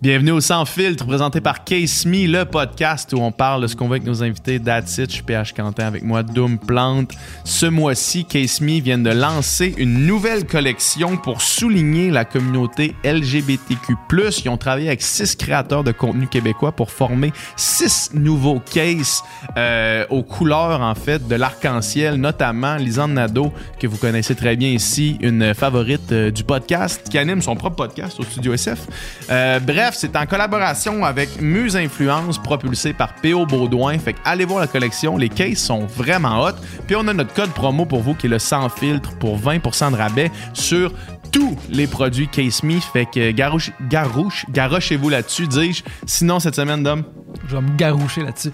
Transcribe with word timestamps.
Bienvenue 0.00 0.30
au 0.30 0.40
Sans 0.40 0.64
Filtre, 0.64 1.04
présenté 1.06 1.40
par 1.40 1.64
Case 1.64 2.06
Me, 2.06 2.28
le 2.28 2.44
podcast 2.44 3.12
où 3.12 3.16
on 3.16 3.32
parle 3.32 3.62
de 3.62 3.66
ce 3.66 3.74
qu'on 3.74 3.86
veut 3.86 3.94
avec 3.94 4.04
nos 4.04 4.22
invités. 4.22 4.60
That's 4.60 5.00
PH 5.26 5.54
Quentin 5.54 5.88
avec 5.88 6.04
moi, 6.04 6.22
Doom 6.22 6.56
Plante. 6.56 7.10
Ce 7.42 7.66
mois-ci, 7.66 8.24
Case 8.24 8.60
Me 8.60 8.80
vient 8.80 8.98
de 8.98 9.10
lancer 9.10 9.74
une 9.76 10.06
nouvelle 10.06 10.46
collection 10.46 11.16
pour 11.16 11.42
souligner 11.42 12.12
la 12.12 12.24
communauté 12.24 12.94
LGBTQ+. 13.02 13.96
Ils 14.44 14.48
ont 14.48 14.56
travaillé 14.56 14.86
avec 14.86 15.02
six 15.02 15.34
créateurs 15.34 15.82
de 15.82 15.90
contenu 15.90 16.28
québécois 16.28 16.70
pour 16.70 16.92
former 16.92 17.32
six 17.56 18.10
nouveaux 18.14 18.60
cases 18.60 19.24
euh, 19.56 20.06
aux 20.10 20.22
couleurs, 20.22 20.80
en 20.80 20.94
fait, 20.94 21.26
de 21.26 21.34
l'arc-en-ciel, 21.34 22.14
notamment 22.14 22.76
Lisanne 22.76 23.14
Nadeau, 23.14 23.52
que 23.80 23.88
vous 23.88 23.96
connaissez 23.96 24.36
très 24.36 24.54
bien 24.54 24.68
ici, 24.68 25.18
une 25.22 25.54
favorite 25.54 26.12
euh, 26.12 26.30
du 26.30 26.44
podcast, 26.44 27.08
qui 27.10 27.18
anime 27.18 27.42
son 27.42 27.56
propre 27.56 27.74
podcast 27.74 28.20
au 28.20 28.22
Studio 28.22 28.54
SF. 28.54 28.86
Euh, 29.28 29.58
bref, 29.58 29.87
c'est 29.94 30.16
en 30.16 30.26
collaboration 30.26 31.04
avec 31.04 31.40
Muse 31.40 31.76
Influence, 31.76 32.38
propulsé 32.38 32.92
par 32.92 33.14
P.O. 33.14 33.46
Baudouin. 33.46 33.98
Fait 33.98 34.12
que 34.12 34.18
allez 34.24 34.44
voir 34.44 34.60
la 34.60 34.66
collection, 34.66 35.16
les 35.16 35.28
cases 35.28 35.58
sont 35.58 35.86
vraiment 35.86 36.42
hot. 36.44 36.54
Puis 36.86 36.96
on 36.96 37.06
a 37.08 37.12
notre 37.12 37.32
code 37.34 37.50
promo 37.50 37.84
pour 37.84 38.00
vous 38.00 38.14
qui 38.14 38.26
est 38.26 38.30
le 38.30 38.38
sans 38.38 38.68
filtre 38.68 39.10
pour 39.18 39.38
20% 39.38 39.92
de 39.92 39.96
rabais 39.96 40.30
sur 40.52 40.92
tous 41.32 41.56
les 41.68 41.86
produits 41.86 42.28
Case 42.28 42.62
Me. 42.62 42.80
Fait 42.80 43.06
que 43.06 43.30
garouche, 43.30 43.70
garouche, 43.88 44.46
garochez-vous 44.50 45.08
là-dessus, 45.08 45.46
dis-je. 45.46 45.82
Sinon, 46.06 46.40
cette 46.40 46.54
semaine, 46.56 46.82
Dom? 46.82 47.04
Je 47.46 47.56
vais 47.56 47.62
me 47.62 47.76
garoucher 47.76 48.22
là-dessus. 48.22 48.52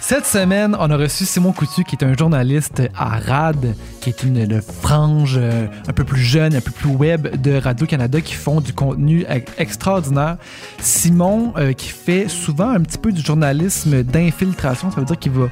Cette 0.00 0.26
semaine, 0.26 0.76
on 0.80 0.90
a 0.90 0.96
reçu 0.96 1.24
Simon 1.24 1.52
Coutu, 1.52 1.84
qui 1.84 1.94
est 1.94 2.04
un 2.04 2.16
journaliste 2.16 2.82
à 2.96 3.18
RAD, 3.18 3.74
qui 4.00 4.08
est 4.08 4.22
une, 4.22 4.60
frange 4.60 5.36
euh, 5.40 5.66
un 5.88 5.92
peu 5.92 6.04
plus 6.04 6.22
jeune, 6.22 6.56
un 6.56 6.60
peu 6.60 6.70
plus 6.70 6.88
web 6.88 7.40
de 7.40 7.54
Radio-Canada, 7.54 8.20
qui 8.20 8.34
font 8.34 8.60
du 8.60 8.72
contenu 8.72 9.24
e- 9.24 9.42
extraordinaire. 9.58 10.38
Simon, 10.80 11.52
euh, 11.58 11.74
qui 11.74 11.90
fait 11.90 12.28
souvent 12.28 12.70
un 12.70 12.80
petit 12.80 12.98
peu 12.98 13.12
du 13.12 13.20
journalisme 13.20 14.02
d'infiltration, 14.02 14.90
ça 14.90 15.00
veut 15.00 15.06
dire 15.06 15.18
qu'il 15.18 15.32
va 15.32 15.48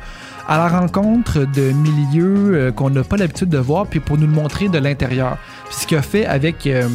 à 0.48 0.56
la 0.56 0.68
rencontre 0.68 1.40
de 1.40 1.72
milieux 1.72 2.55
euh, 2.55 2.72
qu'on 2.72 2.88
n'a 2.88 3.05
pas 3.05 3.18
l'habitude 3.18 3.50
de 3.50 3.58
voir, 3.58 3.86
puis 3.86 4.00
pour 4.00 4.16
nous 4.16 4.27
le 4.27 4.33
montrer 4.33 4.70
de 4.70 4.78
l'intérieur. 4.78 5.36
Puis 5.66 5.77
ce 5.80 5.86
qu'il 5.86 5.98
a 5.98 6.02
fait 6.02 6.24
avec 6.24 6.66
euh, 6.66 6.88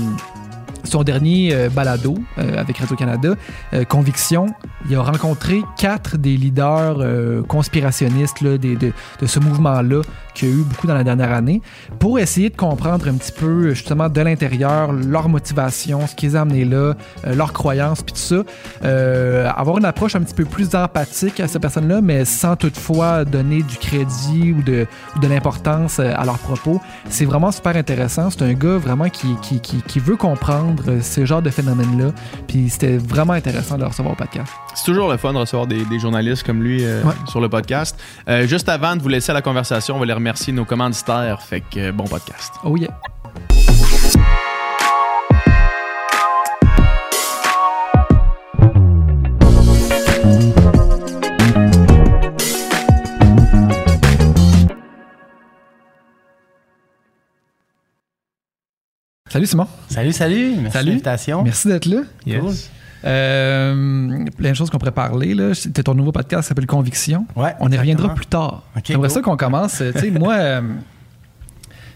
son 0.83 1.03
dernier 1.03 1.53
euh, 1.53 1.69
balado 1.69 2.15
euh, 2.37 2.57
avec 2.59 2.77
Radio-Canada, 2.77 3.35
euh, 3.73 3.83
Conviction, 3.85 4.47
il 4.89 4.95
a 4.95 5.01
rencontré 5.01 5.61
quatre 5.77 6.17
des 6.17 6.35
leaders 6.37 6.97
conspirationnistes 7.47 8.43
des- 8.43 8.75
de, 8.75 8.91
de 9.21 9.25
ce 9.25 9.39
mouvement-là 9.39 10.01
qu'il 10.33 10.49
y 10.49 10.51
a 10.51 10.55
eu 10.55 10.63
beaucoup 10.63 10.87
dans 10.87 10.93
la 10.95 11.03
dernière 11.03 11.31
année, 11.31 11.61
pour 11.99 12.19
essayer 12.19 12.49
de 12.49 12.55
comprendre 12.55 13.07
un 13.07 13.13
petit 13.13 13.31
peu 13.31 13.73
justement 13.73 14.09
de 14.09 14.21
l'intérieur 14.21 14.91
leur 14.91 15.29
motivation, 15.29 16.05
ce 16.07 16.15
qui 16.15 16.27
les 16.27 16.35
a 16.35 16.41
amenés 16.41 16.65
là, 16.65 16.93
euh, 17.27 17.35
leurs 17.35 17.53
croyances, 17.53 18.01
puis 18.01 18.13
tout 18.13 18.19
ça. 18.19 18.43
Euh, 18.83 19.49
avoir 19.55 19.77
une 19.77 19.85
approche 19.85 20.15
un 20.15 20.21
petit 20.21 20.33
peu 20.33 20.45
plus 20.45 20.73
empathique 20.75 21.39
à 21.39 21.47
ces 21.47 21.59
personnes-là, 21.59 22.01
mais 22.01 22.25
sans 22.25 22.55
toutefois 22.55 23.25
donner 23.25 23.61
du 23.63 23.77
crédit 23.77 24.53
ou 24.57 24.61
de, 24.63 24.85
ou 25.15 25.19
de 25.19 25.27
l'importance 25.27 25.99
euh, 25.99 26.11
à 26.15 26.25
leurs 26.25 26.39
propos. 26.39 26.81
C'est 27.09 27.25
vraiment 27.25 27.51
super 27.51 27.75
intéressant. 27.75 28.29
C'est 28.29 28.41
un 28.43 28.53
gars 28.53 28.77
vraiment 28.77 29.09
qui, 29.09 29.35
qui, 29.41 29.59
qui, 29.59 29.81
qui 29.81 29.99
veut 29.99 30.15
comprendre 30.15 30.99
ce 31.01 31.25
genre 31.25 31.41
de 31.41 31.49
phénomène-là. 31.49 32.11
Puis 32.47 32.69
c'était 32.69 32.97
vraiment 32.97 33.33
intéressant 33.33 33.75
de 33.75 33.81
le 33.81 33.87
recevoir 33.87 34.13
au 34.13 34.17
podcast. 34.17 34.51
C'est 34.75 34.85
toujours 34.85 35.09
le 35.11 35.17
fun 35.17 35.33
de 35.33 35.37
recevoir 35.37 35.67
des, 35.67 35.85
des 35.85 35.99
journalistes 35.99 36.43
comme 36.43 36.61
lui 36.63 36.83
euh, 36.83 37.03
Ouais. 37.03 37.13
sur 37.27 37.41
le 37.41 37.49
podcast. 37.49 37.99
Euh, 38.29 38.47
juste 38.47 38.69
avant 38.69 38.95
de 38.95 39.01
vous 39.01 39.09
laisser 39.09 39.31
à 39.31 39.33
la 39.33 39.41
conversation, 39.41 39.95
on 39.95 39.99
va 39.99 40.05
les 40.05 40.13
remercier 40.13 40.22
nos 40.51 40.65
commanditaires. 40.65 41.41
Fait 41.41 41.61
que 41.61 41.91
bon 41.91 42.05
podcast. 42.05 42.53
Oh 42.63 42.77
yeah. 42.77 42.97
Salut 59.29 59.47
Simon. 59.47 59.67
Salut, 59.89 60.13
salut. 60.13 60.55
Merci 60.61 60.77
Salut. 60.77 61.01
Merci 61.43 61.67
d'être 61.67 61.85
là. 61.87 62.01
Yes. 62.27 62.69
Euh, 63.05 64.25
plein 64.37 64.51
de 64.51 64.55
choses 64.55 64.69
qu'on 64.69 64.77
pourrait 64.77 64.91
parler. 64.91 65.33
Là. 65.33 65.53
C'était 65.53 65.83
ton 65.83 65.93
nouveau 65.93 66.11
podcast 66.11 66.43
qui 66.43 66.47
s'appelle 66.49 66.65
Conviction. 66.67 67.25
Ouais, 67.35 67.53
On 67.59 67.69
y 67.71 67.77
reviendra 67.77 68.05
exactement. 68.05 68.13
plus 68.15 68.25
tard. 68.25 68.63
Ok, 68.77 68.83
J'aimerais 68.85 69.09
ça 69.09 69.21
qu'on 69.21 69.37
commence. 69.37 69.83
Tu 69.93 69.99
sais, 69.99 70.09
moi, 70.11 70.33
euh, 70.35 70.61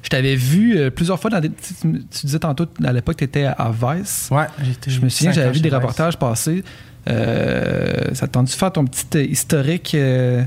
je 0.04 0.10
t'avais 0.10 0.36
vu 0.36 0.78
euh, 0.78 0.90
plusieurs 0.90 1.20
fois 1.20 1.30
dans 1.30 1.40
des. 1.40 1.50
Tu, 1.50 1.74
tu- 1.74 2.04
tu 2.06 2.26
disais 2.26 2.40
tantôt, 2.40 2.66
à 2.84 2.94
l'époque, 2.94 3.18
tu 3.18 3.24
étais 3.24 3.46
à 3.46 3.72
Vice. 3.72 4.30
Ouais, 4.32 4.46
j'étais. 4.64 4.92
Je 4.92 5.02
me 5.02 5.10
souviens, 5.10 5.32
j'avais 5.32 5.52
vu 5.52 5.60
des 5.60 5.70
Vice. 5.70 5.76
reportages 5.76 6.18
passer. 6.18 6.64
Euh, 7.10 8.14
ça 8.14 8.28
t'a 8.28 8.42
dû 8.42 8.52
faire 8.52 8.72
ton 8.74 8.84
petit 8.86 9.06
euh, 9.16 9.24
historique 9.24 9.96
euh, 9.96 10.44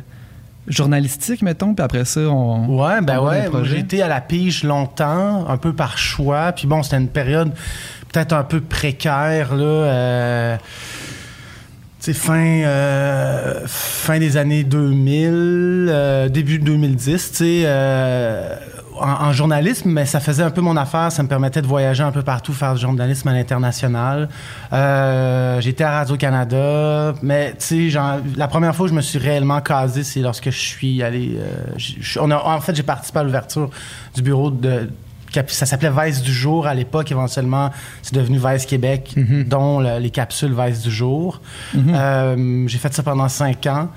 journalistique, 0.69 1.41
mettons, 1.43 1.75
puis 1.75 1.83
après 1.83 2.05
ça, 2.05 2.21
on. 2.21 2.79
Ouais, 2.83 3.01
ben 3.01 3.19
on 3.21 3.29
ouais. 3.29 3.49
J'ai 3.65 3.79
été 3.79 4.03
à 4.03 4.09
la 4.09 4.21
pige 4.21 4.63
longtemps, 4.65 5.49
un 5.49 5.57
peu 5.57 5.73
par 5.73 5.97
choix. 5.99 6.53
Puis 6.53 6.67
bon, 6.67 6.83
c'était 6.83 6.99
une 6.99 7.09
période 7.09 7.53
peut-être 8.13 8.33
un 8.33 8.45
peu 8.45 8.61
précaire, 8.61 9.55
là. 9.55 9.65
euh, 9.65 10.57
fin, 11.99 12.63
euh, 12.65 13.61
fin 13.67 14.19
des 14.19 14.37
années 14.37 14.65
2000, 14.65 15.87
euh, 15.89 16.29
début 16.29 16.59
2010, 16.59 17.33
tu 17.33 17.67
en, 19.03 19.33
journalisme, 19.33 19.91
mais 19.91 20.05
ça 20.05 20.21
faisait 20.21 20.43
un 20.43 20.51
peu 20.51 20.61
mon 20.61 20.77
affaire. 20.77 21.11
Ça 21.11 21.23
me 21.23 21.29
permettait 21.29 21.63
de 21.63 21.67
voyager 21.67 22.03
un 22.03 22.13
peu 22.13 22.21
partout, 22.23 22.53
faire 22.53 22.75
du 22.75 22.83
journalisme 22.83 23.29
à 23.29 23.33
l'international. 23.33 24.29
J'étais 25.61 25.85
à 25.85 25.93
Radio-Canada, 25.93 27.15
mais 27.23 27.55
tu 27.59 27.91
la 28.37 28.49
première 28.49 28.77
fois 28.77 28.87
que 28.87 28.91
je 28.91 28.97
me 28.97 29.01
suis 29.01 29.19
réellement 29.19 29.63
casé, 29.63 30.03
c'est 30.05 30.21
lorsque 30.21 30.51
je 30.51 30.59
suis 30.59 31.03
allé... 31.03 31.39
on 32.21 32.31
a, 32.31 32.37
en 32.37 32.61
fait, 32.61 32.75
j'ai 32.75 32.83
participé 32.83 33.21
à 33.21 33.23
l'ouverture 33.23 33.71
du 34.15 34.21
bureau 34.21 34.51
de... 34.51 34.91
Ça 35.49 35.67
s'appelait 35.67 35.91
Vice 36.05 36.23
du 36.23 36.33
jour 36.33 36.67
à 36.67 36.75
l'époque. 36.75 37.11
Éventuellement, 37.13 37.71
c'est 38.03 38.15
devenu 38.15 38.39
Vice 38.45 38.67
Québec, 38.67 39.15
dont 39.47 39.81
le- 39.81 39.99
les 39.99 40.11
capsules 40.11 40.55
Vice 40.57 40.83
du 40.83 40.91
jour. 40.91 41.41
Euh, 41.77 42.65
j'ai 42.69 42.79
fait 42.79 42.93
ça 42.93 43.03
pendant 43.03 43.29
cinq 43.29 43.67
ans. 43.67 43.89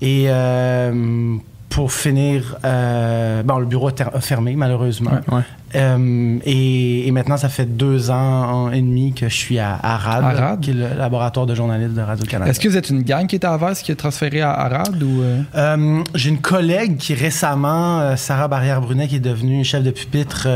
Et 0.00 0.24
euh, 0.28 1.36
pour 1.68 1.92
finir, 1.92 2.56
euh, 2.64 3.42
bon, 3.42 3.58
le 3.58 3.66
bureau 3.66 3.88
a, 3.90 4.20
fermé, 4.20 4.56
malheureusement. 4.56 5.12
Ouais. 5.30 5.42
Euh, 5.76 6.38
et, 6.44 7.06
et 7.06 7.10
maintenant, 7.12 7.36
ça 7.36 7.48
fait 7.48 7.66
deux 7.66 8.10
ans 8.10 8.70
et 8.72 8.80
demi 8.80 9.12
que 9.12 9.28
je 9.28 9.34
suis 9.34 9.58
à, 9.58 9.78
à 9.80 9.96
RAD, 9.96 10.24
À 10.24 10.30
RAD. 10.48 10.60
qui 10.60 10.70
est 10.70 10.74
le 10.74 10.88
laboratoire 10.98 11.46
de 11.46 11.54
journalistes 11.54 11.94
de 11.94 12.00
Radio-Canada. 12.00 12.50
Est-ce 12.50 12.58
que 12.58 12.68
vous 12.68 12.76
êtes 12.76 12.90
une 12.90 13.02
gang 13.02 13.26
qui 13.26 13.36
était 13.36 13.46
à 13.46 13.56
Vice 13.56 13.82
qui 13.82 13.92
est 13.92 13.96
transférée 13.96 14.40
à 14.40 14.50
Arad 14.50 15.00
ou. 15.02 15.22
euh? 15.22 15.42
Euh, 15.54 16.02
J'ai 16.16 16.30
une 16.30 16.40
collègue 16.40 16.96
qui 16.96 17.14
récemment, 17.14 18.16
Sarah 18.16 18.48
Barrière-Brunet, 18.48 19.06
qui 19.06 19.16
est 19.16 19.20
devenue 19.20 19.64
chef 19.64 19.82
de 19.84 19.90
pupitre, 19.92 20.48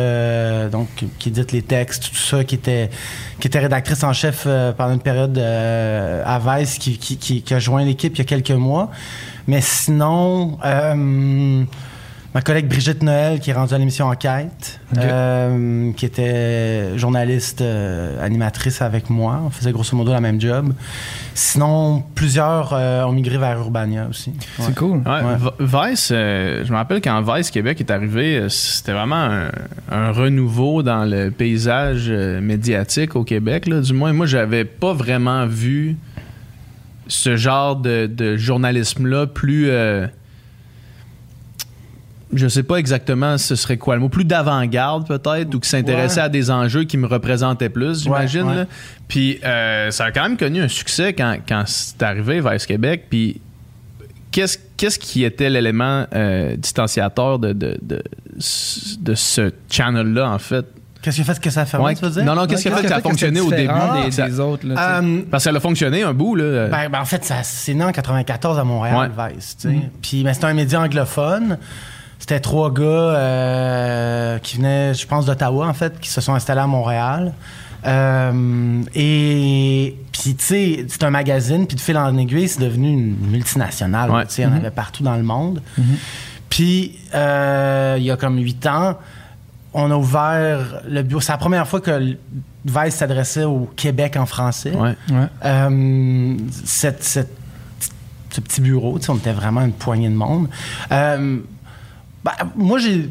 donc 0.73 0.89
qui 1.21 1.29
édite 1.29 1.53
les 1.53 1.63
textes, 1.63 2.11
tout 2.11 2.17
ça, 2.17 2.43
qui 2.43 2.57
était, 2.57 2.91
qui 3.39 3.47
était 3.47 3.61
rédactrice 3.61 4.03
en 4.03 4.13
chef 4.13 4.49
pendant 4.77 4.95
une 4.95 5.01
période 5.01 5.39
à 5.39 6.41
Vice, 6.59 6.79
qui, 6.79 6.99
qui, 6.99 7.55
a 7.55 7.59
joint 7.61 7.85
l'équipe 7.85 8.15
il 8.17 8.19
y 8.19 8.23
a 8.23 8.25
quelques 8.25 8.51
mois. 8.51 8.91
Mais 9.47 9.61
sinon, 9.61 10.59
ma 12.35 12.43
collègue 12.43 12.67
Brigitte 12.69 13.03
Noël, 13.05 13.39
qui 13.39 13.51
est 13.51 13.53
rendue 13.53 13.75
à 13.75 13.79
l'émission 13.79 14.07
Enquête, 14.07 14.81
euh, 14.99 15.93
qui 15.93 16.05
était 16.05 16.99
journaliste, 16.99 17.61
euh, 17.61 18.21
animatrice 18.25 18.83
avec 18.83 19.09
moi. 19.09 19.41
On 19.47 19.51
faisait 19.51 19.71
grosso 19.71 19.97
modo 19.97 20.13
la 20.13 20.21
même 20.21 20.41
job. 20.41 20.73
Sinon, 21.35 22.03
plusieurs 22.17 22.73
euh, 22.73 23.05
ont 23.05 23.13
migré 23.13 23.39
vers 23.39 23.59
Urbania 23.61 24.07
aussi. 24.11 24.31
Ouais. 24.59 24.65
C'est 24.67 24.75
cool. 24.75 24.99
Ouais, 25.07 25.23
Ouais. 25.23 25.37
V- 25.39 25.91
Vice, 25.91 26.09
euh, 26.13 26.65
je 26.65 26.73
me 26.73 26.77
rappelle 26.77 27.01
quand 27.01 27.23
Vice 27.23 27.51
Québec 27.53 27.81
est 27.81 27.91
arrivé, 27.93 28.47
c'était 28.49 28.93
vraiment 28.93 29.15
un, 29.15 29.51
un 29.93 30.11
renouveau 30.11 30.83
dans 30.83 31.05
le 31.05 31.31
paysage 31.31 32.07
euh, 32.09 32.41
médiatique 32.41 33.15
au 33.15 33.23
Québec. 33.23 33.67
Là. 33.69 33.81
Du 33.81 33.93
moins, 33.93 34.13
moi, 34.13 34.27
j'avais 34.27 34.65
pas 34.65 34.93
vraiment 34.93 35.47
vu 35.47 35.97
ce 37.07 37.37
genre 37.37 37.77
de, 37.77 38.07
de 38.07 38.37
journalisme-là 38.37 39.27
plus. 39.29 39.69
Je 42.35 42.49
sais 42.49 42.63
pas 42.63 42.77
exactement 42.77 43.39
ce 43.39 43.55
serait 43.57 43.77
quoi 43.77 43.95
le 43.95 44.01
mot, 44.01 44.09
plus 44.09 44.25
d'avant-garde 44.25 45.07
peut-être, 45.07 45.55
ou 45.55 45.61
qui 45.61 45.69
s'intéressait 45.69 46.21
Ouais. 46.21 46.27
à 46.27 46.29
des 46.29 46.51
enjeux 46.51 46.85
qui 46.85 46.97
me 46.97 47.07
représentaient 47.07 47.69
plus, 47.69 48.03
j'imagine. 48.03 48.43
Ouais, 48.43 48.49
ouais. 48.51 48.55
là. 48.57 48.67
Puis 49.09 49.39
euh, 49.45 49.91
ça 49.91 50.05
a 50.07 50.11
quand 50.13 50.23
même 50.23 50.37
connu 50.37 50.61
un 50.63 50.69
succès 50.69 51.13
quand, 51.13 51.37
quand 51.49 51.65
c'est 51.67 52.03
arrivé 52.03 52.41
Vice 52.41 52.67
Québec. 52.67 53.05
Puis 53.11 53.41
qu'est-ce, 54.31 54.59
qu'est-ce 54.77 54.99
qui 54.99 55.25
était 55.25 55.51
l'élément 55.51 56.07
euh, 56.15 56.57
distanciateur 56.57 57.39
de, 57.39 57.53
de, 57.53 57.77
de, 57.83 58.03
de 59.01 59.15
ce 59.15 59.53
channel-là, 59.71 60.31
en 60.31 60.39
fait? 60.39 60.67
Qu'est-ce 61.03 61.17
qui 61.17 61.23
a 61.23 61.35
fait 61.35 61.39
que 61.39 61.51
ça 61.51 61.61
a 61.61 61.67
fermé, 61.67 61.85
Ouais, 61.85 61.95
tu 61.95 62.03
veux 62.03 62.11
dire? 62.11 62.25
non, 62.25 62.35
non, 62.35 62.47
qu'est-ce 62.47 62.63
qui 62.63 62.69
a 62.69 62.77
fait 62.77 62.83
que 62.85 62.89
ça 62.89 62.97
a 62.97 63.01
fonctionné 63.03 63.39
au 63.41 63.51
début? 63.51 63.69
Des, 64.07 64.11
Ça- 64.11 64.27
des 64.27 64.41
autres, 64.41 64.67
là. 64.67 65.01
Euh, 65.03 65.21
Parce 65.31 65.45
que 65.45 65.51
ça 65.51 65.55
a 65.57 65.61
fonctionné 65.61 66.03
un 66.03 66.15
bout, 66.15 66.35
là. 66.35 66.69
Ben, 66.69 66.89
ben, 66.89 67.01
en 67.01 67.05
fait, 67.05 67.23
ça, 67.27 67.43
c'est 67.43 67.75
né 67.75 67.85
en 67.85 67.93
94 67.93 68.59
à 68.59 68.65
Montréal, 68.65 69.11
Vice. 69.37 69.55
sais. 69.59 69.75
Puis, 70.01 70.25
ben, 70.25 70.33
c'est 70.33 70.45
un 70.45 70.55
média 70.55 70.81
anglophone. 70.81 71.59
C'était 72.27 72.41
trois 72.41 72.73
gars 72.73 72.81
euh, 72.85 74.39
qui 74.39 74.57
venaient, 74.57 74.95
je 74.95 75.07
pense, 75.07 75.27
d'Ottawa, 75.27 75.67
en 75.69 75.75
fait, 75.75 76.01
qui 76.01 76.09
se 76.09 76.23
sont 76.23 76.33
installés 76.33 76.63
à 76.63 76.67
Montréal. 76.67 77.35
Euh, 77.85 78.81
et 78.95 79.95
puis, 80.11 80.35
tu 80.35 80.43
sais, 80.43 80.87
c'est 80.89 81.05
un 81.05 81.11
magazine, 81.11 81.67
puis 81.67 81.77
de 81.77 81.83
fil 81.83 81.99
en 81.99 82.17
aiguille, 82.17 82.49
c'est 82.49 82.63
devenu 82.63 82.89
une 82.93 83.17
multinationale. 83.31 84.11
Ouais. 84.11 84.25
Tu 84.25 84.33
sais, 84.37 84.43
il 84.43 84.45
y 84.47 84.49
en 84.49 84.57
avait 84.57 84.71
partout 84.71 85.03
dans 85.03 85.17
le 85.17 85.23
monde. 85.23 85.61
Puis, 86.49 86.99
euh, 87.15 87.97
il 87.99 88.05
y 88.05 88.11
a 88.11 88.17
comme 88.17 88.39
huit 88.39 88.65
ans, 88.65 88.97
on 89.75 89.91
a 89.91 89.95
ouvert 89.95 90.81
le 90.89 91.03
bureau. 91.03 91.21
C'est 91.21 91.33
la 91.33 91.37
première 91.37 91.69
fois 91.69 91.83
que 91.83 92.17
Vice 92.65 92.95
s'adressait 92.95 93.45
au 93.45 93.69
Québec 93.77 94.17
en 94.17 94.25
français. 94.25 94.71
Ouais. 94.75 94.97
Ouais. 95.11 95.27
Euh, 95.45 96.37
cette- 96.65 97.05
cette- 97.05 97.37
ce 98.31 98.41
petit 98.41 98.63
bureau, 98.63 98.99
tu 98.99 99.05
sais, 99.05 99.11
on 99.11 99.17
était 99.17 99.33
vraiment 99.35 99.61
une 99.61 99.73
poignée 99.73 100.09
de 100.09 100.15
monde. 100.15 100.49
Ben, 102.25 102.33
moi, 102.57 102.79
j'ai 102.79 103.11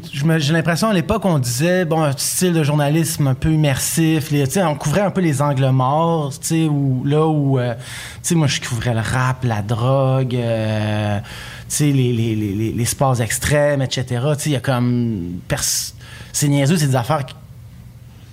l'impression 0.52 0.88
à 0.88 0.92
l'époque, 0.92 1.24
on 1.24 1.38
disait, 1.38 1.84
bon, 1.84 2.02
un 2.02 2.10
style 2.16 2.52
de 2.52 2.64
journalisme 2.64 3.28
un 3.28 3.34
peu 3.34 3.52
immersif. 3.52 4.32
les- 4.32 4.58
on 4.64 4.74
couvrait 4.74 5.02
un 5.02 5.10
peu 5.12 5.20
les 5.20 5.40
angles 5.40 5.70
morts, 5.70 6.32
tu 6.40 6.46
sais, 6.48 6.64
où, 6.66 7.04
là 7.04 7.24
où, 7.24 7.60
euh, 7.60 7.74
tu 7.74 7.80
sais, 8.22 8.34
moi, 8.34 8.48
je 8.48 8.60
couvrais 8.60 8.92
le 8.92 8.98
rap, 9.00 9.44
la 9.44 9.62
drogue, 9.62 10.34
euh, 10.34 11.20
tu 11.20 11.26
sais, 11.68 11.84
les, 11.92 12.12
les, 12.12 12.34
les, 12.34 12.52
les- 12.54 12.72
les 12.72 12.84
sports 12.84 13.20
extrêmes, 13.20 13.82
etc. 13.82 14.04
Tu 14.04 14.18
sais, 14.18 14.50
il 14.50 14.52
y 14.54 14.56
a 14.56 14.60
comme. 14.60 15.34
pers- 15.46 15.92
C'est 16.32 16.48
niaiseux, 16.48 16.76
c'est 16.76 16.88
des 16.88 16.96
affaires 16.96 17.24
qui, 17.24 17.36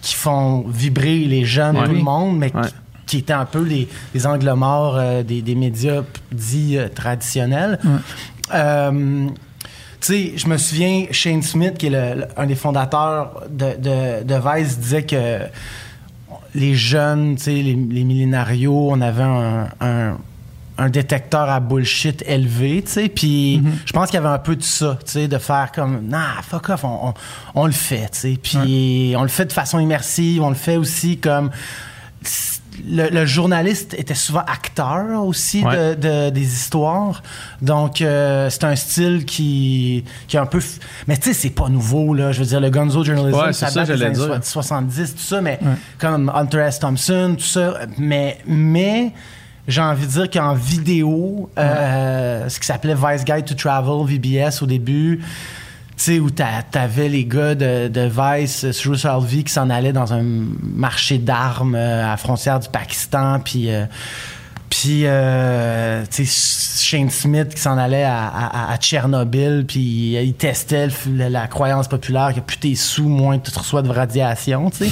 qui 0.02 0.16
font 0.16 0.66
vibrer 0.68 1.20
les 1.20 1.46
jeunes, 1.46 1.78
Ouais. 1.78 1.86
tout 1.86 1.92
le 1.94 2.02
monde, 2.02 2.40
mais 2.40 2.52
Ouais. 2.56 2.62
qui, 2.64 2.74
qui 3.06 3.18
étaient 3.20 3.34
un 3.34 3.46
peu 3.46 3.62
les, 3.64 3.88
les 4.16 4.26
angles 4.26 4.52
morts 4.54 4.96
euh, 4.98 5.22
des, 5.22 5.44
des 5.44 5.54
médias 5.54 6.02
dits 6.32 6.78
euh, 6.80 6.88
traditionnels. 6.90 7.78
Sais, 10.08 10.34
je 10.36 10.48
me 10.48 10.58
souviens, 10.58 11.06
Shane 11.12 11.42
Smith, 11.42 11.78
qui 11.78 11.88
est 11.88 11.90
le- 11.90 12.22
le- 12.22 12.28
un 12.38 12.46
des 12.46 12.56
fondateurs 12.56 13.44
de, 13.50 13.76
de, 13.78 14.24
de 14.24 14.36
Vice, 14.36 14.80
disait 14.80 15.04
que 15.04 15.40
les 16.56 16.76
jeunes, 16.76 17.38
les, 17.46 17.62
les 17.64 18.04
millénarios, 18.04 18.90
on 18.92 19.00
avait 19.02 19.24
un, 19.24 19.68
un- 19.80 20.18
un 20.78 20.90
détecteur 20.90 21.48
à 21.50 21.60
bullshit 21.60 22.24
élevé, 22.28 22.82
tu 22.84 22.92
sais, 22.92 23.10
puis 23.10 23.62
je 23.86 23.94
pense 23.94 24.10
qu'il 24.10 24.16
y 24.16 24.24
avait 24.24 24.34
un 24.34 24.40
peu 24.40 24.56
de 24.56 24.64
ça, 24.64 24.98
tu 25.06 25.12
sais, 25.12 25.28
de 25.28 25.38
faire 25.38 25.72
comme, 25.74 26.08
nah, 26.08 26.42
fuck 26.42 26.70
off, 26.70 26.84
on, 26.84 27.10
on- 27.10 27.14
on 27.54 27.66
le 27.68 27.72
fait, 27.72 28.10
tu 28.12 28.20
sais, 28.20 28.40
puis 28.42 29.14
on 29.16 29.22
le 29.22 29.28
fait 29.28 29.46
de 29.46 29.54
façon 29.54 29.80
immersive, 29.80 30.42
on 30.42 30.50
le 30.50 30.56
fait 30.56 30.78
aussi 30.78 31.18
comme... 31.20 31.52
Le, 32.88 33.10
le 33.10 33.26
journaliste 33.26 33.94
était 33.96 34.14
souvent 34.16 34.40
acteur 34.48 35.24
aussi 35.26 35.64
Ouais. 35.64 35.96
de, 35.96 36.02
de- 36.02 36.30
des 36.30 36.42
histoires. 36.54 37.22
Donc, 37.62 38.02
euh, 38.02 38.50
c'est 38.50 38.64
un 38.64 38.76
style 38.78 39.26
qui, 39.26 40.06
qui 40.28 40.38
est 40.38 40.40
un 40.40 40.46
peu. 40.46 40.60
f- 40.60 40.80
Mais 41.08 41.18
tu 41.18 41.24
sais, 41.30 41.34
c'est 41.34 41.50
pas 41.50 41.68
nouveau, 41.68 42.14
là. 42.14 42.32
Je 42.32 42.40
veux 42.40 42.46
dire, 42.46 42.62
le 42.62 42.70
gonzo 42.70 43.04
journalism, 43.04 43.38
Ouais, 43.38 43.54
ça, 43.54 43.70
date 43.72 43.88
des 43.92 44.04
années 44.04 44.16
so- 44.16 44.42
70, 44.42 45.16
tout 45.16 45.22
ça, 45.22 45.42
mais 45.42 45.60
comme 45.98 46.32
Hunter 46.34 46.60
S. 46.60 46.80
Thompson, 46.80 47.36
tout 47.38 47.44
ça. 47.44 47.74
Mais, 47.98 48.38
mais 48.48 49.12
j'ai 49.68 49.82
envie 49.82 50.08
de 50.08 50.12
dire 50.12 50.30
qu'en 50.30 50.54
vidéo, 50.54 51.50
euh, 51.60 52.48
ce 52.50 52.60
qui 52.60 52.66
s'appelait 52.66 52.96
Vice 52.96 53.26
Guide 53.26 53.46
to 53.46 53.54
Travel, 53.54 54.06
VBS 54.06 54.62
au 54.62 54.66
début, 54.66 55.22
sais, 55.98 56.20
où 56.20 56.30
t'a- 56.30 56.64
t'avais 56.70 57.10
les 57.10 57.26
gars 57.26 57.56
de, 57.56 57.88
Vice, 58.10 58.66
euh, 58.66 58.72
sur 58.72 58.98
Salvi, 58.98 59.44
qui 59.44 59.54
s'en 59.54 59.70
allaient 59.70 59.94
dans 59.94 60.14
un 60.14 60.24
marché 60.24 61.18
d'armes 61.18 61.76
euh, 61.76 62.06
à 62.06 62.10
la 62.12 62.18
frontière 62.18 62.60
du 62.60 62.70
Pakistan, 62.70 63.40
puis... 63.40 63.70
euh, 63.72 63.86
puis, 64.72 65.02
euh, 65.06 66.04
tu 66.10 66.26
sais, 66.26 66.80
Shane 66.82 67.10
Smith 67.10 67.54
qui 67.54 67.62
s'en 67.62 67.78
allait 67.78 68.04
à, 68.06 68.26
à- 68.28 68.72
à 68.74 68.78
Tchernobyl, 68.78 69.66
puis 69.68 70.16
il 70.16 70.34
testait 70.34 70.88
le- 70.88 70.94
la, 71.18 71.30
la 71.30 71.48
croyance 71.48 71.88
populaire 71.90 72.34
que 72.34 72.40
plus 72.40 72.56
t'es 72.58 72.74
sous, 72.76 73.08
moins 73.10 73.38
tu 73.38 73.52
reçois 73.56 73.82
de 73.82 73.90
radiation, 73.90 74.70
tu 74.70 74.86
sais. 74.86 74.92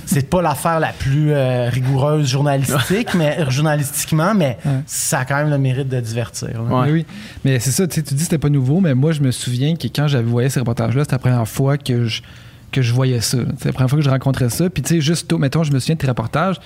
C'est 0.06 0.30
pas 0.30 0.40
l'affaire 0.40 0.78
la 0.80 0.92
plus 0.92 1.32
euh, 1.32 1.68
rigoureuse 1.68 2.28
journalistique, 2.30 3.14
mais, 3.14 3.50
journalistiquement, 3.50 4.32
mais 4.34 4.56
ça 4.86 5.18
a 5.18 5.24
quand 5.24 5.36
même 5.36 5.50
le 5.50 5.58
mérite 5.58 5.88
de 5.88 6.00
divertir. 6.00 6.62
Ouais. 6.70 6.86
Mais 6.86 6.92
oui, 6.92 7.06
mais 7.44 7.58
c'est 7.58 7.72
ça, 7.72 7.86
tu 7.88 7.96
sais, 7.96 8.02
tu 8.02 8.14
dis 8.14 8.18
que 8.20 8.24
c'était 8.24 8.38
pas 8.38 8.48
nouveau, 8.48 8.80
mais 8.80 8.94
moi, 8.94 9.10
je 9.10 9.20
me 9.20 9.32
souviens 9.32 9.74
que 9.74 9.88
quand 9.88 10.06
j'avais 10.06 10.24
voyé 10.30 10.48
ces 10.48 10.60
reportages-là, 10.60 11.02
c'était 11.02 11.16
la 11.16 11.18
première 11.18 11.48
fois 11.48 11.76
que 11.76 12.06
je, 12.06 12.22
que 12.70 12.80
je 12.80 12.92
voyais 12.94 13.20
ça. 13.20 13.38
C'est 13.58 13.66
la 13.66 13.72
première 13.72 13.90
fois 13.90 13.98
que 13.98 14.04
je 14.04 14.10
rencontrais 14.10 14.50
ça. 14.50 14.70
Puis, 14.70 14.84
tu 14.84 14.94
sais, 14.94 15.00
juste, 15.00 15.26
tôt, 15.28 15.38
mettons, 15.38 15.64
je 15.64 15.72
me 15.72 15.80
souviens 15.80 15.96
de 15.96 16.00
tes 16.00 16.06
reportages. 16.06 16.56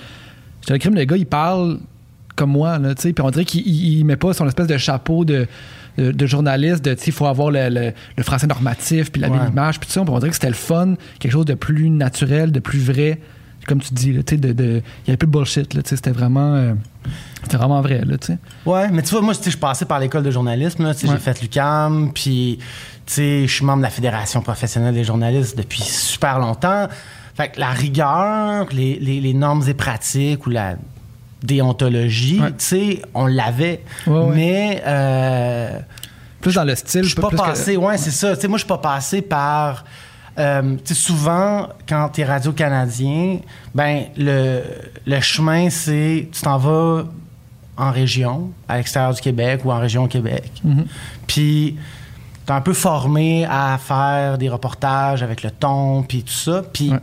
J'étais 0.60 0.74
le 0.74 0.78
crime, 0.78 0.94
le 0.94 1.04
gars, 1.04 1.16
il 1.16 1.24
parle 1.26 1.78
comme 2.40 2.50
moi, 2.52 2.78
là, 2.78 2.94
tu 2.94 3.02
sais, 3.02 3.12
puis 3.12 3.22
on 3.24 3.30
dirait 3.30 3.44
qu'il 3.44 3.66
il- 3.66 3.98
il 3.98 4.04
met 4.04 4.16
pas 4.16 4.32
son 4.32 4.46
espèce 4.48 4.66
de 4.66 4.78
chapeau 4.78 5.24
de, 5.24 5.46
de, 5.98 6.10
de 6.12 6.26
journaliste, 6.26 6.84
de, 6.84 6.94
tu 6.94 7.00
sais, 7.00 7.06
il 7.08 7.12
faut 7.12 7.26
avoir 7.26 7.50
le, 7.50 7.68
le- 7.68 7.92
le 8.16 8.22
français 8.22 8.46
normatif, 8.46 9.12
puis 9.12 9.20
la 9.20 9.28
belle 9.28 9.40
Ouais. 9.40 9.48
image, 9.48 9.78
puis 9.78 9.86
tout 9.86 9.92
ça. 9.92 10.00
On 10.00 10.18
dirait 10.18 10.28
que 10.30 10.34
c'était 10.34 10.48
le 10.48 10.54
fun, 10.54 10.94
quelque 11.18 11.32
chose 11.32 11.44
de 11.44 11.54
plus 11.54 11.90
naturel, 11.90 12.50
de 12.52 12.60
plus 12.60 12.78
vrai, 12.80 13.20
comme 13.66 13.80
tu 13.80 13.92
dis, 13.92 14.12
là, 14.12 14.22
tu 14.22 14.36
sais, 14.36 14.40
de, 14.40 14.82
il 15.06 15.10
avait 15.10 15.16
plus 15.18 15.26
de 15.26 15.32
bullshit, 15.32 15.74
là, 15.74 15.82
tu 15.82 15.90
sais, 15.90 15.96
c'était 15.96 16.10
vraiment, 16.12 16.54
euh, 16.54 16.72
c'était 17.42 17.58
vraiment 17.58 17.80
vrai, 17.82 18.00
là, 18.06 18.16
tu 18.18 18.28
sais. 18.28 18.38
Ouais, 18.64 18.88
mais 18.90 19.02
tu 19.02 19.10
vois, 19.10 19.20
moi, 19.20 19.34
je 19.34 19.56
passais 19.56 19.84
par 19.84 20.00
l'école 20.00 20.22
de 20.22 20.30
journalisme. 20.30 20.82
là, 20.84 20.94
tu 20.94 21.00
sais, 21.00 21.08
Ouais. 21.08 21.14
J'ai 21.14 21.20
fait 21.20 21.42
l'UCAM, 21.42 22.12
puis 22.14 22.58
tu 23.06 23.12
sais, 23.14 23.46
je 23.46 23.52
suis 23.54 23.64
membre 23.64 23.78
de 23.80 23.82
la 23.84 23.90
Fédération 23.90 24.40
professionnelle 24.40 24.94
des 24.94 25.04
journalistes 25.04 25.56
depuis 25.58 25.82
super 25.82 26.38
longtemps. 26.38 26.88
Fait 27.34 27.48
que 27.50 27.60
la 27.60 27.70
rigueur, 27.70 28.66
les, 28.72 28.98
les- 28.98 29.20
les 29.20 29.34
normes 29.34 29.62
et 29.68 29.74
pratiques 29.74 30.46
ou 30.46 30.50
la 30.50 30.76
déontologie, 31.42 32.40
Ouais. 32.40 32.50
tu 32.50 32.54
sais, 32.58 33.02
on 33.14 33.26
l'avait. 33.26 33.82
Ouais. 34.06 34.26
Mais 34.34 34.82
euh, 34.86 35.78
Plus 36.40 36.54
dans 36.54 36.64
le 36.64 36.74
style, 36.74 37.02
je 37.04 37.08
suis 37.10 37.20
pas 37.20 37.28
plus 37.28 37.36
que- 37.36 37.42
passé, 37.42 37.76
ouais, 37.76 37.98
c'est 37.98 38.10
ça. 38.10 38.34
Tu 38.34 38.42
sais, 38.42 38.48
moi, 38.48 38.58
je 38.58 38.62
suis 38.62 38.68
pas 38.68 38.78
passé 38.78 39.20
par. 39.22 39.84
euh, 40.38 40.76
tu 40.84 40.94
sais, 40.94 41.00
souvent, 41.00 41.68
quand 41.88 42.08
tu 42.10 42.20
es 42.22 42.24
radio-canadien, 42.24 43.38
ben, 43.74 44.04
le, 44.16 44.62
le 45.06 45.20
chemin, 45.20 45.68
c'est. 45.70 46.28
Tu 46.32 46.40
t'en 46.40 46.56
vas 46.58 47.04
en 47.76 47.90
région, 47.90 48.50
à 48.68 48.76
l'extérieur 48.76 49.12
du 49.14 49.20
Québec 49.20 49.62
ou 49.64 49.72
en 49.72 49.78
région 49.78 50.04
au 50.04 50.08
Québec. 50.08 50.50
Mhm. 50.64 50.84
Puis, 51.26 51.76
t'es 52.46 52.52
un 52.52 52.60
peu 52.60 52.74
formé 52.74 53.44
à 53.46 53.78
faire 53.82 54.36
des 54.38 54.48
reportages 54.48 55.22
avec 55.22 55.42
le 55.42 55.50
ton, 55.50 56.02
puis 56.02 56.22
tout 56.22 56.32
ça. 56.32 56.62
Puis, 56.72 56.90
Ouais. 56.90 56.98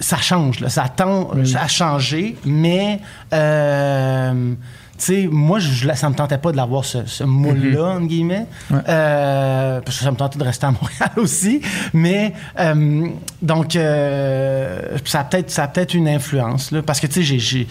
Ça 0.00 0.16
change, 0.18 0.60
là. 0.60 0.68
Ça 0.68 0.88
tend 0.88 1.30
Oui. 1.34 1.54
à 1.56 1.68
changer, 1.68 2.36
mais. 2.44 3.00
euh, 3.32 4.54
tu 4.96 5.04
sais, 5.06 5.28
moi, 5.30 5.58
je, 5.58 5.92
ça 5.94 6.08
me 6.08 6.14
tentait 6.14 6.38
pas 6.38 6.52
de 6.52 6.56
l'avoir 6.56 6.84
ce, 6.84 6.98
ce 7.04 7.24
moule-là, 7.24 7.96
entre 7.96 8.06
guillemets. 8.06 8.46
Ouais. 8.70 8.78
Euh, 8.88 9.80
parce 9.80 9.98
que 9.98 10.04
ça 10.04 10.10
me 10.12 10.16
tentait 10.16 10.38
de 10.38 10.44
rester 10.44 10.66
à 10.66 10.70
Montréal 10.80 11.10
aussi. 11.16 11.60
Mais, 11.92 12.32
euh, 12.60 13.08
donc, 13.42 13.74
euh, 13.74 14.96
ça 15.04 15.20
a 15.20 15.24
peut-être 15.24 15.52
peut-être 15.72 15.94
une 15.94 16.08
influence, 16.08 16.70
là. 16.70 16.80
Parce 16.82 17.00
que, 17.00 17.08
tu 17.08 17.24
sais, 17.24 17.38
j'ai. 17.38 17.66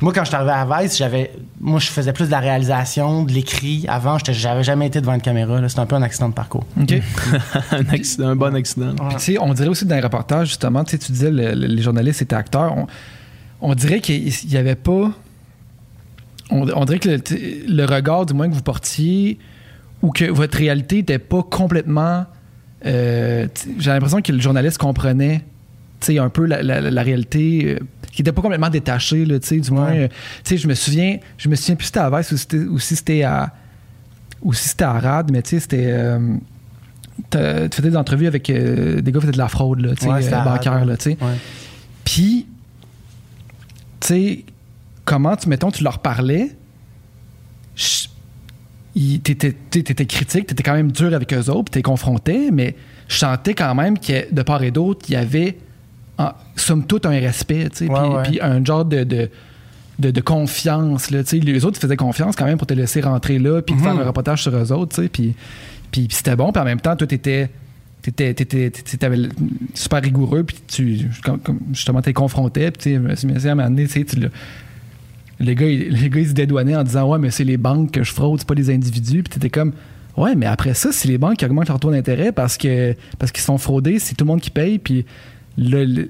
Moi, 0.00 0.12
quand 0.12 0.22
je 0.24 0.28
suis 0.28 0.34
arrivé 0.36 0.50
à 0.52 0.82
Vice, 0.82 0.98
j'avais. 0.98 1.30
Moi, 1.60 1.78
je 1.80 1.86
faisais 1.88 2.12
plus 2.12 2.26
de 2.26 2.30
la 2.30 2.40
réalisation, 2.40 3.22
de 3.24 3.32
l'écrit. 3.32 3.86
Avant, 3.88 4.18
j'étais- 4.18 4.34
j'avais 4.34 4.62
jamais 4.64 4.86
été 4.88 5.00
devant 5.00 5.14
une 5.14 5.20
caméra. 5.22 5.66
C'était 5.68 5.80
un 5.80 5.86
peu 5.86 5.96
un 5.96 6.02
accident 6.02 6.28
de 6.28 6.34
parcours. 6.34 6.64
OK. 6.80 6.92
un, 7.72 7.88
accident, 7.90 8.28
un 8.28 8.36
bon 8.36 8.54
accident. 8.54 8.90
Ouais. 8.90 9.14
Puis, 9.18 9.38
on 9.40 9.54
dirait 9.54 9.68
aussi 9.68 9.86
dans 9.86 9.94
les 9.94 10.00
reportages, 10.02 10.48
justement, 10.48 10.84
tu 10.84 10.90
sais, 10.92 10.98
tu 10.98 11.12
disais 11.12 11.30
le- 11.30 11.54
le- 11.54 11.66
les 11.68 11.82
journalistes 11.82 12.20
étaient 12.22 12.34
acteurs. 12.36 12.76
On, 12.76 12.86
on 13.60 13.74
dirait 13.74 14.00
qu'il 14.00 14.30
n'y 14.48 14.56
avait 14.56 14.74
pas. 14.74 15.10
On, 16.50 16.68
on 16.74 16.84
dirait 16.84 16.98
que 16.98 17.08
le, 17.68 17.84
regard, 17.86 18.26
du 18.26 18.34
moins, 18.34 18.48
que 18.48 18.54
vous 18.54 18.62
portiez, 18.62 19.38
ou 20.02 20.10
que 20.10 20.24
votre 20.30 20.58
réalité 20.58 20.96
n'était 20.96 21.18
pas 21.20 21.42
complètement. 21.42 22.26
euh, 22.84 23.46
J'ai 23.78 23.90
l'impression 23.90 24.20
que 24.20 24.32
le 24.32 24.40
journaliste 24.40 24.76
comprenait 24.78 25.44
sais, 26.06 26.18
un 26.18 26.28
peu 26.28 26.46
la, 26.46 26.62
la- 26.62 26.80
la 26.80 27.02
réalité, 27.02 27.76
euh, 27.76 27.78
qui 28.12 28.22
n'était 28.22 28.32
pas 28.32 28.42
complètement 28.42 28.70
détachée, 28.70 29.24
là, 29.24 29.38
tu 29.40 29.46
sais, 29.48 29.58
du 29.58 29.70
moins. 29.70 29.90
Ouais. 29.92 29.98
euh, 30.04 30.08
tu 30.44 30.50
sais, 30.50 30.56
je 30.58 30.68
me 30.68 30.74
souviens, 30.74 31.18
je 31.38 31.48
me 31.48 31.56
souviens 31.56 31.74
plus 31.76 31.84
si 31.84 31.88
c'était 31.88 32.00
à 32.00 32.10
Vice 32.10 32.30
ou 32.32 32.36
si 32.36 32.42
c'était- 32.42 32.56
ou 32.58 32.78
si 32.78 32.96
c'était 32.96 33.22
à. 33.22 33.52
Ou 34.42 34.52
si 34.52 34.68
c'était 34.68 34.84
à 34.84 34.92
Rad, 34.98 35.30
mais 35.32 35.42
tu 35.42 35.50
sais, 35.50 35.60
c'était. 35.60 35.86
euh, 35.88 36.36
tu 37.30 37.76
faisais 37.76 37.90
des 37.90 37.96
entrevues 37.96 38.26
avec 38.26 38.50
euh, 38.50 39.00
des 39.00 39.10
gars 39.12 39.18
qui 39.18 39.22
faisaient 39.26 39.32
de 39.32 39.38
la 39.38 39.48
fraude, 39.48 39.80
là, 39.80 39.94
tu 39.94 40.02
sais, 40.04 40.08
Ouais, 40.10 40.26
euh, 40.26 40.44
bancaire, 40.44 40.84
là, 40.84 40.96
tu 40.96 41.10
sais. 41.10 41.16
Puis, 42.04 42.46
tu 44.00 44.06
sais, 44.06 44.44
comment, 45.04 45.34
tu, 45.36 45.48
mettons, 45.48 45.70
tu 45.70 45.82
leur 45.82 46.00
parlais, 46.00 46.50
t'étais 49.22 49.52
t'étais 49.70 50.06
critique, 50.06 50.46
t'étais 50.46 50.62
quand 50.62 50.74
même 50.74 50.92
dur 50.92 51.12
avec 51.14 51.32
eux 51.32 51.50
autres, 51.50 51.70
t'es 51.72 51.82
confronté, 51.82 52.50
mais 52.52 52.76
je 53.08 53.16
sentais 53.16 53.54
quand 53.54 53.74
même 53.74 53.98
que 53.98 54.32
de 54.32 54.42
part 54.42 54.62
et 54.62 54.70
d'autre, 54.70 55.06
il 55.08 55.12
y 55.14 55.16
avait, 55.16 55.58
somme 56.56 56.86
toute, 56.86 57.06
un 57.06 57.10
respect, 57.10 57.68
tu 57.70 57.86
sais, 57.86 57.90
puis, 58.24 58.40
un 58.40 58.64
genre 58.64 58.84
de... 58.84 59.04
de 59.04 59.30
de, 59.96 60.10
de 60.10 60.20
confiance. 60.20 61.12
Là, 61.12 61.22
tu 61.22 61.30
sais. 61.30 61.38
les 61.38 61.64
autres 61.64 61.78
ils 61.78 61.80
faisaient 61.82 61.96
confiance 61.96 62.34
quand 62.34 62.46
même 62.46 62.58
pour 62.58 62.66
te 62.66 62.74
laisser 62.74 63.00
rentrer 63.00 63.38
là 63.38 63.62
puis 63.62 63.76
de 63.76 63.78
Mhm. 63.80 63.84
faire 63.86 64.00
un 64.00 64.04
reportage 64.04 64.42
sur 64.42 64.52
eux 64.56 64.72
autres. 64.72 64.96
tu 64.96 65.02
sais, 65.02 65.08
Puis, 65.08 65.36
puis, 65.92 66.08
c'était 66.10 66.34
bon. 66.34 66.50
Puis 66.50 66.60
en 66.60 66.64
même 66.64 66.80
temps, 66.80 66.96
toi, 66.96 67.06
t'étais 67.06 67.48
t'étais, 68.02 68.72
super 69.72 70.02
rigoureux. 70.02 70.42
Puis 70.42 70.56
tu, 70.66 71.08
comme, 71.22 71.38
comme 71.38 71.60
justement, 71.72 72.02
t'es 72.02 72.12
confronté. 72.12 72.68
Puis 72.72 72.82
tu 72.82 72.94
à 72.94 73.52
un 73.52 73.54
moment 73.54 73.68
donné, 73.70 73.86
tu 73.86 73.92
sais, 73.92 74.04
tu 74.04 74.18
l'as- 74.18 74.28
le 75.38 75.54
gars, 75.54 75.66
il, 75.68 76.02
le 76.02 76.08
gars, 76.08 76.20
il 76.20 76.28
se 76.28 76.32
dédouanait 76.32 76.74
en 76.74 76.82
disant 76.82 77.08
Ouais, 77.08 77.18
mais 77.20 77.30
c'est 77.30 77.44
les 77.44 77.56
banques 77.56 77.92
que 77.92 78.02
je 78.02 78.12
fraude, 78.12 78.40
c'est 78.40 78.48
pas 78.48 78.54
les 78.54 78.70
individus. 78.70 79.22
Puis 79.22 79.34
t'étais 79.34 79.50
comme 79.50 79.72
Ouais, 80.16 80.34
mais 80.34 80.46
après 80.46 80.74
ça, 80.74 80.90
c'est 80.90 81.06
les 81.06 81.18
banques 81.18 81.36
qui 81.36 81.44
augmentent 81.44 81.68
leur 81.68 81.78
taux 81.78 81.92
d'intérêt 81.92 82.32
parce 82.32 82.56
que 82.58 82.96
parce 83.20 83.30
qu'ils 83.30 83.44
sont 83.44 83.58
fraudés, 83.58 84.00
c'est 84.00 84.16
tout 84.16 84.24
le 84.24 84.28
monde 84.32 84.40
qui 84.40 84.50
paye, 84.50 84.80
puis 84.80 85.06
le- 85.56 86.08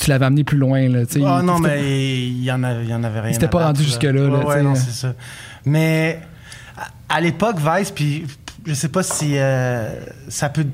tu 0.00 0.10
l'avais 0.10 0.24
amené 0.26 0.44
plus 0.44 0.58
loin. 0.58 0.88
Là, 0.88 1.04
tu 1.06 1.14
sais. 1.14 1.20
Ah 1.26 1.42
non, 1.42 1.56
C'était- 1.58 1.68
mais 1.68 2.26
il 2.28 2.42
y 2.44 2.52
en, 2.52 2.62
avait, 2.62 2.84
il 2.84 2.90
y 2.90 2.94
en 2.94 3.02
avait 3.04 3.20
rien. 3.20 3.32
C'était 3.32 3.46
à 3.46 3.48
pas 3.48 3.64
rendu 3.66 3.82
jusque-là, 3.82 4.10
Ouais, 4.28 4.44
ouais, 4.44 4.62
non, 4.62 4.74
c'est 4.74 4.92
ça. 4.92 5.14
Mais 5.64 6.20
à, 7.08 7.20
l'époque, 7.20 7.56
Vice, 7.58 7.90
puis 7.90 8.26
je 8.66 8.74
sais 8.74 8.88
pas 8.88 9.02
si 9.02 9.32
euh, 9.36 9.88
ça 10.28 10.48
peut 10.48 10.66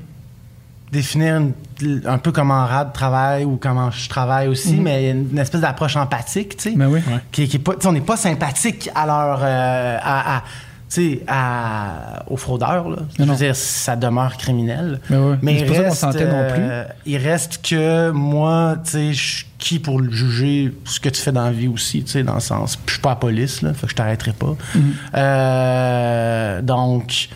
définir 0.91 1.37
une- 1.81 2.01
un 2.05 2.17
peu 2.19 2.31
comment 2.31 2.65
Rad 2.65 2.93
travaille 2.93 3.43
ou 3.43 3.57
comment 3.57 3.91
je 3.91 4.07
travaille 4.07 4.47
aussi, 4.47 4.75
mais 4.75 5.03
il 5.03 5.05
y 5.07 5.09
a 5.09 5.13
une 5.13 5.37
espèce 5.39 5.61
d'approche 5.61 5.95
empathique, 5.97 6.55
tu 6.57 6.71
sais. 6.71 6.75
Ben 6.77 6.87
oui. 6.87 6.99
qui, 7.31 7.47
qui 7.47 7.57
est 7.57 7.59
pas, 7.59 7.73
on 7.85 7.91
n'est 7.91 8.01
pas 8.01 8.15
sympathique 8.17 8.89
à 8.95 9.05
leur, 9.05 9.39
euh, 9.43 9.97
à, 10.01 10.37
à- 10.37 10.41
tu 10.41 10.45
sais, 10.89 11.21
à- 11.27 12.23
aux 12.27 12.37
fraudeurs. 12.37 12.89
Là. 12.89 12.97
Je 13.17 13.23
veux 13.23 13.35
dire, 13.35 13.55
ça 13.55 13.95
demeure 13.95 14.37
criminel. 14.37 14.99
Ben 15.09 15.19
ouais. 15.31 15.37
Mais 15.41 15.55
C'est 15.59 15.65
il 15.65 15.67
pas 15.67 15.73
ça 15.73 15.79
qu'on 15.81 15.85
reste, 15.89 15.97
sentait 16.01 16.25
non 16.25 16.47
plus. 16.53 16.61
euh, 16.63 16.83
il 17.05 17.17
reste 17.17 17.65
que 17.67 18.11
moi, 18.11 18.77
tu 18.83 18.91
sais, 18.91 19.13
je 19.13 19.35
suis 19.37 19.45
qui 19.57 19.79
pour 19.79 19.99
le 19.99 20.11
juger 20.11 20.71
ce 20.85 20.99
que 20.99 21.09
tu 21.09 21.19
fais 21.19 21.31
dans 21.31 21.45
la 21.45 21.51
vie 21.51 21.67
aussi, 21.67 22.03
tu 22.03 22.11
sais, 22.11 22.23
dans 22.23 22.35
le 22.35 22.39
sens. 22.39 22.77
Je 22.85 22.91
suis 22.91 23.01
pas 23.01 23.09
la 23.09 23.15
police, 23.15 23.61
là, 23.63 23.73
fait 23.73 23.87
que 23.87 23.91
je 23.91 23.95
t'arrêterai 23.95 24.33
pas. 24.33 24.55
Mhm. 24.75 24.93
Euh, 25.15 26.61
donc, 26.61 27.29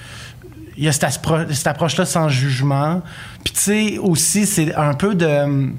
il 0.77 0.83
y 0.83 0.87
a 0.87 0.91
cette, 0.91 1.19
cette 1.51 1.67
approche-là 1.67 2.05
sans 2.05 2.29
jugement. 2.29 3.01
Puis, 3.43 3.53
tu 3.53 3.59
sais, 3.59 3.97
aussi, 3.97 4.45
c'est 4.45 4.75
un 4.75 4.93
peu 4.93 5.15
de. 5.15 5.71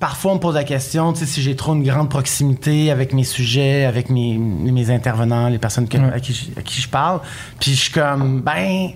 Parfois, 0.00 0.32
on 0.32 0.34
me 0.36 0.40
pose 0.40 0.54
la 0.54 0.64
question, 0.64 1.12
tu 1.12 1.20
sais, 1.20 1.26
si 1.26 1.42
j'ai 1.42 1.54
trop 1.54 1.74
une 1.74 1.84
grande 1.84 2.08
proximité 2.08 2.90
avec 2.90 3.12
mes 3.12 3.22
sujets, 3.24 3.84
avec 3.84 4.08
mes, 4.08 4.38
mes 4.38 4.90
intervenants, 4.90 5.48
les 5.48 5.58
personnes 5.58 5.86
que- 5.86 5.98
Ouais. 5.98 6.12
à, 6.14 6.20
qui, 6.20 6.32
je- 6.32 6.58
à 6.58 6.62
qui 6.62 6.80
je 6.80 6.88
parle. 6.88 7.20
Puis, 7.60 7.72
je 7.74 7.80
suis 7.80 7.92
comme, 7.92 8.40
ben. 8.40 8.88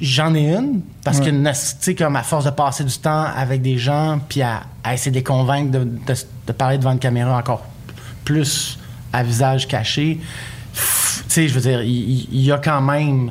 J'en 0.00 0.34
ai 0.34 0.54
une, 0.54 0.80
parce 1.04 1.18
Ouais. 1.18 1.26
que, 1.26 1.30
tu 1.30 1.54
sais, 1.80 1.94
comme 1.94 2.16
à 2.16 2.22
force 2.22 2.46
de 2.46 2.50
passer 2.50 2.84
du 2.84 2.96
temps 2.98 3.24
avec 3.36 3.60
des 3.60 3.76
gens, 3.76 4.18
puis 4.26 4.40
à, 4.40 4.62
à 4.82 4.94
essayer 4.94 5.10
de 5.10 5.16
les 5.16 5.22
convaincre 5.22 5.70
de, 5.70 5.80
de- 5.84 6.14
de 6.46 6.52
parler 6.52 6.78
devant 6.78 6.92
une 6.92 6.98
caméra 6.98 7.36
encore 7.36 7.66
plus 8.24 8.78
à 9.12 9.22
visage 9.22 9.68
caché, 9.68 10.20
tu 10.72 10.80
sais, 11.28 11.48
je 11.48 11.54
veux 11.54 11.60
dire, 11.60 11.82
il, 11.82 12.40
y 12.40 12.50
a 12.50 12.56
quand 12.56 12.80
même 12.80 13.30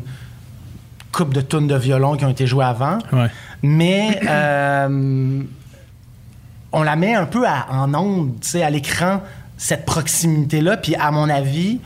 coupe 1.11 1.33
de 1.33 1.41
tonnes 1.41 1.67
de 1.67 1.75
violon 1.75 2.15
qui 2.17 2.25
ont 2.25 2.29
été 2.29 2.45
jouées 2.45 2.65
avant, 2.65 2.99
Ouais. 3.11 3.29
Mais 3.63 4.19
euh, 4.27 5.41
on 6.71 6.83
la 6.83 6.95
met 6.95 7.15
un 7.15 7.25
peu 7.25 7.47
à- 7.47 7.67
en 7.71 7.93
onde, 7.93 8.33
à 8.61 8.69
l'écran, 8.69 9.21
cette 9.57 9.85
proximité-là, 9.85 10.77
puis 10.77 10.95
à 10.95 11.11
mon 11.11 11.29
avis, 11.29 11.79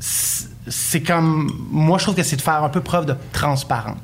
c'est 0.00 1.00
comme 1.02 1.50
moi 1.70 1.98
je 1.98 2.04
trouve 2.04 2.14
que 2.14 2.22
c'est 2.22 2.36
de 2.36 2.42
faire 2.42 2.62
un 2.62 2.68
peu 2.68 2.80
preuve 2.80 3.06
de 3.06 3.16
transparence. 3.32 3.98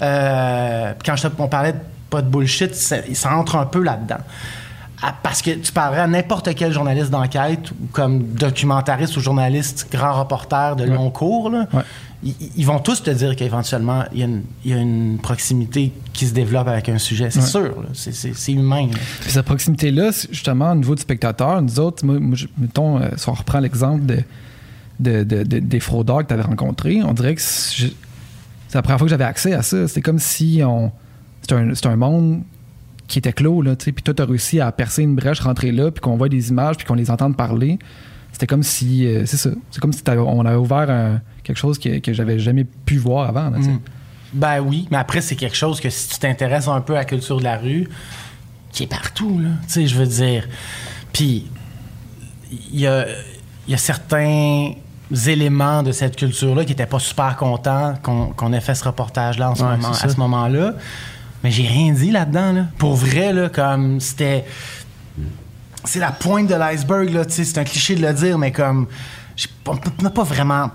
Euh, 0.00 0.92
puis 0.94 1.02
quand 1.10 1.16
je 1.16 1.28
on 1.38 1.48
parlait 1.48 1.72
de 1.72 1.78
pas 2.08 2.22
de 2.22 2.28
bullshit 2.28 2.74
ça, 2.74 2.96
ça 3.14 3.36
entre 3.36 3.56
un 3.56 3.66
peu 3.66 3.82
là-dedans 3.82 4.18
Ah, 5.04 5.14
parce 5.22 5.42
que 5.42 5.50
tu 5.50 5.72
parlerais 5.72 6.02
à 6.02 6.06
n'importe 6.06 6.54
quel 6.54 6.72
journaliste 6.72 7.10
d'enquête 7.10 7.70
ou 7.72 7.74
comme 7.90 8.22
documentariste 8.34 9.16
ou 9.16 9.20
journaliste 9.20 9.88
grand 9.90 10.12
reporter 10.20 10.76
de 10.76 10.84
long 10.84 11.10
cours 11.10 11.50
là, 11.50 11.66
Ouais. 11.72 11.82
ils, 12.22 12.34
ils 12.56 12.64
vont 12.64 12.78
tous 12.78 13.02
te 13.02 13.10
dire 13.10 13.34
qu'éventuellement 13.34 14.04
il 14.12 14.20
y, 14.20 14.22
a 14.22 14.26
une- 14.26 14.44
il 14.64 14.70
y 14.70 14.74
a 14.74 14.76
une 14.76 15.18
proximité 15.18 15.92
qui 16.12 16.26
se 16.26 16.32
développe 16.32 16.68
avec 16.68 16.88
un 16.88 16.98
sujet 16.98 17.30
c'est 17.30 17.40
Ouais. 17.40 17.46
sûr 17.46 17.82
là. 17.82 17.88
c'est, 17.94 18.14
c'est- 18.14 18.34
c'est 18.34 18.52
humain 18.52 18.86
là. 18.92 18.98
Cette 19.26 19.44
proximité-là, 19.44 20.12
c'est 20.12 20.32
justement, 20.32 20.70
au 20.70 20.76
niveau 20.76 20.94
du 20.94 21.02
spectateur, 21.02 21.60
nous 21.60 21.80
autres, 21.80 22.04
moi, 22.06 22.18
mettons, 22.56 22.98
euh, 23.00 23.08
si 23.16 23.28
on 23.28 23.32
reprend 23.32 23.58
l'exemple 23.58 24.06
de, 24.06 24.22
de- 25.00 25.24
de- 25.24 25.42
de- 25.42 25.58
des 25.58 25.80
fraudeurs 25.80 26.18
que 26.18 26.28
tu 26.28 26.34
avais 26.34 26.42
rencontrés, 26.44 27.02
on 27.02 27.12
dirait 27.12 27.34
que 27.34 27.40
c'est 27.40 27.92
c'est 28.68 28.78
la 28.78 28.82
première 28.82 28.98
fois 28.98 29.06
que 29.06 29.10
j'avais 29.10 29.24
accès 29.24 29.52
à 29.52 29.60
ça. 29.62 29.86
C'était 29.88 30.00
comme 30.00 30.18
si 30.20 30.62
on. 30.64 30.92
C'était 31.42 31.56
un, 31.56 31.74
c'était 31.74 31.88
un 31.88 31.96
monde 31.96 32.42
qui 33.12 33.18
était 33.18 33.32
clos, 33.34 33.60
là, 33.62 33.76
tu 33.76 33.84
sais, 33.84 33.92
puis 33.92 34.02
toi, 34.02 34.14
tu 34.14 34.22
as 34.22 34.24
réussi 34.24 34.58
à 34.60 34.72
percer 34.72 35.02
une 35.02 35.14
brèche, 35.14 35.40
rentrer 35.40 35.70
là, 35.70 35.90
puis 35.90 36.00
qu'on 36.00 36.16
voit 36.16 36.28
des 36.30 36.48
images, 36.48 36.76
puis 36.78 36.86
qu'on 36.86 36.94
les 36.94 37.10
entende 37.10 37.36
parler. 37.36 37.78
C'était 38.32 38.46
comme 38.46 38.62
si. 38.62 39.06
euh, 39.06 39.26
c'est 39.26 39.36
ça. 39.36 39.50
C'est 39.70 39.80
comme 39.80 39.92
si 39.92 40.02
on 40.08 40.44
avait 40.46 40.56
ouvert 40.56 40.88
un- 40.90 41.20
quelque 41.44 41.58
chose 41.58 41.78
que, 41.78 41.98
que 41.98 42.12
j'avais 42.14 42.38
jamais 42.38 42.64
pu 42.64 42.96
voir 42.96 43.28
avant, 43.28 43.50
là, 43.50 43.58
tu 43.58 43.64
sais. 43.64 43.70
Mm. 43.70 43.80
Ben 44.32 44.60
oui, 44.60 44.88
mais 44.90 44.96
après, 44.96 45.20
c'est 45.20 45.36
quelque 45.36 45.56
chose 45.56 45.78
que 45.78 45.90
si 45.90 46.08
tu 46.08 46.18
t'intéresses 46.20 46.68
un 46.68 46.80
peu 46.80 46.94
à 46.94 47.00
la 47.00 47.04
culture 47.04 47.36
de 47.38 47.44
la 47.44 47.58
rue, 47.58 47.86
qui 48.72 48.84
est 48.84 48.86
partout, 48.86 49.38
là. 49.40 49.50
Tu 49.66 49.72
sais, 49.74 49.86
je 49.86 49.94
veux 49.96 50.06
dire. 50.06 50.48
Puis, 51.12 51.50
il 52.72 52.80
y 52.80 52.86
a, 52.86 53.04
y 53.68 53.74
a 53.74 53.78
certains 53.78 54.72
éléments 55.26 55.82
de 55.82 55.92
cette 55.92 56.16
culture-là 56.16 56.64
qui 56.64 56.70
n'étaient 56.70 56.86
pas 56.86 56.98
super 56.98 57.36
contents 57.36 57.94
qu'on 58.02 58.52
ait 58.54 58.60
fait 58.62 58.74
ce 58.74 58.84
reportage-là 58.84 59.50
en 59.50 59.54
ce 59.54 59.62
Ouais, 59.62 59.76
moment, 59.76 59.90
à 59.90 60.08
ce 60.08 60.16
moment-là. 60.16 60.72
Mais 61.42 61.50
j'ai 61.50 61.66
rien 61.66 61.92
dit 61.92 62.10
là-dedans, 62.10 62.52
là. 62.52 62.66
Pour 62.78 62.94
vrai, 62.94 63.32
là, 63.32 63.48
comme 63.48 64.00
c'était. 64.00 64.44
C'est 65.84 65.98
la 65.98 66.12
pointe 66.12 66.46
de 66.46 66.54
l'iceberg, 66.54 67.10
là, 67.10 67.24
tu 67.24 67.32
sais. 67.32 67.44
C'est 67.44 67.58
un 67.58 67.64
cliché 67.64 67.96
de 67.96 68.06
le 68.06 68.12
dire, 68.12 68.38
mais 68.38 68.52
comme. 68.52 68.86
On 69.66 70.02
n'a 70.02 70.10
pas 70.10 70.22
vraiment 70.22 70.70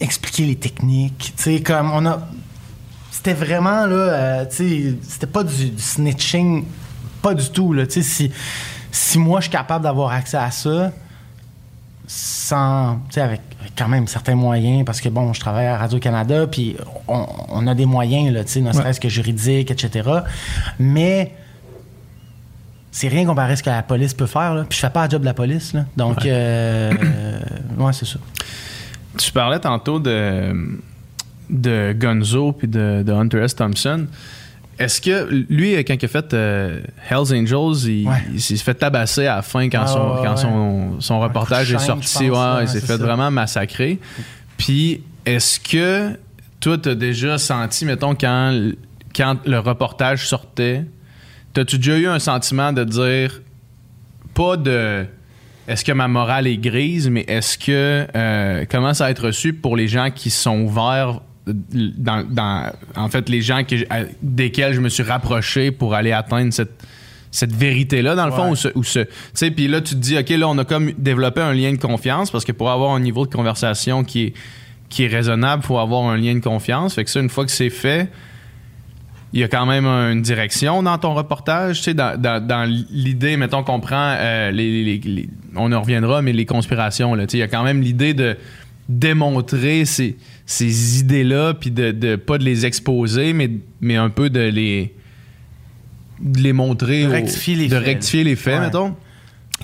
expliqué 0.00 0.46
les 0.46 0.56
techniques. 0.56 1.34
Tu 1.36 1.42
sais, 1.42 1.62
comme 1.62 1.90
on 1.92 2.06
a. 2.06 2.26
C'était 3.10 3.34
vraiment, 3.34 3.84
là, 3.84 3.94
euh, 3.94 4.44
tu 4.46 4.56
sais, 4.56 4.98
c'était 5.02 5.26
pas 5.26 5.44
du, 5.44 5.70
du 5.70 5.82
snitching, 5.82 6.64
pas 7.20 7.34
du 7.34 7.50
tout, 7.50 7.74
là. 7.74 7.86
Tu 7.86 7.94
sais, 7.94 8.02
si, 8.02 8.32
si 8.90 9.18
moi 9.18 9.40
je 9.40 9.44
suis 9.44 9.52
capable 9.52 9.84
d'avoir 9.84 10.12
accès 10.12 10.38
à 10.38 10.50
ça, 10.50 10.90
sans, 12.06 12.96
tu 13.08 13.14
sais, 13.14 13.20
avec 13.20 13.42
quand 13.76 13.88
même 13.88 14.06
certains 14.06 14.34
moyens, 14.34 14.84
parce 14.84 15.00
que 15.00 15.08
bon, 15.08 15.32
je 15.32 15.40
travaille 15.40 15.66
à 15.66 15.76
Radio-Canada, 15.76 16.46
puis 16.46 16.76
on, 17.08 17.26
on 17.48 17.66
a 17.66 17.74
des 17.74 17.86
moyens, 17.86 18.32
là, 18.32 18.44
tu 18.44 18.52
sais, 18.52 18.60
ne 18.60 18.72
serait-ce 18.72 19.00
que 19.00 19.08
juridiques, 19.08 19.70
etc. 19.70 20.08
Mais 20.78 21.34
c'est 22.90 23.08
rien 23.08 23.24
comparé 23.24 23.52
à 23.52 23.56
ce 23.56 23.62
que 23.62 23.70
la 23.70 23.82
police 23.82 24.14
peut 24.14 24.26
faire, 24.26 24.54
là. 24.54 24.64
Puis 24.68 24.76
je 24.76 24.80
fais 24.80 24.90
pas 24.90 25.04
le 25.04 25.10
job 25.10 25.20
de 25.20 25.26
la 25.26 25.34
police, 25.34 25.72
là. 25.72 25.84
Donc, 25.96 26.26
euh, 26.26 26.92
euh, 26.92 27.40
ouais, 27.78 27.92
c'est 27.92 28.06
ça. 28.06 28.18
Tu 29.16 29.30
parlais 29.32 29.58
tantôt 29.60 29.98
de, 30.00 30.78
de 31.48 31.94
Gonzo 31.98 32.52
puis 32.52 32.68
de, 32.68 33.02
de 33.04 33.12
Hunter 33.12 33.44
S. 33.44 33.54
Thompson. 33.54 34.06
Est-ce 34.80 35.00
que 35.00 35.28
lui, 35.50 35.74
quand 35.84 35.94
il 35.94 36.04
a 36.04 36.08
fait 36.08 36.32
euh, 36.34 36.80
Hells 37.10 37.32
Angels, 37.34 37.86
il, 37.88 38.08
Ouais. 38.08 38.14
il 38.32 38.40
s'est 38.40 38.56
fait 38.56 38.74
tabasser 38.74 39.26
à 39.26 39.36
la 39.36 39.42
fin 39.42 39.68
quand, 39.68 39.82
Ah, 39.82 39.86
son, 39.86 39.98
ouais, 40.00 40.20
quand 40.24 40.30
ouais. 40.30 40.36
son, 40.40 41.00
son 41.00 41.20
reportage 41.20 41.72
est 41.72 41.78
chaîne, 41.78 41.86
sorti? 41.86 42.28
pense, 42.30 42.62
il 42.62 42.68
s'est 42.68 42.80
fait 42.80 42.86
ça. 42.86 42.96
vraiment 42.96 43.30
massacrer. 43.30 43.98
Puis, 44.56 45.02
est-ce 45.26 45.60
que 45.60 46.18
toi, 46.60 46.78
t'as 46.78 46.94
déjà 46.94 47.36
senti, 47.38 47.84
mettons, 47.84 48.14
quand, 48.14 48.70
quand 49.14 49.36
le 49.46 49.58
reportage 49.58 50.26
sortait, 50.26 50.84
t'as-tu 51.52 51.76
déjà 51.76 51.98
eu 51.98 52.06
un 52.08 52.18
sentiment 52.18 52.72
de 52.72 52.84
dire, 52.84 53.42
pas 54.34 54.56
de 54.56 55.04
est-ce 55.68 55.84
que 55.84 55.92
ma 55.92 56.08
morale 56.08 56.46
est 56.46 56.56
grise, 56.56 57.08
mais 57.10 57.24
est-ce 57.28 57.56
que 57.58 58.06
euh, 58.16 58.64
comment 58.70 58.92
ça 58.94 59.04
va 59.04 59.10
être 59.10 59.26
reçu 59.26 59.52
pour 59.52 59.76
les 59.76 59.86
gens 59.88 60.10
qui 60.10 60.30
sont 60.30 60.60
ouverts 60.62 61.20
dans, 61.52 62.24
dans- 62.28 62.72
en 62.96 63.08
fait 63.08 63.28
les 63.28 63.42
gens 63.42 63.64
que, 63.64 63.76
à- 63.90 64.04
desquels 64.22 64.74
je 64.74 64.80
me 64.80 64.88
suis 64.88 65.02
rapproché 65.02 65.70
pour 65.70 65.94
aller 65.94 66.12
atteindre 66.12 66.52
cette 66.52 66.72
cette 67.32 67.52
vérité 67.54 68.02
là 68.02 68.16
dans 68.16 68.26
le 68.26 68.32
fond 68.32 68.50
où 68.74 68.82
ce, 68.82 68.98
tu 68.98 69.06
sais 69.34 69.50
puis 69.52 69.68
là 69.68 69.80
tu 69.80 69.94
te 69.94 70.00
dis 70.00 70.18
ok 70.18 70.28
là 70.30 70.48
on 70.48 70.58
a 70.58 70.64
comme 70.64 70.90
développé 70.98 71.40
un 71.40 71.52
lien 71.52 71.70
de 71.72 71.78
confiance 71.78 72.30
parce 72.30 72.44
que 72.44 72.50
pour 72.52 72.70
avoir 72.70 72.90
un 72.92 73.00
niveau 73.00 73.24
de 73.26 73.32
conversation 73.32 74.02
qui 74.02 74.24
est 74.24 74.32
qui 74.88 75.04
est 75.04 75.08
raisonnable 75.08 75.62
faut 75.62 75.78
avoir 75.78 76.02
un 76.10 76.16
lien 76.16 76.34
de 76.34 76.40
confiance. 76.40 76.94
Fait 76.94 77.04
que 77.04 77.10
ça 77.10 77.20
une 77.20 77.28
fois 77.30 77.44
que 77.44 77.52
c'est 77.52 77.70
fait 77.70 78.10
il 79.32 79.38
y 79.38 79.44
a 79.44 79.48
quand 79.48 79.64
même 79.64 79.86
une 79.86 80.22
direction 80.22 80.82
dans 80.82 80.98
ton 80.98 81.14
reportage, 81.14 81.76
tu 81.78 81.82
sais, 81.84 81.94
dans, 81.94 82.20
dans- 82.20 82.44
dans 82.44 82.68
l'idée, 82.68 83.36
mettons 83.36 83.62
qu'on 83.62 83.78
prend, 83.78 84.16
euh, 84.18 84.50
les, 84.50 84.82
les- 84.82 84.98
les- 84.98 85.28
on 85.54 85.70
en 85.70 85.80
reviendra, 85.80 86.20
mais 86.20 86.32
les 86.32 86.46
conspirations, 86.46 87.14
là, 87.14 87.28
tu 87.28 87.30
sais, 87.32 87.36
il 87.36 87.40
y 87.40 87.44
a 87.44 87.46
quand 87.46 87.62
même 87.62 87.80
l'idée 87.80 88.12
de 88.12 88.36
démontrer 88.88 89.84
ces, 89.84 90.16
ces 90.50 90.98
idées-là, 91.00 91.54
puis 91.54 91.70
de, 91.70 91.92
de 91.92 92.16
pas 92.16 92.36
de 92.36 92.44
les 92.44 92.66
exposer, 92.66 93.32
mais, 93.32 93.50
mais 93.80 93.94
un 93.96 94.10
peu 94.10 94.30
de 94.30 94.40
les, 94.40 94.92
de 96.20 96.40
les 96.40 96.52
montrer, 96.52 97.04
De 97.04 97.08
rectifier 97.10 97.54
les 97.54 97.68
de 97.68 97.76
faits. 97.76 97.84
rectifier 97.84 98.24
les 98.24 98.34
faits, 98.36 98.58
Ouais. 98.58 98.64
mettons. 98.66 98.96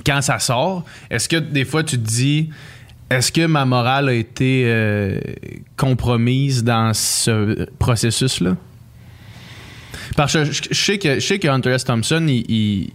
Quand 0.04 0.20
ça 0.22 0.38
sort, 0.38 0.84
est-ce 1.10 1.28
que 1.28 1.36
des 1.36 1.64
fois 1.64 1.82
tu 1.82 1.96
te 1.98 2.06
dis, 2.06 2.50
est-ce 3.10 3.32
que 3.32 3.46
ma 3.46 3.64
morale 3.64 4.10
a 4.10 4.12
été 4.12 4.62
euh, 4.66 5.18
compromise 5.76 6.62
dans 6.62 6.92
ce 6.94 7.64
processus-là? 7.78 8.56
Parce 10.16 10.34
que 10.34 10.44
je, 10.44 10.62
je 10.70 10.74
sais 10.84 10.98
que, 10.98 11.14
je 11.16 11.20
sais 11.26 11.38
que 11.38 11.48
Hunter 11.48 11.70
S. 11.70 11.84
Thompson, 11.84 12.24
il, 12.28 12.44
il, 12.48 12.90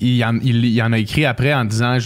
il 0.00 0.22
en, 0.24 0.38
il- 0.42 0.82
en 0.82 0.92
a 0.92 0.98
écrit 0.98 1.24
après 1.24 1.54
en 1.54 1.64
disant 1.64 1.96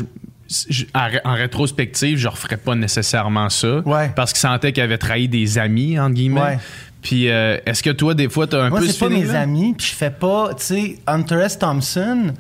en, 0.94 1.06
ré- 1.08 1.20
en 1.24 1.34
rétrospective, 1.34 2.18
je 2.18 2.28
referais 2.28 2.56
pas 2.56 2.74
nécessairement 2.74 3.48
ça. 3.50 3.80
Ouais. 3.80 4.10
Parce 4.14 4.32
qu'il 4.32 4.40
sentait 4.40 4.72
qu'il 4.72 4.82
avait 4.82 4.98
trahi 4.98 5.28
des 5.28 5.58
amis, 5.58 5.98
entre 5.98 6.14
guillemets. 6.14 6.40
Ouais. 6.40 6.58
Puis 7.02 7.30
euh, 7.30 7.58
est-ce 7.66 7.82
que 7.82 7.90
toi, 7.90 8.14
des 8.14 8.28
fois, 8.28 8.46
tu 8.46 8.56
as 8.56 8.62
un 8.62 8.68
Moi, 8.70 8.80
peu 8.80 8.86
c'est 8.86 8.92
ce 8.92 9.00
pas 9.00 9.08
mes 9.08 9.30
amis, 9.30 9.74
puis 9.76 9.86
je 9.88 9.94
fais 9.94 10.10
pas. 10.10 10.50
Tu 10.54 10.64
sais, 10.64 10.98
Hunter 11.06 11.40
S. 11.44 11.58
Thompson 11.58 12.32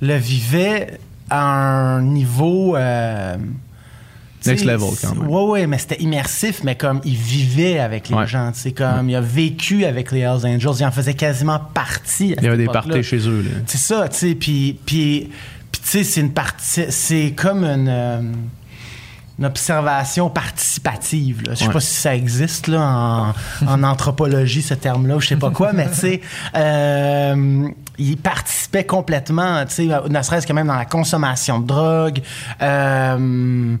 le 0.00 0.14
vivait 0.16 0.98
à 1.30 1.42
un 1.42 2.02
niveau. 2.02 2.76
euh, 2.76 3.36
Next 4.46 4.64
level, 4.64 4.90
quand 5.02 5.14
même. 5.16 5.28
Ouais, 5.28 5.42
ouais, 5.42 5.66
mais 5.66 5.76
c'était 5.78 6.00
immersif, 6.00 6.60
mais 6.62 6.76
comme 6.76 7.00
il 7.04 7.16
vivait 7.16 7.80
avec 7.80 8.08
les 8.08 8.14
Ouais. 8.14 8.28
gens, 8.28 8.52
tu 8.52 8.60
sais, 8.60 8.70
comme 8.70 9.10
il 9.10 9.16
a 9.16 9.20
vécu 9.20 9.84
avec 9.84 10.12
les 10.12 10.20
Hells 10.20 10.46
Angels, 10.46 10.70
il 10.78 10.84
en 10.84 10.92
faisait 10.92 11.14
quasiment 11.14 11.58
partie. 11.58 12.34
à 12.34 12.36
Il 12.40 12.44
y 12.44 12.46
avait 12.46 12.56
des 12.56 12.66
parties 12.68 13.02
chez 13.02 13.18
eux. 13.28 13.42
Là. 13.42 13.50
C'est 13.66 13.78
ça, 13.78 14.08
tu 14.08 14.16
sais, 14.18 14.34
puis, 14.36 14.78
sais, 15.90 16.04
c'est 16.04 16.20
une 16.20 16.32
partie, 16.32 16.84
c'est 16.90 17.32
comme 17.36 17.64
une, 17.64 17.88
euh, 17.88 18.20
une 19.38 19.44
observation 19.44 20.30
participative. 20.30 21.42
Là. 21.44 21.54
Je 21.54 21.58
sais 21.60 21.66
Ouais. 21.66 21.72
pas 21.72 21.80
si 21.80 21.94
ça 21.94 22.14
existe 22.14 22.68
là, 22.68 22.80
en, 22.80 23.34
en 23.66 23.82
anthropologie, 23.82 24.62
ce 24.62 24.74
terme-là, 24.74 25.16
ou 25.16 25.20
je 25.20 25.28
sais 25.28 25.36
pas 25.36 25.50
quoi, 25.50 25.72
mais 25.72 25.88
tu 25.90 25.94
sais, 25.96 26.20
euh, 26.56 27.68
il 27.98 28.16
participait 28.16 28.84
complètement, 28.84 29.64
tu 29.66 29.74
sais, 29.74 29.88
ne 30.08 30.22
serait-ce 30.22 30.46
que 30.46 30.52
même 30.52 30.66
dans 30.68 30.74
la 30.76 30.84
consommation 30.86 31.60
de 31.60 31.66
drogue. 31.66 32.22
Euh, 32.62 33.76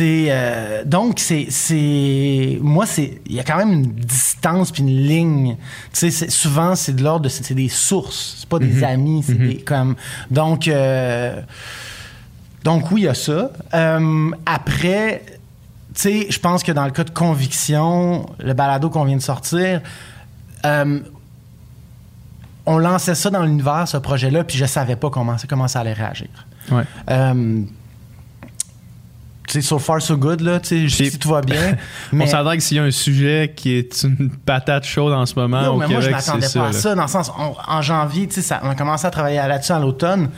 euh, 0.00 0.84
donc 0.84 1.18
c'est 1.18 1.46
c'est 1.50 2.58
moi 2.62 2.86
c'est 2.86 3.20
il 3.26 3.34
y 3.34 3.40
a 3.40 3.44
quand 3.44 3.56
même 3.56 3.72
une 3.72 3.92
distance 3.92 4.70
puis 4.70 4.82
une 4.82 4.88
ligne. 5.06 5.56
Tu 5.92 5.98
sais 5.98 6.10
c'est- 6.10 6.30
souvent 6.30 6.74
c'est 6.74 6.94
de 6.94 7.02
l'ordre 7.02 7.24
de 7.24 7.28
c'est 7.28 7.54
des 7.54 7.68
sources. 7.68 8.36
C'est 8.40 8.48
pas 8.48 8.58
des 8.58 8.82
amis 8.84 9.22
c'est 9.26 9.34
des 9.34 9.56
comme 9.56 9.96
donc 10.30 10.68
euh, 10.68 11.40
donc 12.64 12.90
oui 12.92 13.02
il 13.02 13.04
y 13.04 13.08
a 13.08 13.14
ça. 13.14 13.50
Euh, 13.74 14.30
après 14.46 15.24
tu 15.94 16.00
sais 16.00 16.26
je 16.30 16.38
pense 16.38 16.62
que 16.62 16.72
dans 16.72 16.84
le 16.84 16.90
cas 16.92 17.04
de 17.04 17.10
conviction 17.10 18.26
le 18.38 18.54
balado 18.54 18.88
qu'on 18.88 19.04
vient 19.04 19.16
de 19.16 19.22
sortir 19.22 19.82
on 22.64 22.78
lançait 22.78 23.14
ça 23.16 23.28
dans 23.30 23.42
l'univers 23.42 23.88
ce 23.88 23.96
projet 23.96 24.30
là 24.30 24.44
puis 24.44 24.56
je 24.56 24.64
savais 24.64 24.96
pas 24.96 25.10
comment 25.10 25.36
comment 25.48 25.66
ça 25.68 25.80
allait 25.80 25.92
réagir. 25.92 26.28
Ouais. 26.70 26.84
Sais, 29.52 29.60
so 29.62 29.78
far 29.78 30.00
so 30.02 30.16
good, 30.16 30.40
là, 30.40 30.60
tu 30.60 30.88
sais, 30.88 31.10
si 31.10 31.18
tout 31.18 31.28
va 31.30 31.40
bien. 31.40 31.76
mais 32.12 32.24
On 32.24 32.26
s'entend 32.26 32.52
que 32.54 32.60
s'il 32.60 32.76
y 32.76 32.80
a 32.80 32.84
un 32.84 32.90
sujet 32.90 33.52
qui 33.54 33.74
est 33.76 34.02
une 34.04 34.30
patate 34.30 34.84
chaude 34.84 35.12
en 35.12 35.26
ce 35.26 35.34
moment 35.34 35.62
non, 35.62 35.74
au 35.74 35.76
mais 35.78 35.88
moi, 35.88 36.00
je 36.00 36.10
m'attendais 36.10 36.46
pas 36.52 36.60
à 36.62 36.66
là. 36.66 36.72
ça, 36.72 36.94
dans 36.94 37.02
le 37.02 37.08
sens, 37.08 37.30
on- 37.38 37.54
en 37.66 37.82
janvier, 37.82 38.26
tu 38.28 38.40
sais, 38.42 38.54
on 38.62 38.70
a 38.70 38.74
commencé 38.74 39.06
à 39.06 39.10
travailler 39.10 39.36
là-dessus 39.36 39.72
à 39.72 39.78
l'automne. 39.78 40.28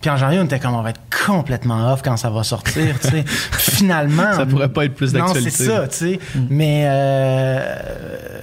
Puis 0.00 0.10
en 0.10 0.18
janvier, 0.18 0.38
on 0.38 0.44
était 0.44 0.58
comme, 0.60 0.74
on 0.74 0.82
va 0.82 0.90
être 0.90 1.00
complètement 1.26 1.90
off 1.92 2.02
quand 2.04 2.18
ça 2.18 2.28
va 2.28 2.42
sortir, 2.44 3.00
tu 3.00 3.08
sais. 3.08 3.24
Finalement. 3.52 4.34
Ça 4.34 4.44
pourrait 4.44 4.68
pas 4.68 4.84
être 4.84 4.94
plus 4.94 5.14
Non, 5.14 5.20
d'actualité. 5.20 5.50
c'est 5.50 5.64
ça, 5.66 5.88
tu 5.88 5.96
sais. 5.96 6.20
Mais, 6.50 6.82
euh, 6.86 7.76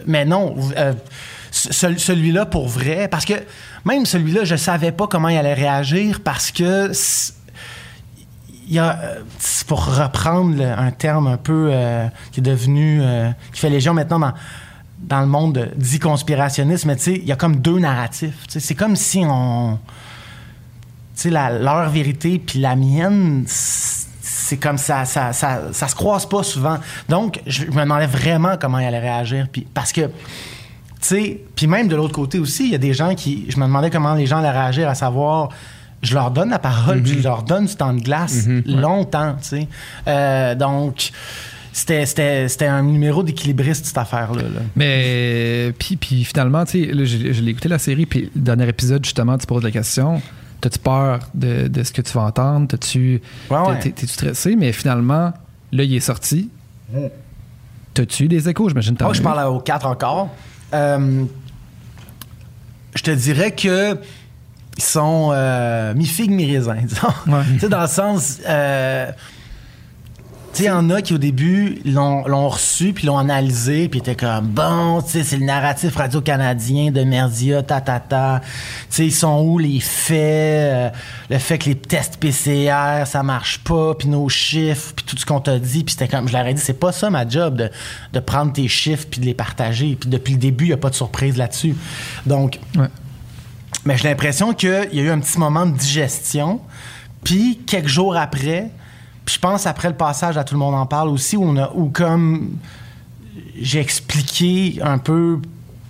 mais 0.08 0.26
non. 0.26 0.56
euh, 0.78 0.94
ce- 1.52 1.98
celui-là, 1.98 2.46
pour 2.48 2.68
vrai, 2.68 3.08
parce 3.10 3.26
que 3.26 3.34
même 3.86 4.06
celui-là, 4.08 4.44
je 4.44 4.56
savais 4.56 4.92
pas 4.92 5.06
comment 5.08 5.28
il 5.30 5.38
allait 5.38 5.54
réagir 5.54 6.22
parce 6.24 6.50
que. 6.52 6.92
Il 8.72 8.76
y 8.76 8.80
a, 8.80 8.98
euh, 9.04 9.22
pour 9.68 9.86
reprendre 9.98 10.64
un 10.64 10.92
terme 10.92 11.28
un 11.28 11.36
peu 11.36 11.70
euh, 11.72 12.08
qui 12.32 12.40
est 12.40 12.44
devenu, 12.44 13.02
euh, 13.02 13.30
qui 13.52 13.60
fait 13.60 13.70
légion 13.70 13.94
maintenant 13.94 14.18
dans, 14.18 14.34
dans 14.98 15.20
le 15.20 15.28
monde 15.28 15.72
dit 15.76 16.00
conspirationniste, 16.00 16.86
mais 16.86 16.96
tu 16.96 17.04
sais, 17.04 17.16
il 17.16 17.26
y 17.26 17.34
a 17.34 17.36
comme 17.36 17.58
deux 17.58 17.80
narratifs. 17.80 18.46
C'est 18.48 18.76
comme 18.76 18.96
si 18.96 19.24
on. 19.28 19.78
Tu 21.18 21.24
sais, 21.24 21.30
leur 21.30 21.90
vérité 21.90 22.40
puis 22.40 22.60
la 22.60 22.78
mienne, 22.78 23.44
c'est 23.46 24.58
comme 24.58 24.78
ça 24.78 25.04
ça, 25.04 25.34
ça, 25.34 25.74
ça 25.74 25.88
se 25.90 25.96
croise 25.96 26.26
pas 26.26 26.42
souvent. 26.42 26.78
Donc, 27.10 27.42
je 27.48 27.66
me 27.66 27.82
demandais 27.82 28.08
vraiment 28.08 28.56
comment 28.58 28.80
il 28.80 28.86
allait 28.86 29.00
réagir. 29.00 29.48
Puis, 29.52 29.68
parce 29.74 29.92
que, 29.92 30.10
puis 31.56 31.68
même 31.68 31.90
de 31.90 31.96
l'autre 31.98 32.14
côté 32.14 32.40
aussi, 32.40 32.68
il 32.68 32.72
y 32.72 32.76
a 32.76 32.78
des 32.78 32.94
gens 32.94 33.16
qui. 33.16 33.48
Je 33.50 33.58
me 33.58 33.66
demandais 33.66 33.90
comment 33.90 34.14
les 34.14 34.28
gens 34.28 34.38
allaient 34.38 34.50
réagir, 34.50 34.88
à 34.88 34.96
savoir. 34.96 35.50
Je 36.04 36.14
leur 36.16 36.32
donne 36.32 36.50
la 36.50 36.60
parole, 36.60 37.02
puis 37.04 37.14
je 37.20 37.24
leur 37.24 37.44
donne 37.44 37.66
du 37.68 37.76
temps 37.76 37.94
de 37.94 38.02
glace 38.02 38.48
longtemps, 38.66 39.36
tu 39.42 39.48
sais. 39.48 39.68
Euh, 40.08 40.56
donc, 40.56 41.12
c'était, 41.74 42.06
c'était, 42.06 42.48
c'était 42.48 42.66
un 42.68 42.82
numéro 42.84 43.22
d'équilibriste, 43.24 43.86
cette 43.86 43.98
affaire-là. 43.98 44.42
là. 44.42 44.60
Mais 44.76 45.74
puis, 45.80 45.96
puis 45.98 46.24
finalement, 46.24 46.66
tu 46.66 46.86
sais, 46.86 46.92
là, 46.94 47.06
je, 47.06 47.32
je 47.32 47.42
l'ai 47.42 47.52
écouté 47.52 47.70
la 47.70 47.78
série, 47.80 48.06
puis 48.06 48.32
le 48.36 48.42
dernier 48.42 48.68
épisode, 48.68 49.06
justement, 49.06 49.38
tu 49.38 49.46
poses 49.46 49.64
la 49.64 49.72
question 49.72 50.22
T'as-tu 50.60 50.78
peur 50.78 51.20
de, 51.34 51.68
de 51.68 51.82
ce 51.84 51.92
que 51.92 52.02
tu 52.04 52.12
vas 52.14 52.22
entendre? 52.22 52.68
T'as-tu. 52.68 53.20
Ouais, 53.50 53.58
ouais. 53.58 53.80
t'es- 53.80 53.90
T'es-tu 53.92 54.14
stressé? 54.14 54.56
Mais 54.56 54.72
finalement, 54.74 55.34
là, 55.72 55.84
il 55.84 55.96
est 55.96 56.00
sorti. 56.00 56.50
T'as-tu 57.94 58.28
des 58.28 58.48
échos 58.48 58.70
J'imagine 58.70 58.96
Oh, 59.02 59.06
as 59.06 59.14
je 59.14 59.22
parle 59.24 59.48
aux 59.48 59.60
quatre 59.60 59.86
encore. 59.88 60.30
Euh, 60.74 61.24
je 62.96 63.02
te 63.04 63.12
dirais 63.12 63.52
que 63.56 63.98
ils 64.78 64.84
sont 64.84 65.32
euh, 65.34 65.94
mi-figue, 65.94 66.32
mi-raisin, 66.32 66.78
disons. 66.84 67.08
Ouais. 67.28 67.44
tu 67.54 67.60
sais, 67.60 67.70
dans 67.70 67.82
le 67.82 67.88
sens. 67.88 68.38
euh, 68.48 69.12
tu 70.54 70.58
sais, 70.58 70.64
il 70.66 70.68
y 70.68 70.70
en 70.70 70.90
a 70.90 71.02
qui, 71.02 71.14
au 71.14 71.18
début, 71.18 71.80
l'ont 71.86 72.28
l'ont 72.28 72.50
reçu, 72.50 72.92
puis 72.92 73.08
l'ont 73.08 73.18
analysé, 73.18 73.88
puis 73.88 74.00
étaient 74.02 74.18
comme, 74.18 74.48
bon, 74.48 75.02
tu 75.02 75.12
sais, 75.12 75.24
c'est 75.24 75.38
le 75.38 75.46
narratif 75.46 75.96
radio-canadien 75.96 76.92
de 76.92 77.04
Merdia, 77.06 77.64
ta, 77.64 77.80
ta, 77.80 78.02
ta. 78.02 78.42
Tu 78.44 78.48
sais, 78.90 79.06
ils 79.06 79.14
sont 79.14 79.44
où 79.46 79.60
les 79.60 79.80
faits, 79.80 80.18
euh, 80.20 80.90
le 81.30 81.38
fait 81.38 81.58
que 81.58 81.70
les 81.70 81.76
tests 81.76 82.18
PCR, 82.18 83.06
ça 83.06 83.24
marche 83.24 83.60
pas, 83.60 83.96
puis 83.96 84.10
nos 84.10 84.28
chiffres, 84.28 84.92
puis 84.94 85.06
tout 85.06 85.16
ce 85.18 85.26
qu'on 85.26 85.40
t'a 85.40 85.58
dit, 85.58 85.86
puis 85.86 85.94
c'était 85.94 86.10
comme, 86.10 86.28
je 86.28 86.34
leur 86.34 86.46
ai 86.46 86.54
dit, 86.54 86.62
c'est 86.62 86.74
pas 86.78 86.92
ça 86.92 87.10
ma 87.10 87.26
job, 87.26 87.56
de, 87.56 87.70
de 88.12 88.20
prendre 88.20 88.52
tes 88.52 88.68
chiffres, 88.68 89.08
puis 89.10 89.22
de 89.22 89.26
les 89.28 89.34
partager, 89.34 89.96
puis 89.98 90.10
depuis 90.10 90.34
le 90.34 90.40
début, 90.40 90.66
il 90.66 90.70
n'y 90.70 90.74
a 90.74 90.78
pas 90.78 90.90
de 90.90 90.96
surprise 90.96 91.38
là-dessus. 91.38 91.78
Donc, 92.26 92.60
Ouais. 92.76 92.88
Mais 93.86 93.98
j'ai 93.98 94.10
l'impression 94.10 94.54
qu'il 94.54 94.90
y 94.92 95.00
a 95.00 95.04
eu 95.04 95.10
un 95.10 95.20
petit 95.20 95.40
moment 95.40 95.66
de 95.66 95.76
digestion. 95.76 96.62
Puis, 97.24 97.60
quelques 97.66 97.88
jours 97.88 98.16
après, 98.16 98.72
puis 99.26 99.36
je 99.36 99.40
pense 99.40 99.66
après 99.68 99.90
le 99.90 99.96
passage 99.96 100.38
à 100.38 100.44
Tout 100.44 100.56
le 100.56 100.60
monde 100.60 100.76
en 100.76 100.86
parle 100.86 101.10
aussi, 101.10 101.38
où, 101.38 101.44
on 101.44 101.58
a, 101.58 101.72
où 101.74 101.90
comme 101.90 102.58
j'ai 103.60 103.80
expliqué 103.80 104.80
un 104.82 104.98
peu 104.98 105.40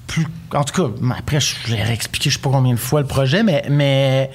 plus. 0.07 0.27
En 0.53 0.63
tout 0.63 0.73
cas, 0.73 0.89
après, 1.17 1.39
je 1.39 1.55
l'ai 1.69 1.81
réexpliqué 1.81 2.29
je 2.29 2.35
sais 2.35 2.41
pas 2.41 2.49
combien 2.49 2.73
de 2.73 2.79
fois 2.79 3.01
le 3.01 3.07
projet, 3.07 3.43
mais. 3.43 3.63
mais 3.69 4.31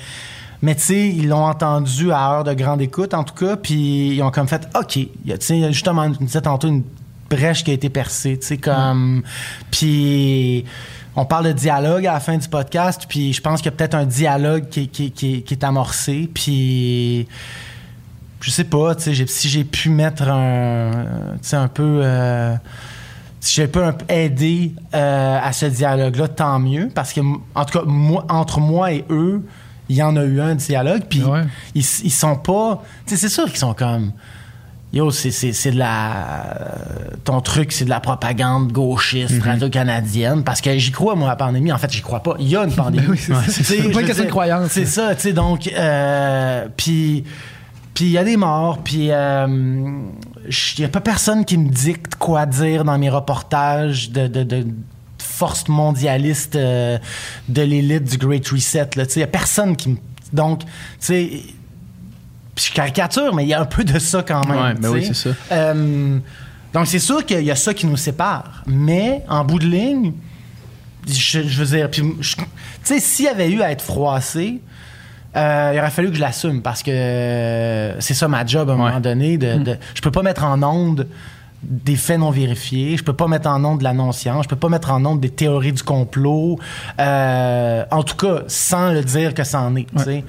mais 0.62 0.74
tu 0.74 0.82
sais, 0.82 1.08
ils 1.08 1.28
l'ont 1.28 1.44
entendu 1.44 2.10
à 2.12 2.30
heure 2.30 2.44
de 2.44 2.54
grande 2.54 2.80
écoute, 2.80 3.12
en 3.12 3.24
tout 3.24 3.34
cas, 3.34 3.56
puis 3.56 4.16
ils 4.16 4.22
ont 4.22 4.30
comme 4.30 4.48
fait, 4.48 4.66
OK, 4.74 4.92
tu 4.92 5.10
sais, 5.38 5.70
justement, 5.70 6.10
tu 6.10 6.24
disais 6.24 6.40
tantôt 6.40 6.68
une 6.68 6.82
brèche 7.30 7.64
qui 7.64 7.70
a 7.70 7.74
été 7.74 7.88
percée, 7.88 8.38
tu 8.38 8.46
sais, 8.46 8.56
comme... 8.58 9.22
Puis 9.70 10.64
on 11.14 11.24
parle 11.24 11.46
de 11.46 11.52
dialogue 11.52 12.06
à 12.06 12.12
la 12.14 12.20
fin 12.20 12.36
du 12.36 12.48
podcast, 12.48 13.06
puis 13.08 13.32
je 13.32 13.40
pense 13.40 13.60
qu'il 13.60 13.70
y 13.70 13.74
a 13.74 13.76
peut-être 13.76 13.94
un 13.94 14.04
dialogue 14.06 14.68
qui, 14.68 14.88
qui- 14.88 15.10
qui- 15.10 15.42
qui 15.42 15.54
est 15.54 15.64
amorcé, 15.64 16.30
puis 16.32 17.26
je 18.40 18.50
sais 18.50 18.64
pas, 18.64 18.94
tu 18.94 19.02
sais, 19.02 19.14
j'ai- 19.14 19.26
si 19.26 19.48
j'ai 19.48 19.64
pu 19.64 19.88
mettre 19.88 20.28
un, 20.28 20.90
tu 21.42 21.48
sais, 21.48 21.56
un 21.56 21.68
peu... 21.68 22.00
euh, 22.04 22.54
si 23.40 23.54
j'ai 23.54 23.68
pu 23.68 23.78
aider 24.08 24.72
euh, 24.94 25.38
à 25.42 25.52
ce 25.52 25.66
dialogue-là, 25.66 26.28
tant 26.28 26.58
mieux, 26.58 26.90
parce 26.94 27.12
que, 27.12 27.20
en 27.20 27.64
tout 27.64 27.78
cas, 27.78 27.84
moi, 27.86 28.24
entre 28.28 28.60
moi 28.60 28.92
et 28.92 29.04
eux, 29.10 29.42
il 29.88 29.96
y 29.96 30.02
en 30.02 30.16
a 30.16 30.24
eu 30.24 30.40
un 30.40 30.54
dialogue, 30.56 31.02
puis 31.08 31.22
Ouais. 31.22 31.42
ils, 31.74 31.80
ils 32.04 32.10
sont 32.10 32.36
pas... 32.36 32.82
Tu 33.06 33.14
sais, 33.14 33.20
c'est 33.20 33.28
sûr 33.34 33.46
qu'ils 33.46 33.58
sont 33.58 33.72
comme... 33.74 34.12
Yo, 34.96 35.10
c'est, 35.10 35.30
c'est, 35.30 35.52
c'est 35.52 35.72
de 35.72 35.78
la. 35.78 36.72
Ton 37.24 37.42
truc, 37.42 37.70
c'est 37.72 37.84
de 37.84 37.90
la 37.90 38.00
propagande 38.00 38.72
gauchiste, 38.72 39.42
radio-canadienne. 39.42 40.42
Parce 40.42 40.62
que 40.62 40.78
j'y 40.78 40.90
crois, 40.90 41.14
moi, 41.14 41.28
à 41.28 41.32
la 41.32 41.36
pandémie. 41.36 41.70
En 41.70 41.76
fait, 41.76 41.92
j'y 41.92 42.00
crois 42.00 42.20
pas. 42.20 42.34
Il 42.38 42.48
y 42.48 42.56
a 42.56 42.64
une 42.64 42.74
pandémie. 42.74 43.06
Ben 43.06 43.12
oui, 43.12 43.52
c'est 43.52 43.92
pas 43.92 44.00
une 44.00 44.06
question 44.06 44.24
de 44.24 44.30
croyance. 44.30 44.70
C'est 44.70 44.86
ça, 44.86 45.14
tu 45.14 45.22
sais. 45.22 45.32
Donc, 45.32 45.68
euh, 45.68 46.66
puis. 46.76 47.24
Puis 47.92 48.04
il 48.04 48.10
y 48.10 48.18
a 48.18 48.24
des 48.24 48.36
morts, 48.36 48.80
puis 48.84 49.10
euh, 49.10 49.46
il 49.46 50.78
n'y 50.80 50.84
a 50.84 50.88
pas 50.88 51.00
personne 51.00 51.46
qui 51.46 51.56
me 51.56 51.70
dicte 51.70 52.16
quoi 52.16 52.44
dire 52.44 52.84
dans 52.84 52.98
mes 52.98 53.08
reportages 53.08 54.10
de, 54.10 54.26
de, 54.26 54.42
de 54.42 54.66
force 55.18 55.66
mondialiste 55.68 56.56
euh, 56.56 56.98
de 57.48 57.62
l'élite 57.62 58.04
du 58.04 58.18
Great 58.18 58.46
Reset. 58.48 58.90
Il 58.96 59.16
n'y 59.16 59.22
a 59.22 59.26
personne 59.26 59.76
qui 59.76 59.88
me... 59.88 59.96
Donc, 60.34 60.60
tu 60.60 60.68
sais, 61.00 61.42
je 62.56 62.72
caricature, 62.72 63.34
mais 63.34 63.44
il 63.44 63.48
y 63.48 63.54
a 63.54 63.60
un 63.60 63.64
peu 63.66 63.84
de 63.84 63.98
ça 63.98 64.22
quand 64.26 64.46
même. 64.48 64.58
Ouais, 64.62 64.74
tu 64.74 64.88
oui, 64.88 65.04
c'est 65.06 65.14
ça. 65.14 65.30
Euh, 65.52 66.18
donc, 66.72 66.86
c'est 66.86 66.98
sûr 66.98 67.24
qu'il 67.24 67.42
y 67.42 67.50
a 67.50 67.56
ça 67.56 67.72
qui 67.74 67.86
nous 67.86 67.96
sépare. 67.96 68.62
Mais, 68.66 69.22
en 69.28 69.44
bout 69.44 69.58
de 69.58 69.66
ligne, 69.66 70.12
je, 71.08 71.42
je 71.42 71.62
veux 71.62 71.76
dire, 71.76 71.90
tu 71.90 72.02
sais, 72.82 73.00
s'il 73.00 73.24
y 73.26 73.28
avait 73.28 73.50
eu 73.50 73.62
à 73.62 73.70
être 73.70 73.82
froissé, 73.82 74.60
euh, 75.36 75.72
il 75.74 75.78
aurait 75.78 75.90
fallu 75.90 76.08
que 76.08 76.16
je 76.16 76.20
l'assume 76.20 76.62
parce 76.62 76.82
que 76.82 76.90
euh, 76.90 78.00
c'est 78.00 78.14
ça 78.14 78.26
ma 78.26 78.44
job 78.46 78.70
à 78.70 78.72
un 78.72 78.76
Ouais. 78.76 78.82
moment 78.84 79.00
donné. 79.00 79.36
De, 79.38 79.58
de- 79.58 79.76
je 79.94 80.00
peux 80.00 80.10
pas 80.10 80.22
mettre 80.22 80.44
en 80.44 80.62
onde 80.62 81.06
des 81.62 81.96
faits 81.96 82.18
non 82.20 82.30
vérifiés, 82.30 82.96
je 82.96 83.02
peux 83.02 83.12
pas 83.12 83.26
mettre 83.28 83.48
en 83.48 83.62
onde 83.64 83.78
de 83.80 83.84
la 83.84 83.92
non-science, 83.92 84.44
je 84.44 84.48
peux 84.48 84.56
pas 84.56 84.68
mettre 84.68 84.90
en 84.92 85.04
onde 85.04 85.20
des 85.20 85.30
théories 85.30 85.72
du 85.72 85.82
complot, 85.82 86.58
euh, 87.00 87.84
en 87.90 88.02
tout 88.02 88.14
cas 88.16 88.42
sans 88.46 88.92
le 88.92 89.02
dire 89.02 89.34
que 89.34 89.42
c'en 89.44 89.74
est. 89.76 89.86
tu 89.96 90.02
sais. 90.04 90.24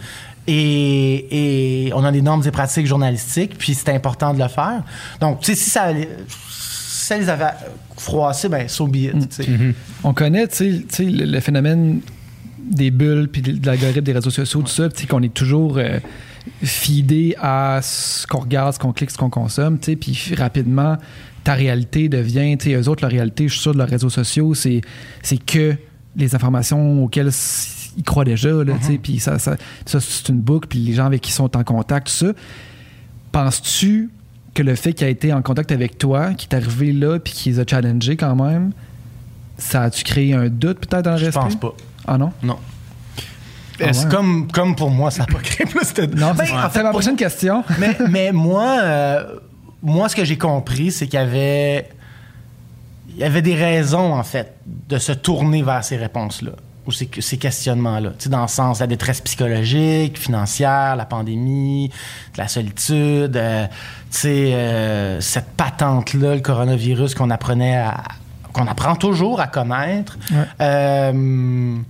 Et, 0.48 1.88
et 1.88 1.94
on 1.94 2.04
a 2.04 2.12
des 2.12 2.22
normes 2.22 2.44
et 2.46 2.52
pratiques 2.52 2.88
journalistiques, 2.88 3.58
puis 3.58 3.74
c'est 3.74 3.90
important 3.94 4.34
de 4.34 4.40
le 4.42 4.48
faire. 4.48 4.84
Donc, 5.20 5.42
tu 5.42 5.48
sais, 5.48 5.56
si 5.56 5.70
ça, 5.70 5.90
si 5.94 7.06
ça 7.06 7.18
les 7.18 7.30
avait 7.30 7.52
froissés, 7.98 8.48
ben, 8.50 8.68
so 8.68 8.88
be 8.88 8.96
it, 8.98 9.30
tu 9.30 9.44
sais. 9.44 9.50
On 10.04 10.14
connaît, 10.14 10.48
tu 10.48 10.56
sais, 10.56 10.86
tu 10.92 11.10
le, 11.10 11.26
le 11.26 11.40
phénomène 11.42 12.00
des 12.60 12.92
bulles 12.92 13.30
puis 13.30 13.42
de 13.42 13.66
l'algorithme 13.66 14.02
des 14.02 14.14
réseaux 14.14 14.30
sociaux, 14.30 14.62
tout 14.62 14.68
ça, 14.68 14.90
puis 14.90 15.06
qu'on 15.08 15.22
est 15.22 15.34
toujours. 15.34 15.78
euh, 15.78 16.00
fider 16.64 17.36
à 17.42 17.82
ce 17.84 18.26
qu'on 18.26 18.40
regarde, 18.40 18.74
ce 18.74 18.80
qu'on 18.80 18.94
clique, 18.94 19.12
ce 19.12 19.18
qu'on 19.18 19.30
consomme, 19.30 19.80
tu 19.80 19.92
sais, 19.92 19.96
puis 19.98 20.34
rapidement, 20.38 20.96
ta 21.44 21.54
réalité 21.54 22.08
devient, 22.08 22.58
tu 22.58 22.70
sais, 22.72 22.76
eux 22.76 22.88
autres, 22.88 23.04
leur 23.04 23.12
réalité, 23.12 23.50
je 23.50 23.54
suis 23.54 23.62
sûr, 23.62 23.74
de 23.74 23.78
leurs 23.78 23.90
réseaux 23.90 24.10
sociaux, 24.10 24.54
c'est, 24.54 24.82
que 25.46 25.76
les 26.16 26.36
informations 26.36 27.04
auxquelles 27.04 27.34
ils 27.98 28.04
croient 28.04 28.24
déjà, 28.26 28.50
là, 28.64 28.74
tu 28.80 28.86
sais, 28.86 28.98
puis 28.98 29.20
ça, 29.20 29.40
ça, 29.40 29.58
ça, 29.86 30.00
c'est 30.00 30.30
une 30.30 30.40
boucle, 30.40 30.68
puis 30.68 30.80
les 30.80 30.94
gens 30.94 31.06
avec 31.08 31.22
qui 31.22 31.32
ils 31.32 31.34
sont 31.34 31.58
en 31.58 31.64
contact, 31.64 32.08
tout 32.08 32.14
ça. 32.14 32.32
Penses-tu 33.32 34.10
que 34.54 34.64
le 34.64 34.76
fait 34.76 34.94
qu'il 34.94 35.06
a 35.06 35.10
été 35.10 35.34
en 35.34 35.42
contact 35.42 35.72
avec 35.72 35.98
toi, 35.98 36.34
qu'il 36.34 36.50
est 36.52 36.56
arrivé 36.56 36.92
là, 36.94 37.20
puis 37.20 37.34
qu'il 37.34 37.54
les 37.54 37.60
a 37.60 37.64
challengés 37.68 38.16
quand 38.16 38.36
même, 38.36 38.72
ça 39.58 39.84
a-tu 39.84 40.04
créé 40.04 40.34
un 40.34 40.48
doute 40.48 40.86
peut-être 40.88 41.06
dans 41.06 41.12
le 41.12 41.18
Je 41.18 41.26
respect? 41.26 41.40
pense 41.42 41.56
pas. 41.56 41.74
Ah 42.08 42.18
non? 42.18 42.32
Non. 42.42 42.58
Ah 43.80 43.86
ouais. 43.86 43.92
comme, 44.10 44.48
comme 44.52 44.76
pour 44.76 44.90
moi, 44.90 45.12
ça 45.12 45.20
n'a 45.24 45.28
pas 45.28 45.40
créé 45.40 45.68
plus 45.68 45.94
de. 45.94 46.06
Non, 46.16 46.34
Ben, 46.34 46.46
c'est 46.46 46.54
en 46.54 46.62
c'est 46.64 46.70
fait, 46.70 46.84
ma 46.84 46.90
pour- 46.90 47.00
prochaine 47.00 47.16
question. 47.16 47.64
mais, 47.80 47.96
mais 48.10 48.32
moi, 48.32 48.80
euh, 48.82 49.36
moi, 49.84 50.10
ce 50.10 50.16
que 50.16 50.26
j'ai 50.26 50.38
compris, 50.38 50.92
c'est 50.92 51.06
qu'il 51.06 51.20
y 51.20 51.22
avait, 51.22 51.90
il 53.10 53.18
y 53.18 53.24
avait 53.24 53.44
des 53.44 53.54
raisons, 53.54 54.14
en 54.16 54.24
fait, 54.24 54.56
de 54.66 54.98
se 54.98 55.12
tourner 55.12 55.62
vers 55.62 55.84
ces 55.84 55.98
réponses-là, 55.98 56.54
ou 56.88 56.92
ces, 56.92 57.10
ces 57.20 57.38
questionnements-là? 57.38 58.12
Tu 58.18 58.24
sais, 58.24 58.30
dans 58.30 58.42
le 58.42 58.48
sens 58.48 58.78
de 58.78 58.84
la 58.84 58.88
détresse 58.88 59.22
psychologique, 59.22 60.18
financière, 60.18 60.96
la 60.96 61.06
pandémie, 61.06 61.90
de 62.34 62.38
la 62.38 62.48
solitude, 62.48 63.36
euh, 63.36 63.68
tu 63.68 64.18
sais, 64.18 64.54
euh, 64.54 65.22
cette 65.22 65.50
patente-là, 65.58 66.36
le 66.36 66.42
coronavirus 66.42 67.14
qu'on 67.14 67.30
apprenait 67.30 67.78
à 67.78 68.04
qu'on 68.54 68.66
apprend 68.66 68.96
toujours 68.96 69.40
à 69.40 69.48
connaître. 69.48 70.18
Ouais. 70.32 70.38
Euh, 70.62 71.76
tu 71.76 71.84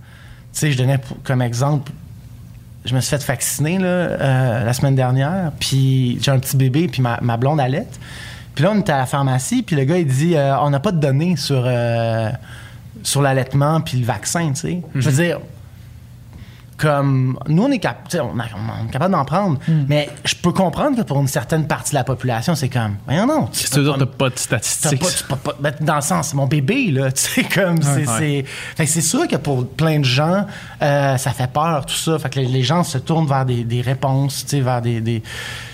sais, 0.51 0.71
je 0.71 0.77
donnais 0.77 0.99
comme 1.23 1.41
exemple 1.41 1.91
je 2.83 2.95
me 2.95 3.01
suis 3.01 3.09
fait 3.09 3.23
vacciner 3.25 3.79
là, 3.79 4.63
la 4.63 4.71
semaine 4.71 4.95
dernière, 4.95 5.51
puis 5.59 6.19
j'ai 6.21 6.31
un 6.31 6.39
petit 6.39 6.55
bébé, 6.55 6.87
puis 6.87 7.01
ma, 7.01 7.19
ma 7.21 7.35
blonde 7.35 7.59
allait. 7.59 7.85
Puis 8.55 8.63
là, 8.63 8.71
on 8.73 8.79
était 8.79 8.93
à 8.93 8.99
la 8.99 9.05
pharmacie, 9.05 9.61
puis 9.61 9.75
le 9.75 9.83
gars, 9.83 9.97
il 9.97 10.07
dit 10.07 10.35
on 10.61 10.69
n'a 10.69 10.79
pas 10.79 10.93
de 10.93 10.99
données 10.99 11.35
sur, 11.35 11.67
sur 13.03 13.21
l'allaitement 13.21 13.81
puis 13.81 13.99
le 13.99 14.05
vaccin, 14.05 14.49
tu 14.49 14.55
sais. 14.61 14.81
Je 14.95 15.09
veux 15.09 15.23
dire, 15.23 15.39
comme 16.77 17.39
nous, 17.47 17.63
on 17.63 17.71
est, 17.71 17.79
cap- 17.79 18.07
on 18.13 18.39
a- 18.39 18.43
on 18.83 18.87
est 18.87 18.91
capable 18.91 19.11
d'en 19.13 19.25
prendre, 19.25 19.57
mais 19.87 20.09
je 20.23 20.35
peux 20.35 20.51
comprendre 20.51 20.95
que 20.97 21.01
pour 21.01 21.19
une 21.19 21.27
certaine 21.27 21.65
partie 21.65 21.89
de 21.93 21.95
la 21.95 22.03
population, 22.03 22.53
c'est 22.53 22.69
comme, 22.69 22.97
voyons 23.07 23.25
non. 23.25 23.47
tu 23.47 23.65
veux 23.79 23.83
dire, 23.83 23.93
pas- 23.93 23.99
t'as 23.99 24.05
pas 24.05 24.29
de 24.29 24.37
statistiques? 24.37 25.27
pas, 25.27 25.35
pas- 25.37 25.55
ben, 25.59 25.73
dans 25.81 25.95
le 25.95 26.01
sens, 26.01 26.35
mon 26.35 26.45
bébé, 26.45 26.91
là, 26.91 27.11
tu 27.13 27.21
sais, 27.23 27.43
comme, 27.45 27.81
c'est, 27.81 28.05
Ouais. 28.07 28.45
c'est 28.85 29.01
sûr 29.01 29.27
que 29.27 29.37
pour 29.37 29.67
plein 29.67 29.97
de 29.99 30.05
gens, 30.05 30.45
euh, 30.83 31.17
ça 31.17 31.31
fait 31.31 31.51
peur, 31.51 31.83
tout 31.87 31.95
ça. 31.95 32.19
Fait 32.19 32.29
que 32.29 32.39
les, 32.41 32.45
les 32.45 32.61
gens 32.63 32.83
se 32.83 32.99
tournent 32.99 33.25
vers 33.27 33.45
des, 33.45 33.63
des 33.63 33.81
réponses, 33.81 34.43
tu 34.43 34.57
sais, 34.57 34.61
vers 34.61 34.81
des, 34.83 35.01
des... 35.01 35.23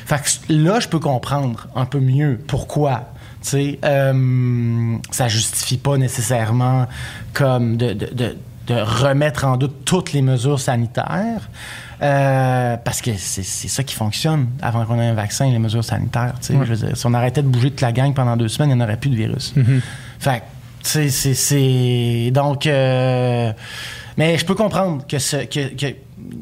Fait 0.06 0.22
que 0.22 0.54
là, 0.54 0.80
je 0.80 0.88
peux 0.88 1.00
comprendre 1.00 1.68
un 1.76 1.86
peu 1.86 2.00
mieux 2.00 2.40
pourquoi. 2.48 3.10
Sais, 3.44 3.78
euh, 3.84 4.96
ça 5.12 5.28
justifie 5.28 5.78
pas 5.78 5.98
nécessairement 5.98 6.88
comme 7.34 7.76
de, 7.78 7.94
de, 7.94 8.06
de, 8.14 8.36
de 8.68 8.74
remettre 8.76 9.46
en 9.46 9.58
doute 9.58 9.84
toutes 9.86 10.14
les 10.14 10.22
mesures 10.22 10.60
sanitaires. 10.60 11.50
euh, 12.02 12.78
parce 12.78 13.02
que 13.02 13.12
c'est 13.18 13.44
c'est 13.44 13.68
ça 13.68 13.84
qui 13.84 13.96
fonctionne 13.96 14.48
avant 14.62 14.86
qu'on 14.86 15.00
ait 15.00 15.08
un 15.08 15.14
vaccin, 15.14 15.46
les 15.50 15.60
mesures 15.60 15.84
sanitaires. 15.84 16.34
tu 16.42 16.48
sais. 16.48 16.54
Je 16.66 16.74
veux 16.74 16.88
dire, 16.88 16.98
si 16.98 17.06
on 17.06 17.14
arrêtait 17.14 17.42
de 17.44 17.48
bouger 17.48 17.70
toute 17.70 17.82
la 17.82 17.92
gang 17.92 18.14
pendant 18.14 18.36
deux 18.38 18.48
semaines, 18.48 18.72
il 18.72 18.76
n'y 18.76 18.82
en 18.82 18.86
aurait 18.86 18.98
plus 18.98 19.10
de 19.10 19.16
virus. 19.16 19.54
Fait 20.20 20.40
que, 20.40 20.44
tu 20.84 20.90
sais, 20.90 21.10
c'est- 21.10 21.34
c'est. 21.34 22.32
Donc. 22.32 22.66
euh, 22.68 23.52
mais 24.18 24.38
je 24.38 24.46
peux 24.46 24.54
comprendre 24.56 25.06
que, 25.08 25.18
ce, 25.20 25.38
que, 25.38 25.74
que, 25.76 25.96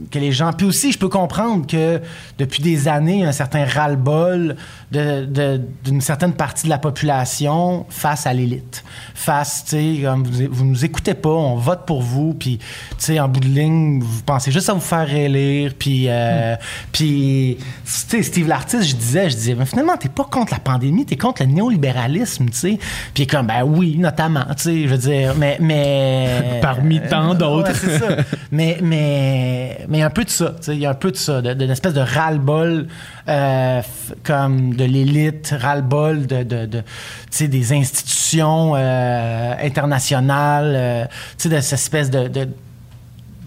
que 0.10 0.20
les 0.20 0.32
gens. 0.32 0.52
Puis 0.54 0.65
aussi, 0.65 0.91
je 0.91 1.00
peux 1.00 1.10
comprendre 1.10 1.65
que 1.65 2.02
depuis 2.38 2.62
des 2.62 2.88
années, 2.88 3.15
il 3.15 3.20
y 3.22 3.26
a 3.26 3.30
un 3.30 3.34
certain 3.34 3.65
ras-le-bol 3.65 4.56
d'une 4.91 6.02
certaine 6.02 6.34
partie 6.34 6.65
de 6.65 6.70
la 6.70 6.78
population 6.78 7.86
face 7.89 8.28
à 8.28 8.34
l'élite. 8.34 8.84
Face, 9.15 9.63
tu 9.65 9.72
sais, 9.72 10.02
comme 10.04 10.24
vous, 10.24 10.48
vous 10.50 10.65
nous 10.65 10.86
écoutez 10.86 11.13
pas, 11.13 11.30
on 11.30 11.56
vote 11.56 11.86
pour 11.86 12.02
vous, 12.02 12.34
puis, 12.34 12.58
tu 12.58 12.65
sais, 12.98 13.20
en 13.20 13.28
bout 13.28 13.39
de 13.39 13.48
ligne, 13.48 14.02
vous 14.02 14.24
pensez 14.24 14.52
juste 14.52 14.70
à 14.70 14.74
vous 14.74 14.80
faire 14.80 15.08
réélire, 15.08 15.74
puis, 15.78 16.06
euh, 16.08 16.56
puis, 16.91 17.58
tu 17.60 17.91
sais, 17.91 18.24
Steve 18.24 18.48
l'artiste, 18.48 18.84
je 18.84 18.96
disais, 18.96 19.30
je 19.30 19.36
disais, 19.36 19.56
mais 19.56 19.65
finalement, 19.65 19.96
t'es 19.98 20.10
pas 20.10 20.26
contre 20.26 20.54
la 20.54 20.60
pandémie, 20.60 21.06
t'es 21.06 21.17
contre 21.17 21.44
le 21.44 21.50
néolibéralisme, 21.50 22.50
tu 22.50 22.58
sais. 22.58 22.80
Puis, 23.13 23.28
comme, 23.28 23.48
ben 23.48 23.63
oui, 23.63 23.98
notamment, 23.98 24.46
tu 24.58 24.63
sais, 24.63 24.84
je 24.84 24.88
veux 24.88 24.98
dire, 24.98 25.36
mais. 25.38 25.58
mais 25.60 26.60
Parmi 26.62 27.02
tant 27.10 27.34
d'autres. 27.34 27.72
Ouais, 27.72 27.78
c'est 27.80 28.00
ça. 28.00 28.17
mais 28.52 28.78
mais 28.82 29.71
mais 29.88 30.02
un 30.02 30.10
peu 30.10 30.24
de 30.24 30.30
ça, 30.30 30.56
il 30.68 30.80
y 30.80 30.86
a 30.86 30.92
un 30.92 30.96
peu 30.96 31.12
de 31.12 31.18
ça, 31.18 31.42
d'une 31.42 31.70
espèce 31.70 31.94
de 31.94 32.02
ras-le-bol 32.02 32.88
euh, 33.28 33.82
comme 34.24 34.76
de 34.76 34.84
l'élite, 34.84 35.54
ras-le-bol 35.58 36.26
de, 36.28 36.44
de, 36.44 36.66
de, 36.66 37.46
des 37.46 37.74
institutions 37.74 38.74
euh, 38.76 39.54
internationales, 39.62 40.74
euh, 40.76 41.06
tu 41.38 41.50
sais, 41.50 41.56
de 41.56 41.60
cette 41.60 41.80
espèce 41.80 42.10
de 42.10 42.48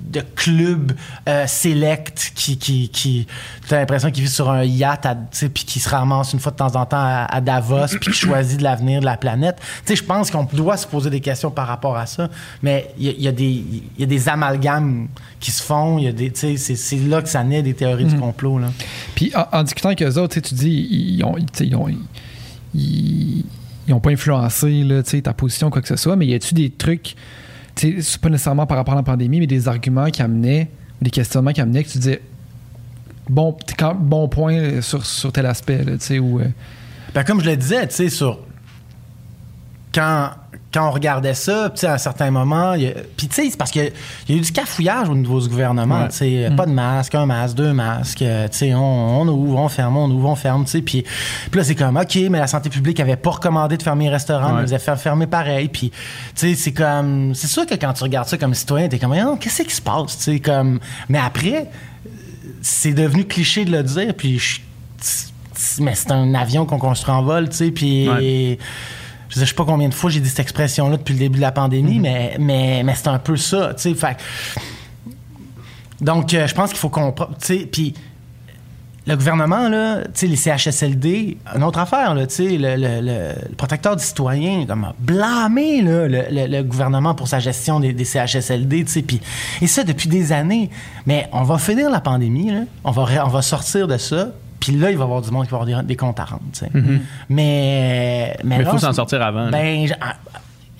de 0.04 0.20
clubs 0.36 0.92
euh, 1.28 1.46
select 1.46 2.32
qui, 2.34 2.58
qui, 2.58 2.88
qui 2.90 3.26
t'as 3.68 3.78
l'impression 3.78 4.10
qu'ils 4.10 4.22
vivent 4.24 4.32
sur 4.32 4.50
un 4.50 4.62
yacht 4.62 5.06
puis 5.32 5.64
qui 5.64 5.80
se 5.80 5.88
ramassent 5.88 6.32
une 6.32 6.40
fois 6.40 6.52
de 6.52 6.56
temps 6.56 6.76
en 6.76 6.84
temps 6.84 6.98
à, 6.98 7.26
à 7.30 7.40
Davos 7.40 7.86
puis 8.00 8.12
qui 8.12 8.18
choisit 8.18 8.58
de 8.58 8.64
l'avenir 8.64 9.00
de 9.00 9.06
la 9.06 9.16
planète. 9.16 9.56
Tu 9.58 9.64
sais, 9.86 9.96
je 9.96 10.04
pense 10.04 10.30
qu'on 10.30 10.44
doit 10.44 10.76
se 10.76 10.86
poser 10.86 11.10
des 11.10 11.20
questions 11.20 11.50
par 11.50 11.66
rapport 11.66 11.96
à 11.96 12.06
ça, 12.06 12.28
mais 12.62 12.90
il 12.98 13.06
y, 13.06 13.28
y 13.28 13.84
y 13.98 14.02
a 14.02 14.06
des 14.06 14.28
amalgames 14.28 15.08
qui 15.40 15.50
se 15.50 15.62
font, 15.62 15.98
il 15.98 16.04
y 16.04 16.08
a 16.08 16.12
des 16.12 16.32
c'est, 16.34 16.56
c'est 16.56 16.96
là 16.96 17.22
que 17.22 17.28
ça 17.28 17.42
naît 17.42 17.62
des 17.62 17.74
théories 17.74 18.04
du 18.04 18.18
complot 18.18 18.58
là. 18.58 18.68
Puis 19.14 19.32
en, 19.34 19.58
en 19.58 19.62
discutant 19.62 19.88
avec 19.88 20.02
eux 20.02 20.18
autres, 20.18 20.38
tu 20.40 20.54
dis, 20.54 20.88
ils 20.90 21.24
ont, 21.24 21.36
ils 21.60 21.76
ont, 21.76 21.88
ils, 22.74 23.44
ils 23.86 23.94
ont 23.94 24.00
pas 24.00 24.10
influencé 24.10 24.82
là, 24.82 25.02
ta 25.02 25.32
position, 25.32 25.70
quoi 25.70 25.82
que 25.82 25.88
ce 25.88 25.96
soit, 25.96 26.16
mais 26.16 26.26
y 26.26 26.34
a-tu 26.34 26.54
des 26.54 26.70
trucs, 26.70 27.16
c'est 27.76 28.18
pas 28.20 28.28
nécessairement 28.28 28.66
par 28.66 28.76
rapport 28.76 28.94
à 28.94 28.98
la 28.98 29.02
pandémie, 29.02 29.40
mais 29.40 29.46
des 29.46 29.68
arguments 29.68 30.10
qui 30.10 30.22
amenaient, 30.22 30.68
des 31.02 31.10
questionnements 31.10 31.52
qui 31.52 31.60
amenaient 31.60 31.84
que 31.84 31.90
tu 31.90 31.98
disais, 31.98 32.20
bon, 33.28 33.56
bon 34.00 34.28
point 34.28 34.80
sur, 34.80 35.04
sur 35.04 35.32
tel 35.32 35.46
aspect, 35.46 35.84
tu 35.84 35.96
sais, 35.98 36.18
ou. 36.18 36.40
euh, 36.40 36.44
Ben, 37.14 37.24
comme 37.24 37.40
je 37.40 37.50
le 37.50 37.56
disais, 37.56 37.86
tu 37.88 37.94
sais, 37.94 38.08
sur. 38.08 38.38
Quand, 39.94 40.30
quand 40.72 40.88
on 40.88 40.90
regardait 40.90 41.34
ça, 41.34 41.70
à 41.84 41.86
un 41.92 41.98
certain 41.98 42.32
moment, 42.32 42.74
puis 43.16 43.28
tu 43.28 43.34
sais, 43.34 43.48
c'est 43.48 43.56
parce 43.56 43.70
qu'il 43.70 43.84
y 43.84 43.86
a- 43.86 43.90
il 44.28 44.34
y 44.34 44.38
a 44.38 44.40
eu 44.40 44.44
du 44.44 44.50
cafouillage 44.50 45.08
au 45.08 45.14
niveau 45.14 45.40
du 45.40 45.48
gouvernement, 45.48 46.02
Ouais. 46.02 46.10
sais, 46.10 46.50
pas 46.56 46.66
de 46.66 46.72
masque, 46.72 47.14
un 47.14 47.26
masque, 47.26 47.54
deux 47.54 47.72
masques, 47.72 48.22
euh, 48.22 48.48
on, 48.72 49.20
on 49.20 49.28
ouvre, 49.28 49.58
on 49.60 49.68
ferme, 49.68 49.96
on 49.96 50.10
ouvre, 50.10 50.30
on 50.30 50.34
ferme, 50.34 50.64
puis, 50.84 51.04
là, 51.52 51.62
c'est 51.62 51.76
comme, 51.76 51.96
OK, 51.96 52.16
mais 52.28 52.40
la 52.40 52.48
santé 52.48 52.70
publique 52.70 52.98
avait 52.98 53.14
pas 53.14 53.30
recommandé 53.30 53.76
de 53.76 53.82
fermer 53.84 54.06
les 54.06 54.10
restaurants, 54.10 54.48
Ouais. 54.56 54.62
mais 54.62 54.68
ils 54.68 54.74
avaient 54.74 54.82
fait 54.82 54.96
fermer 54.96 55.28
pareil, 55.28 55.68
puis, 55.68 55.92
c'est 56.34 56.72
comme, 56.72 57.36
c'est 57.36 57.46
sûr 57.46 57.66
que 57.66 57.76
quand 57.76 57.92
tu 57.92 58.02
regardes 58.02 58.26
ça 58.26 58.36
comme 58.36 58.54
citoyen, 58.54 58.88
t'es 58.88 58.98
comme, 58.98 59.14
Oh, 59.14 59.36
qu'est-ce 59.36 59.62
qui 59.62 59.74
se 59.74 59.80
passe, 59.82 60.16
tu 60.18 60.24
sais, 60.24 60.40
comme, 60.40 60.80
mais 61.08 61.18
après, 61.20 61.70
c'est 62.62 62.94
devenu 62.94 63.26
cliché 63.26 63.64
de 63.64 63.70
le 63.70 63.84
dire, 63.84 64.12
puis 64.16 64.40
mais 65.78 65.94
c'est 65.94 66.10
un 66.10 66.34
avion 66.34 66.66
qu'on 66.66 66.78
construit 66.78 67.14
en 67.14 67.22
vol, 67.22 67.48
tu 67.48 67.56
sais, 67.56 67.70
puis 67.70 68.08
Ouais. 68.08 68.58
Je 69.34 69.44
sais 69.44 69.54
pas 69.54 69.64
combien 69.64 69.88
de 69.88 69.94
fois 69.94 70.10
j'ai 70.10 70.20
dit 70.20 70.28
cette 70.28 70.40
expression-là 70.40 70.96
depuis 70.96 71.12
le 71.14 71.18
début 71.20 71.36
de 71.36 71.42
la 71.42 71.52
pandémie, 71.52 71.98
mais, 71.98 72.36
mais, 72.38 72.82
mais 72.84 72.94
c'est 72.94 73.08
un 73.08 73.18
peu 73.18 73.36
ça, 73.36 73.74
tu 73.74 73.82
sais, 73.82 73.94
fait 73.94 74.16
donc 76.00 76.34
euh, 76.34 76.46
je 76.46 76.54
pense 76.54 76.70
qu'il 76.70 76.78
faut 76.78 76.88
sais, 77.46 77.68
puis 77.70 77.94
le 79.06 79.16
gouvernement, 79.16 79.68
là, 79.68 79.98
tu 80.04 80.10
sais, 80.14 80.26
les 80.26 80.36
CHSLD, 80.36 81.36
une 81.54 81.62
autre 81.62 81.78
affaire, 81.78 82.14
là, 82.14 82.26
tu 82.26 82.36
sais, 82.36 82.56
le, 82.56 82.74
le- 82.76 83.02
le- 83.02 83.54
protecteur 83.56 83.96
du 83.96 84.02
citoyen, 84.02 84.64
comme, 84.64 84.84
a 84.84 84.94
blâmé, 84.98 85.82
là, 85.82 86.08
le, 86.08 86.24
le- 86.30 86.46
gouvernement 86.62 87.14
pour 87.14 87.28
sa 87.28 87.38
gestion 87.38 87.80
des, 87.80 87.92
des 87.92 88.06
CHSLD, 88.06 88.84
tu 88.86 88.92
sais, 88.92 89.02
puis, 89.02 89.20
et 89.60 89.66
ça 89.66 89.84
depuis 89.84 90.08
des 90.08 90.32
années. 90.32 90.70
Mais 91.04 91.28
on 91.32 91.42
va 91.42 91.58
finir 91.58 91.90
la 91.90 92.00
pandémie, 92.00 92.50
là, 92.50 92.60
on 92.82 92.92
va, 92.92 93.26
on 93.26 93.28
va 93.28 93.42
sortir 93.42 93.86
de 93.88 93.98
ça, 93.98 94.28
puis 94.66 94.76
là, 94.76 94.90
il 94.90 94.96
va 94.96 95.02
y 95.02 95.04
avoir 95.04 95.20
du 95.20 95.30
monde 95.30 95.44
qui 95.44 95.50
va 95.50 95.58
avoir 95.60 95.82
des, 95.82 95.86
des 95.88 95.96
comptes 95.96 96.18
à 96.20 96.24
rendre, 96.24 96.42
tu 96.52 96.60
sais. 96.60 96.70
Mais, 97.28 98.36
Mais 98.44 98.56
il 98.60 98.64
faut 98.64 98.78
s'en 98.78 98.92
sortir 98.92 99.20
avant. 99.22 99.50
Ben, 99.50 99.86
je- 99.86 99.92
ah, 100.00 100.16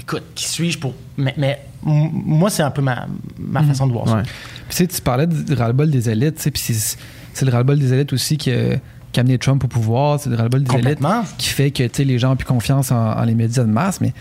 écoute, 0.01 0.23
qui 0.35 0.45
suis-je 0.49 0.79
pour. 0.79 0.95
Mais, 1.19 1.35
mais 1.37 1.61
m- 1.87 2.11
moi, 2.13 2.49
c'est 2.51 2.63
un 2.63 2.71
peu 2.71 2.81
ma, 2.83 3.07
ma 3.39 3.63
façon 3.63 3.87
de 3.87 3.93
voir 3.93 4.09
ça. 4.09 4.17
Ouais. 4.17 4.23
Puis, 4.23 4.31
tu 4.71 4.77
sais, 4.77 4.87
tu 4.87 5.01
parlais 5.03 5.27
du 5.27 5.53
ras-le-bol 5.53 5.91
des 5.91 6.09
élites, 6.09 6.37
tu 6.37 6.43
sais, 6.43 6.51
puis 6.51 6.63
c'est, 6.63 6.97
c'est 7.35 7.45
le 7.45 7.53
ras-le-bol 7.53 7.79
des 7.79 7.93
élites 7.93 8.13
aussi 8.15 8.37
qui 8.39 8.51
a, 8.51 8.77
qui 9.13 9.21
a 9.21 9.23
amené 9.23 9.37
Trump 9.39 9.63
au 9.65 9.69
pouvoir, 9.69 10.19
c'est 10.19 10.31
le 10.31 10.37
ras-le-bol 10.37 10.63
des 10.63 10.71
élites 10.79 11.01
qui 11.39 11.49
fait 11.49 11.71
que, 11.71 11.83
tu 11.83 11.91
sais, 11.95 12.05
les 12.05 12.19
gens 12.19 12.33
ont 12.33 12.37
plus 12.37 12.47
confiance 12.47 12.91
en, 12.91 13.13
en 13.19 13.23
les 13.25 13.35
médias 13.35 13.65
de 13.65 13.69
masse, 13.71 14.01
mais 14.01 14.13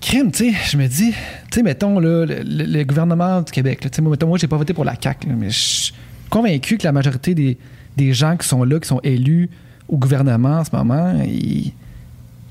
crime, 0.00 0.30
tu 0.30 0.52
sais, 0.52 0.56
je 0.70 0.76
me 0.76 0.86
dis, 0.86 1.10
tu 1.10 1.16
sais, 1.54 1.62
mettons, 1.62 1.98
là, 1.98 2.24
le, 2.24 2.42
le- 2.44 2.64
le 2.64 2.84
gouvernement 2.84 3.42
du 3.42 3.50
Québec, 3.50 3.82
là, 3.84 3.90
tu 3.90 3.96
sais, 3.96 4.02
moi, 4.02 4.12
mettons, 4.12 4.28
moi, 4.28 4.38
j'ai 4.38 4.46
pas 4.46 4.56
voté 4.56 4.72
pour 4.74 4.84
la 4.84 4.94
CAQ, 5.00 5.28
là, 5.28 5.34
mais 5.36 5.50
je 5.50 5.58
suis 5.58 5.94
convaincu 6.30 6.78
que 6.78 6.84
la 6.84 6.92
majorité 6.92 7.34
des, 7.34 7.58
des 7.98 8.14
gens 8.14 8.36
qui 8.38 8.48
sont 8.48 8.64
là, 8.64 8.80
qui 8.80 8.88
sont 8.88 9.00
élus 9.02 9.50
au 9.88 9.98
gouvernement 9.98 10.60
en 10.60 10.64
ce 10.64 10.70
moment, 10.74 11.14
ils, 11.26 11.72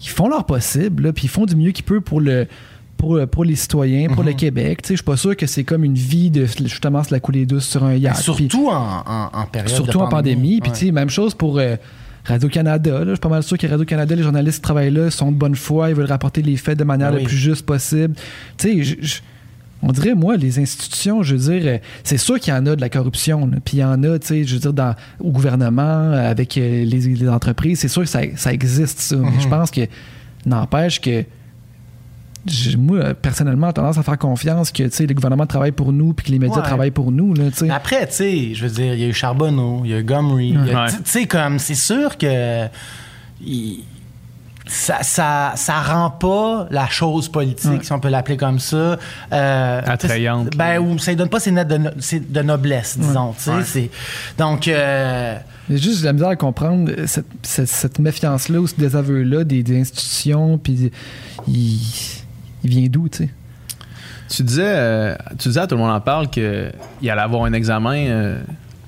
ils 0.02 0.10
font 0.10 0.28
leur 0.28 0.46
possible, 0.46 1.12
puis 1.14 1.26
ils 1.26 1.30
font 1.30 1.46
du 1.46 1.56
mieux 1.56 1.72
qu'ils 1.72 1.86
peuvent 1.86 2.02
pour 2.02 2.22
le 2.22 2.46
pour, 2.98 3.20
pour 3.28 3.46
les 3.46 3.56
citoyens, 3.56 4.10
pour 4.10 4.24
le 4.24 4.34
Québec. 4.34 4.82
Tu 4.82 4.88
sais, 4.88 4.94
Je 4.96 4.98
suis 4.98 5.04
pas 5.06 5.18
sûr 5.18 5.36
que 5.38 5.46
c'est 5.46 5.64
comme 5.64 5.84
une 5.84 5.94
vie 5.94 6.32
de 6.32 6.46
justement 6.48 7.04
se 7.04 7.14
la 7.14 7.20
couler 7.20 7.46
douce 7.46 7.66
sur 7.68 7.84
un 7.84 7.94
yacht. 7.94 8.16
Puis- 8.16 8.24
Surtout 8.24 8.70
en, 8.70 9.04
en, 9.06 9.30
en 9.34 9.46
période 9.46 9.70
surtout 9.70 10.00
de 10.00 10.04
en 10.04 10.10
pandémie. 10.10 10.60
Puis, 10.62 10.72
Ouais. 10.88 10.92
même 10.92 11.10
chose 11.12 11.36
pour 11.36 11.60
euh, 11.60 11.76
Radio-Canada. 12.26 13.02
Je 13.06 13.12
suis 13.12 13.20
pas 13.20 13.30
mal 13.30 13.44
sûr 13.44 13.56
que 13.56 13.68
Radio-Canada, 13.68 14.16
les 14.16 14.24
journalistes 14.24 14.58
qui 14.58 14.62
travaillent 14.64 14.90
là 14.92 15.12
sont 15.12 15.32
de 15.32 15.38
bonne 15.38 15.54
foi. 15.56 15.90
Ils 15.90 15.96
veulent 15.96 16.08
rapporter 16.10 16.42
les 16.42 16.58
faits 16.58 16.78
de 16.80 16.84
manière 16.84 17.10
Ben 17.10 17.18
la 17.18 17.22
oui. 17.22 17.28
plus 17.28 17.38
juste 17.38 17.68
possible. 17.68 18.16
Tu 18.58 18.84
sais, 18.84 18.98
on 19.84 19.92
dirait, 19.92 20.16
moi, 20.16 20.38
les 20.38 20.60
institutions, 20.60 21.22
je 21.24 21.36
veux 21.36 21.54
dire, 21.54 21.64
euh, 21.66 21.78
c'est 22.04 22.18
sûr 22.18 22.40
qu'il 22.40 22.54
y 22.54 22.58
en 22.58 22.66
a 22.66 22.76
de 22.76 22.82
la 22.82 22.90
corruption. 22.90 23.46
là. 23.48 23.58
Puis 23.64 23.78
il 23.78 23.80
y 23.82 23.84
en 23.84 24.02
a, 24.04 24.18
tu 24.20 24.28
sais, 24.28 24.44
je 24.44 24.56
veux 24.56 24.60
dire, 24.60 24.74
dans, 24.74 24.96
au 25.20 25.30
gouvernement, 25.32 26.12
avec 26.14 26.58
euh, 26.58 26.84
les, 26.86 27.00
les 27.02 27.30
entreprises. 27.30 27.80
C'est 27.80 27.88
sûr 27.88 28.02
que 28.02 28.08
ça, 28.10 28.22
ça 28.36 28.52
existe, 28.54 29.00
ça. 29.00 29.16
Mais 29.18 29.30
Mhm. 29.32 29.40
je 29.42 29.48
pense 29.48 29.70
que, 29.72 29.82
n'empêche 30.46 31.00
que 31.02 31.24
moi, 32.78 33.14
personnellement, 33.14 33.68
j'ai 33.68 33.74
tendance 33.74 33.98
à 33.98 34.04
faire 34.04 34.18
confiance 34.18 34.72
que 34.72 34.84
tu 34.84 34.90
sais, 34.92 35.06
le 35.06 35.14
gouvernement 35.14 35.46
travaille 35.46 35.74
pour 35.74 35.92
nous 35.92 36.14
puis 36.14 36.28
que 36.28 36.32
les 36.32 36.40
médias 36.40 36.58
Ouais. 36.58 36.64
travaillent 36.64 36.92
pour 36.92 37.12
nous. 37.12 37.34
Là, 37.34 37.52
tu 37.52 37.58
sais. 37.58 37.70
Après, 37.70 38.08
tu 38.08 38.14
sais, 38.14 38.54
je 38.54 38.66
veux 38.66 38.72
dire, 38.72 38.94
il 38.94 39.02
y 39.02 39.04
a 39.04 39.08
eu 39.08 39.14
Charbonneau, 39.14 39.82
il 39.84 39.92
y 39.92 39.94
a 39.94 40.00
eu 40.00 40.04
Gomery. 40.04 40.56
Ouais. 40.56 40.88
Tu 40.90 40.96
sais, 41.04 41.26
comme, 41.26 41.60
c'est 41.60 41.76
sûr 41.76 42.18
que. 42.18 42.68
Ça, 44.68 45.02
ça, 45.04 45.54
ça 45.56 45.82
rend 45.82 46.10
pas 46.12 46.68
la 46.72 46.88
chose 46.88 47.30
politique, 47.30 47.70
Ouais. 47.72 47.80
si 47.84 47.92
on 47.94 48.00
peut 48.00 48.10
l'appeler 48.10 48.38
comme 48.38 48.60
ça. 48.60 48.98
euh, 49.32 49.82
Attrayante, 49.86 50.56
Ben, 50.56 50.80
ou 50.80 50.98
ça 51.00 51.14
donne 51.16 51.30
pas 51.30 51.40
ses 51.40 51.52
notes 51.52 51.68
de, 51.68 51.78
no- 51.78 51.90
ses- 52.00 52.20
de 52.20 52.42
noblesse, 52.42 52.98
disons. 53.00 53.34
tu 53.34 53.44
sais, 53.44 53.52
Ouais. 53.52 53.64
c'est- 53.64 53.90
Donc, 54.38 54.68
euh, 54.68 55.38
J'ai 55.70 55.78
juste 55.78 56.00
de 56.02 56.06
la 56.06 56.14
misère 56.14 56.30
à 56.30 56.36
comprendre 56.38 56.92
cette, 57.08 57.26
cette- 57.44 57.68
cette 57.68 58.00
méfiance-là 58.00 58.60
ou 58.60 58.68
ce 58.68 58.76
désaveu-là 58.76 59.44
des, 59.44 59.64
des 59.64 59.82
institutions, 59.82 60.58
puis 60.58 60.92
il, 61.48 61.80
il 62.64 62.70
vient 62.70 62.88
d'où, 62.90 63.10
tu 63.10 63.18
sais? 63.26 63.30
Tu 64.30 64.44
disais, 64.44 64.64
euh, 64.66 65.16
tu 65.40 65.48
disais 65.50 65.62
à 65.62 65.68
tout 65.68 65.76
le 65.76 65.82
monde 65.82 65.92
en 65.92 66.02
parle 66.02 66.30
qu'il 66.30 66.72
y 67.02 67.10
allait 67.10 67.22
avoir 67.22 67.44
un 67.46 67.54
examen 67.54 67.96
euh, 68.08 68.40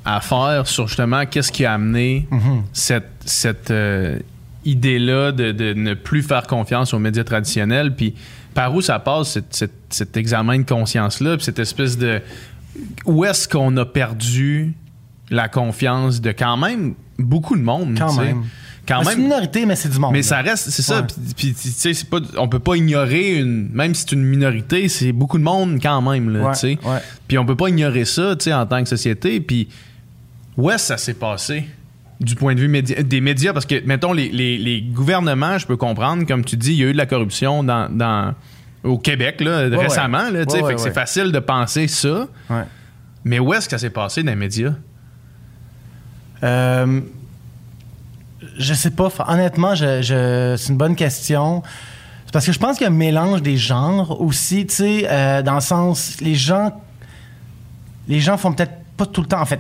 à 0.06 0.20
faire 0.22 0.68
sur 0.68 0.88
justement 0.88 1.26
qu'est-ce 1.26 1.52
qui 1.52 1.66
a 1.66 1.74
amené 1.74 2.28
Mhm. 2.32 2.64
cette, 2.74 3.10
cette 3.26 3.72
euh, 3.72 4.20
idée-là 4.66 5.32
de, 5.32 5.52
de 5.52 5.74
ne 5.74 5.94
plus 5.94 6.22
faire 6.22 6.48
confiance 6.48 6.94
aux 6.94 7.00
médias 7.00 7.24
traditionnels. 7.24 7.96
Puis 7.96 8.16
par 8.54 8.74
où 8.74 8.82
ça 8.82 9.00
passe, 9.00 9.40
cet, 9.50 10.18
examen 10.18 10.60
de 10.60 10.64
conscience-là, 10.64 11.38
puis 11.38 11.46
cette 11.46 11.60
espèce 11.60 11.98
de... 11.98 12.22
Où 13.06 13.26
est-ce 13.26 13.48
qu'on 13.48 13.76
a 13.78 13.86
perdu 13.86 14.74
la 15.30 15.48
confiance 15.48 16.22
de 16.22 16.32
quand 16.32 16.58
même 16.58 16.96
beaucoup 17.18 17.56
de 17.56 17.62
monde? 17.62 17.96
Quand 17.98 18.14
même. 18.14 18.44
C'est 19.04 19.14
une 19.14 19.24
minorité, 19.24 19.66
mais 19.66 19.76
c'est 19.76 19.90
du 19.90 20.00
monde. 20.00 20.14
Mais 20.14 20.20
là. 20.20 20.24
ça 20.24 20.42
reste, 20.42 20.70
c'est 20.70 20.82
ça. 20.82 21.02
Ouais. 21.02 21.08
Puis, 21.38 21.54
puis, 21.54 21.54
tu 21.54 21.70
sais, 21.70 21.94
c'est 21.94 22.10
pas, 22.10 22.20
on 22.38 22.48
peut 22.48 22.60
pas 22.60 22.76
ignorer 22.76 23.36
une, 23.38 23.70
même 23.72 23.94
si 23.94 24.02
c'est 24.02 24.14
une 24.14 24.24
minorité, 24.24 24.90
c'est 24.90 25.12
beaucoup 25.12 25.38
de 25.38 25.44
monde 25.44 25.80
quand 25.82 26.02
même, 26.02 26.30
là, 26.30 26.48
Ouais, 26.48 26.54
tu 26.54 26.60
sais? 26.60 26.80
Puis 27.28 27.38
on 27.38 27.46
peut 27.46 27.56
pas 27.56 27.70
ignorer 27.70 28.06
ça, 28.06 28.36
tu 28.36 28.46
sais, 28.46 28.54
en 28.54 28.66
tant 28.66 28.82
que 28.82 28.90
société. 28.90 29.40
Puis 29.42 29.70
où 30.58 30.70
est-ce 30.72 30.84
que 30.84 30.88
ça 30.88 30.98
s'est 30.98 31.14
passé? 31.14 31.66
Du 32.20 32.36
point 32.36 32.54
de 32.56 32.60
vue 32.60 32.68
médi- 32.68 33.02
des 33.04 33.22
médias? 33.22 33.54
Parce 33.54 33.66
que, 33.66 33.84
mettons, 33.86 34.12
les, 34.14 34.30
les- 34.30 34.58
les 34.58 34.82
gouvernements, 34.82 35.58
je 35.58 35.66
peux 35.66 35.78
comprendre, 35.78 36.26
comme 36.26 36.44
tu 36.44 36.58
dis, 36.58 36.72
il 36.74 36.78
y 36.80 36.84
a 36.84 36.88
eu 36.88 36.94
de 36.94 36.98
la 36.98 37.06
corruption 37.06 37.64
dans, 37.64 37.90
dans- 37.90 38.34
au 38.84 38.98
Québec, 38.98 39.42
là, 39.42 39.68
ouais. 39.68 39.76
récemment. 39.78 40.30
Ouais, 40.30 40.44
ouais, 40.62 40.78
c'est 40.78 40.94
facile 40.94 41.32
de 41.32 41.40
penser 41.40 41.88
ça. 41.88 42.28
Mais 43.26 43.40
où 43.40 43.54
est-ce 43.54 43.68
que 43.68 43.72
ça 43.72 43.78
s'est 43.78 43.90
passé 43.90 44.24
dans 44.24 44.32
les 44.32 44.36
médias? 44.38 44.74
Euh, 46.44 47.02
je 48.58 48.74
sais 48.74 48.92
pas. 48.92 49.10
Honnêtement, 49.28 49.76
je, 49.76 50.02
je- 50.02 50.56
c'est 50.58 50.70
une 50.70 50.78
bonne 50.78 50.96
question. 50.96 51.62
Parce 52.32 52.46
que 52.46 52.52
je 52.52 52.60
pense 52.60 52.78
qu'il 52.78 52.86
y 52.86 52.90
a 52.90 52.94
un 52.94 52.96
mélange 52.96 53.42
des 53.42 53.58
genres 53.58 54.22
aussi, 54.22 54.66
tu 54.68 54.76
sais, 54.76 55.08
euh, 55.10 55.42
dans 55.42 55.56
le 55.56 55.62
sens, 55.62 56.18
les 56.22 56.36
gens, 56.36 56.80
les 58.08 58.20
gens 58.20 58.38
font 58.38 58.54
peut-être 58.54 58.74
pas 58.98 59.06
tout 59.06 59.22
le 59.22 59.28
temps. 59.28 59.42
En 59.42 59.46
fait, 59.46 59.60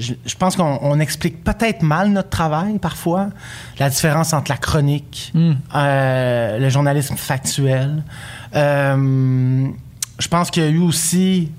je, 0.00 0.14
je 0.24 0.34
pense 0.36 0.56
qu'on 0.56 0.78
on 0.82 0.98
explique 1.00 1.42
peut-être 1.44 1.82
mal 1.82 2.08
notre 2.10 2.28
travail 2.30 2.78
parfois, 2.78 3.28
la 3.78 3.90
différence 3.90 4.32
entre 4.32 4.50
la 4.50 4.56
chronique, 4.56 5.30
Mm. 5.34 5.52
euh, 5.74 6.58
le 6.58 6.68
journalisme 6.68 7.16
factuel. 7.16 8.02
Euh, 8.54 9.66
je 10.18 10.28
pense 10.28 10.50
qu'il 10.50 10.62
y 10.62 10.66
a 10.66 10.70
eu 10.70 10.78
aussi, 10.78 11.50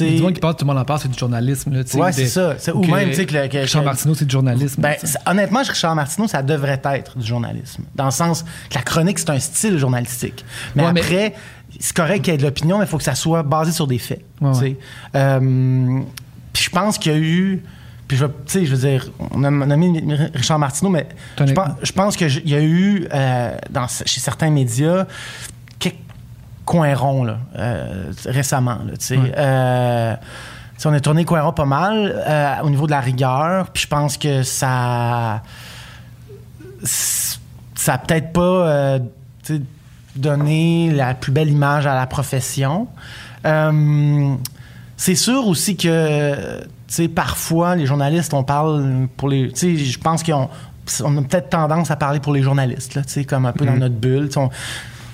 Du 0.00 0.22
monde 0.22 0.32
qui 0.32 0.40
parle, 0.40 0.56
tout 0.56 0.64
le 0.64 0.72
monde 0.72 0.80
en 0.80 0.84
parle, 0.86 1.00
c'est 1.00 1.10
du 1.10 1.18
journalisme. 1.18 1.72
Là, 1.74 1.82
Ouais, 1.94 2.10
c'est 2.12 2.26
ça. 2.26 2.54
Ou 2.74 2.80
que 2.80 2.90
même, 2.90 3.10
tu 3.10 3.16
sais, 3.16 3.26
que 3.26 3.46
que- 3.48 3.58
Richard 3.58 3.82
Martineau, 3.84 4.14
c'est 4.14 4.24
du 4.24 4.32
journalisme. 4.32 4.80
Ben, 4.80 4.96
honnêtement, 5.26 5.60
Richard 5.60 5.94
Martineau, 5.94 6.26
ça 6.26 6.42
devrait 6.42 6.80
être 6.84 7.18
du 7.18 7.26
journalisme. 7.26 7.82
Dans 7.94 8.06
le 8.06 8.10
sens 8.10 8.44
que 8.70 8.74
la 8.76 8.82
chronique, 8.82 9.18
c'est 9.18 9.28
un 9.30 9.38
style 9.38 9.76
journalistique. 9.78 10.42
Mais 10.74 10.84
Ouais, 10.86 10.92
mais- 10.94 11.00
après, 11.02 11.34
c'est 11.78 11.94
correct 11.94 12.22
qu'il 12.22 12.32
y 12.32 12.34
ait 12.34 12.38
de 12.38 12.44
l'opinion, 12.44 12.78
mais 12.78 12.84
il 12.86 12.88
faut 12.88 12.96
que 12.96 13.04
ça 13.04 13.14
soit 13.14 13.42
basé 13.42 13.72
sur 13.72 13.86
des 13.86 13.98
faits. 13.98 14.24
Ouais. 14.40 14.76
Euh, 15.16 16.00
puis 16.54 16.62
je 16.64 16.70
pense 16.70 16.96
qu'il 16.96 17.12
y 17.12 17.14
a 17.14 17.18
eu. 17.18 17.62
Puis 18.06 18.16
je, 18.16 18.24
vais- 18.26 18.32
tu 18.46 18.52
sais, 18.52 18.66
je 18.66 18.74
veux 18.74 18.88
dire, 18.88 19.10
on 19.32 19.42
a, 19.44 19.50
mis 19.50 20.14
Richard 20.34 20.58
Martineau, 20.58 20.90
mais 20.90 21.06
je 21.38 21.52
pense, 21.52 21.70
je 21.82 21.92
pense 21.92 22.16
qu'il 22.16 22.48
y 22.48 22.54
a 22.54 22.60
eu, 22.60 23.06
euh, 23.12 23.56
dans, 23.70 23.86
chez 23.88 24.20
certains 24.20 24.50
médias, 24.50 25.06
quelques 25.78 25.96
coins 26.66 26.94
ronds 26.94 27.24
là, 27.24 27.38
euh, 27.56 28.12
récemment. 28.26 28.78
Là. 28.84 28.92
Ouais. 29.16 29.32
Euh, 29.36 30.16
on 30.86 30.92
a 30.92 31.00
tourné 31.00 31.24
coin 31.24 31.40
rond 31.40 31.52
pas 31.52 31.64
mal 31.64 32.60
au 32.62 32.68
niveau 32.68 32.84
de 32.84 32.90
la 32.90 33.00
rigueur, 33.00 33.70
puis 33.70 33.84
je 33.84 33.88
pense 33.88 34.18
que 34.18 34.42
ça 34.42 35.42
ça 36.82 37.94
a 37.94 37.98
peut-être 37.98 38.34
pas 38.34 38.98
donné 40.14 40.90
la 40.92 41.14
plus 41.14 41.32
belle 41.32 41.48
image 41.48 41.86
à 41.86 41.94
la 41.94 42.06
profession. 42.06 42.86
C'est 44.96 45.14
sûr 45.14 45.46
aussi 45.46 45.76
que 45.76 46.60
sais, 46.94 47.08
parfois 47.08 47.76
les 47.76 47.86
journalistes 47.86 48.32
on 48.34 48.42
parle 48.44 49.08
pour 49.16 49.28
les 49.28 49.50
tu 49.52 49.58
sais 49.58 49.76
je 49.76 49.98
pense 49.98 50.22
qu'on 50.22 50.48
on 51.04 51.16
a 51.18 51.22
peut-être 51.22 51.48
tendance 51.50 51.90
à 51.90 51.96
parler 51.96 52.20
pour 52.20 52.32
les 52.34 52.42
journalistes 52.42 52.94
là, 52.94 53.02
tu 53.02 53.12
sais 53.12 53.24
comme 53.24 53.46
un 53.46 53.52
peu 53.52 53.64
dans 53.66 53.76
notre 53.76 53.94
bulle, 53.94 54.28
on 54.36 54.50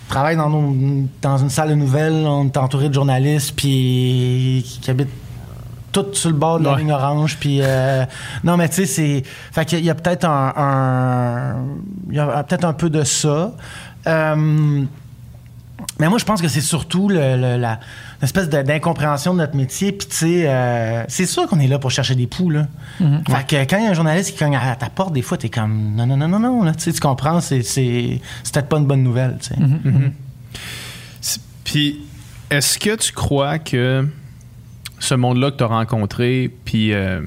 travaille 0.08 0.36
dans, 0.36 0.50
nos- 0.50 1.06
dans 1.22 1.38
une 1.38 1.50
salle 1.50 1.68
de 1.70 1.74
nouvelles, 1.74 2.12
on 2.26 2.46
est 2.46 2.56
entouré 2.56 2.88
de 2.88 2.94
journalistes 2.94 3.54
puis 3.56 4.64
qui, 4.82 4.90
habitent 4.90 5.08
tout 5.92 6.06
sur 6.12 6.30
le 6.30 6.36
bord 6.36 6.58
de 6.60 6.64
la 6.64 6.70
ligne 6.76 6.92
orange. 6.92 7.36
Puis 7.38 7.58
euh, 7.62 8.04
non, 8.44 8.56
mais 8.56 8.68
tu 8.68 8.74
sais, 8.76 8.86
c'est. 8.86 9.22
Fait 9.52 9.64
qu'il 9.64 9.78
y 9.78 9.80
a- 9.80 9.82
il 9.82 9.86
y 9.86 9.90
a 9.90 9.94
peut-être 9.96 10.24
un, 10.24 10.52
un- 10.56 11.56
il 12.08 12.14
y 12.16 12.18
a 12.20 12.42
peut-être 12.44 12.64
un 12.64 12.72
peu 12.72 12.90
de 12.90 13.02
ça. 13.02 13.52
Euh, 14.06 14.84
mais 15.98 16.08
moi, 16.08 16.18
je 16.18 16.24
pense 16.24 16.40
que 16.42 16.48
c'est 16.48 16.60
surtout 16.60 17.08
le, 17.08 17.36
le- 17.36 17.56
la 17.56 17.80
l'espèce 18.22 18.48
de- 18.48 18.62
d'incompréhension 18.62 19.32
de 19.34 19.38
notre 19.38 19.56
métier. 19.56 19.92
Puis 19.92 20.08
tu 20.08 20.16
sais, 20.16 20.44
euh, 20.46 21.04
c'est 21.08 21.26
sûr 21.26 21.46
qu'on 21.46 21.58
est 21.60 21.66
là 21.68 21.78
pour 21.78 21.90
chercher 21.90 22.14
des 22.14 22.26
poux 22.26 22.50
là. 22.50 22.66
Fait 22.98 23.46
que 23.46 23.70
quand 23.70 23.78
il 23.78 23.84
y 23.84 23.86
a 23.86 23.90
un 23.90 23.94
journaliste 23.94 24.32
qui 24.32 24.38
cogne 24.38 24.56
à 24.56 24.76
ta 24.76 24.90
porte, 24.90 25.12
des 25.12 25.22
fois, 25.22 25.38
t'es 25.38 25.48
comme 25.48 25.94
non, 25.94 26.06
non, 26.06 26.16
non, 26.16 26.28
non, 26.28 26.38
non. 26.38 26.62
Là, 26.62 26.72
tu 26.74 26.80
sais, 26.82 26.92
tu 26.92 27.00
comprends, 27.00 27.40
c'est 27.40 27.62
c'est 27.62 28.20
c'est 28.42 28.54
peut-être 28.54 28.68
pas 28.68 28.78
une 28.78 28.86
bonne 28.86 29.02
nouvelle. 29.02 29.38
Tu 29.40 29.48
sais. 29.48 29.54
C'est- 31.20 31.40
Puis, 31.64 32.00
est-ce 32.50 32.78
que 32.78 32.96
tu 32.96 33.12
crois 33.12 33.58
que 33.58 34.06
ce 34.98 35.14
monde-là 35.14 35.50
que 35.50 35.56
tu 35.56 35.64
as 35.64 35.68
rencontré, 35.68 36.50
puis 36.64 36.92
euh, 36.92 37.20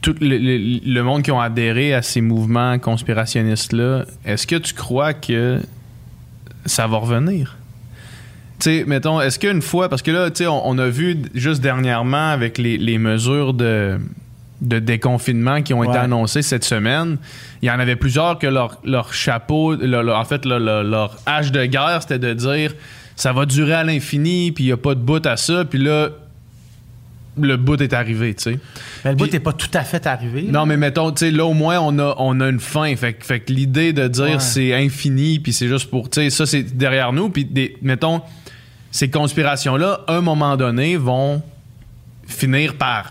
tout 0.00 0.14
le, 0.20 0.38
le- 0.38 0.80
le 0.84 1.02
monde 1.02 1.22
qui 1.22 1.30
ont 1.30 1.40
adhéré 1.40 1.94
à 1.94 2.02
ces 2.02 2.20
mouvements 2.20 2.78
conspirationnistes-là, 2.78 4.04
est-ce 4.24 4.46
que 4.46 4.56
tu 4.56 4.74
crois 4.74 5.14
que 5.14 5.60
ça 6.66 6.86
va 6.86 6.96
revenir? 6.96 7.56
Sais, 8.62 8.84
mettons, 8.86 9.20
est-ce 9.20 9.38
qu'une 9.40 9.60
fois, 9.62 9.88
parce 9.88 10.02
que 10.02 10.10
là, 10.12 10.30
tu 10.30 10.38
sais, 10.44 10.46
on, 10.46 10.68
on 10.68 10.78
a 10.78 10.88
vu 10.88 11.16
juste 11.34 11.60
dernièrement 11.60 12.30
avec 12.30 12.58
les, 12.58 12.78
les 12.78 12.96
mesures 12.98 13.54
de, 13.54 13.98
de 14.60 14.78
déconfinement 14.78 15.62
qui 15.62 15.74
ont 15.74 15.82
été 15.82 15.96
annoncées 15.98 16.42
cette 16.42 16.62
semaine, 16.64 17.16
il 17.60 17.66
y 17.68 17.70
en 17.72 17.80
avait 17.80 17.96
plusieurs 17.96 18.38
que 18.38 18.46
leur, 18.46 18.78
leur 18.84 19.12
chapeau, 19.14 19.74
leur- 19.74 20.04
leur- 20.04 20.16
en 20.18 20.24
fait, 20.24 20.44
leur, 20.46 21.16
hache 21.26 21.50
de 21.50 21.64
guerre, 21.66 21.98
c'était 22.02 22.20
de 22.20 22.32
dire 22.34 22.72
ça 23.16 23.32
va 23.32 23.46
durer 23.46 23.74
à 23.74 23.82
l'infini, 23.84 24.52
puis 24.52 24.64
il 24.64 24.66
n'y 24.68 24.72
a 24.72 24.76
pas 24.76 24.94
de 24.94 25.00
bout 25.00 25.24
à 25.26 25.36
ça, 25.36 25.64
puis 25.64 25.78
là, 25.80 26.10
le 27.40 27.56
bout 27.56 27.80
est 27.80 27.92
arrivé, 27.94 28.34
tu 28.34 28.42
sais. 28.42 28.58
Mais 29.04 29.10
le 29.10 29.16
bout 29.16 29.32
n'est 29.32 29.40
pas 29.40 29.52
tout 29.54 29.70
à 29.74 29.82
fait 29.84 30.06
arrivé. 30.06 30.42
Non, 30.50 30.66
mais 30.66 30.76
mettons, 30.76 31.10
tu 31.12 31.24
sais, 31.26 31.30
là, 31.30 31.44
au 31.46 31.54
moins, 31.54 31.80
on 31.80 31.98
a, 31.98 32.14
on 32.18 32.40
a 32.40 32.48
une 32.48 32.60
fin. 32.60 32.94
Fait, 32.94 33.14
que- 33.14 33.24
fait 33.24 33.40
que 33.40 33.52
l'idée 33.52 33.92
de 33.92 34.06
dire 34.06 34.24
Ouais. 34.24 34.38
c'est 34.38 34.74
infini, 34.74 35.38
puis 35.40 35.52
c'est 35.52 35.66
juste 35.68 35.88
pour. 35.90 36.10
Tu 36.10 36.20
sais, 36.20 36.30
ça, 36.30 36.44
c'est 36.46 36.62
derrière 36.76 37.12
nous. 37.12 37.30
Puis, 37.30 37.44
des- 37.46 37.76
mettons, 37.80 38.20
ces 38.92 39.10
conspirations-là, 39.10 40.02
à 40.06 40.14
un 40.14 40.20
moment 40.20 40.56
donné, 40.56 40.96
vont 40.96 41.42
finir 42.28 42.74
par, 42.76 43.10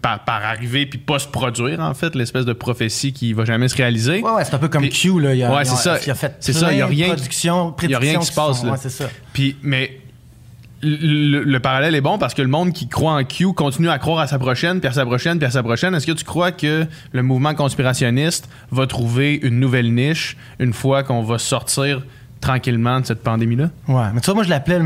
par, 0.00 0.24
par 0.24 0.42
arriver, 0.44 0.86
puis 0.86 0.98
pas 0.98 1.18
se 1.18 1.28
produire, 1.28 1.80
en 1.80 1.92
fait, 1.92 2.14
l'espèce 2.14 2.44
de 2.46 2.52
prophétie 2.54 3.12
qui 3.12 3.32
va 3.34 3.44
jamais 3.44 3.68
se 3.68 3.76
réaliser. 3.76 4.22
Ouais, 4.22 4.30
ouais, 4.30 4.44
c'est 4.44 4.54
un 4.54 4.58
peu 4.58 4.68
comme 4.68 4.88
Q, 4.88 5.20
là. 5.20 5.34
Il 5.34 5.42
a, 5.44 5.54
Ouais, 5.54 5.64
c'est 5.66 5.76
ça. 5.76 5.98
Il 6.04 6.10
a 6.10 6.14
fait 6.14 6.34
C'est 6.40 6.52
ça, 6.54 6.72
il 6.72 6.78
y 6.78 6.82
a 6.82 6.86
rien- 6.86 7.08
productions, 7.08 7.74
il 7.82 7.90
y 7.90 7.94
a 7.94 7.98
rien 7.98 8.18
qui 8.18 8.26
se 8.26 8.32
passe, 8.32 8.60
sont- 8.60 8.66
là. 8.66 8.72
Ouais, 8.72 8.78
c'est 8.80 8.88
ça. 8.90 9.10
Puis, 9.32 9.56
mais 9.62 10.00
le, 10.80 11.42
le 11.42 11.60
parallèle 11.60 11.96
est 11.96 12.00
bon 12.00 12.18
parce 12.18 12.34
que 12.34 12.42
le 12.42 12.46
monde 12.48 12.72
qui 12.72 12.86
croit 12.88 13.12
en 13.14 13.24
Q 13.24 13.52
continue 13.52 13.90
à 13.90 13.98
croire 13.98 14.20
à 14.20 14.28
sa 14.28 14.38
prochaine, 14.38 14.78
puis 14.78 14.88
à 14.88 14.92
sa 14.92 15.04
prochaine, 15.04 15.38
puis 15.38 15.46
à 15.46 15.50
sa 15.50 15.62
prochaine. 15.64 15.92
Est-ce 15.94 16.06
que 16.06 16.12
tu 16.12 16.24
crois 16.24 16.52
que 16.52 16.86
le 17.10 17.22
mouvement 17.24 17.54
conspirationniste 17.54 18.48
va 18.70 18.86
trouver 18.86 19.34
une 19.42 19.58
nouvelle 19.58 19.92
niche 19.92 20.36
une 20.60 20.72
fois 20.72 21.02
qu'on 21.02 21.22
va 21.24 21.38
sortir 21.38 22.02
tranquillement 22.40 23.00
de 23.00 23.06
cette 23.06 23.22
pandémie-là? 23.22 23.70
Ouais, 23.88 24.04
mais 24.14 24.20
tu 24.20 24.26
vois, 24.26 24.34
moi, 24.34 24.44
je 24.44 24.50
l'appelais 24.50 24.80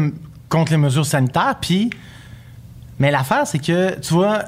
contre 0.48 0.72
les 0.72 0.78
mesures 0.78 1.06
sanitaires, 1.06 1.56
puis... 1.60 1.90
Mais 2.98 3.10
l'affaire, 3.10 3.46
c'est 3.46 3.58
que, 3.58 3.98
tu 4.00 4.14
vois, 4.14 4.40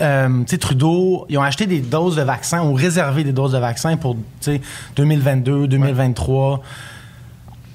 euh, 0.00 0.28
tu 0.40 0.44
sais, 0.48 0.58
Trudeau, 0.58 1.26
ils 1.28 1.38
ont 1.38 1.42
acheté 1.42 1.66
des 1.66 1.80
doses 1.80 2.16
de 2.16 2.22
vaccins, 2.22 2.60
ont 2.60 2.74
réservé 2.74 3.24
des 3.24 3.32
doses 3.32 3.52
de 3.52 3.58
vaccins 3.58 3.96
pour, 3.96 4.14
tu 4.14 4.22
sais, 4.40 4.60
2022, 4.96 5.68
2023. 5.68 6.62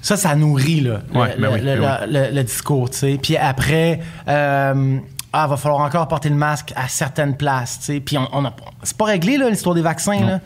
Ça, 0.02 0.16
ça 0.16 0.34
nourrit, 0.34 0.80
là, 0.80 1.00
le, 1.36 1.40
ben 1.40 1.52
oui, 1.52 1.60
le- 1.60 1.80
ben 1.80 1.98
le- 2.06 2.12
le- 2.30 2.34
le 2.36 2.42
discours, 2.44 2.90
tu 2.90 2.98
sais. 2.98 3.18
Puis 3.20 3.36
après... 3.36 4.00
euh, 4.28 4.98
ah, 5.34 5.46
va 5.46 5.56
falloir 5.56 5.80
encore 5.80 6.06
porter 6.08 6.28
le 6.28 6.34
masque 6.34 6.74
à 6.76 6.88
certaines 6.88 7.36
places, 7.38 7.78
tu 7.78 7.84
sais. 7.86 8.00
Puis 8.00 8.18
on, 8.18 8.28
on 8.34 8.44
a, 8.44 8.54
c'est 8.82 8.96
pas 8.96 9.06
réglé, 9.06 9.38
là, 9.38 9.48
l'histoire 9.48 9.74
des 9.74 9.80
vaccins, 9.80 10.20
là. 10.26 10.40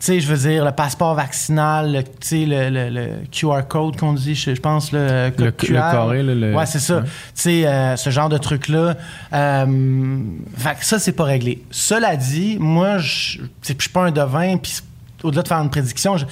Tu 0.00 0.06
sais, 0.06 0.20
je 0.20 0.32
veux 0.32 0.48
dire, 0.48 0.64
le 0.64 0.70
passeport 0.70 1.14
vaccinal, 1.16 1.92
le, 1.92 2.02
tu 2.04 2.10
sais, 2.20 2.46
le, 2.46 2.70
le- 2.70 2.88
le 2.88 3.08
QR 3.32 3.62
code 3.68 3.96
qu'on 3.96 4.12
dit, 4.12 4.36
je, 4.36 4.54
je 4.54 4.60
pense, 4.60 4.92
le 4.92 5.30
code 5.36 5.44
Le- 5.46 5.50
QR. 5.50 5.72
le 5.72 5.78
carré, 5.78 6.22
le- 6.22 6.54
Ouais, 6.54 6.66
c'est 6.66 6.78
ça. 6.78 6.98
ouais. 6.98 7.02
Tu 7.02 7.10
sais, 7.34 7.66
euh, 7.66 7.96
ce 7.96 8.08
genre 8.10 8.28
de 8.28 8.38
truc-là. 8.38 8.94
Euh, 9.32 10.18
fait 10.56 10.74
que 10.78 10.84
ça, 10.84 10.98
c'est 11.00 11.12
pas 11.12 11.24
réglé. 11.24 11.64
Cela 11.72 12.14
dit, 12.16 12.58
moi, 12.60 12.98
je 12.98 13.40
suis 13.62 13.88
pas 13.92 14.04
un 14.04 14.10
devin, 14.12 14.56
puis 14.56 14.78
au-delà 15.24 15.42
de 15.42 15.48
faire 15.48 15.58
une 15.58 15.70
prédiction, 15.70 16.16
je- 16.16 16.26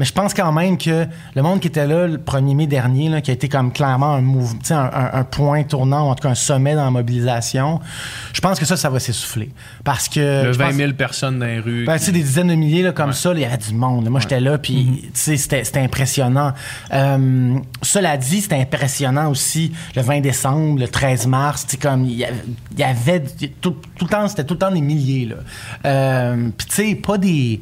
mais 0.00 0.06
je 0.06 0.12
pense 0.14 0.32
quand 0.32 0.50
même 0.50 0.78
que 0.78 1.06
le 1.36 1.42
monde 1.42 1.60
qui 1.60 1.68
était 1.68 1.86
là 1.86 2.06
le 2.06 2.16
1er 2.16 2.56
mai 2.56 2.66
dernier, 2.66 3.10
là, 3.10 3.20
qui 3.20 3.30
a 3.30 3.34
été 3.34 3.50
comme 3.50 3.70
clairement 3.70 4.14
un, 4.14 4.22
mouvement, 4.22 4.58
un, 4.70 4.76
un- 4.76 5.10
un 5.12 5.24
point 5.24 5.62
tournant, 5.62 6.06
ou 6.08 6.10
en 6.10 6.14
tout 6.14 6.22
cas 6.22 6.30
un 6.30 6.34
sommet 6.34 6.74
dans 6.74 6.84
la 6.86 6.90
mobilisation, 6.90 7.80
je 8.32 8.40
pense 8.40 8.58
que 8.58 8.64
ça, 8.64 8.78
ça 8.78 8.88
va 8.88 8.98
s'essouffler. 8.98 9.50
Parce 9.84 10.08
que. 10.08 10.18
Le 10.20 10.24
Euh, 10.26 10.52
je 10.54 10.58
20 10.58 10.66
pense- 10.68 10.74
000 10.74 10.92
personnes 10.94 11.38
dans 11.38 11.44
les 11.44 11.60
rues. 11.60 11.84
ben, 11.84 11.98
tu 11.98 12.04
sais, 12.06 12.12
des 12.12 12.22
dizaines 12.22 12.48
de 12.48 12.54
milliers 12.54 12.82
là, 12.82 12.92
comme 12.92 13.12
ça, 13.12 13.32
il 13.34 13.40
y 13.40 13.44
avait 13.44 13.58
du 13.58 13.74
monde. 13.74 14.08
Moi, 14.08 14.20
j'étais 14.20 14.40
là, 14.40 14.56
puis 14.56 15.10
tu 15.14 15.36
sais, 15.36 15.36
c'était 15.36 15.80
impressionnant. 15.80 16.54
Euh, 16.94 17.58
cela 17.82 18.16
dit, 18.16 18.40
c'était 18.40 18.56
impressionnant 18.60 19.30
aussi 19.30 19.72
le 19.94 20.00
20 20.02 20.20
décembre, 20.22 20.80
le 20.80 20.88
13 20.88 21.26
mars. 21.26 21.66
Tu 21.66 21.72
sais, 21.72 21.76
comme 21.76 22.06
il 22.06 22.16
y 22.16 22.24
avait, 22.24 22.42
il 22.72 22.78
y 22.80 22.84
avait 22.84 23.20
tout, 23.60 23.76
tout 23.96 24.04
le 24.06 24.10
temps, 24.10 24.26
c'était 24.28 24.44
tout 24.44 24.54
le 24.54 24.58
temps 24.60 24.70
des 24.72 24.80
milliers. 24.80 25.26
là. 25.26 25.36
Euh, 25.84 26.48
puis 26.56 26.66
tu 26.68 26.74
sais, 26.74 26.94
pas 26.94 27.18
des 27.18 27.60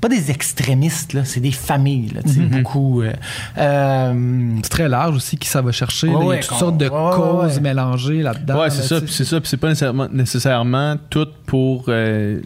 pas 0.00 0.08
des 0.08 0.30
extrémistes 0.30 1.12
là, 1.12 1.24
c'est 1.24 1.40
des 1.40 1.50
familles 1.52 2.10
là, 2.14 2.20
sais, 2.24 2.40
beaucoup. 2.40 3.02
euh, 3.02 3.12
euh, 3.56 4.50
C'est 4.62 4.70
très 4.70 4.88
large 4.88 5.16
aussi 5.16 5.36
qui 5.36 5.48
ça 5.48 5.60
va 5.62 5.72
chercher. 5.72 6.08
Ouais, 6.08 6.14
là. 6.14 6.20
Il 6.24 6.28
y 6.28 6.32
a 6.32 6.36
toutes 6.38 6.48
qu'on- 6.50 6.56
sortes 6.58 6.78
de 6.78 6.88
ouais, 6.88 7.16
causes 7.16 7.54
ouais. 7.56 7.60
mélangées 7.60 8.22
là-dedans. 8.22 8.60
Ouais, 8.60 8.70
c'est 8.70 8.82
là, 8.94 9.00
ça. 9.00 9.06
C'est 9.08 9.24
ça. 9.24 9.40
puis 9.40 9.48
c'est 9.48 9.56
pas 9.56 9.68
nécessairement, 9.68 10.08
nécessairement 10.12 10.96
tout 11.10 11.28
pour 11.46 11.84
euh, 11.88 12.40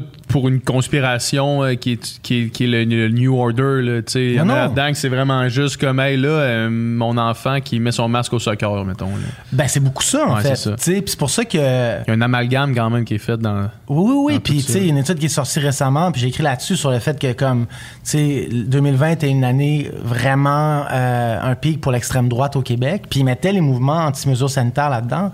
tout 0.00 0.02
pour 0.28 0.48
une 0.48 0.60
conspiration 0.60 1.62
euh, 1.62 1.74
qui, 1.74 1.92
est, 1.92 2.20
qui, 2.22 2.42
est, 2.44 2.48
qui 2.48 2.64
est 2.64 2.66
le, 2.66 2.84
le 2.84 3.08
New 3.10 3.36
Order. 3.38 3.82
Là, 3.82 4.00
sais. 4.06 4.24
Il 4.24 4.32
y 4.34 4.40
en 4.40 4.46
Non, 4.46 4.54
a 4.54 4.56
non. 4.56 4.62
là-dedans 4.62 4.92
que 4.92 4.96
c'est 4.96 5.08
vraiment 5.10 5.48
juste 5.48 5.76
comme, 5.76 6.00
hey, 6.00 6.16
là, 6.16 6.28
euh, 6.28 6.70
mon 6.70 7.18
enfant 7.18 7.60
qui 7.60 7.78
met 7.80 7.92
son 7.92 8.08
masque 8.08 8.32
au 8.32 8.38
soccer, 8.38 8.84
mettons. 8.86 9.06
là. 9.08 9.22
ben 9.52 9.68
c'est 9.68 9.80
beaucoup 9.80 10.02
ça 10.02 10.26
en 10.26 10.36
Ouais, 10.36 10.42
fait. 10.42 10.56
c'est 10.56 11.06
c'est 11.06 11.16
pour 11.18 11.28
ça 11.30 11.44
que 11.44 11.58
Il 11.58 12.08
y 12.08 12.10
a 12.10 12.14
un 12.14 12.20
amalgame 12.22 12.74
quand 12.74 12.88
même 12.88 13.04
qui 13.04 13.14
est 13.14 13.18
fait 13.18 13.36
dans. 13.36 13.68
Oui, 13.88 14.12
oui, 14.14 14.14
oui. 14.34 14.38
Puis, 14.40 14.56
tu 14.64 14.72
sais, 14.72 14.86
une 14.86 14.96
étude 14.98 15.18
qui 15.18 15.26
est 15.26 15.28
sortie 15.28 15.60
récemment, 15.60 16.10
puis 16.10 16.22
j'ai 16.22 16.28
écrit 16.28 16.42
là-dessus 16.42 16.76
sur 16.76 16.90
le 16.90 16.98
fait 16.98 17.18
que, 17.18 17.32
comme, 17.34 17.66
tu 17.66 17.72
sais, 18.04 18.48
2020 18.50 19.22
est 19.22 19.30
une 19.30 19.44
année 19.44 19.90
vraiment 20.02 20.84
euh, 20.90 21.38
un 21.42 21.54
pic 21.54 21.80
pour 21.80 21.92
l'extrême 21.92 22.28
droite 22.28 22.56
au 22.56 22.62
Québec. 22.62 23.02
Puis, 23.10 23.20
ils 23.20 23.24
mettaient 23.24 23.52
les 23.52 23.60
mouvements 23.60 24.06
anti-mesures 24.06 24.48
sanitaires 24.50 24.88
là-dedans. 24.90 25.32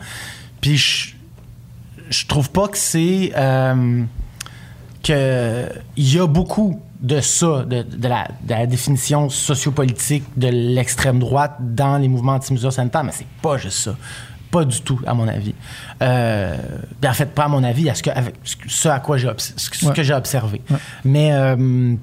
Puis, 0.60 0.76
je, 0.76 1.10
je 2.10 2.26
trouve 2.26 2.50
pas 2.50 2.66
que 2.68 2.78
c'est. 2.78 3.32
euh, 3.36 4.02
que 5.08 5.68
il 5.96 6.14
y 6.14 6.18
a 6.20 6.26
beaucoup 6.26 6.80
de 7.00 7.20
ça, 7.20 7.64
de, 7.64 7.82
de 7.82 8.08
la, 8.08 8.26
de 8.42 8.50
la 8.50 8.66
définition 8.66 9.28
sociopolitique 9.30 10.24
de 10.36 10.48
l'extrême 10.48 11.18
droite 11.18 11.56
dans 11.60 11.96
les 11.98 12.08
mouvements 12.08 12.34
anti-mesures 12.34 12.72
sanitaires, 12.72 13.04
mais 13.04 13.12
c'est 13.12 13.26
pas 13.42 13.56
juste 13.56 13.78
ça. 13.78 13.94
Pas 14.50 14.64
du 14.64 14.80
tout, 14.80 14.98
à 15.06 15.12
mon 15.14 15.28
avis. 15.28 15.54
Euh, 16.02 16.56
en 17.06 17.12
fait, 17.12 17.26
pas 17.26 17.44
à 17.44 17.48
mon 17.48 17.62
avis, 17.62 17.90
à 17.90 17.94
ce, 17.94 18.02
que, 18.02 18.10
avec 18.10 18.34
ce 18.44 18.88
à 18.88 18.98
quoi 18.98 19.16
j'ai 19.18 19.28
obs- 19.28 19.52
ce 19.56 19.68
que- 19.70 19.76
ce 19.76 19.86
Ouais. 19.86 19.92
que 19.94 20.02
j'ai 20.02 20.14
observé. 20.14 20.62
Ouais. 20.70 20.76
Mais, 21.04 21.32
euh, 21.34 21.94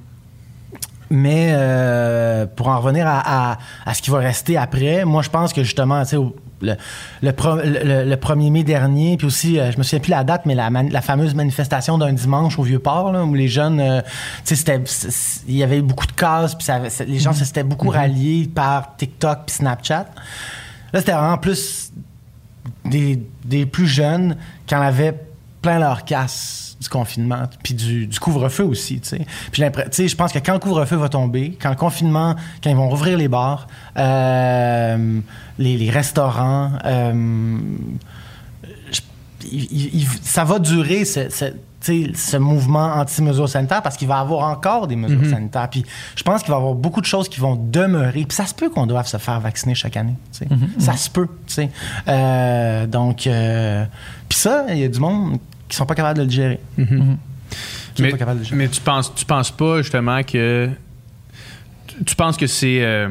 mais 1.09 1.49
euh, 1.53 2.45
pour 2.55 2.67
en 2.67 2.79
revenir 2.79 3.07
à, 3.07 3.51
à- 3.53 3.57
à 3.85 3.93
ce 3.93 4.01
qui 4.01 4.11
va 4.11 4.19
rester 4.19 4.57
après, 4.57 5.05
moi, 5.05 5.21
je 5.23 5.29
pense 5.29 5.53
que 5.53 5.63
justement, 5.63 6.01
tu 6.03 6.09
sais, 6.11 6.17
au- 6.17 6.35
le, 6.61 6.75
le, 7.21 7.31
pro- 7.33 7.55
le- 7.57 8.03
le 8.05 8.15
1er 8.15 8.51
mai 8.51 8.63
dernier, 8.63 9.17
puis 9.17 9.27
aussi, 9.27 9.59
euh, 9.59 9.71
je 9.71 9.77
me 9.77 9.83
souviens 9.83 9.99
plus 9.99 10.09
la 10.11 10.23
date, 10.23 10.45
mais 10.45 10.55
la, 10.55 11.01
fameuse 11.01 11.35
manifestation 11.35 11.97
d'un 11.97 12.13
dimanche 12.13 12.57
au 12.59 12.63
Vieux-Port, 12.63 13.11
là, 13.11 13.23
où 13.23 13.33
les 13.33 13.47
jeunes, 13.47 13.79
euh, 13.79 14.01
tu 14.45 14.55
sais, 14.55 14.81
il 15.47 15.55
y 15.55 15.63
avait 15.63 15.81
beaucoup 15.81 16.07
de 16.07 16.11
cases, 16.13 16.55
puis 16.55 16.67
les 17.07 17.19
gens 17.19 17.33
se 17.33 17.45
s'étaient 17.45 17.63
beaucoup 17.63 17.89
ralliés 17.89 18.49
par 18.53 18.95
TikTok 18.95 19.39
puis 19.47 19.55
Snapchat. 19.55 20.07
Là, 20.93 20.99
c'était 20.99 21.13
vraiment 21.13 21.37
plus 21.37 21.91
des, 22.85 23.21
des 23.43 23.65
plus 23.65 23.87
jeunes 23.87 24.37
qui 24.65 24.75
en 24.75 24.81
avaient 24.81 25.15
plein 25.65 25.79
leur 25.79 26.05
casse 26.05 26.77
du 26.79 26.89
confinement, 26.89 27.43
puis 27.63 27.73
du, 27.73 28.05
du 28.05 28.19
couvre-feu 28.19 28.63
aussi, 28.63 28.99
tu 28.99 29.09
sais. 29.09 29.25
Puis 29.51 29.63
je 29.63 30.15
pense 30.15 30.31
que 30.31 30.39
quand 30.39 30.53
le 30.53 30.59
couvre-feu 30.59 30.95
va 30.97 31.09
tomber, 31.09 31.57
quand 31.59 31.69
le 31.71 31.75
confinement, 31.75 32.35
quand 32.63 32.69
ils 32.69 32.75
vont 32.75 32.89
rouvrir 32.89 33.17
les 33.17 33.27
bars, 33.27 33.65
euh, 33.97 35.19
les, 35.57 35.77
les 35.77 35.89
restaurants, 35.89 36.71
euh, 36.85 37.57
je- 38.91 39.01
il- 39.51 39.95
il- 40.01 40.07
ça 40.21 40.43
va 40.43 40.59
durer 40.59 41.05
ce, 41.05 41.29
ce- 41.29 42.37
mouvement 42.37 42.93
anti-mesures 42.95 43.47
sanitaires 43.47 43.81
parce 43.83 43.95
qu'il 43.95 44.07
va 44.07 44.17
y 44.17 44.19
avoir 44.21 44.49
encore 44.49 44.87
des 44.87 44.95
mesures 44.95 45.29
sanitaires. 45.29 45.69
Puis 45.69 45.85
je 46.15 46.23
pense 46.23 46.41
qu'il 46.41 46.49
va 46.51 46.57
y 46.57 46.59
avoir 46.59 46.73
beaucoup 46.75 46.99
de 47.01 47.05
choses 47.05 47.29
qui 47.29 47.39
vont 47.39 47.55
demeurer. 47.55 48.25
Puis 48.25 48.35
ça 48.35 48.45
se 48.47 48.53
peut 48.55 48.69
qu'on 48.69 48.85
doive 48.87 49.05
se 49.07 49.17
faire 49.17 49.39
vacciner 49.39 49.75
chaque 49.75 49.95
année. 49.97 50.15
sais. 50.31 50.47
Ça 50.79 50.93
se 50.97 51.09
peut. 51.09 51.27
tu 51.47 51.53
sais. 51.53 51.69
Euh, 52.07 52.85
donc, 52.87 53.27
euh, 53.27 53.85
puis 54.27 54.37
ça, 54.39 54.65
il 54.69 54.77
y 54.79 54.83
a 54.83 54.87
du 54.89 54.99
monde 54.99 55.37
qui 55.67 55.75
sont 55.77 55.85
pas 55.85 55.95
capables 55.95 56.19
de 56.19 56.23
le 56.25 56.29
gérer. 56.29 56.59
Qui 56.75 56.85
sont 56.85 57.17
Mais, 57.99 58.09
pas 58.11 58.17
capables 58.17 58.39
de 58.39 58.43
le 58.43 58.49
gérer. 58.49 58.57
mais 58.57 58.67
tu 58.69 58.81
penses, 58.81 59.13
tu 59.15 59.25
penses 59.25 59.51
pas 59.51 59.81
justement 59.81 60.21
que. 60.23 60.69
Tu, 61.87 62.03
tu 62.03 62.15
penses 62.15 62.37
que 62.37 62.47
c'est 62.47 62.83
euh, 62.83 63.07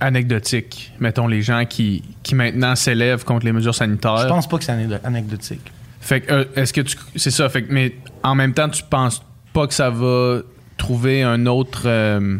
anecdotique, 0.00 0.92
mettons, 1.00 1.26
les 1.26 1.42
gens 1.42 1.64
qui, 1.64 2.02
qui 2.22 2.34
maintenant 2.34 2.74
s'élèvent 2.76 3.24
contre 3.24 3.46
les 3.46 3.52
mesures 3.52 3.74
sanitaires? 3.74 4.18
Je 4.18 4.26
pense 4.28 4.48
pas 4.48 4.58
que 4.58 4.64
c'est 4.64 4.72
anecdotique. 5.04 5.72
Fait 6.00 6.20
que, 6.20 6.32
euh, 6.32 6.44
est-ce 6.54 6.72
que 6.72 6.82
tu. 6.82 6.96
C'est 7.16 7.30
ça, 7.30 7.48
fait 7.48 7.62
que, 7.62 7.72
mais 7.72 7.96
en 8.22 8.34
même 8.34 8.52
temps, 8.52 8.68
tu 8.68 8.82
penses 8.84 9.22
pas 9.52 9.66
que 9.66 9.74
ça 9.74 9.90
va 9.90 10.40
trouver 10.76 11.22
un 11.22 11.46
autre. 11.46 11.82
euh, 11.86 12.36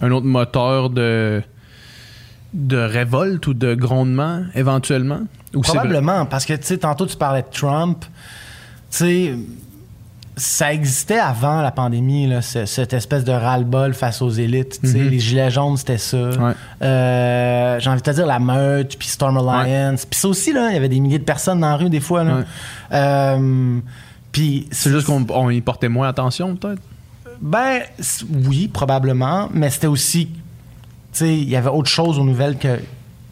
un 0.00 0.10
autre 0.12 0.26
moteur 0.26 0.90
de. 0.90 1.42
De 2.52 2.76
révolte 2.78 3.46
ou 3.46 3.54
de 3.54 3.74
grondement, 3.74 4.42
éventuellement? 4.54 5.20
Ou 5.54 5.60
Probablement, 5.60 6.26
parce 6.26 6.44
que, 6.44 6.54
tu 6.54 6.64
sais, 6.64 6.78
tantôt, 6.78 7.06
tu 7.06 7.16
parlais 7.16 7.42
de 7.42 7.48
Trump. 7.50 8.04
Tu 8.90 8.96
sais, 8.98 9.34
ça 10.36 10.72
existait 10.72 11.18
avant 11.18 11.60
la 11.60 11.70
pandémie, 11.70 12.26
là, 12.26 12.40
cette 12.40 12.92
espèce 12.92 13.24
de 13.24 13.32
ras-le-bol 13.32 13.94
face 13.94 14.22
aux 14.22 14.30
élites. 14.30 14.82
Mhm. 14.82 15.08
Les 15.08 15.18
gilets 15.20 15.50
jaunes, 15.50 15.76
c'était 15.76 15.98
ça. 15.98 16.30
Ouais. 16.30 16.52
Euh, 16.82 17.78
J'ai 17.78 17.90
envie 17.90 18.00
de 18.00 18.10
te 18.10 18.14
dire 18.14 18.26
la 18.26 18.38
meute, 18.38 18.96
puis 18.98 19.08
Storm 19.08 19.36
Alliance. 19.36 20.06
Puis 20.06 20.18
ça 20.18 20.28
aussi, 20.28 20.50
il 20.50 20.56
y 20.56 20.76
avait 20.76 20.88
des 20.88 21.00
milliers 21.00 21.18
de 21.18 21.24
personnes 21.24 21.60
dans 21.60 21.70
la 21.70 21.76
rue, 21.76 21.90
des 21.90 22.00
fois. 22.00 22.24
Ouais. 22.24 22.44
Euh, 22.92 23.78
puis 24.32 24.66
C'est 24.70 24.90
juste 24.90 25.06
qu'on 25.06 25.26
on 25.28 25.50
y 25.50 25.60
portait 25.60 25.88
moins 25.88 26.08
attention, 26.08 26.56
peut-être? 26.56 26.82
Ben, 27.40 27.80
oui, 28.46 28.68
probablement, 28.68 29.48
mais 29.52 29.70
c'était 29.70 29.86
aussi. 29.86 30.28
Il 31.20 31.48
y 31.48 31.56
avait 31.56 31.70
autre 31.70 31.88
chose 31.90 32.18
aux 32.18 32.24
nouvelles 32.24 32.56
que, 32.58 32.78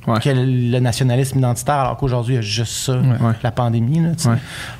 Ouais. 0.06 0.20
que 0.20 0.30
le, 0.30 0.78
nationalisme 0.80 1.38
identitaire, 1.38 1.74
alors 1.80 1.96
qu'aujourd'hui, 1.98 2.34
il 2.34 2.36
y 2.36 2.38
a 2.38 2.42
juste 2.42 2.72
ça, 2.72 2.94
Ouais. 2.94 3.32
la 3.42 3.50
pandémie. 3.50 4.00
Là. 4.00 4.10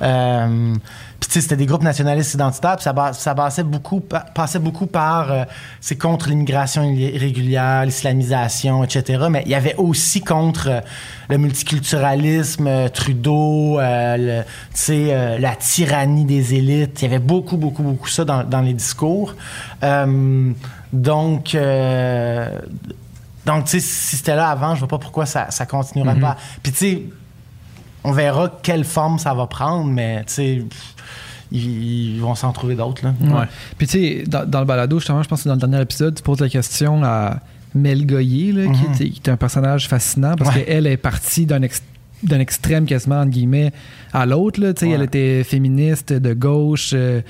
Euh, 0.01 0.75
puis, 1.21 1.43
c'était 1.43 1.57
des 1.57 1.67
groupes 1.67 1.83
nationalistes 1.83 2.33
identitaires, 2.33 2.77
puis 2.77 2.85
ça, 2.85 2.93
bas- 2.95 3.13
ça 3.13 3.35
passait 3.35 3.65
beaucoup, 3.65 4.01
pa- 4.01 4.25
passait 4.35 4.61
beaucoup 4.61 4.87
par. 4.87 5.31
euh, 5.31 5.45
c'est 5.81 5.97
contre 5.99 6.31
l'immigration 6.31 6.83
irrégulière, 6.85 7.85
l'islamisation, 7.85 8.85
etc. 8.85 9.27
Mais 9.31 9.43
il 9.45 9.51
y 9.51 9.55
avait 9.55 9.75
aussi 9.77 10.21
contre 10.23 10.69
euh, 10.71 10.81
le 11.29 11.37
multiculturalisme, 11.37 12.67
euh, 12.67 12.89
Trudeau, 12.89 13.79
le- 13.81 14.43
la 15.39 15.57
tyrannie 15.57 16.25
des 16.25 16.55
élites. 16.55 17.03
Il 17.03 17.05
y 17.05 17.09
avait 17.09 17.19
beaucoup, 17.19 17.57
beaucoup, 17.59 17.83
beaucoup 17.83 18.09
ça 18.09 18.25
dans, 18.25 18.45
dans 18.45 18.61
les 18.63 18.73
discours. 18.73 19.35
Donc. 20.93 21.55
euh, 21.55 22.49
donc, 23.47 23.65
tu 23.65 23.71
sais, 23.73 23.81
si 23.81 24.17
c'était 24.17 24.37
là 24.37 24.49
avant, 24.51 24.75
je 24.75 24.81
vois 24.81 24.89
pas 24.89 24.99
pourquoi 24.99 25.25
ça, 25.25 25.51
ça 25.51 25.65
continuerait 25.65 26.15
Mhm. 26.17 26.21
pas. 26.21 26.37
Puis, 26.63 26.71
tu 26.73 26.79
sais, 26.79 27.03
on 28.05 28.13
verra 28.13 28.53
quelle 28.63 28.85
forme 28.85 29.19
ça 29.19 29.33
va 29.33 29.47
prendre, 29.47 29.91
mais, 29.91 30.19
tu 30.27 30.33
sais, 30.35 30.63
ils, 31.51 32.19
vont 32.21 32.35
s'en 32.35 32.53
trouver 32.53 32.75
d'autres, 32.75 33.05
là. 33.05 33.15
Ouais. 33.21 33.33
Ouais. 33.41 33.47
Puis 33.79 33.87
tu 33.87 33.93
sais, 33.99 34.25
dans, 34.27 34.45
dans 34.49 34.61
le 34.61 34.67
balado, 34.67 34.99
justement, 34.99 35.23
je 35.23 35.29
pense 35.29 35.43
que 35.45 35.49
dans 35.49 35.55
le 35.55 35.61
dernier 35.61 35.81
épisode, 35.81 36.15
tu 36.15 36.23
poses 36.23 36.41
la 36.41 36.49
question 36.51 37.03
à 37.05 37.39
Mel 37.75 38.07
Goyer, 38.07 38.53
là, 38.53 38.65
qui, 38.67 38.83
Mhm. 39.05 39.13
qui 39.13 39.23
est 39.25 39.29
un 39.31 39.37
personnage 39.37 39.89
fascinant 39.89 40.35
parce 40.37 40.55
Ouais. 40.55 40.65
qu'elle 40.65 40.87
est 40.87 40.97
partie 40.99 41.47
d'un 41.47 41.63
ex- 41.63 41.83
d'un 42.23 42.41
extrême 42.41 42.85
quasiment, 42.85 43.21
entre 43.21 43.31
guillemets, 43.31 43.73
à 44.13 44.27
l'autre. 44.27 44.61
là. 44.61 44.75
Tu 44.75 44.81
sais, 44.81 44.87
Ouais. 44.89 44.93
Elle 44.95 45.03
était 45.03 45.45
féministe, 45.45 46.13
de 46.13 46.35
gauche, 46.35 46.91
euh, 46.93 47.21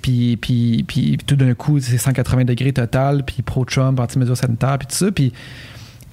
puis, 0.00 0.36
puis, 0.36 0.84
puis 0.86 1.18
tout 1.26 1.36
d'un 1.36 1.54
coup, 1.54 1.80
c'est 1.80 1.98
180 1.98 2.44
degrés 2.44 2.72
total, 2.72 3.24
puis 3.24 3.42
pro-Trump, 3.42 3.98
anti-mesures 4.00 4.36
sanitaires, 4.36 4.78
puis 4.78 4.86
tout 4.88 4.94
ça. 4.96 5.10
Puis 5.10 5.32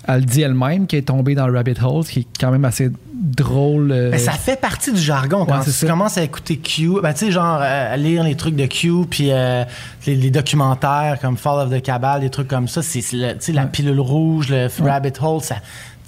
elle 0.08 0.26
dit 0.26 0.42
elle-même 0.42 0.88
qu'elle 0.88 1.00
est 1.00 1.04
tombée 1.04 1.36
dans 1.36 1.48
le 1.48 1.56
rabbit 1.56 1.76
hole, 1.84 2.04
ce 2.04 2.12
qui 2.12 2.20
est 2.22 2.28
quand 2.40 2.52
même 2.52 2.66
assez 2.66 2.90
drôle. 3.14 3.92
euh, 3.92 4.10
Mais 4.12 4.18
ça 4.18 4.32
fait 4.32 4.60
partie 4.60 4.92
du 4.94 5.00
jargon 5.02 5.46
quand 5.46 5.60
Ouais, 5.60 5.64
tu 5.66 5.72
ça. 5.72 5.86
commences 5.88 6.18
à 6.18 6.24
écouter 6.24 6.58
Q. 6.58 7.02
Ben, 7.04 7.12
tu 7.14 7.26
sais, 7.26 7.32
genre, 7.32 7.60
euh, 7.62 7.94
à 7.94 7.98
lire 7.98 8.24
les 8.24 8.36
trucs 8.36 8.56
de 8.56 8.66
Q, 8.66 9.06
puis 9.10 9.28
euh, 9.32 9.64
les, 10.08 10.16
les 10.16 10.32
documentaires 10.32 11.18
comme 11.22 11.38
Fall 11.38 11.68
of 11.68 11.78
the 11.78 11.82
Cabal, 11.82 12.22
des 12.22 12.30
trucs 12.30 12.48
comme 12.48 12.68
ça. 12.68 12.82
C'est 12.82 13.52
la 13.54 13.66
pilule 13.68 14.00
rouge, 14.00 14.50
le 14.50 14.68
rabbit 14.82 15.12
hole, 15.22 15.42
ça. 15.42 15.58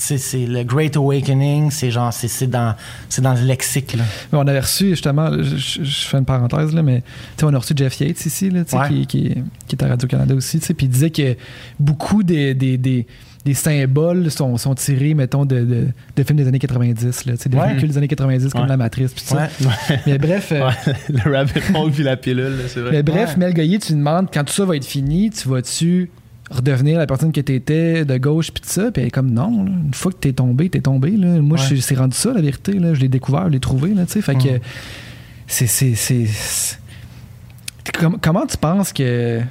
C'est 0.04 0.46
le 0.48 0.64
Great 0.64 0.98
Awakening, 0.98 1.70
c'est 1.70 1.92
genre, 1.92 2.12
c'est 2.12 2.48
dans, 2.50 2.76
dans 3.20 3.34
le 3.36 3.42
lexique. 3.42 3.94
Là. 3.94 4.04
Mais 4.32 4.40
on 4.40 4.48
avait 4.48 4.60
reçu, 4.60 4.90
justement, 4.90 5.32
je, 5.42 5.82
fais 6.08 6.18
une 6.18 6.26
parenthèse, 6.26 6.74
là, 6.74 6.82
mais 6.82 7.04
on 7.44 7.54
a 7.54 7.58
reçu 7.60 7.74
Jeff 7.76 8.00
Yates 8.00 8.26
ici, 8.26 8.50
là, 8.50 8.64
Ouais. 8.74 8.88
qui, 8.90 9.06
qui, 9.08 9.36
qui 9.68 9.76
est 9.76 9.84
à 9.84 9.88
Radio-Canada 9.88 10.34
aussi, 10.34 10.60
tu 10.60 10.66
sais, 10.66 10.74
puis 10.74 10.88
il 10.88 10.90
disait 10.90 11.12
que 11.12 11.36
beaucoup 11.80 12.24
des, 12.24 12.54
des, 12.56 12.78
des, 12.78 13.06
des 13.46 13.54
symboles 13.54 14.30
sont, 14.32 14.58
sont 14.58 14.74
tirés, 14.76 15.14
mettons, 15.14 15.46
de, 15.46 15.60
de, 15.62 15.88
de 16.16 16.24
films 16.24 16.38
des 16.38 16.48
années 16.48 16.60
90, 16.60 17.26
là, 17.26 17.34
des 17.34 17.58
Ouais. 17.58 17.68
véhicules 17.70 17.90
des 17.90 17.98
années 17.98 18.08
90 18.08 18.50
comme 18.52 18.62
Ouais. 18.64 18.68
La 18.68 18.78
Matrice, 18.78 19.14
puis 19.14 19.24
tout 19.24 19.36
ça. 19.36 19.50
Ouais. 19.90 20.00
Mais 20.08 20.18
bref, 20.18 20.52
euh, 20.52 20.70
le 21.10 21.32
rabbit 21.32 21.54
hole 21.76 21.92
puis 21.92 22.04
la 22.04 22.18
pilule, 22.18 22.56
c'est 22.68 22.80
vrai. 22.82 22.92
mais 22.92 23.04
bref. 23.04 23.38
Mel 23.38 23.54
Goyer, 23.54 23.78
tu 23.80 23.94
demandes, 23.94 24.28
quand 24.34 24.44
tout 24.44 24.54
ça 24.54 24.66
va 24.66 24.76
être 24.76 24.86
fini, 24.86 25.30
tu 25.30 25.48
vas-tu 25.48 26.10
redevenir 26.52 27.00
la 27.00 27.08
personne 27.08 27.32
que 27.32 27.42
tu 27.42 27.56
étais 27.56 28.06
de 28.06 28.18
gauche, 28.18 28.52
puis 28.52 28.62
tout 28.62 28.70
ça, 28.70 28.92
puis 28.92 29.02
elle 29.02 29.08
est 29.08 29.12
comme 29.12 29.32
non, 29.32 29.64
là, 29.64 29.72
une 29.72 29.94
fois 29.94 30.12
que 30.12 30.18
t'es 30.18 30.34
tombé, 30.34 30.70
t'es 30.70 30.82
tombé. 30.82 31.12
Là. 31.12 31.40
Moi, 31.42 31.58
Ouais. 31.60 31.66
je- 31.76 31.82
c'est 31.82 31.96
rendu 31.96 32.16
ça, 32.16 32.34
la 32.34 32.42
vérité. 32.42 32.74
Là. 32.74 32.94
Je 32.94 33.00
l'ai 33.00 33.08
découvert, 33.10 33.46
je 33.46 33.50
l'ai 33.54 33.60
trouvé, 33.60 33.94
là, 33.94 34.06
tu 34.06 34.14
sais. 34.14 34.22
Fait 34.22 34.36
que 34.36 34.58
Mm. 34.58 34.62
c'est. 35.48 35.68
c'est, 35.68 35.96
c'est, 35.96 36.26
c'est- 36.26 36.80
Com- 38.00 38.18
comment 38.22 38.46
tu 38.46 38.58
penses 38.58 38.94
que 38.94 39.42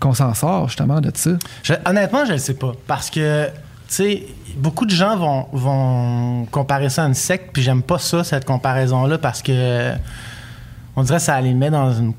qu'on 0.00 0.12
s'en 0.12 0.34
sort 0.34 0.68
justement 0.68 1.00
de 1.00 1.10
ça? 1.14 1.30
Je- 1.62 1.72
honnêtement, 1.86 2.24
je 2.26 2.32
ne 2.32 2.38
sais 2.38 2.54
pas. 2.54 2.72
Parce 2.86 3.08
que, 3.08 3.46
tu 3.46 3.52
sais, 3.88 4.26
beaucoup 4.58 4.84
de 4.84 4.90
gens 4.90 5.16
vont, 5.16 5.46
vont 5.52 6.44
comparer 6.50 6.88
ça 6.90 7.04
à 7.04 7.06
une 7.06 7.14
secte, 7.14 7.50
puis 7.52 7.62
j'aime 7.62 7.82
pas 7.82 7.98
ça, 7.98 8.24
cette 8.24 8.44
comparaison-là, 8.44 9.18
parce 9.18 9.42
que 9.42 9.92
on 10.96 11.02
dirait 11.02 11.18
que 11.18 11.24
ça 11.24 11.40
les 11.40 11.54
met 11.54 11.70
dans 11.70 11.92
une 11.92 12.12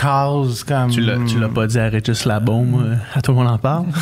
cause 0.00 0.64
comme. 0.64 0.90
Tu 0.90 1.00
l'as, 1.00 1.16
tu 1.26 1.38
l'as 1.38 1.48
pas 1.48 1.66
dit 1.66 1.78
arrête 1.78 2.04
juste 2.06 2.24
la 2.24 2.40
bombe, 2.40 2.82
euh, 2.84 2.94
à 3.14 3.20
tout 3.22 3.30
le 3.32 3.38
monde 3.38 3.48
en 3.48 3.58
parle? 3.58 3.86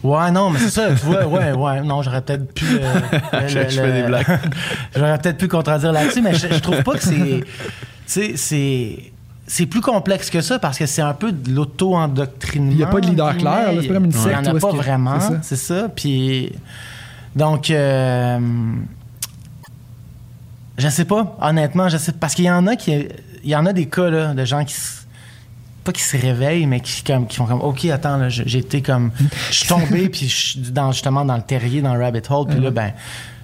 Ouais, 0.00 0.30
non, 0.30 0.50
mais 0.50 0.60
c'est 0.60 0.70
ça. 0.70 0.90
Tu 0.90 1.04
vois, 1.06 1.26
ouais, 1.26 1.50
ouais. 1.50 1.80
Non, 1.82 2.02
j'aurais 2.02 2.20
peut-être 2.22 2.54
pu. 2.54 2.64
euh, 2.64 2.94
le- 3.32 3.48
Je- 3.48 3.58
le- 3.58 3.68
je 3.68 3.80
fais 3.80 3.92
des 3.92 4.06
blagues. 4.06 4.26
j'aurais 4.96 5.18
peut-être 5.18 5.38
pu 5.38 5.48
contredire 5.48 5.90
là-dessus, 5.90 6.22
mais 6.22 6.34
je, 6.34 6.46
je 6.52 6.58
trouve 6.60 6.84
pas 6.84 6.92
que 6.92 7.02
c'est. 7.02 7.40
Tu 7.42 7.44
sais, 8.06 8.32
c'est. 8.36 9.12
C'est 9.48 9.66
plus 9.66 9.80
complexe 9.80 10.30
que 10.30 10.40
ça 10.40 10.60
parce 10.60 10.78
que 10.78 10.86
c'est 10.86 11.02
un 11.02 11.14
peu 11.14 11.32
de 11.32 11.50
l'auto-endoctrinement. 11.52 12.70
Il 12.70 12.76
n'y 12.76 12.82
a 12.84 12.86
pas 12.86 13.00
de 13.00 13.06
leader 13.08 13.36
clair, 13.38 13.70
c'est 13.80 13.88
pas 13.88 13.94
comme 13.94 14.04
une 14.04 14.10
Il 14.12 14.16
n'y 14.16 14.22
secte 14.22 14.36
en 14.48 14.56
a 14.56 14.60
pas 14.60 14.70
vraiment, 14.70 15.18
c'est 15.18 15.28
ça. 15.32 15.38
c'est 15.42 15.56
ça. 15.56 15.88
Puis. 15.88 16.52
Donc. 17.34 17.68
euh, 17.72 18.38
je 20.76 20.88
sais 20.88 21.04
pas, 21.04 21.36
honnêtement, 21.40 21.88
je 21.88 21.96
sais 21.96 22.12
parce 22.12 22.34
qu'il 22.34 22.44
y 22.44 22.50
en 22.50 22.66
a 22.68 22.76
qui. 22.76 23.08
Il 23.42 23.50
y 23.50 23.56
en 23.56 23.66
a 23.66 23.72
des 23.72 23.86
cas 23.86 24.10
là, 24.10 24.32
de 24.34 24.44
gens 24.44 24.64
qui. 24.64 24.74
Pas 25.88 25.92
qui 25.92 26.02
se 26.02 26.16
réveillent, 26.18 26.66
mais 26.66 26.80
qui, 26.80 27.02
comme, 27.02 27.26
qui 27.26 27.36
font 27.36 27.46
comme 27.46 27.62
OK, 27.62 27.86
attends, 27.86 28.18
là, 28.18 28.28
j'ai 28.28 28.58
été 28.58 28.82
comme. 28.82 29.10
Je 29.50 29.54
suis 29.54 29.68
tombé, 29.68 30.08
puis 30.12 30.28
je 30.28 30.36
suis 30.36 30.60
dans, 30.70 30.92
justement 30.92 31.24
dans 31.24 31.36
le 31.36 31.42
terrier, 31.42 31.80
dans 31.80 31.94
le 31.94 32.02
rabbit 32.02 32.20
hole, 32.28 32.46
puis 32.48 32.60
là, 32.60 32.70
ben. 32.70 32.92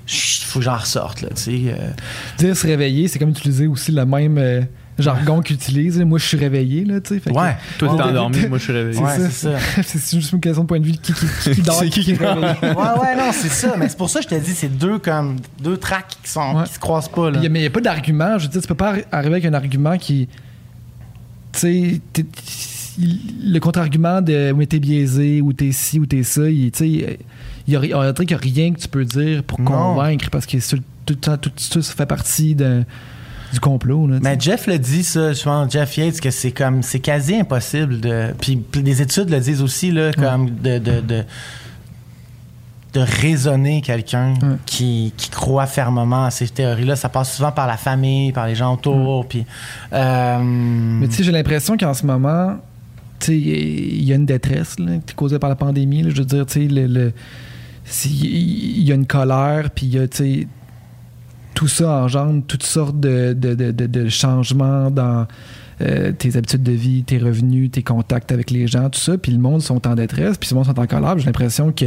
Il 0.07 0.45
faut 0.45 0.59
que 0.59 0.67
j'en 0.67 0.77
ressorte, 0.77 1.23
là, 1.23 1.29
tu 1.35 1.43
sais. 1.43 1.61
euh. 1.69 1.89
Dire 2.37 2.55
se 2.55 2.67
réveiller, 2.67 3.09
c'est 3.09 3.19
comme 3.19 3.31
utiliser 3.31 3.67
aussi 3.67 3.91
le 3.91 4.05
même 4.05 4.37
euh, 4.37 4.61
jargon 4.99 5.41
qu'ils 5.41 5.57
utilisent. 5.57 5.99
Moi, 6.03 6.19
je 6.19 6.27
suis 6.27 6.37
réveillé, 6.37 6.85
là, 6.85 7.01
tu 7.01 7.15
sais. 7.15 7.21
Fait 7.21 7.31
que- 7.31 7.35
Ouais. 7.35 7.57
Toi, 7.79 7.95
t'es 7.97 8.03
endormi, 8.03 8.47
moi, 8.49 8.59
je 8.59 8.65
suis 8.65 8.73
réveillé. 8.75 9.01
Ouais, 9.01 9.13
c'est 9.17 9.31
c'est 9.31 9.49
ça. 9.53 9.83
c'est 9.83 10.19
juste 10.21 10.33
une 10.33 10.41
question 10.41 10.65
de 10.65 10.69
point 10.69 10.79
de 10.81 10.85
vue 10.85 10.93
de 10.93 10.99
qui, 10.99 11.15
qui, 11.15 11.55
qui 11.55 11.63
dort, 11.63 11.77
C'est 11.77 11.89
qui 11.89 12.05
qui 12.05 12.11
est 12.13 12.17
dort? 12.19 12.35
réveillé. 12.37 12.75
ouais, 12.75 13.01
ouais, 13.01 13.17
non, 13.17 13.31
c'est 13.33 13.49
ça. 13.49 13.75
Mais 13.79 13.89
c'est 13.89 13.97
pour 13.97 14.11
ça 14.11 14.21
que 14.21 14.25
je 14.29 14.37
te 14.37 14.41
dis, 14.45 14.53
c'est 14.53 14.77
deux 14.77 14.99
comme 14.99 15.37
deux 15.63 15.79
tracks 15.79 16.15
qui 16.23 16.31
sont 16.31 16.55
Ouais. 16.59 16.65
qui 16.65 16.75
se 16.75 16.79
croisent 16.79 17.09
pas 17.09 17.31
là. 17.31 17.39
Il 17.39 17.43
y 17.43 17.47
a- 17.47 17.49
mais 17.49 17.61
il 17.61 17.63
n'y 17.63 17.69
a 17.69 17.71
pas 17.71 17.81
d'argument. 17.81 18.37
Je 18.37 18.43
veux 18.45 18.51
dire, 18.51 18.61
tu 18.61 18.69
peux 18.69 18.75
pas 18.75 18.93
arri- 18.97 19.05
arriver 19.11 19.37
avec 19.37 19.47
un 19.47 19.55
argument 19.55 19.97
qui. 19.97 20.29
Tu 21.59 22.01
sais, 22.15 22.25
le 23.43 23.59
contre-argument 23.59 24.21
de 24.23 24.53
mais 24.57 24.67
t'es 24.67 24.79
biaisé 24.79 25.41
ou 25.41 25.53
t'es 25.53 25.73
ci 25.73 25.99
ou 25.99 26.07
t'es 26.07 26.23
ça, 26.23 26.49
il- 26.49 26.71
tu 26.71 26.79
sais, 26.79 27.19
il 27.67 27.73
y 27.73 27.77
a, 27.77 27.81
n'y 28.31 28.35
a 28.35 28.39
rien 28.39 28.73
que 28.73 28.79
tu 28.81 28.89
peux 28.89 29.05
dire 29.05 29.43
pour 29.43 29.61
Non. 29.61 29.71
convaincre 29.71 30.31
parce 30.31 30.47
que 30.47 30.59
tout, 30.59 30.83
tout, 31.07 31.37
tout, 31.37 31.51
tout 31.71 31.83
ça 31.83 31.95
fait 31.95 32.07
partie 32.07 32.55
de- 32.55 32.85
du 33.53 33.61
complot. 33.61 34.07
Là, 34.07 34.19
Mais. 34.23 34.37
Jeff 34.41 34.67
le 34.67 34.79
dit 34.79 35.03
ça, 35.05 35.33
je 35.33 35.43
pense 35.43 35.73
Jeff 35.73 35.97
Yates 35.97 36.21
que 36.21 36.31
c'est 36.31 36.51
comme 36.53 36.83
c'est 36.83 37.01
quasi 37.01 37.37
impossible 37.37 38.01
de 38.01 38.33
puis, 38.41 38.57
puis 38.57 38.83
des 38.83 39.01
études 39.03 39.31
le 39.31 39.41
disent 39.41 39.63
aussi 39.63 39.91
là 39.91 40.13
comme 40.13 40.51
de, 40.51 40.79
de, 40.79 41.01
de 41.01 41.25
de 42.95 43.01
raisonner 43.01 43.81
quelqu'un 43.83 44.35
Ouais. 44.35 44.57
qui, 44.67 45.13
qui 45.17 45.29
croit 45.31 45.67
fermement 45.67 46.25
à 46.27 46.31
ces 46.31 46.49
théories-là. 46.49 46.95
Ça 46.97 47.09
passe 47.09 47.35
souvent 47.37 47.51
par 47.53 47.67
la 47.67 47.77
famille, 47.77 48.31
par 48.33 48.47
les 48.47 48.55
gens 48.55 48.75
autour. 48.75 49.27
Puis, 49.27 49.45
euh, 49.93 50.39
Mais 50.43 51.09
tu 51.09 51.15
sais, 51.15 51.25
j'ai 51.25 51.33
l'impression 51.33 51.77
qu'en 51.77 51.93
ce 51.93 52.07
moment, 52.07 52.57
il 53.29 54.05
y 54.05 54.13
a 54.13 54.17
une 54.17 54.27
détresse 54.27 54.79
là, 54.79 54.93
qui 55.05 55.13
est 55.13 55.15
causée 55.15 55.39
par 55.39 55.49
la 55.51 55.57
pandémie. 55.57 56.03
là. 56.03 56.11
je 56.11 56.17
veux 56.19 56.25
dire, 56.25 56.47
tu 56.47 56.53
sais, 56.63 56.69
le, 56.69 56.87
le- 56.87 57.13
si- 57.85 58.11
il 58.79 58.83
y 58.85 58.93
a 58.93 58.95
une 58.95 59.07
colère, 59.07 59.71
puis 59.75 59.87
il 59.87 59.95
y 59.95 59.99
a, 59.99 60.07
tout 61.55 61.69
ça 61.69 62.03
engendre 62.03 62.43
toutes 62.47 62.65
sortes 62.65 62.99
de, 62.99 63.33
de, 63.33 63.55
de- 63.55 63.71
de- 63.71 63.87
de 63.87 64.09
changements 64.09 64.91
dans 64.91 65.27
euh, 65.81 66.13
tes 66.13 66.37
habitudes 66.37 66.63
de 66.63 66.73
vie, 66.73 67.03
tes 67.05 67.19
revenus, 67.19 67.71
tes 67.71 67.83
contacts 67.83 68.31
avec 68.33 68.51
les 68.51 68.67
gens, 68.67 68.89
tout 68.91 69.01
ça. 69.01 69.17
Puis 69.19 69.33
le 69.33 69.39
monde 69.39 69.63
sont 69.63 69.87
en 69.87 69.95
détresse, 69.95 70.37
puis 70.39 70.49
le 70.51 70.57
monde 70.57 70.67
sont 70.67 70.79
en 70.79 70.87
colère. 70.87 71.19
J'ai 71.19 71.27
l'impression 71.27 71.73
que 71.73 71.87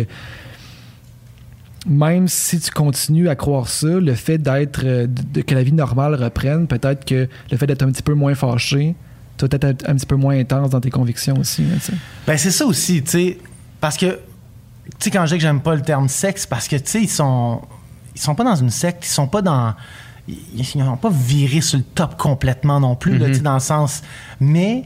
même 1.88 2.28
si 2.28 2.60
tu 2.60 2.70
continues 2.72 3.30
à 3.30 3.36
croire 3.36 3.68
ça, 3.68 3.88
le 3.88 4.14
fait 4.14 4.38
d'être 4.38 4.82
euh, 4.84 5.08
de- 5.08 5.22
de- 5.34 5.42
que 5.42 5.56
la 5.56 5.64
vie 5.64 5.72
normale 5.72 6.16
reprenne, 6.16 6.68
peut-être 6.68 7.06
que 7.06 7.28
le 7.52 7.58
fait 7.58 7.66
d'être 7.68 7.84
un 7.84 7.92
petit 7.92 8.04
peu 8.04 8.14
moins 8.14 8.36
fâché, 8.36 8.96
tu 9.38 9.46
vas 9.46 9.50
peut-être 9.50 9.64
être 9.66 9.90
un 9.90 9.96
petit 9.96 10.06
peu 10.06 10.16
moins 10.16 10.38
intense 10.38 10.70
dans 10.72 10.82
tes 10.82 10.90
convictions 10.90 11.38
aussi. 11.40 11.64
là. 11.64 11.76
Ben, 12.26 12.38
c'est 12.38 12.52
ça 12.52 12.66
aussi, 12.66 13.02
tu 13.04 13.10
sais. 13.12 13.38
Parce 13.80 13.96
que, 13.98 14.06
tu 14.06 14.20
sais, 15.00 15.12
quand 15.12 15.26
je 15.26 15.32
dis 15.34 15.38
que 15.38 15.42
j'aime 15.44 15.62
pas 15.62 15.76
le 15.76 15.82
terme 15.82 16.08
sexe, 16.08 16.46
parce 16.46 16.68
que, 16.68 16.76
tu 16.76 16.84
sais, 16.86 17.02
ils 17.04 17.10
sont. 17.10 17.62
Ils 18.16 18.22
sont 18.22 18.34
pas 18.34 18.44
dans 18.44 18.56
une 18.56 18.72
secte, 18.72 19.06
ils 19.06 19.10
sont 19.10 19.28
pas 19.28 19.42
dans. 19.44 19.74
Ils 20.28 20.66
n'ont 20.84 20.98
pas 20.98 21.12
viré 21.12 21.62
sur 21.62 21.78
le 21.78 21.84
top 21.84 22.18
complètement 22.18 22.80
non 22.80 22.96
plus, 22.96 23.18
sais, 23.36 23.40
dans 23.42 23.54
le 23.54 23.60
sens. 23.60 24.02
Mais. 24.40 24.84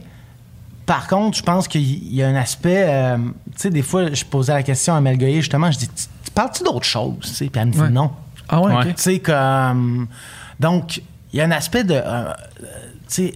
Par 0.91 1.07
contre, 1.07 1.37
je 1.37 1.43
pense 1.43 1.69
qu'il 1.69 2.13
y 2.13 2.21
a 2.21 2.27
un 2.27 2.35
aspect. 2.35 2.83
euh, 2.85 3.17
tu 3.17 3.31
sais, 3.55 3.69
des 3.69 3.81
fois, 3.81 4.13
je 4.13 4.25
posais 4.25 4.51
la 4.53 4.61
question 4.63 4.93
à 4.93 4.99
Mel 4.99 5.17
Goyer, 5.17 5.37
justement, 5.41 5.71
je 5.71 5.77
dis 5.79 5.87
Tu 5.87 6.05
tu 6.25 6.31
parles-tu 6.31 6.63
d'autre 6.63 6.85
chose? 6.85 7.15
Puis 7.37 7.49
elle 7.55 7.67
me 7.67 7.71
dit 7.71 7.79
Ouais. 7.79 7.89
non. 7.89 8.11
Ah 8.49 8.59
ouais, 8.61 8.73
Ouais. 8.73 8.87
ok. 8.89 8.95
Tu 8.95 9.01
sais, 9.01 9.19
comme. 9.19 10.07
Donc, 10.59 11.01
il 11.31 11.37
y 11.37 11.41
a 11.41 11.45
un 11.45 11.51
aspect 11.51 11.85
de. 11.85 11.93
euh, 11.93 12.01
euh, 12.03 12.33
tu 13.07 13.27
sais. 13.27 13.33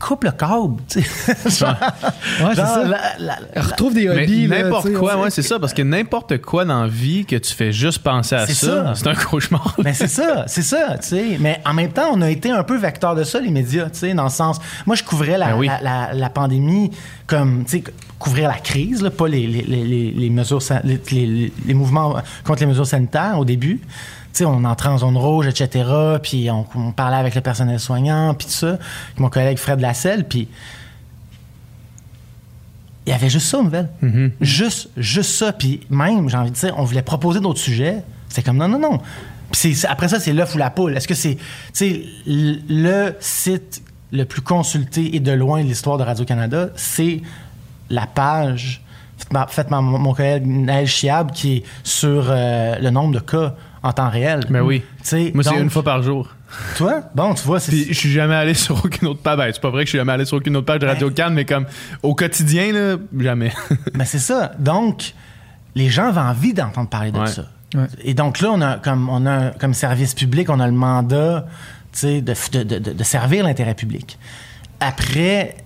Coupe 0.00 0.22
le 0.24 0.30
câble, 0.30 0.76
tu 0.88 1.02
sais. 1.02 1.34
Genre, 1.58 1.74
Ouais, 2.40 2.54
genre, 2.54 2.66
ça. 2.66 2.84
la- 2.84 2.98
la- 3.18 3.38
Elle 3.52 3.62
retrouve 3.62 3.94
des 3.94 4.08
hobbies. 4.08 4.46
n'importe 4.46 4.92
quoi, 4.92 5.16
ouais, 5.20 5.30
c'est 5.30 5.42
ça, 5.42 5.58
parce 5.58 5.74
que 5.74 5.82
n'importe 5.82 6.38
quoi 6.40 6.64
dans 6.64 6.82
la 6.82 6.88
vie 6.88 7.24
que 7.24 7.34
tu 7.34 7.52
fais 7.52 7.72
juste 7.72 7.98
penser 8.04 8.36
à 8.36 8.46
ça, 8.46 8.54
ça. 8.54 8.92
c'est 8.94 9.06
un 9.08 9.14
cauchemar. 9.16 9.74
Mais 9.82 9.94
c'est 9.94 10.06
ça, 10.06 10.44
c'est 10.46 10.62
ça, 10.62 10.98
tu 10.98 11.08
sais. 11.08 11.36
Mais 11.40 11.60
en 11.66 11.74
même 11.74 11.90
temps, 11.90 12.10
on 12.14 12.22
a 12.22 12.30
été 12.30 12.50
un 12.52 12.62
peu 12.62 12.76
vecteur 12.76 13.16
de 13.16 13.24
ça, 13.24 13.40
les 13.40 13.50
médias, 13.50 13.90
tu 13.90 13.98
sais, 13.98 14.14
dans 14.14 14.24
le 14.24 14.30
sens. 14.30 14.60
Moi, 14.86 14.94
je 14.94 15.02
couvrais 15.02 15.36
la, 15.36 15.48
Ben 15.48 15.56
oui. 15.58 15.66
la, 15.66 15.80
la- 15.80 16.14
la 16.14 16.30
pandémie 16.30 16.92
comme, 17.26 17.64
tu 17.64 17.78
sais, 17.78 17.84
couvrir 18.20 18.48
la 18.48 18.58
crise, 18.58 19.02
là, 19.02 19.10
pas 19.10 19.26
les, 19.26 19.46
les, 19.48 19.62
les- 19.62 20.12
les- 20.12 20.30
mesures, 20.30 20.62
san- 20.62 20.80
les, 20.84 21.00
les- 21.10 21.52
les 21.66 21.74
mouvements 21.74 22.16
contre 22.44 22.60
les 22.60 22.66
mesures 22.66 22.86
sanitaires 22.86 23.36
au 23.38 23.44
début. 23.44 23.80
On 24.44 24.64
entrait 24.64 24.88
en 24.88 24.98
zone 24.98 25.16
rouge, 25.16 25.46
etc. 25.46 25.84
Puis 26.22 26.50
on, 26.50 26.66
on 26.74 26.92
parlait 26.92 27.16
avec 27.16 27.34
le 27.34 27.40
personnel 27.40 27.78
soignant, 27.80 28.34
puis 28.34 28.46
tout 28.46 28.52
ça. 28.52 28.68
Avec 28.74 29.18
mon 29.20 29.28
collègue 29.28 29.58
Fred 29.58 29.80
Lasselle, 29.80 30.26
puis 30.26 30.48
il 33.06 33.10
y 33.10 33.14
avait 33.14 33.30
juste 33.30 33.46
ça 33.46 33.58
aux 33.58 33.62
nouvelles. 33.62 33.88
Mm-hmm. 34.02 34.30
Juste, 34.40 34.90
juste 34.96 35.30
ça. 35.30 35.52
Puis 35.52 35.80
même, 35.90 36.28
j'ai 36.28 36.36
envie 36.36 36.50
de 36.50 36.56
dire, 36.56 36.74
on 36.76 36.84
voulait 36.84 37.02
proposer 37.02 37.40
d'autres 37.40 37.60
sujets. 37.60 38.02
C'est 38.28 38.42
comme 38.42 38.58
non, 38.58 38.68
non, 38.68 38.78
non. 38.78 39.00
Puis 39.52 39.78
après 39.88 40.08
ça, 40.08 40.20
c'est 40.20 40.32
l'œuf 40.34 40.54
ou 40.54 40.58
la 40.58 40.68
poule. 40.68 40.94
Est-ce 40.96 41.08
que 41.08 41.14
c'est 41.14 41.36
tu 41.36 41.42
sais, 41.72 42.02
l- 42.26 42.62
le 42.68 43.14
site 43.20 43.82
le 44.12 44.24
plus 44.24 44.42
consulté 44.42 45.16
et 45.16 45.20
de 45.20 45.32
loin 45.32 45.62
de 45.62 45.68
l'histoire 45.68 45.96
de 45.96 46.02
Radio-Canada? 46.02 46.68
C'est 46.76 47.22
la 47.88 48.06
page 48.06 48.82
faite 49.48 49.68
par- 49.68 49.82
mon 49.82 50.12
collègue 50.14 50.46
Naël 50.46 50.86
Chiab 50.86 51.32
qui 51.32 51.56
est 51.56 51.62
sur 51.82 52.26
euh, 52.28 52.76
le 52.78 52.90
nombre 52.90 53.14
de 53.14 53.20
cas 53.20 53.54
en 53.82 53.92
temps 53.92 54.08
réel. 54.10 54.40
Ben 54.50 54.60
oui. 54.62 54.82
Tu 54.98 55.04
sais, 55.04 55.30
Moi, 55.34 55.44
c'est 55.44 55.50
donc, 55.50 55.60
une 55.60 55.70
fois 55.70 55.82
par 55.82 56.02
jour. 56.02 56.28
Toi? 56.76 57.02
Bon, 57.14 57.34
tu 57.34 57.44
vois, 57.44 57.60
c'est. 57.60 57.70
Puis 57.72 57.86
je 57.88 57.92
suis 57.98 58.10
jamais 58.12 58.34
allé 58.34 58.54
sur 58.54 58.84
aucune 58.84 59.08
autre 59.08 59.20
page. 59.20 59.36
Ben, 59.36 59.50
c'est 59.52 59.60
pas 59.60 59.70
vrai 59.70 59.82
que 59.82 59.86
je 59.86 59.90
suis 59.90 59.98
jamais 59.98 60.12
allé 60.12 60.24
sur 60.24 60.38
aucune 60.38 60.56
autre 60.56 60.66
page 60.66 60.80
de 60.80 60.86
Radio 60.86 61.10
Cannes, 61.10 61.34
mais 61.34 61.44
comme 61.44 61.66
au 62.02 62.14
quotidien, 62.14 62.72
là, 62.72 62.96
jamais. 63.18 63.52
Ben 63.94 64.04
c'est 64.04 64.18
ça. 64.18 64.52
Donc, 64.58 65.14
les 65.74 65.88
gens 65.90 66.08
avaient 66.08 66.20
envie 66.20 66.54
d'entendre 66.54 66.88
parler 66.88 67.12
de 67.12 67.18
Ouais. 67.18 67.26
ça. 67.26 67.42
Ouais. 67.74 67.86
Et 68.02 68.14
donc 68.14 68.40
là, 68.40 68.50
on 68.50 68.60
a 68.62 68.78
comme, 68.78 69.08
on 69.10 69.26
a, 69.26 69.50
comme 69.50 69.74
service 69.74 70.14
public, 70.14 70.48
on 70.48 70.58
a 70.60 70.66
le 70.66 70.72
mandat 70.72 71.46
tu 71.92 71.98
sais, 72.00 72.20
de, 72.22 72.34
de, 72.52 72.78
de, 72.78 72.92
de 72.92 73.04
servir 73.04 73.44
l'intérêt 73.44 73.74
public. 73.74 74.18
Après, 74.80 75.56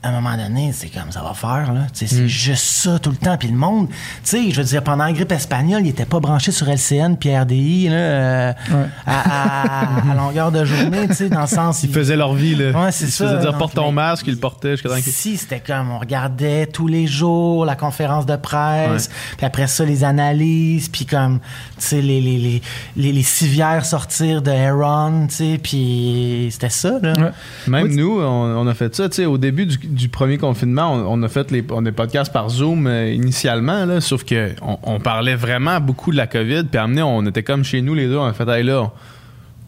à 0.00 0.10
un 0.10 0.12
moment 0.20 0.36
donné, 0.36 0.70
c'est 0.72 0.88
comme 0.88 1.10
ça 1.10 1.22
va 1.22 1.34
faire, 1.34 1.72
là. 1.72 1.80
C'est 1.92 2.28
juste 2.28 2.62
ça 2.64 3.00
tout 3.00 3.10
le 3.10 3.16
temps. 3.16 3.36
Puis 3.36 3.48
le 3.48 3.56
monde, 3.56 3.88
tu 3.88 3.94
sais, 4.22 4.50
je 4.52 4.56
veux 4.60 4.64
dire, 4.66 4.82
pendant 4.84 5.04
la 5.04 5.12
grippe 5.12 5.32
espagnole, 5.32 5.80
il 5.84 5.88
était 5.88 6.04
pas 6.04 6.20
branché 6.20 6.52
sur 6.52 6.68
LCN 6.68 7.16
puis 7.18 7.36
RDI, 7.36 7.88
là, 7.88 7.94
euh, 7.96 8.52
Ouais. 8.70 8.86
à, 9.06 9.72
à- 9.72 10.10
à 10.12 10.14
longueur 10.14 10.52
de 10.52 10.64
journée, 10.64 11.08
tu 11.08 11.14
sais, 11.14 11.28
dans 11.28 11.40
le 11.40 11.46
sens. 11.48 11.82
Ils 11.82 11.90
faisaient 11.92 12.16
leur 12.16 12.32
vie, 12.34 12.54
là. 12.54 12.70
Ouais, 12.84 12.92
c'est 12.92 13.06
Ils 13.06 13.10
ça, 13.10 13.26
faisaient 13.26 13.40
dire 13.40 13.50
donc, 13.50 13.58
porte 13.58 13.74
ton 13.74 13.90
masque, 13.90 14.26
ils 14.28 14.34
le 14.34 14.38
portaient 14.40 14.72
jusqu'à 14.72 14.88
temps 14.90 14.96
Ici, 14.96 15.36
c'était 15.36 15.60
comme 15.60 15.90
on 15.90 15.98
regardait 15.98 16.66
tous 16.66 16.86
les 16.86 17.06
jours 17.08 17.64
la 17.64 17.74
conférence 17.74 18.24
de 18.24 18.36
presse, 18.36 19.10
puis 19.36 19.46
après 19.46 19.66
ça, 19.66 19.84
les 19.84 20.04
analyses, 20.04 20.88
puis 20.88 21.06
comme, 21.06 21.40
tu 21.76 21.84
sais, 21.86 22.00
les, 22.00 22.20
les, 22.20 22.38
les, 22.38 22.62
les, 22.96 23.12
les 23.12 23.22
civières 23.22 23.84
sortir 23.84 24.42
de 24.42 24.50
Heron, 24.52 25.26
tu 25.28 25.34
sais, 25.34 25.60
puis 25.60 26.48
c'était 26.52 26.68
ça, 26.70 26.98
là. 27.02 27.12
Ouais. 27.18 27.30
Même 27.66 27.86
Oui, 27.88 27.96
nous, 27.96 28.20
on, 28.20 28.58
on 28.58 28.66
a 28.68 28.74
fait 28.74 28.94
ça. 28.94 29.08
Tu 29.08 29.16
sais, 29.16 29.24
au 29.26 29.38
début 29.38 29.66
du, 29.66 29.78
du 29.88 30.08
premier 30.08 30.38
confinement, 30.38 30.92
on, 30.92 31.22
a 31.22 31.28
fait 31.28 31.50
les, 31.50 31.64
on 31.70 31.82
des 31.82 31.92
podcasts 31.92 32.32
par 32.32 32.48
Zoom 32.50 32.86
euh, 32.86 33.10
initialement, 33.10 33.84
là, 33.86 34.00
sauf 34.00 34.24
que 34.24 34.52
on, 34.60 35.00
parlait 35.00 35.34
vraiment 35.34 35.80
beaucoup 35.80 36.12
de 36.12 36.16
la 36.16 36.26
COVID. 36.26 36.64
Puis 36.64 36.78
à 36.78 36.84
un 36.84 36.86
moment 36.86 37.00
donné, 37.00 37.26
on 37.26 37.30
était 37.30 37.42
comme 37.42 37.64
chez 37.64 37.80
nous 37.80 37.94
les 37.94 38.06
deux. 38.06 38.18
On 38.18 38.26
a 38.26 38.32
fait, 38.32 38.48
hey, 38.48 38.62
là, 38.62 38.90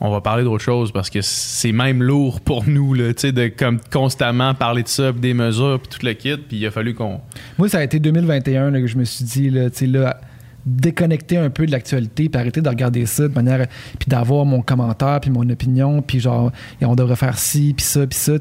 on 0.01 0.11
va 0.11 0.21
parler 0.21 0.45
d'autre 0.45 0.63
chose 0.63 0.93
parce 0.93 1.11
que 1.11 1.21
c'est 1.23 1.73
même 1.73 2.03
lourd 2.03 2.41
pour 2.41 2.67
nous, 2.67 2.95
là, 2.95 3.13
tu 3.13 3.21
sais, 3.21 3.33
de 3.33 3.49
comme 3.49 3.79
constamment 3.93 4.55
parler 4.55 4.83
de 4.83 4.89
ça, 4.89 5.13
des 5.13 5.35
mesures, 5.35 5.81
puis 5.81 5.99
tout 5.99 6.07
le 6.07 6.13
kit. 6.15 6.37
Puis 6.37 6.59
il 6.59 6.67
a 6.67 6.71
fallu 6.71 6.95
qu'on. 6.95 7.21
Moi, 7.59 7.69
ça 7.69 7.79
a 7.79 7.83
été 7.83 7.99
2021 7.99 8.71
là, 8.71 8.81
que 8.81 8.87
je 8.87 8.97
me 8.97 9.05
suis 9.05 9.25
dit, 9.25 9.51
là, 9.51 9.71
tu 9.71 9.79
sais, 9.79 9.87
là, 9.87 10.21
déconnecter 10.67 11.37
un 11.37 11.51
peu 11.51 11.67
de 11.67 11.73
l'actualité, 11.73 12.29
puis 12.29 12.41
arrêter 12.41 12.61
de 12.61 12.69
regarder 12.69 13.07
ça 13.07 13.29
de 13.29 13.35
manière. 13.35 13.67
puis 13.99 14.09
d'avoir 14.09 14.45
mon 14.45 14.63
commentaire, 14.63 15.21
puis 15.21 15.31
mon 15.31 15.49
opinion, 15.49 16.03
puis 16.03 16.21
genre, 16.21 16.53
et 16.81 16.85
on 16.85 16.95
devrait 16.95 17.17
faire 17.17 17.39
ci, 17.39 17.75
puis 17.77 17.85
ça, 17.85 18.07
puis 18.07 18.19
ça. 18.19 18.35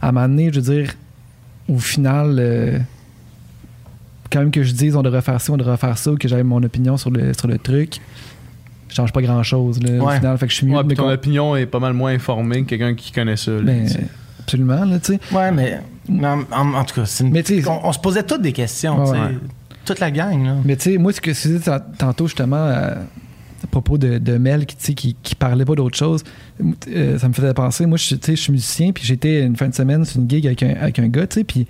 À 0.00 0.08
un 0.08 0.12
moment 0.12 0.28
donné, 0.28 0.50
je 0.52 0.60
veux 0.60 0.74
dire, 0.74 0.92
au 1.70 1.78
final, 1.78 2.36
euh, 2.38 2.78
quand 4.32 4.40
même 4.40 4.50
que 4.50 4.62
je 4.62 4.72
dise 4.72 4.96
on 4.96 5.02
devrait 5.02 5.22
faire 5.22 5.40
ci, 5.40 5.50
on 5.50 5.56
devrait 5.56 5.76
faire 5.76 5.96
ça, 5.98 6.12
ou 6.12 6.16
que 6.16 6.28
j'aille 6.28 6.42
mon 6.44 6.62
opinion 6.62 6.96
sur 6.96 7.10
le, 7.10 7.32
sur 7.34 7.48
le 7.48 7.58
truc, 7.58 8.00
je 8.88 8.94
change 8.94 9.12
pas 9.12 9.22
grand 9.22 9.42
chose, 9.42 9.80
là, 9.82 10.02
au 10.02 10.08
final. 10.10 10.38
Fait 10.38 10.46
que 10.46 10.52
je 10.52 10.56
suis 10.56 10.66
mieux 10.66 10.76
Ouais, 10.76 10.84
me 10.84 10.94
ton 10.94 11.08
opinion 11.08 11.56
est 11.56 11.66
pas 11.66 11.78
mal 11.80 11.92
moins 11.92 12.12
informée 12.12 12.62
que 12.64 12.68
quelqu'un 12.70 12.94
qui 12.94 13.12
connaît 13.12 13.36
ça. 13.36 13.52
là, 13.52 13.62
Ben, 13.62 13.88
absolument, 14.40 14.84
là, 14.84 14.98
tu 14.98 15.14
sais. 15.14 15.20
Ouais, 15.34 15.50
mais, 15.52 15.80
mais 16.08 16.26
en, 16.26 16.40
en- 16.52 16.74
en 16.74 16.84
tout 16.84 16.94
cas, 16.96 17.06
c'est 17.06 17.24
une- 17.24 17.30
Mais 17.30 17.44
on, 17.66 17.80
on 17.88 17.92
se 17.92 17.98
posait 17.98 18.22
toutes 18.24 18.42
des 18.42 18.52
questions, 18.52 19.04
Ouais. 19.04 19.18
Toute 19.84 19.98
la 20.00 20.10
gang, 20.10 20.44
là. 20.44 20.54
Mais 20.64 20.76
tu 20.76 20.92
sais, 20.92 20.98
moi, 20.98 21.12
ce 21.12 21.20
que 21.20 21.30
tu 21.30 21.48
disais 21.48 21.60
tant- 21.60 21.80
tantôt, 21.98 22.26
justement, 22.26 22.56
à 22.66 22.96
propos 23.70 23.96
de, 23.98 24.18
de 24.18 24.36
Mel 24.38 24.66
qui, 24.66 24.94
qui, 24.94 25.16
qui 25.22 25.34
parlait 25.34 25.64
pas 25.64 25.74
d'autre 25.74 25.96
chose, 25.96 26.22
euh, 26.88 27.18
ça 27.18 27.28
me 27.28 27.32
faisait 27.32 27.54
penser. 27.54 27.86
Moi, 27.86 27.96
je, 27.98 28.04
suis- 28.04 28.36
je 28.36 28.52
musicien, 28.52 28.92
puis 28.92 29.04
j'étais 29.04 29.42
une 29.44 29.56
fin 29.56 29.68
de 29.68 29.74
semaine 29.74 30.04
sur 30.04 30.20
une 30.20 30.28
gig 30.28 30.46
avec 30.46 30.62
un, 30.62 30.74
avec 30.80 30.98
un 30.98 31.08
gars, 31.08 31.26
tu 31.26 31.36
sais, 31.40 31.44
puis 31.44 31.66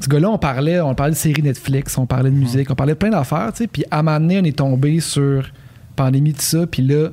ce 0.00 0.08
gars-là, 0.08 0.30
on 0.30 0.38
parlait, 0.38 0.80
on 0.80 0.94
parlait 0.94 1.12
de 1.12 1.16
séries 1.18 1.42
Netflix, 1.42 1.96
on 1.98 2.06
parlait 2.06 2.30
de 2.30 2.36
musique, 2.36 2.70
on 2.70 2.74
parlait 2.74 2.92
de 2.92 2.98
plein 2.98 3.10
d'affaires, 3.10 3.50
tu 3.52 3.64
sais, 3.64 3.66
puis 3.66 3.84
à 3.90 4.00
un 4.00 4.02
moment 4.02 4.20
donné, 4.20 4.38
on 4.40 4.44
est 4.44 4.56
tombé 4.56 5.00
sur 5.00 5.50
pandémie, 5.96 6.32
tout 6.34 6.42
ça, 6.42 6.66
puis 6.66 6.82
là, 6.82 7.08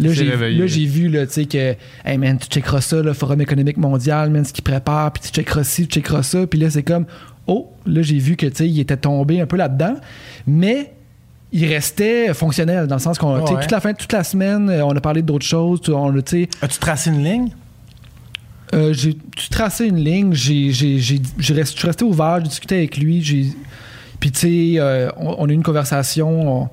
Là, 0.00 0.08
j'ai, 0.12 0.24
là, 0.58 0.66
j'ai 0.66 0.86
vu, 0.86 1.08
là, 1.08 1.24
tu 1.24 1.32
sais, 1.34 1.44
que, 1.44 1.76
hey 2.04 2.18
man, 2.18 2.36
tu 2.36 2.48
checkeras 2.48 2.80
ça, 2.80 3.00
le 3.00 3.12
Forum 3.12 3.40
économique 3.40 3.76
mondial, 3.76 4.28
man, 4.28 4.44
ce 4.44 4.52
qu'il 4.52 4.64
prépare, 4.64 5.12
puis 5.12 5.22
tu 5.22 5.28
checkeras 5.28 5.62
ci, 5.62 5.86
tu 5.86 6.00
checkeras 6.00 6.24
ça, 6.24 6.48
puis 6.48 6.58
là, 6.58 6.68
c'est 6.68 6.82
comme, 6.82 7.06
oh, 7.46 7.70
là, 7.86 8.02
j'ai 8.02 8.18
vu 8.18 8.34
que, 8.34 8.46
tu 8.46 8.56
sais, 8.56 8.68
il 8.68 8.80
était 8.80 8.96
tombé 8.96 9.40
un 9.40 9.46
peu 9.46 9.56
là-dedans, 9.56 9.94
mais 10.48 10.93
il 11.56 11.66
restait 11.66 12.34
fonctionnel, 12.34 12.86
dans 12.88 12.96
le 12.96 13.00
sens 13.00 13.16
qu'on, 13.16 13.40
Ouais. 13.40 13.62
toute 13.62 13.70
la 13.70 13.80
fin, 13.80 13.94
toute 13.94 14.12
la 14.12 14.24
semaine, 14.24 14.68
euh, 14.68 14.84
on 14.84 14.94
a 14.96 15.00
parlé 15.00 15.22
d'autres 15.22 15.46
choses, 15.46 15.80
on 15.88 16.14
As-tu 16.18 16.78
tracé 16.80 17.10
une 17.10 17.22
ligne? 17.24 17.50
euh, 18.74 18.92
j'ai 18.92 19.16
tu 19.36 19.48
tracé 19.50 19.86
une 19.86 19.98
ligne, 20.02 20.32
j'ai, 20.34 20.72
j'ai, 20.72 20.98
j'ai, 20.98 21.22
je 21.38 21.62
suis 21.64 21.86
resté 21.86 22.04
ouvert, 22.04 22.38
j'ai 22.42 22.48
discuté 22.48 22.76
avec 22.78 22.96
lui, 22.96 23.22
j'ai, 23.22 23.52
puis 24.18 24.32
tu 24.32 24.40
sais, 24.40 24.80
euh, 24.80 25.10
on, 25.16 25.36
on 25.38 25.48
a 25.48 25.52
eu 25.52 25.54
une 25.54 25.62
conversation, 25.62 26.62
on- 26.64 26.68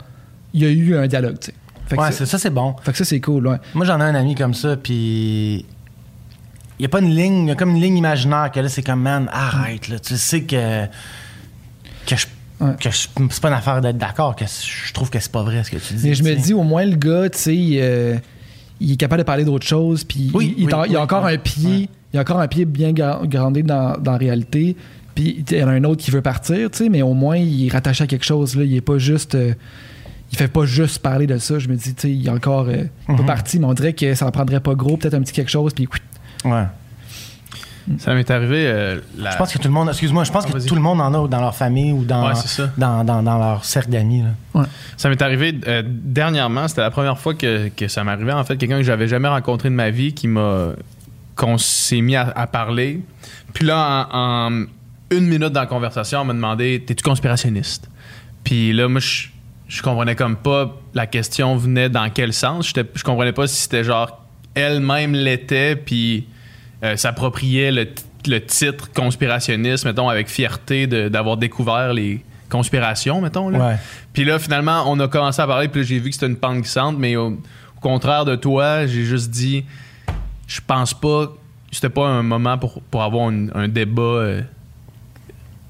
il 0.53 0.63
y 0.63 0.65
a 0.65 0.69
eu 0.69 0.95
un 0.97 1.05
dialogue, 1.07 1.37
tu 1.39 1.47
sais. 1.47 1.53
Fait 1.87 1.95
que 1.97 2.01
Ouais, 2.01 2.11
c'est- 2.11 2.25
ça, 2.25 2.39
c'est 2.39 2.49
bon. 2.49 2.75
fait 2.81 2.91
que 2.91 2.97
ça, 2.97 3.05
c'est 3.05 3.19
cool, 3.19 3.45
ouais. 3.47 3.57
Moi, 3.75 3.85
j'en 3.85 3.99
ai 3.99 4.03
un 4.03 4.15
ami 4.15 4.33
comme 4.33 4.53
ça, 4.55 4.77
puis 4.77 5.57
il 5.59 6.79
n'y 6.79 6.85
a 6.85 6.89
pas 6.89 7.01
une 7.01 7.13
ligne, 7.13 7.43
il 7.43 7.49
y 7.49 7.51
a 7.51 7.55
comme 7.55 7.75
une 7.75 7.81
ligne 7.81 7.97
imaginaire 7.97 8.49
que 8.51 8.59
là, 8.59 8.67
c'est 8.69 8.81
comme, 8.81 9.01
man, 9.01 9.29
arrête, 9.31 9.87
là. 9.89 9.99
Tu 9.99 10.17
sais 10.17 10.41
que. 10.41 10.85
que 12.07 12.15
je. 12.15 12.25
Ouais. 12.61 12.75
que 12.79 12.89
c'est 12.91 13.09
pas 13.41 13.47
une 13.49 13.53
affaire 13.55 13.81
d'être 13.81 13.97
d'accord, 13.97 14.35
que 14.35 14.45
je 14.45 14.93
trouve 14.93 15.09
que 15.09 15.19
c'est 15.19 15.31
pas 15.31 15.43
vrai 15.43 15.63
ce 15.63 15.71
que 15.71 15.77
tu 15.77 15.93
dis. 15.95 16.07
Mais 16.09 16.13
je 16.13 16.23
me 16.23 16.35
dis, 16.35 16.53
au 16.53 16.63
moins, 16.63 16.85
le 16.85 16.95
gars, 16.95 17.29
tu 17.29 17.37
sais, 17.39 17.57
euh, 17.81 18.17
il 18.79 18.93
est 18.93 18.97
capable 18.97 19.21
de 19.21 19.25
parler 19.25 19.43
d'autre 19.45 19.65
chose, 19.65 20.03
puis 20.03 20.29
Oui, 20.33 20.53
il, 20.57 20.65
oui, 20.67 20.95
a 20.95 21.01
encore 21.01 21.25
un 21.25 21.37
pied, 21.37 21.89
il 22.13 22.17
a 22.17 22.21
encore 22.21 22.39
un 22.39 22.47
pied 22.47 22.65
bien 22.65 22.91
gra- 22.93 23.27
grandé 23.27 23.63
dans, 23.63 23.97
dans 23.97 24.11
la 24.13 24.17
réalité, 24.17 24.75
puis 25.15 25.43
il 25.49 25.57
y 25.57 25.63
en 25.63 25.67
a 25.67 25.71
un 25.71 25.83
autre 25.83 26.01
qui 26.03 26.11
veut 26.11 26.21
partir, 26.21 26.69
tu 26.71 26.77
sais, 26.77 26.89
mais 26.89 27.01
au 27.01 27.13
moins, 27.13 27.37
il 27.37 27.65
est 27.67 27.71
rattaché 27.71 28.03
à 28.03 28.07
quelque 28.07 28.25
chose, 28.25 28.55
là, 28.55 28.63
il 28.63 28.75
est 28.75 28.81
pas 28.81 28.97
juste... 28.99 29.35
euh, 29.35 29.53
il 30.31 30.37
fait 30.37 30.47
pas 30.47 30.63
juste 30.65 30.99
parler 30.99 31.27
de 31.27 31.37
ça, 31.39 31.59
je 31.59 31.67
me 31.67 31.75
dis, 31.75 31.93
tu 31.93 32.01
sais, 32.03 32.11
il 32.11 32.25
est 32.25 32.29
encore 32.29 32.67
euh, 32.69 32.83
pas 33.07 33.13
Mhm. 33.13 33.25
parti, 33.25 33.59
mais 33.59 33.65
on 33.65 33.73
dirait 33.73 33.91
que 33.93 34.13
ça 34.15 34.25
en 34.27 34.31
prendrait 34.31 34.61
pas 34.61 34.75
gros, 34.75 34.95
peut-être 34.97 35.13
un 35.15 35.21
petit 35.21 35.33
quelque 35.33 35.51
chose, 35.51 35.73
puis 35.73 35.87
Ouais. 36.45 36.63
Ça 37.97 38.13
m'est 38.13 38.29
arrivé. 38.29 38.63
euh, 38.67 38.99
la- 39.17 39.31
Je 39.31 39.37
pense 39.37 39.51
que 39.53 39.57
tout 39.57 39.67
le 39.67 39.73
monde, 39.73 39.89
excuse-moi, 39.89 40.23
je 40.23 40.31
pense 40.31 40.45
Ah, 40.47 40.51
que 40.53 40.65
tout 40.67 40.75
le 40.75 40.81
monde 40.81 41.01
en 41.01 41.13
a 41.13 41.27
dans 41.27 41.41
leur 41.41 41.55
famille 41.55 41.91
ou 41.91 42.03
dans, 42.05 42.27
Ouais, 42.27 42.33
dans, 42.77 43.03
dans, 43.03 43.23
dans 43.23 43.37
leur 43.37 43.65
cercle 43.65 43.89
d'amis. 43.89 44.23
Ça 44.97 45.09
m'est 45.09 45.21
arrivé 45.21 45.57
euh, 45.67 45.81
dernièrement, 45.85 46.67
c'était 46.67 46.81
la 46.81 46.91
première 46.91 47.17
fois 47.17 47.33
que, 47.33 47.69
que 47.69 47.87
ça 47.87 48.03
m'arrivait. 48.03 48.33
En 48.33 48.43
fait, 48.43 48.57
quelqu'un 48.57 48.77
que 48.77 48.83
j'avais 48.83 49.07
jamais 49.07 49.27
rencontré 49.27 49.69
de 49.69 49.75
ma 49.75 49.89
vie 49.89 50.13
qui 50.13 50.27
m'a. 50.27 50.73
qu'on 51.35 51.57
s'est 51.57 52.01
mis 52.01 52.15
à, 52.15 52.29
à 52.35 52.45
parler. 52.47 53.01
Puis 53.53 53.65
là, 53.65 54.07
en, 54.11 54.47
en 54.51 54.65
une 55.09 55.25
minute 55.25 55.49
dans 55.49 55.61
la 55.61 55.65
conversation, 55.67 56.19
on 56.21 56.25
m'a 56.25 56.33
demandé 56.33 56.83
T'es-tu 56.85 57.03
conspirationniste? 57.03 57.89
Puis 58.43 58.73
là, 58.73 58.87
moi, 58.87 58.99
je, 59.01 59.27
je 59.67 59.81
comprenais 59.81 60.15
comme 60.15 60.35
pas 60.35 60.77
la 60.93 61.07
question 61.07 61.55
venait 61.55 61.89
dans 61.89 62.09
quel 62.09 62.31
sens? 62.33 62.67
J'étais- 62.67 62.89
Je 62.93 63.03
comprenais 63.03 63.31
pas 63.33 63.47
si 63.47 63.61
c'était 63.61 63.83
genre 63.83 64.23
elle-même 64.53 65.13
l'était, 65.13 65.75
puis 65.75 66.27
euh, 66.83 66.95
s'appropriait 66.95 67.71
le, 67.71 67.87
titre 68.45 68.91
conspirationniste, 68.93 69.85
mettons, 69.85 70.09
avec 70.09 70.27
fierté 70.27 70.85
d'avoir 70.87 71.37
découvert 71.37 71.93
les 71.93 72.23
conspirations, 72.49 73.21
mettons. 73.21 73.49
Là. 73.49 73.59
Ouais. 73.59 73.75
Puis 74.13 74.25
là, 74.25 74.37
finalement, 74.37 74.83
on 74.87 74.99
a 74.99 75.07
commencé 75.07 75.41
à 75.41 75.47
parler, 75.47 75.67
puis 75.67 75.83
j'ai 75.83 75.99
vu 75.99 76.09
que 76.09 76.15
c'était 76.15 76.27
une 76.27 76.35
pente 76.35 76.59
glissante, 76.59 76.97
mais 76.99 77.15
au, 77.15 77.29
au 77.29 77.79
contraire 77.81 78.25
de 78.25 78.35
toi, 78.35 78.85
j'ai 78.85 79.05
juste 79.05 79.31
dit, 79.31 79.65
je 80.47 80.59
pense 80.65 80.93
pas, 80.93 81.33
c'était 81.71 81.89
pas 81.89 82.07
un 82.07 82.23
moment 82.23 82.57
pour, 82.57 82.81
pour 82.81 83.01
avoir 83.01 83.29
un, 83.29 83.47
un 83.55 83.67
débat 83.67 84.01
euh, 84.01 84.41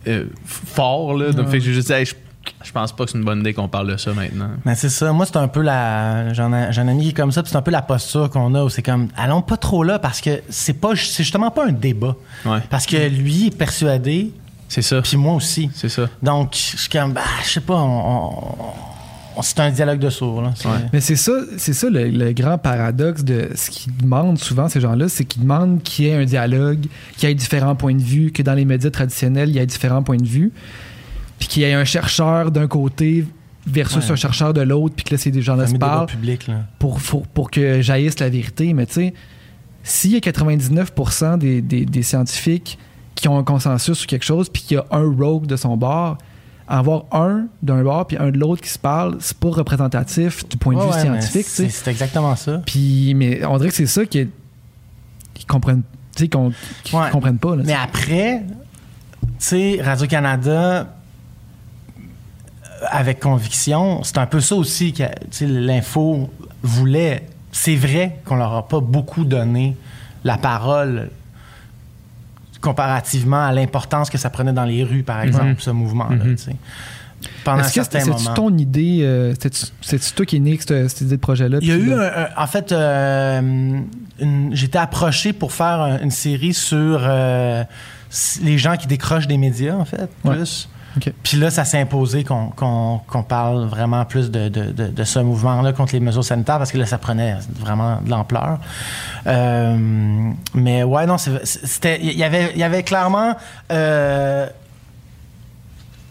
euh, 0.08 0.26
fort, 0.46 1.16
là. 1.16 1.32
Donc, 1.32 1.50
fait 1.50 1.60
que 1.60 1.64
j'ai 1.64 1.74
juste 1.74 1.88
dit, 1.88 1.94
Hey, 1.94 2.06
je, 2.06 2.16
je 2.64 2.72
pense 2.72 2.92
pas 2.96 3.06
que 3.06 3.12
c'est 3.12 3.18
une 3.18 3.24
bonne 3.24 3.40
idée 3.40 3.54
qu'on 3.54 3.68
parle 3.68 3.92
de 3.92 3.98
ça 3.98 4.14
maintenant. 4.14 4.50
Mais 4.66 4.76
c'est 4.76 4.90
ça. 4.90 5.12
Moi, 5.14 5.26
c'est 5.26 5.38
un 5.38 5.48
peu 5.48 5.62
la. 5.62 6.34
J'en 6.34 6.54
ai, 6.54 6.72
j'ai 6.72 6.82
un 6.82 6.88
ami 6.88 7.04
qui 7.04 7.10
est 7.10 7.14
comme 7.14 7.32
ça, 7.32 7.42
puis 7.44 7.52
c'est 7.52 7.58
un 7.58 7.62
peu 7.62 7.72
la 7.72 7.82
posture 7.82 8.30
qu'on 8.30 8.54
a 8.56 8.64
où 8.64 8.70
c'est 8.70 8.84
comme. 8.84 9.08
Allons 9.18 9.42
pas 9.42 9.58
trop 9.58 9.84
là 9.84 10.00
parce 10.00 10.22
que 10.22 10.42
c'est 10.50 10.74
pas, 10.74 10.90
c'est 10.96 11.24
justement 11.24 11.52
pas 11.52 11.66
un 11.68 11.72
débat. 11.72 12.16
Ouais. 12.46 12.60
Parce 12.70 12.86
que 12.86 12.98
lui 13.10 13.48
est 13.48 13.58
persuadé, 13.58 14.32
C'est 14.70 14.82
ça. 14.82 15.02
puis 15.02 15.18
moi 15.18 15.34
aussi. 15.34 15.70
C'est 15.74 15.90
ça. 15.90 16.04
Donc, 16.22 16.54
je 16.54 16.78
suis 16.78 16.90
comme, 16.90 17.14
bah, 17.14 17.22
je 17.44 17.50
sais 17.50 17.62
pas, 17.62 17.76
on, 17.76 17.80
on- 18.30 18.56
on- 19.38 19.42
c'est 19.42 19.60
un 19.62 19.72
dialogue 19.72 20.00
de 20.00 20.10
sourds. 20.10 20.42
Là. 20.42 20.52
C'est- 20.56 20.68
Ouais. 20.68 20.74
Mais 20.94 21.02
c'est 21.02 21.16
ça, 21.16 21.32
c'est 21.58 21.74
ça 21.74 21.90
le, 21.90 22.10
le 22.10 22.32
grand 22.34 22.58
paradoxe 22.58 23.24
de 23.24 23.50
ce 23.56 23.70
qu'ils 23.72 23.96
demandent 23.98 24.38
souvent, 24.38 24.68
ces 24.70 24.82
gens-là, 24.82 25.08
c'est 25.10 25.26
qu'ils 25.26 25.42
demandent 25.42 25.82
qu'il 25.82 26.06
y 26.06 26.10
ait 26.10 26.16
un 26.16 26.26
dialogue, 26.26 26.86
qu'il 27.18 27.28
y 27.30 27.32
ait 27.32 27.36
différents 27.36 27.76
points 27.76 27.96
de 27.96 28.02
vue, 28.04 28.32
que 28.32 28.44
dans 28.44 28.54
les 28.54 28.66
médias 28.66 28.92
traditionnels, 28.92 29.50
il 29.50 29.56
y 29.56 29.60
ait 29.60 29.66
différents 29.66 30.04
points 30.04 30.18
de 30.18 30.28
vue, 30.28 30.52
puis 31.42 31.48
qu'il 31.50 31.64
y 31.64 31.66
ait 31.66 31.74
un 31.74 31.84
chercheur 31.86 32.52
d'un 32.52 32.68
côté 32.68 33.26
versus 33.66 34.06
Ouais. 34.06 34.12
un 34.12 34.16
chercheur 34.16 34.54
de 34.54 34.62
l'autre, 34.62 34.94
puis 34.96 35.04
que 35.06 35.16
là, 35.16 35.18
c'est 35.18 35.32
des 35.32 35.42
gens-là 35.42 35.66
se 35.66 35.74
parlent 35.76 36.06
public. 36.06 36.46
Là. 36.48 36.60
pour, 36.78 37.00
pour, 37.02 37.26
pour 37.28 37.50
que 37.50 37.82
jaillisse 37.82 38.20
la 38.20 38.30
vérité. 38.30 38.74
Mais 38.76 38.86
tu 38.86 38.94
sais, 38.94 39.14
s'il 39.84 40.12
y 40.12 40.16
a 40.16 40.20
99% 40.20 41.40
des, 41.40 41.62
des, 41.64 41.86
des 41.86 42.04
scientifiques 42.04 42.78
qui 43.16 43.28
ont 43.28 43.38
un 43.40 43.44
consensus 43.44 43.98
sur 43.98 44.08
quelque 44.08 44.24
chose, 44.24 44.50
puis 44.50 44.62
qu'il 44.62 44.78
y 44.78 44.80
a 44.80 44.86
un 44.92 45.04
rogue 45.16 45.48
de 45.48 45.56
son 45.56 45.78
bord, 45.78 46.20
avoir 46.68 47.06
un 47.12 47.48
d'un 47.64 47.82
bord 47.84 48.06
puis 48.08 48.18
un 48.18 48.30
de 48.30 48.38
l'autre 48.38 48.62
qui 48.62 48.70
se 48.70 48.78
parle, 48.80 49.18
c'est 49.20 49.38
pas 49.38 49.50
représentatif 49.50 50.48
du 50.48 50.58
point 50.58 50.74
de 50.76 50.80
Ouais, 50.80 50.86
vue 50.86 50.92
ouais, 50.94 51.02
scientifique. 51.02 51.46
C'est, 51.48 51.88
exactement 51.90 52.36
ça. 52.36 52.62
Puis, 52.66 53.14
mais 53.16 53.44
on 53.46 53.58
dirait 53.58 53.70
que 53.70 53.76
c'est 53.76 53.88
ça 53.88 54.06
qu'ils 54.06 54.30
qu'ils 55.34 55.46
comprennent, 55.48 55.82
qu'ils 56.16 56.30
Ouais. 56.36 57.10
comprennent 57.12 57.40
pas. 57.40 57.56
Là, 57.56 57.64
Mais 57.66 57.74
après, 57.74 58.44
tu 58.44 59.28
sais, 59.40 59.80
Radio-Canada, 59.84 60.96
avec 62.90 63.20
conviction, 63.20 64.04
c'est 64.04 64.18
un 64.18 64.26
peu 64.26 64.40
ça 64.42 64.56
aussi 64.56 64.94
que 64.94 65.04
l'info 65.42 66.30
voulait. 66.64 67.28
C'est 67.52 67.76
vrai 67.76 68.20
qu'on 68.26 68.36
leur 68.38 68.54
a 68.56 68.68
pas 68.68 68.80
beaucoup 68.80 69.24
donné 69.26 69.76
la 70.24 70.38
parole 70.38 71.10
comparativement 72.62 73.44
à 73.46 73.52
l'importance 73.52 74.10
que 74.10 74.18
ça 74.18 74.30
prenait 74.30 74.54
dans 74.54 74.66
les 74.66 74.84
rues, 74.84 75.04
par 75.04 75.22
exemple, 75.22 75.56
ce 75.60 75.72
mouvement-là. 75.72 76.16
Mhm. 76.26 76.36
pendant 77.44 77.60
Est-ce 77.64 77.74
que 77.76 77.84
c'était 77.84 78.00
ton 78.36 78.58
idée? 78.58 79.00
euh, 79.02 79.34
C'est-tu 79.82 80.12
toi 80.14 80.26
qui 80.26 80.36
est 80.38 80.40
né 80.40 80.52
avec 80.52 80.62
cette, 80.64 80.90
cette 80.90 81.02
idée 81.02 81.16
de 81.18 81.22
projet-là? 81.22 81.58
Il 81.62 81.68
y 81.68 81.72
a 81.72 81.76
eu, 81.76 81.94
un- 81.94 82.00
un- 82.02 82.30
en 82.38 82.48
fait, 82.48 82.72
euh, 82.72 83.80
j'étais 84.52 84.78
approché 84.80 85.34
pour 85.34 85.52
faire 85.54 85.82
un- 85.82 86.00
une 86.00 86.12
série 86.12 86.54
sur 86.54 87.00
euh, 87.04 87.64
les 88.44 88.58
gens 88.58 88.76
qui 88.78 88.88
décrochent 88.88 89.28
des 89.28 89.38
médias, 89.38 89.76
en 89.76 89.86
fait, 89.86 90.10
plus. 90.24 90.68
Ok. 90.98 91.14
Puis 91.24 91.38
là, 91.38 91.50
ça 91.50 91.64
s'est 91.64 91.80
imposé 91.80 92.24
qu'on 92.24 93.24
parle 93.28 93.66
vraiment 93.66 94.04
plus 94.06 94.30
de, 94.30 94.50
de- 94.50 94.72
de- 94.72 94.88
de 94.88 95.04
ce 95.04 95.20
mouvement-là 95.20 95.72
contre 95.74 95.94
les 95.94 96.00
mesures 96.02 96.24
sanitaires 96.26 96.58
parce 96.58 96.72
que 96.72 96.78
là, 96.78 96.86
ça 96.86 96.98
prenait 96.98 97.38
vraiment 97.60 98.02
de 98.02 98.10
l'ampleur. 98.10 98.60
Euh, 99.28 100.32
mais 100.54 100.84
ouais, 100.84 101.06
non, 101.06 101.18
c'était, 101.18 102.00
il 102.02 102.18
y 102.18 102.24
avait, 102.24 102.52
il 102.54 102.60
y 102.60 102.64
avait 102.64 102.84
clairement. 102.84 103.36
euh, 103.72 104.48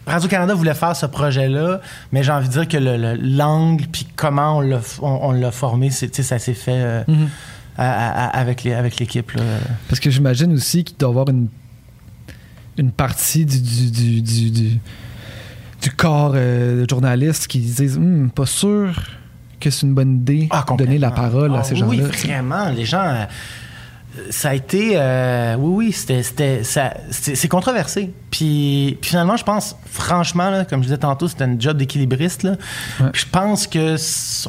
Radio-Canada 0.07 0.55
voulait 0.55 0.73
faire 0.73 0.95
ce 0.95 1.05
projet-là, 1.05 1.79
mais 2.11 2.23
j'ai 2.23 2.31
envie 2.31 2.47
de 2.47 2.53
dire 2.53 2.67
que 2.67 2.77
le- 2.77 2.97
le- 2.97 3.13
l'angle 3.15 3.85
puis 3.91 4.07
comment 4.15 4.57
on 4.57 4.61
l'a, 4.61 4.79
on, 5.01 5.31
formé, 5.51 5.89
ça 5.91 6.39
s'est 6.39 6.53
fait 6.55 6.71
euh, 6.73 7.03
Mhm. 7.07 7.29
à- 7.77 8.25
à- 8.25 8.39
avec, 8.39 8.63
l'équipe. 8.99 9.31
Parce 9.87 9.99
que 9.99 10.09
j'imagine 10.09 10.53
aussi 10.53 10.83
qu'il 10.83 10.97
doit 10.97 11.09
y 11.09 11.11
avoir 11.11 11.29
une, 11.29 11.47
une 12.77 12.91
partie 12.91 13.45
du, 13.45 13.59
du, 13.61 13.91
du, 13.91 14.21
du, 14.21 14.49
du- 14.51 14.79
du 15.81 15.89
corps 15.91 16.33
euh, 16.35 16.83
de 16.83 16.89
journalistes 16.89 17.47
qui 17.47 17.59
disent 17.59 17.97
Hum, 17.97 18.29
pas 18.29 18.45
sûr 18.45 18.93
que 19.59 19.69
c'est 19.69 19.85
une 19.85 19.93
bonne 19.93 20.15
idée 20.17 20.47
Ah, 20.51 20.65
de 20.69 20.75
donner 20.77 20.97
la 20.97 21.11
parole 21.11 21.53
à 21.55 21.59
Ah, 21.59 21.63
ces 21.63 21.75
gens-là. 21.75 21.89
Oui, 21.91 21.99
vraiment. 21.99 22.69
Les 22.69 22.85
gens. 22.85 23.27
Ça 24.29 24.49
a 24.49 24.53
été. 24.53 24.93
euh, 24.95 25.55
oui, 25.57 25.85
oui, 25.87 25.91
c'était. 25.93 26.21
c'était- 26.23 26.63
ça- 26.63 26.93
c'est 27.11 27.35
c'est 27.35 27.47
controversé. 27.47 28.11
Puis, 28.29 28.97
puis 29.01 29.09
finalement, 29.11 29.37
je 29.37 29.43
pense, 29.43 29.75
franchement, 29.85 30.49
là, 30.49 30.65
comme 30.65 30.79
je 30.81 30.87
disais 30.87 30.97
tantôt, 30.97 31.27
c'était 31.27 31.43
un 31.45 31.55
job 31.59 31.77
d'équilibriste. 31.77 32.43
là. 32.43 32.51
Ouais. 32.99 33.09
Puis 33.13 33.21
Je 33.25 33.29
pense 33.31 33.67
que 33.67 33.95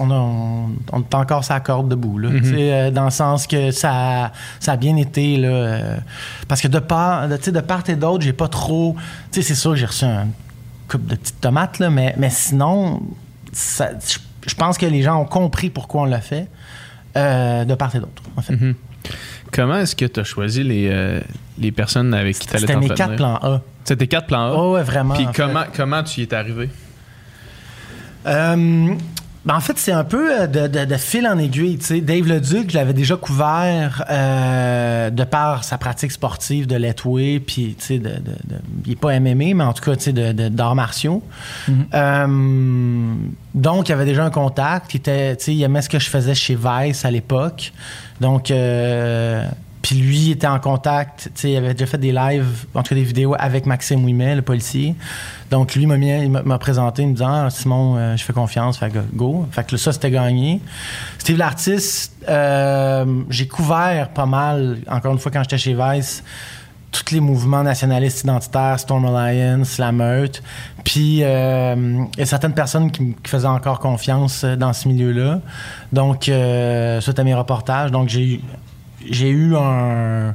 on, 0.00 0.10
a, 0.10 0.14
on, 0.14 0.68
on 0.92 1.00
est 1.00 1.14
encore 1.14 1.44
sa 1.44 1.60
corde 1.60 1.88
debout. 1.88 2.18
Là, 2.18 2.30
Mm-hmm. 2.30 2.54
Euh, 2.58 2.90
dans 2.90 3.04
le 3.04 3.10
sens 3.10 3.46
que 3.46 3.70
ça, 3.70 4.32
ça 4.60 4.72
a 4.72 4.76
bien 4.76 4.96
été. 4.96 5.36
Là, 5.36 5.48
euh, 5.48 5.96
parce 6.48 6.60
que 6.60 6.68
de 6.68 6.78
part, 6.80 7.28
de, 7.28 7.36
tu 7.36 7.44
sais, 7.44 7.52
de 7.52 7.60
part 7.60 7.82
et 7.88 7.94
d'autre, 7.96 8.24
j'ai 8.24 8.32
pas 8.32 8.48
trop. 8.48 8.96
Tu 9.30 9.42
sais, 9.42 9.48
c'est 9.48 9.54
sûr 9.54 9.70
que 9.72 9.76
j'ai 9.76 9.86
reçu 9.86 10.04
un 10.04 10.26
coupe 10.88 11.06
de 11.06 11.14
petites 11.14 11.40
tomates, 11.40 11.78
là, 11.78 11.88
mais, 11.90 12.14
mais 12.18 12.30
sinon, 12.30 13.00
ça- 13.52 13.90
je 14.46 14.54
pense 14.54 14.76
que 14.76 14.86
les 14.86 15.02
gens 15.02 15.20
ont 15.20 15.24
compris 15.24 15.70
pourquoi 15.70 16.02
on 16.02 16.04
l'a 16.06 16.20
fait. 16.20 16.48
de 17.14 17.74
part 17.74 17.94
et 17.94 18.00
d'autre, 18.00 18.22
en 18.36 18.42
fait. 18.42 18.54
Mhm. 18.56 18.74
Comment 19.52 19.78
est-ce 19.78 19.94
que 19.94 20.06
tu 20.06 20.18
as 20.18 20.24
choisi 20.24 20.62
les, 20.62 20.88
euh, 20.90 21.20
les 21.58 21.72
personnes 21.72 22.14
avec 22.14 22.38
qui 22.38 22.46
tu 22.46 22.56
allais 22.56 22.66
C'était 22.66 22.76
mes 22.76 22.88
quatre 22.88 23.16
plans 23.16 23.36
A. 23.36 23.60
C'était 23.84 24.06
quatre 24.06 24.26
plans 24.26 24.52
A? 24.52 24.54
Oh, 24.56 24.74
ouais, 24.74 24.82
vraiment. 24.82 25.14
Puis 25.14 25.26
fait. 25.26 25.42
comment, 25.42 25.64
comment 25.76 26.02
tu 26.02 26.20
y 26.20 26.22
es 26.22 26.34
arrivé? 26.34 26.70
Euh, 28.26 28.94
ben, 29.44 29.56
en 29.56 29.60
fait, 29.60 29.76
c'est 29.76 29.92
un 29.92 30.04
peu 30.04 30.42
euh, 30.42 30.46
de, 30.46 30.66
de- 30.68 30.84
de 30.84 30.96
fil 30.96 31.26
en 31.26 31.36
aiguille. 31.38 31.78
Dave 32.02 32.26
Leduc, 32.28 32.70
je 32.70 32.76
l'avais 32.76 32.92
déjà 32.92 33.16
couvert 33.16 34.04
euh, 34.08 35.10
de 35.10 35.24
par 35.24 35.64
sa 35.64 35.78
pratique 35.78 36.12
sportive 36.12 36.66
de 36.66 36.76
letway, 36.76 37.40
puis 37.40 37.76
de, 37.90 38.10
il 38.84 38.90
n'est 38.90 38.96
pas 38.96 39.18
MMA, 39.18 39.54
mais 39.54 39.64
en 39.64 39.72
tout 39.72 39.82
cas, 39.82 39.96
d'arts 40.32 40.74
martiaux. 40.76 41.22
Euh, 41.92 43.14
donc, 43.54 43.88
il 43.88 43.90
y 43.90 43.94
avait 43.94 44.04
déjà 44.04 44.24
un 44.24 44.30
contact. 44.30 44.94
Il, 44.94 44.98
était, 44.98 45.36
aimait 45.58 45.82
ce 45.82 45.88
que 45.88 45.98
je 45.98 46.08
faisais 46.08 46.34
chez 46.34 46.56
Vice 46.56 47.04
à 47.04 47.10
l'époque. 47.10 47.72
Donc, 48.20 48.50
euh, 48.50 49.44
puis 49.82 49.96
lui 49.96 50.30
était 50.30 50.46
en 50.46 50.60
contact. 50.60 51.24
tu 51.34 51.40
sais, 51.40 51.50
Il 51.50 51.56
avait 51.56 51.74
déjà 51.74 51.86
fait 51.86 51.98
des 51.98 52.12
lives, 52.12 52.66
en 52.74 52.82
tout 52.82 52.90
cas 52.90 52.94
des 52.94 53.02
vidéos 53.02 53.34
avec 53.38 53.66
Maxime 53.66 54.04
Ouimet, 54.04 54.36
le 54.36 54.42
policier. 54.42 54.94
Donc, 55.50 55.74
lui 55.74 55.86
m'a, 55.86 55.96
mis- 55.96 56.28
m'a- 56.28 56.58
présenté, 56.58 57.02
il 57.02 57.08
me 57.08 57.12
disant 57.14 57.46
ah, 57.46 57.50
Simon, 57.50 57.96
euh, 57.96 58.16
je 58.16 58.22
fais 58.22 58.32
confiance, 58.32 58.78
fait 58.78 58.92
go. 59.12 59.46
Fait 59.50 59.66
que 59.66 59.76
ça, 59.76 59.92
c'était 59.92 60.10
gagné. 60.10 60.60
Steve 61.18 61.36
l'artiste, 61.36 62.14
euh, 62.28 63.22
j'ai 63.28 63.48
couvert 63.48 64.10
pas 64.10 64.26
mal, 64.26 64.78
encore 64.88 65.12
une 65.12 65.18
fois, 65.18 65.32
quand 65.32 65.42
j'étais 65.42 65.58
chez 65.58 65.74
Vice, 65.74 66.22
tous 66.92 67.12
les 67.14 67.20
mouvements 67.20 67.62
nationalistes 67.62 68.22
identitaires, 68.22 68.78
Storm 68.78 69.04
Alliance, 69.06 69.78
la 69.78 69.92
meute. 69.92 70.42
Puis, 70.84 71.20
euh, 71.22 72.04
il 72.14 72.18
y 72.18 72.22
a 72.22 72.26
certaines 72.26 72.54
personnes 72.54 72.90
qui, 72.92 73.16
faisaient 73.26 73.46
encore 73.46 73.80
confiance 73.80 74.44
dans 74.44 74.72
ce 74.72 74.88
milieu-là. 74.88 75.40
Donc, 75.92 76.28
euh, 76.28 77.00
suite 77.00 77.18
mes 77.20 77.34
reportages, 77.34 77.90
donc 77.90 78.08
j'ai 78.08 78.34
eu, 78.34 78.40
j'ai 79.10 79.30
eu 79.30 79.54
un, 79.56 80.34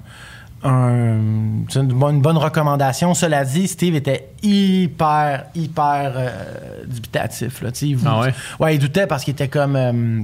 une, 0.63 1.65
bonne, 1.93 2.15
une 2.15 2.21
bonne 2.21 2.37
recommandation. 2.37 3.13
Cela 3.13 3.45
dit, 3.45 3.67
Steve 3.67 3.95
était 3.95 4.29
hyper, 4.43 5.45
hyper 5.55 6.13
euh, 6.15 6.83
dubitatif. 6.87 7.61
Là, 7.61 7.69
il 7.81 7.97
Ah 8.05 8.19
ouais? 8.21 8.33
Ouais, 8.59 8.75
il 8.75 8.79
doutait 8.79 9.07
parce 9.07 9.23
qu'il 9.23 9.33
était 9.33 9.47
comme. 9.47 9.75
euh, 9.75 10.21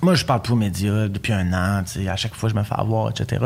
moi, 0.00 0.14
je 0.16 0.24
parle 0.24 0.42
plus 0.42 0.54
aux 0.54 0.56
médias 0.56 1.06
depuis 1.06 1.32
un 1.32 1.52
an. 1.52 1.84
À 2.08 2.16
chaque 2.16 2.34
fois, 2.34 2.48
je 2.48 2.54
me 2.54 2.64
fais 2.64 2.74
avoir, 2.76 3.10
etc. 3.10 3.40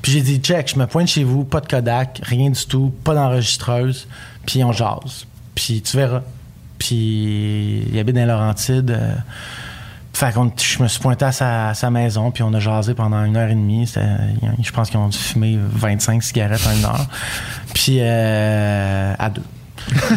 Puis 0.00 0.12
j'ai 0.12 0.22
dit, 0.22 0.38
check, 0.38 0.70
je 0.72 0.78
me 0.78 0.86
pointe 0.86 1.08
chez 1.08 1.24
vous, 1.24 1.44
pas 1.44 1.60
de 1.60 1.66
Kodak, 1.66 2.20
rien 2.22 2.48
du 2.48 2.66
tout, 2.66 2.90
pas 3.04 3.14
d'enregistreuse, 3.14 4.08
puis 4.46 4.64
on 4.64 4.72
jase. 4.72 5.26
Puis 5.54 5.82
tu 5.82 5.96
verras. 5.98 6.22
Puis 6.78 7.84
il 7.92 7.98
habite 7.98 8.14
dans 8.16 8.24
Laurentides. 8.26 8.90
euh, 8.92 9.14
fait 10.14 10.32
qu'on 10.32 10.50
je 10.56 10.82
me 10.82 10.88
suis 10.88 11.00
pointé 11.00 11.24
à 11.24 11.32
sa, 11.32 11.68
à 11.70 11.74
sa 11.74 11.90
maison, 11.90 12.30
puis 12.30 12.42
on 12.42 12.54
a 12.54 12.60
jasé 12.60 12.94
pendant 12.94 13.22
une 13.24 13.36
heure 13.36 13.48
et 13.50 13.54
demie. 13.54 13.86
Je 14.62 14.70
pense 14.72 14.88
qu'ils 14.90 14.98
ont 14.98 15.08
dû 15.08 15.18
fumer 15.18 15.58
25 15.60 16.22
cigarettes 16.22 16.66
en 16.66 16.76
une 16.78 16.84
heure. 16.84 17.06
Puis 17.74 17.98
euh, 18.00 19.12
à 19.18 19.30
deux. 19.30 19.42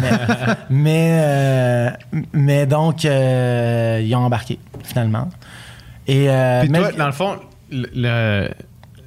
mais, 0.01 0.11
mais, 0.69 1.17
euh, 1.19 1.89
mais 2.33 2.65
donc, 2.67 3.05
euh, 3.05 4.01
ils 4.05 4.15
ont 4.15 4.19
embarqué, 4.19 4.59
finalement. 4.83 5.29
Et, 6.07 6.27
Puis 6.61 6.69
mais- 6.69 6.79
toi, 6.79 6.91
dans 6.93 7.05
le 7.07 7.11
fond, 7.11 7.35
le, 7.71 7.87
le- 7.95 8.49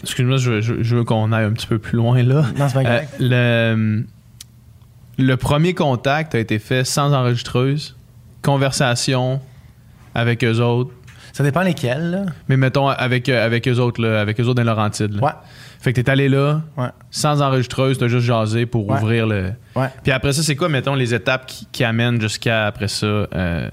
excuse-moi, 0.02 0.36
je, 0.38 0.60
je- 0.60 0.82
je 0.82 0.96
veux 0.96 1.04
qu'on 1.04 1.32
aille 1.32 1.44
un 1.46 1.52
petit 1.52 1.66
peu 1.66 1.78
plus 1.78 1.96
loin 1.96 2.22
là. 2.22 2.44
Non, 2.58 2.68
c'est 2.68 2.82
pas 2.82 3.02
le, 3.18 4.04
le 5.18 5.36
premier 5.36 5.72
contact 5.74 6.34
a 6.34 6.38
été 6.38 6.58
fait 6.58 6.84
sans 6.84 7.12
enregistreuse, 7.14 7.96
conversation 8.42 9.40
avec 10.14 10.42
eux 10.44 10.60
autres, 10.60 10.90
ça 11.32 11.44
dépend 11.44 11.62
lesquels. 11.62 12.10
Là. 12.10 12.22
mais 12.48 12.56
mettons 12.56 12.88
avec, 12.88 13.28
euh, 13.28 13.44
avec 13.46 13.66
eux 13.68 13.78
autres, 13.78 14.02
là, 14.02 14.20
avec 14.20 14.40
eux 14.40 14.44
autres 14.44 14.54
dans 14.54 14.64
Laurentides. 14.64 15.14
là. 15.14 15.22
Ouais, 15.24 15.32
Fait 15.80 15.92
que 15.92 16.00
t'es 16.00 16.10
allé 16.10 16.28
là, 16.28 16.60
ouais, 16.76 16.88
sans 17.10 17.40
enregistreuse, 17.40 17.98
t'as 17.98 18.08
juste 18.08 18.26
jasé 18.26 18.66
pour 18.66 18.88
Ouais. 18.88 18.96
ouvrir 18.98 19.26
le. 19.26 19.52
ouais. 19.76 19.88
Puis 20.02 20.12
après 20.12 20.32
ça, 20.32 20.42
c'est 20.42 20.56
quoi, 20.56 20.68
mettons, 20.68 20.94
les 20.94 21.14
étapes 21.14 21.46
qui, 21.46 21.66
qui 21.70 21.84
amènent 21.84 22.20
jusqu'à 22.20 22.66
après 22.66 22.88
ça 22.88 23.06
euh, 23.06 23.68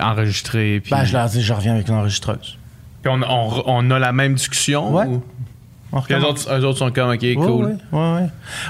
enregistrer? 0.00 0.80
Puis, 0.80 0.90
Ben, 0.90 1.04
je 1.04 1.12
leur 1.12 1.26
dis, 1.28 1.42
je 1.42 1.52
reviens 1.52 1.74
avec 1.74 1.88
une 1.88 1.94
enregistreuse. 1.94 2.56
puis 3.02 3.12
on, 3.12 3.20
on- 3.22 3.62
on 3.66 3.90
a 3.90 3.98
la 3.98 4.12
même 4.12 4.34
discussion? 4.34 4.92
Ouais. 4.94 5.06
ou- 5.06 5.22
Puis 6.04 6.14
eux 6.14 6.24
autres, 6.24 6.52
eux 6.52 6.64
autres 6.64 6.78
sont 6.78 6.90
comme, 6.90 7.10
OK, 7.10 7.34
cool. 7.34 7.78
Oui. 7.92 8.00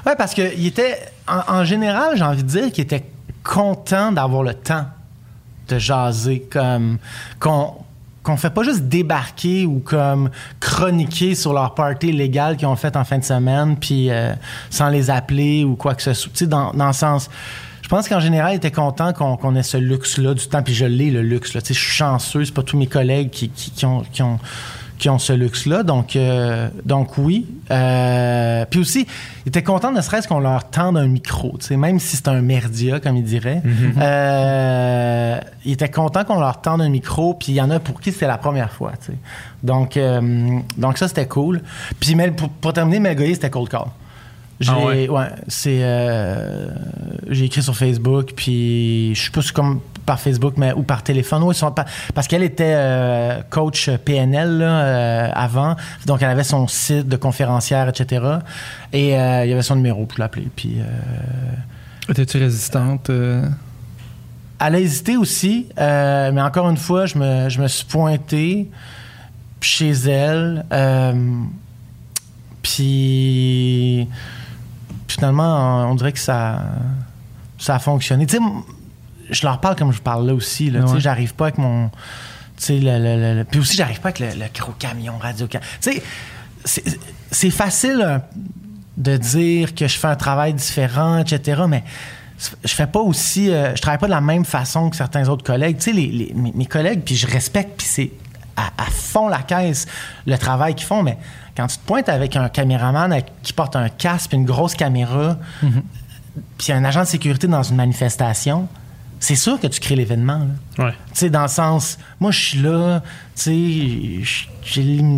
Ouais, 0.07 0.17
parce 0.17 0.35
que 0.35 0.55
il 0.57 0.67
était, 0.67 0.97
en, 1.27 1.61
en 1.61 1.65
général, 1.65 2.17
j'ai 2.17 2.23
envie 2.25 2.43
de 2.45 2.49
dire 2.49 2.71
qu'il 2.73 2.85
était 2.85 3.05
content 3.43 4.13
d'avoir 4.13 4.43
le 4.43 4.55
temps 4.55 4.87
de 5.69 5.79
jaser, 5.79 6.47
comme 6.51 6.99
qu'on 7.41 7.75
qu'on 8.23 8.37
fait 8.37 8.51
pas 8.51 8.63
juste 8.63 8.83
débarquer 8.83 9.65
ou 9.65 9.79
comme 9.79 10.29
chroniquer 10.61 11.35
sur 11.35 11.55
leur 11.55 11.75
party 11.75 12.13
légal 12.13 12.59
qu'ils 12.59 12.69
ont 12.69 12.77
fait 12.77 12.95
en 12.95 13.05
fin 13.05 13.17
de 13.17 13.25
semaine, 13.25 13.77
puis 13.77 14.11
euh, 14.11 14.35
sans 14.69 14.91
les 14.91 15.09
appeler 15.09 15.65
ou 15.65 15.77
quoi 15.77 15.95
que 15.95 16.03
ce 16.03 16.13
soit. 16.13 16.31
Tu 16.33 16.39
sais, 16.41 16.47
dans, 16.47 16.73
dans 16.73 16.89
le 16.89 16.93
sens. 16.93 17.31
Je 17.81 17.89
pense 17.89 18.07
qu'en 18.07 18.21
général, 18.21 18.53
ils 18.53 18.57
étaient 18.57 18.71
contents 18.71 19.15
qu'on 19.15 19.55
ait 19.55 19.63
ce 19.63 19.79
luxe-là 19.79 20.35
du 20.35 20.47
temps, 20.47 20.63
puis 20.63 20.75
je 20.75 20.85
l'ai, 20.85 21.11
le 21.11 21.23
luxe. 21.23 21.55
Là. 21.55 21.63
Tu 21.63 21.69
sais, 21.69 21.75
je 21.75 21.81
suis 21.81 21.93
chanceux, 21.93 22.45
c'est 22.45 22.53
pas 22.53 22.63
tous 22.63 22.77
mes 22.77 22.87
collègues 22.87 23.31
qui, 23.31 23.49
qui 23.49 23.87
ont 23.87 24.05
qui 24.99 25.09
ont 25.09 25.19
ce 25.19 25.33
luxe-là. 25.33 25.83
Donc, 25.83 26.17
euh, 26.17 26.69
donc 26.85 27.17
oui. 27.19 27.47
Euh, 27.71 28.65
puis 28.69 28.81
aussi, 28.81 29.07
ils 29.45 29.49
étaient 29.49 29.63
contents 29.63 29.93
ne 29.93 30.01
serait-ce 30.01 30.27
qu'on 30.29 30.41
leur 30.41 30.69
tende 30.71 30.97
un 30.99 31.07
micro, 31.07 31.57
même 31.71 32.01
si 32.01 32.17
c'est 32.17 32.29
un 32.29 32.41
merdia, 32.41 33.01
comme 33.01 33.17
ils 33.17 33.25
diraient. 33.25 33.63
Euh, 33.99 35.39
ils 35.65 35.73
étaient 35.73 35.91
contents 35.91 36.25
qu'on 36.25 36.41
leur 36.41 36.61
tende 36.61 36.83
un 36.83 36.89
micro, 36.89 37.35
puis 37.35 37.53
il 37.53 37.55
y 37.55 37.61
en 37.61 37.71
a 37.71 37.79
pour 37.79 38.01
qui 38.01 38.13
c'était 38.13 38.27
la 38.27 38.39
première 38.39 38.73
fois, 38.73 38.93
tu 39.01 39.13
sais. 39.13 39.19
Donc, 39.63 39.97
euh, 39.97 40.59
donc 40.77 40.99
ça, 40.99 41.09
c'était 41.09 41.27
cool. 41.27 41.63
Puis 42.01 42.17
pour, 42.37 42.49
pour 42.49 42.73
terminer, 42.73 43.01
Melgoïs, 43.01 43.35
c'était 43.35 43.51
cold 43.51 43.69
call. 43.69 43.87
J'ai, 44.61 44.73
Ah 44.73 44.87
ouais? 44.87 45.09
ouais, 45.09 45.29
c'est, 45.47 45.79
euh, 45.83 46.69
j'ai 47.29 47.45
écrit 47.45 47.63
sur 47.63 47.77
Facebook, 47.77 48.33
puis 48.35 49.15
je 49.15 49.23
sais 49.25 49.31
pas 49.31 49.41
comme 49.55 49.81
par 50.09 50.19
Facebook 50.19 50.55
mais, 50.57 50.73
ou 50.73 50.83
par 50.83 51.03
téléphone. 51.03 51.43
Oui, 51.43 51.55
son- 51.55 51.71
pa- 51.71 51.85
parce 52.15 52.27
qu'elle 52.27 52.43
était 52.43 52.73
euh, 52.75 53.43
coach 53.51 53.91
PNL 54.07 54.57
là, 54.59 54.81
euh, 54.81 55.29
avant, 55.35 55.77
donc 56.07 56.23
elle 56.23 56.31
avait 56.31 56.45
son 56.45 56.67
site 56.67 57.07
de 57.09 57.17
conférencière, 57.17 57.87
etc. 57.91 58.25
Et 58.95 59.19
euh, 59.19 59.45
il 59.45 59.51
y 59.51 59.53
avait 59.53 59.61
son 59.63 59.77
numéro 59.77 60.07
pour 60.07 60.19
l'appeler. 60.19 60.49
Puis 60.57 60.79
Étais-tu 62.09 62.39
résistante? 62.39 63.11
elle 63.11 64.75
a 64.75 64.81
hésité 64.81 65.17
aussi, 65.19 65.69
mais 65.77 66.41
encore 66.41 66.69
une 66.71 66.79
fois, 66.79 67.05
je 67.07 67.19
me, 67.19 67.49
je 67.51 67.61
me 67.61 67.69
suis 67.69 67.85
pointé 67.85 68.71
chez 69.61 69.91
elle. 69.91 70.65
puis 72.63 74.09
finalement, 75.07 75.91
on, 75.91 75.95
dirait 75.95 76.13
que 76.13 76.19
ça. 76.19 76.61
ça 77.59 77.75
a 77.75 77.79
fonctionné. 77.79 78.27
Tu 78.27 78.37
sais, 78.37 78.43
je 79.31 79.47
leur 79.47 79.61
parle 79.61 79.77
comme 79.77 79.93
je 79.93 80.01
parle 80.01 80.27
là 80.27 80.35
aussi. 80.35 80.71
Là, 80.71 80.81
Tu 80.83 80.87
sais, 80.89 80.93
Ouais. 80.95 81.01
j'arrive 81.01 81.35
pas 81.35 81.47
avec 81.47 81.59
mon. 81.59 81.89
Tu 82.57 82.65
sais, 82.65 82.79
le, 82.79 83.35
le- 83.39 83.45
Puis 83.45 83.61
aussi, 83.61 83.77
j'arrive 83.77 84.01
pas 84.01 84.09
avec 84.09 84.21
le, 84.21 84.45
gros 84.59 84.73
camion 84.73 85.17
radio. 85.19 85.47
C'est- 85.81 87.51
facile 87.51 88.01
euh, 88.05 88.19
de 88.97 89.17
dire 89.17 89.75
que 89.75 89.87
je 89.87 89.97
fais 89.99 90.09
un 90.09 90.17
travail 90.17 90.55
différent, 90.55 91.19
etc. 91.19 91.63
Mais 91.69 91.85
je 92.65 92.73
fais 92.75 92.87
pas 92.87 93.01
aussi. 93.01 93.51
euh, 93.51 93.75
je 93.77 93.81
travaille 93.81 93.99
pas 93.99 94.07
de 94.07 94.13
la 94.13 94.21
même 94.21 94.45
façon 94.45 94.91
que 94.91 94.97
certains 94.97 95.29
autres 95.29 95.45
collègues. 95.45 95.77
Tu 95.79 95.85
sais, 95.85 95.93
les, 95.93 96.07
les- 96.09 96.35
mes, 96.35 96.67
collègues, 96.67 97.03
puis 97.05 97.15
je 97.17 97.27
respecte, 97.27 97.77
puis 97.79 97.87
c'est 97.87 98.11
à, 98.57 98.67
à 98.77 98.87
fond 98.91 99.29
la 99.29 99.43
caisse 99.43 99.87
le 100.27 100.37
travail 100.37 100.75
qu'ils 100.75 100.87
font. 100.87 101.03
Mais 101.05 101.17
quand 101.57 101.67
tu 101.69 101.77
te 101.79 101.87
pointes 101.87 102.09
avec 102.09 102.35
un 102.35 102.49
caméraman 102.49 103.13
avec- 103.13 103.31
qui 103.45 103.53
porte 103.53 103.77
un 103.77 103.89
casque, 103.89 104.31
puis 104.31 104.39
une 104.39 104.45
grosse 104.45 104.75
caméra, 104.75 105.37
puis 106.59 106.73
un 106.73 106.85
agent 106.85 107.01
de 107.03 107.07
sécurité 107.07 107.47
dans 107.47 107.63
une 107.63 107.77
manifestation, 107.77 108.69
c'est 109.21 109.37
sûr 109.37 109.59
que 109.61 109.67
tu 109.67 109.81
crées 109.81 109.97
l'événement. 109.97 110.47
là. 110.79 110.85
Ouais. 110.87 110.93
Tu 111.13 111.19
sais, 111.21 111.31
dans 111.31 111.43
le 111.43 111.49
sens, 111.49 111.99
moi, 112.21 112.31
je 112.31 112.39
suis 112.41 112.59
là, 112.61 113.03
tu 113.37 114.23
sais, 114.23 114.43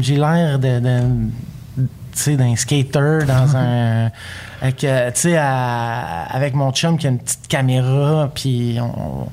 j'ai 0.03 0.17
l'air 0.17 0.59
de, 0.59 0.81
de- 0.81 1.29
tu 1.77 1.87
sais, 2.13 2.37
d'un 2.37 2.57
skater 2.57 3.25
dans 3.27 3.57
un. 3.57 4.11
Avec, 4.63 4.85
euh, 4.85 5.11
tu 5.13 5.21
sais, 5.21 5.37
à- 5.39 6.25
avec 6.31 6.55
mon 6.55 6.71
chum 6.73 6.99
qui 6.99 7.07
a 7.07 7.11
une 7.11 7.19
petite 7.19 7.47
caméra, 7.49 8.31
puis 8.35 8.79
on. 8.81 9.27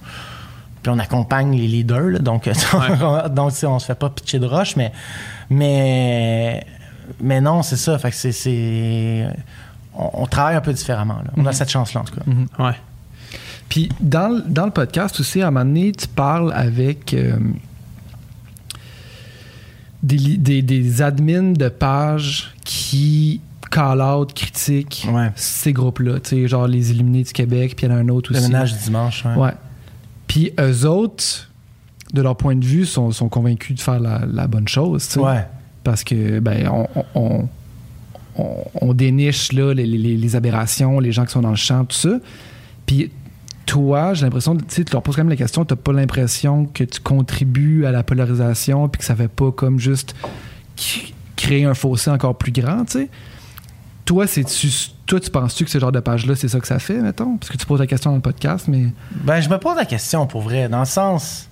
Puis 0.84 0.92
on 0.96 1.00
accompagne 1.00 1.58
les 1.58 1.68
leaders, 1.68 2.12
là, 2.12 2.20
donc, 2.20 2.48
donc 3.32 3.52
tu 3.52 3.58
sais, 3.58 3.66
on 3.68 3.80
se 3.80 3.86
fait 3.88 3.96
pas 3.96 4.10
pitcher 4.10 4.40
de 4.40 4.46
roche, 4.46 4.76
mais, 4.78 4.94
mais, 5.50 6.66
mais 7.20 7.42
non, 7.42 7.64
c'est 7.64 7.76
ça. 7.78 7.98
Fait 7.98 8.12
que 8.12 8.16
c'est-. 8.16 9.28
On, 9.96 10.10
on 10.14 10.26
travaille 10.28 10.56
un 10.56 10.62
peu 10.62 10.72
différemment. 10.74 11.16
là. 11.26 11.32
On 11.36 11.46
a 11.46 11.52
cette 11.52 11.70
chance-là, 11.72 12.02
en 12.02 12.04
tout 12.04 12.16
cas. 12.16 12.22
Ouais. 12.64 12.76
Puis 13.70 13.90
dans, 14.00 14.30
le- 14.30 14.44
dans 14.48 14.66
le 14.66 14.72
podcast 14.72 15.20
aussi, 15.20 15.42
à 15.42 15.48
un 15.48 15.52
moment 15.52 15.66
donné, 15.66 15.92
tu 15.92 16.08
parles 16.08 16.52
avec 16.54 17.14
euh, 17.14 17.38
des, 20.04 20.38
des, 20.38 20.62
des 20.62 21.02
admins 21.02 21.52
de 21.54 21.70
pages 21.70 22.54
qui 22.64 23.42
call 23.70 24.02
out, 24.02 24.34
critiquent 24.34 25.06
Ouais. 25.12 25.32
ces 25.36 25.74
groupes-là. 25.74 26.20
Tu 26.22 26.30
sais, 26.30 26.48
genre 26.48 26.68
les 26.68 26.92
Illuminés 26.92 27.24
du 27.24 27.34
Québec, 27.34 27.74
puis 27.76 27.86
il 27.86 27.90
y 27.90 27.94
en 27.94 27.98
a 27.98 28.00
un 28.00 28.08
autre 28.10 28.32
Le 28.32 28.40
aussi. 28.40 28.48
ménage 28.48 28.74
du 28.78 28.84
dimanche, 28.86 29.26
ouais. 29.26 29.36
Ouais. 29.36 29.54
Puis 30.28 30.52
eux 30.60 30.86
autres, 30.86 31.50
de 32.14 32.22
leur 32.22 32.38
point 32.38 32.56
de 32.56 32.64
vue, 32.64 32.86
sont, 32.86 33.12
sont 33.12 33.28
convaincus 33.30 33.76
de 33.76 33.82
faire 33.82 34.00
la, 34.00 34.22
la 34.32 34.48
bonne 34.48 34.68
chose. 34.68 35.06
tu 35.08 35.14
sais. 35.16 35.20
Ouais. 35.20 35.46
Parce 35.84 36.04
que, 36.04 36.40
ben, 36.40 36.70
on, 36.70 36.88
on- 37.16 37.48
on 38.82 38.94
déniche 38.94 39.52
là, 39.52 39.74
les, 39.74 39.86
les- 39.88 40.16
les 40.16 40.36
aberrations, 40.36 41.00
les 41.00 41.12
gens 41.12 41.26
qui 41.26 41.32
sont 41.32 41.42
dans 41.42 41.50
le 41.50 41.56
champ, 41.56 41.84
tout 41.86 41.96
ça. 41.98 42.20
Puis 42.86 43.10
toi, 43.68 44.14
j'ai 44.14 44.24
l'impression, 44.24 44.56
tu 44.56 44.64
sais, 44.70 44.84
tu 44.84 44.94
leur 44.94 45.04
poses 45.04 45.16
quand 45.16 45.22
même 45.22 45.30
la 45.30 45.36
question, 45.36 45.66
t'as 45.66 45.76
pas 45.76 45.92
l'impression 45.92 46.66
que 46.66 46.84
tu 46.84 47.00
contribues 47.02 47.86
à 47.86 47.92
la 47.92 48.02
polarisation, 48.02 48.88
puis 48.88 49.00
que 49.00 49.06
ça 49.06 49.16
fait 49.16 49.28
pas 49.28 49.52
comme 49.52 49.78
juste 49.78 50.16
créer 51.36 51.66
un 51.66 51.76
fossé 51.76 52.10
encore 52.10 52.36
plus 52.36 52.52
grand, 52.52 52.86
tu 52.86 53.00
sais? 53.00 53.10
Toi, 54.06 54.26
c'est-tu, 54.26 54.70
toi, 55.06 55.20
tu 55.20 55.30
penses-tu 55.30 55.66
que 55.66 55.70
ce 55.70 55.80
genre 55.80 55.92
de 55.92 56.00
page-là, 56.00 56.36
c'est 56.36 56.48
ça 56.48 56.62
que 56.62 56.68
ça 56.68 56.80
fait, 56.80 57.00
mettons? 57.02 57.36
Parce 57.36 57.52
que 57.52 57.58
tu 57.58 57.66
poses 57.66 57.82
la 57.82 57.88
question 57.88 58.12
dans 58.12 58.16
le 58.16 58.22
podcast, 58.22 58.70
mais 58.70 58.88
Ben, 59.12 59.42
je 59.42 59.50
me 59.50 59.58
pose 59.58 59.76
la 59.76 59.86
question 59.86 60.26
pour 60.28 60.42
vrai, 60.42 60.70
dans 60.70 60.80
le 60.80 60.86
sens. 60.86 61.50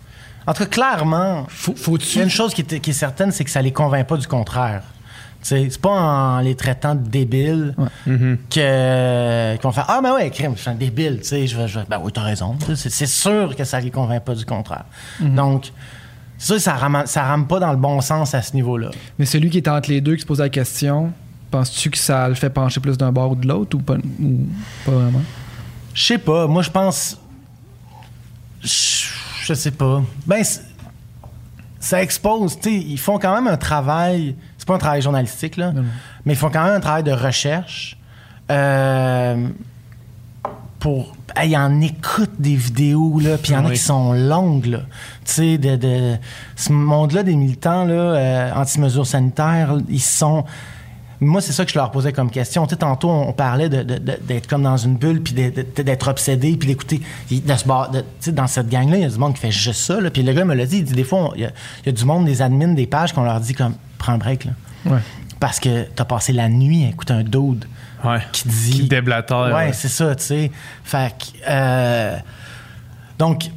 En 0.48 0.54
tout 0.54 0.64
cas, 0.64 0.70
clairement, 0.70 1.46
faut, 1.50 1.74
il 1.74 1.78
faut-tu... 1.78 2.18
y 2.18 2.22
a 2.22 2.24
une 2.24 2.30
chose 2.30 2.54
qui 2.54 2.62
est, 2.62 2.80
qui 2.80 2.92
est 2.92 2.94
certaine, 2.94 3.32
c'est 3.34 3.44
que 3.44 3.52
ça 3.52 3.62
les 3.62 3.74
convainc 3.74 4.08
pas 4.08 4.16
du 4.16 4.28
contraire. 4.28 4.84
C'est 5.48 5.80
pas 5.80 5.92
en 5.92 6.40
les 6.40 6.56
traitant 6.56 6.96
de 6.96 7.08
débiles 7.08 7.76
Mhm. 8.08 8.40
que 8.50 9.54
qu'ils 9.54 9.62
vont 9.62 9.72
faire 9.72 9.86
Ah, 9.88 10.00
ben 10.02 10.14
ouais, 10.16 10.32
crime, 10.32 10.54
je 10.56 10.62
suis 10.62 10.70
un 10.72 10.74
débile. 10.74 11.20
Tu 11.22 11.28
sais, 11.28 11.46
je 11.46 11.56
ben 11.88 12.00
oui, 12.04 12.12
t'as 12.12 12.24
raison. 12.24 12.56
C'est 12.76 12.90
c'est 12.90 13.06
sûr 13.06 13.56
que 13.56 13.64
ça 13.64 13.80
les 13.80 13.92
convainc 13.92 14.24
pas 14.24 14.34
du 14.34 14.44
contraire. 14.44 14.86
Donc, 15.20 15.72
c'est 16.40 16.48
sûr 16.48 16.56
que 16.56 16.62
ça 16.64 16.74
rame, 16.74 17.04
ça 17.06 17.24
rame 17.26 17.46
pas 17.46 17.60
dans 17.60 17.70
le 17.72 17.78
bon 17.78 18.02
sens 18.02 18.34
à 18.34 18.42
ce 18.42 18.56
niveau-là. 18.56 18.90
Mais 19.20 19.26
celui 19.26 19.52
qui 19.52 19.58
est 19.58 19.68
entre 19.68 19.92
les 19.92 20.02
deux, 20.02 20.16
qui 20.16 20.22
se 20.22 20.26
pose 20.26 20.40
la 20.40 20.50
question, 20.50 21.12
penses-tu 21.52 21.92
que 21.92 21.98
ça 22.00 22.28
le 22.28 22.34
fait 22.34 22.50
pencher 22.50 22.80
plus 22.80 22.98
d'un 22.98 23.12
bord 23.12 23.32
ou 23.34 23.36
de 23.36 23.48
l'autre 23.48 23.78
ou 23.78 23.82
pas, 23.82 23.98
ou 24.20 24.48
pas 24.84 24.92
vraiment? 24.94 25.22
Je 25.94 26.04
sais 26.06 26.18
pas. 26.18 26.48
Moi, 26.48 26.64
je 26.64 26.72
pense. 26.72 27.20
Je 28.64 29.54
sais 29.54 29.72
pas. 29.72 30.02
Ben, 30.26 30.44
ça 31.80 32.02
expose. 32.02 32.58
Tu 32.60 32.70
sais, 32.70 32.76
ils 32.76 32.98
font 33.00 33.20
quand 33.20 33.34
même 33.36 33.48
un 33.48 33.58
travail. 33.58 34.36
C'est 34.66 34.70
pas 34.70 34.76
un 34.76 34.80
travail 34.80 35.02
journalistique, 35.04 35.58
là. 35.58 35.72
Non, 35.72 35.84
non. 35.84 35.88
Mais 36.26 36.34
ils 36.34 36.36
font 36.36 36.50
quand 36.50 36.64
même 36.64 36.74
un 36.74 36.80
travail 36.80 37.04
de 37.04 37.12
recherche. 37.12 37.98
Euh, 38.50 39.48
pour. 40.80 41.14
Hey, 41.36 41.52
ils 41.52 41.58
en 41.58 41.82
écoutent 41.82 42.40
des 42.40 42.56
vidéos, 42.56 43.20
là. 43.20 43.38
Puis 43.38 43.52
il 43.52 43.56
y 43.56 43.58
en 43.58 43.66
a 43.66 43.70
Oui. 43.70 43.74
qui 43.76 43.80
sont 43.84 44.14
longues, 44.14 44.66
là. 44.66 44.80
Tu 45.26 45.34
sais, 45.34 45.58
de, 45.60 45.76
de- 45.76 46.16
ce 46.56 46.72
monde-là, 46.72 47.22
des 47.22 47.36
militants, 47.36 47.86
là, 47.86 47.94
euh, 47.94 48.52
anti-mesures 48.56 49.06
sanitaires, 49.06 49.76
ils 49.88 50.02
sont. 50.02 50.46
Moi, 51.22 51.42
c'est 51.42 51.54
ça 51.54 51.64
que 51.64 51.72
je 51.72 51.78
leur 51.78 51.92
posais 51.92 52.12
comme 52.12 52.30
question. 52.32 52.66
Tu 52.66 52.72
sais, 52.72 52.76
tantôt, 52.78 53.10
on 53.10 53.34
parlait 53.34 53.70
de- 53.70 53.84
d'être 53.84 54.48
comme 54.48 54.64
dans 54.64 54.78
une 54.78 54.96
bulle, 54.98 55.22
puis 55.22 55.34
d'être 55.34 56.08
obsédé, 56.10 56.58
puis 56.58 56.68
d'écouter. 56.70 57.02
De 57.32 57.68
bar- 57.68 57.92
dans 58.34 58.48
cette 58.48 58.70
gang-là, 58.70 58.98
il 58.98 59.02
y 59.04 59.06
a 59.06 59.10
du 59.10 59.18
monde 59.20 59.34
qui 59.36 59.40
fait 59.42 59.52
juste 59.52 59.82
ça. 59.82 60.02
là. 60.02 60.10
Puis 60.10 60.24
le 60.24 60.34
gars 60.34 60.44
me 60.44 60.56
l'a 60.56 60.66
dit, 60.66 60.78
il 60.80 60.84
dit 60.84 60.94
des 60.94 61.04
fois, 61.06 61.32
il 61.36 61.42
y, 61.44 61.46
y 61.86 61.90
a 61.90 61.92
du 61.92 62.06
monde, 62.06 62.26
des 62.26 62.42
admins, 62.42 62.68
des 62.74 62.88
pages, 62.88 63.14
qu'on 63.14 63.24
leur 63.24 63.40
dit 63.40 63.54
comme, 63.54 63.76
prends 64.06 64.14
un 64.14 64.18
break, 64.18 64.46
là. 64.46 64.52
Ouais. 64.86 65.00
Parce 65.40 65.60
que 65.60 65.84
t'as 65.96 66.06
passé 66.06 66.32
la 66.34 66.48
nuit 66.50 66.86
à 66.86 66.90
écouter 66.90 67.14
un 67.14 67.24
dude 67.24 67.66
Ouais. 68.04 68.20
qui 68.32 68.48
dit. 68.48 68.72
Qui 68.72 68.88
déblatère. 68.88 69.52
Ouais, 69.54 69.74
c'est 69.74 69.88
ça, 69.90 70.16
tu 70.16 70.24
sais. 70.24 70.52
Fait 70.84 71.14
que, 71.18 71.26
euh, 71.50 72.18
donc, 73.18 73.50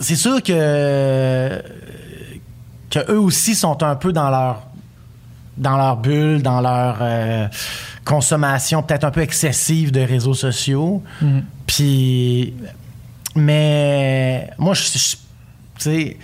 c'est 0.00 0.16
sûr 0.16 0.42
que, 0.42 1.62
que 2.90 2.98
eux 3.12 3.18
aussi 3.20 3.54
sont 3.54 3.82
un 3.82 3.94
peu 3.96 4.12
dans 4.12 4.28
leur, 4.30 4.66
dans 5.56 5.76
leur 5.76 5.96
bulle, 5.98 6.42
dans 6.42 6.60
leur 6.60 6.98
euh, 7.00 7.46
consommation 8.04 8.82
peut-être 8.82 9.04
un 9.04 9.10
peu 9.10 9.20
excessive 9.22 9.92
de 9.92 10.00
réseaux 10.00 10.34
sociaux. 10.34 11.02
Mhm. 11.20 11.44
Puis, 11.66 12.54
mais 13.36 14.50
moi, 14.58 14.74
je, 14.74 14.82
je- 14.82 15.16
tu 15.16 15.18
sais, 15.78 16.16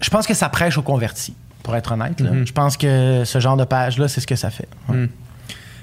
je 0.00 0.10
pense 0.10 0.26
que 0.26 0.34
ça 0.34 0.48
prêche 0.48 0.76
aux 0.78 0.82
convertis, 0.82 1.34
pour 1.68 1.76
être 1.76 1.92
honnête. 1.92 2.18
là. 2.20 2.30
Mhm. 2.30 2.46
Je 2.46 2.52
pense 2.54 2.78
que 2.78 3.24
ce 3.26 3.40
genre 3.40 3.58
de 3.58 3.64
page-là, 3.64 4.08
c'est 4.08 4.22
ce 4.22 4.26
que 4.26 4.36
ça 4.36 4.48
fait. 4.48 4.68
Ouais. 4.88 4.96
Mm. 4.96 5.08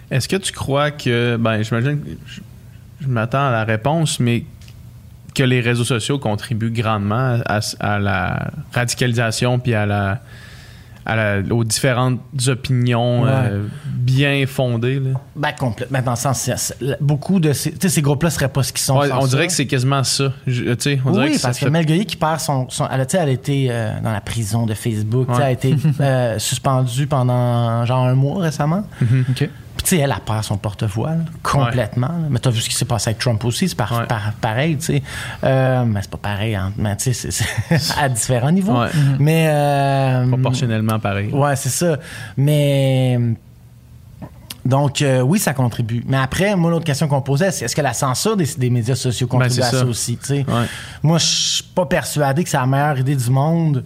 Est-ce 0.09 0.27
que 0.27 0.35
tu 0.35 0.51
crois 0.51 0.89
que. 0.89 1.37
Ben, 1.39 1.61
j'imagine. 1.61 2.01
que 2.01 2.09
Je, 2.25 2.41
je 3.01 3.07
m'attends 3.07 3.49
à 3.49 3.51
la 3.51 3.63
réponse, 3.65 4.19
mais 4.19 4.45
que 5.35 5.43
les 5.43 5.61
réseaux 5.61 5.83
sociaux 5.83 6.17
contribuent 6.17 6.71
grandement 6.71 7.37
à, 7.45 7.59
à 7.79 7.99
la 7.99 8.49
radicalisation 8.73 9.59
puis 9.59 9.75
à 9.75 9.85
la, 9.85 10.21
à 11.05 11.15
la- 11.15 11.53
aux 11.53 11.63
différentes 11.63 12.19
opinions 12.47 13.23
Ouais. 13.23 13.29
euh, 13.31 13.63
bien 13.85 14.45
fondées. 14.47 14.99
là. 14.99 15.11
Ben, 15.35 15.51
complètement. 15.51 16.01
Dans 16.01 16.11
le 16.11 16.17
sens, 16.17 16.39
c'est- 16.39 16.57
c'est- 16.57 16.97
beaucoup 17.01 17.39
de 17.39 17.53
ces, 17.53 18.01
groupes-là 18.01 18.29
seraient 18.29 18.49
pas 18.49 18.63
ce 18.63 18.71
qu'ils 18.73 18.81
sont. 18.81 18.97
Ouais, 18.99 19.09
on 19.11 19.27
dirait 19.27 19.43
ça. 19.43 19.47
que 19.47 19.53
c'est 19.53 19.67
quasiment 19.67 20.03
ça. 20.03 20.33
Je- 20.47 20.63
tu 20.73 20.75
sais, 20.79 20.99
on 21.05 21.11
dirait 21.11 21.25
Oui, 21.27 21.31
que 21.33 21.37
ça 21.39 21.49
parce 21.49 21.59
que 21.59 21.65
fait- 21.65 21.71
Mel 21.71 21.85
Gueuley 21.85 22.05
qui 22.05 22.15
perd 22.15 22.39
son. 22.39 22.67
son 22.69 22.87
elle, 22.91 23.01
a, 23.01 23.05
elle 23.13 23.29
été 23.29 23.67
euh, 23.69 23.91
dans 24.03 24.11
la 24.11 24.21
prison 24.21 24.65
de 24.65 24.73
Facebook. 24.73 25.29
Ouais. 25.29 25.35
Elle 25.37 25.43
a 25.43 25.51
été 25.51 25.75
euh, 26.01 26.39
suspendue 26.39 27.07
pendant 27.07 27.85
genre 27.85 28.05
un 28.05 28.15
mois 28.15 28.41
récemment. 28.43 28.83
Puis, 29.35 29.49
tu 29.83 29.89
sais, 29.95 29.97
elle 29.97 30.11
a 30.11 30.19
perdu 30.19 30.43
son 30.43 30.57
porte-voix, 30.57 31.11
là, 31.11 31.17
complètement. 31.43 32.07
là. 32.07 32.27
Mais 32.29 32.39
tu 32.39 32.47
as 32.47 32.51
vu 32.51 32.59
ce 32.61 32.69
qui 32.69 32.75
s'est 32.75 32.85
passé 32.85 33.09
avec 33.09 33.19
Trump 33.19 33.43
aussi, 33.45 33.69
c'est 33.69 33.75
par- 33.75 33.91
Ouais. 33.91 34.07
par- 34.07 34.33
pareil, 34.41 34.77
tu 34.77 34.85
sais. 34.85 35.03
Euh, 35.43 35.85
mais 35.85 36.01
c'est 36.01 36.09
pas 36.11 36.17
pareil, 36.17 36.55
hein, 36.55 36.71
mais 36.77 36.95
tu 36.97 37.13
sais, 37.13 37.31
c'est- 37.31 37.45
à 37.99 38.09
différents 38.09 38.51
niveaux. 38.51 38.79
Ouais. 38.79 38.89
Mais. 39.19 39.47
euh, 39.49 40.27
proportionnellement 40.27 40.99
pareil. 40.99 41.29
Ouais, 41.31 41.55
c'est 41.55 41.69
ça. 41.69 41.97
Mais. 42.37 43.19
Donc, 44.65 45.03
euh, 45.03 45.21
oui, 45.21 45.37
ça 45.37 45.53
contribue. 45.53 46.03
Mais 46.07 46.17
après, 46.17 46.55
moi, 46.55 46.71
l'autre 46.71 46.85
question 46.85 47.07
qu'on 47.07 47.21
posait, 47.21 47.51
c'est 47.51 47.65
est-ce 47.65 47.75
que 47.75 47.81
la 47.81 47.93
censure 47.93 48.35
des, 48.35 48.47
des 48.57 48.71
médias 48.71 48.95
sociaux 48.95 49.27
contribue 49.27 49.55
Ben, 49.57 49.61
c'est 49.61 49.67
à 49.67 49.71
ça. 49.71 49.79
ça. 49.81 49.85
aussi? 49.85 50.17
Moi, 51.03 51.19
je 51.19 51.25
suis 51.25 51.63
pas 51.63 51.85
persuadé 51.85 52.43
que 52.43 52.49
c'est 52.49 52.57
la 52.57 52.65
meilleure 52.65 52.97
idée 52.97 53.15
du 53.15 53.29
monde 53.29 53.83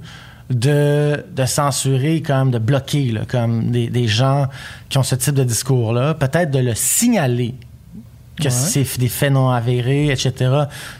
de, 0.50 1.24
de 1.36 1.46
censurer, 1.46 2.22
comme 2.22 2.50
de 2.52 2.58
bloquer, 2.60 3.12
là, 3.12 3.22
comme 3.28 3.70
des, 3.72 3.88
des 3.90 4.08
gens 4.08 4.48
qui 4.90 4.98
ont 4.98 5.04
ce 5.04 5.16
type 5.16 5.36
de 5.36 5.44
discours-là. 5.44 6.14
Peut-être 6.16 6.50
de 6.52 6.60
le 6.60 6.74
signaler 6.76 7.54
que 8.38 8.46
Ouais. 8.46 8.50
c'est 8.50 8.98
des 9.00 9.10
faits 9.10 9.32
non 9.34 9.50
avérés, 9.50 10.08
etc. 10.12 10.52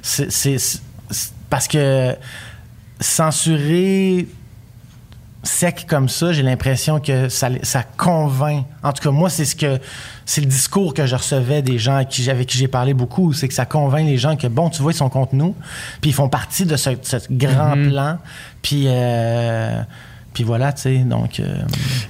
C'est- 0.02 0.82
parce 1.50 1.68
que 1.68 2.16
censurer 3.00 4.28
sec 5.44 5.86
comme 5.88 6.10
ça, 6.10 6.34
j'ai 6.34 6.44
l'impression 6.44 7.00
que 7.00 7.30
ça, 7.30 7.50
ça 7.64 7.84
convainc. 7.98 8.66
En 8.84 8.92
tout 8.92 9.02
cas, 9.02 9.12
moi, 9.12 9.30
c'est 9.30 9.46
ce 9.46 9.56
que 9.56 9.80
c'est 10.26 10.42
le 10.42 10.48
discours 10.48 10.94
que 10.94 11.06
je 11.06 11.16
recevais 11.16 11.62
des 11.62 11.78
gens 11.78 11.96
avec 11.96 12.10
qui, 12.10 12.58
j'ai 12.58 12.68
parlé 12.68 12.94
beaucoup, 12.94 13.32
c'est 13.34 13.48
que 13.48 13.54
ça 13.54 13.66
convainc 13.66 14.06
les 14.06 14.18
gens 14.18 14.36
que 14.36 14.48
bon, 14.48 14.70
tu 14.70 14.82
vois, 14.82 14.92
ils 14.92 14.96
sont 14.96 15.10
contre 15.10 15.36
nous, 15.36 15.56
puis 16.02 16.10
ils 16.12 16.14
font 16.14 16.30
partie 16.30 16.66
de 16.66 16.76
ce, 16.76 16.92
ce 17.02 17.18
grand 17.32 17.76
Mhm. 17.78 17.90
plan, 17.90 18.18
puis 18.62 18.84
euh, 18.88 19.82
puis 20.34 20.44
voilà, 20.44 20.74
tu 20.74 20.82
sais, 20.82 20.98
donc 21.00 21.40
euh, 21.40 21.56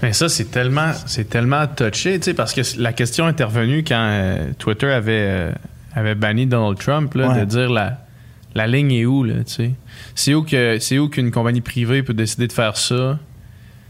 Mais 0.01 0.11
ça, 0.13 0.27
c'est 0.27 0.51
tellement, 0.51 0.91
c'est 1.05 1.29
tellement 1.29 1.65
touché, 1.67 2.19
tu 2.19 2.25
sais, 2.25 2.33
parce 2.33 2.53
que 2.53 2.61
la 2.77 2.93
question 2.93 3.25
est 3.27 3.29
intervenue 3.29 3.83
quand 3.87 3.95
euh, 4.09 4.47
Twitter 4.57 4.91
avait, 4.91 5.51
avait 5.95 6.15
banni 6.15 6.45
Donald 6.45 6.77
Trump 6.79 7.13
là, 7.13 7.29
Ouais. 7.29 7.39
de 7.41 7.45
dire 7.45 7.69
la, 7.69 7.99
la 8.55 8.67
ligne 8.67 8.91
est 8.91 9.05
où, 9.05 9.23
là, 9.23 9.35
tu 9.45 9.53
sais? 9.53 9.71
C'est 10.15 10.33
où 10.33 10.43
que 10.43 10.77
c'est 10.79 10.97
où 10.99 11.07
qu'une 11.09 11.31
compagnie 11.31 11.61
privée 11.61 12.03
peut 12.03 12.13
décider 12.13 12.47
de 12.47 12.53
faire 12.53 12.77
ça? 12.77 13.19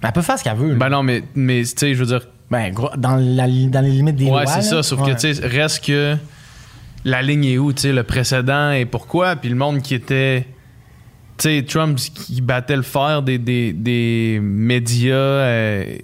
Elle 0.01 0.11
peut 0.11 0.21
faire 0.21 0.37
ce 0.39 0.43
qu'elle 0.43 0.55
veut. 0.57 0.69
là. 0.69 0.75
Ben 0.75 0.89
non, 0.89 1.03
mais, 1.03 1.23
mais 1.35 1.61
tu 1.63 1.73
sais, 1.75 1.93
je 1.93 1.99
veux 1.99 2.05
dire, 2.05 2.27
Ben, 2.49 2.71
gros, 2.73 2.89
dans, 2.97 3.15
la, 3.17 3.47
dans 3.47 3.81
les 3.81 3.91
limites 3.91 4.15
des 4.15 4.25
lois. 4.25 4.39
ouais, 4.41 4.47
c'est 4.47 4.61
ça. 4.61 4.81
Sauf 4.83 5.01
Ouais. 5.01 5.13
que, 5.13 5.19
tu 5.19 5.33
sais, 5.33 5.45
reste 5.45 5.85
que 5.85 6.15
la 7.05 7.21
ligne 7.21 7.45
est 7.45 7.57
où, 7.57 7.71
tu 7.73 7.81
sais, 7.83 7.93
le 7.93 8.03
précédent 8.03 8.71
et 8.71 8.85
pourquoi, 8.85 9.35
puis 9.35 9.49
le 9.49 9.55
monde 9.55 9.81
qui 9.81 9.93
était. 9.95 10.45
Tu 11.37 11.43
sais, 11.49 11.63
Trump 11.67 11.97
qui 11.97 12.41
battait 12.41 12.75
le 12.75 12.81
fer 12.81 13.21
des, 13.23 13.37
des, 13.37 13.71
des 13.73 14.39
médias. 14.41 15.13
euh, 15.15 15.95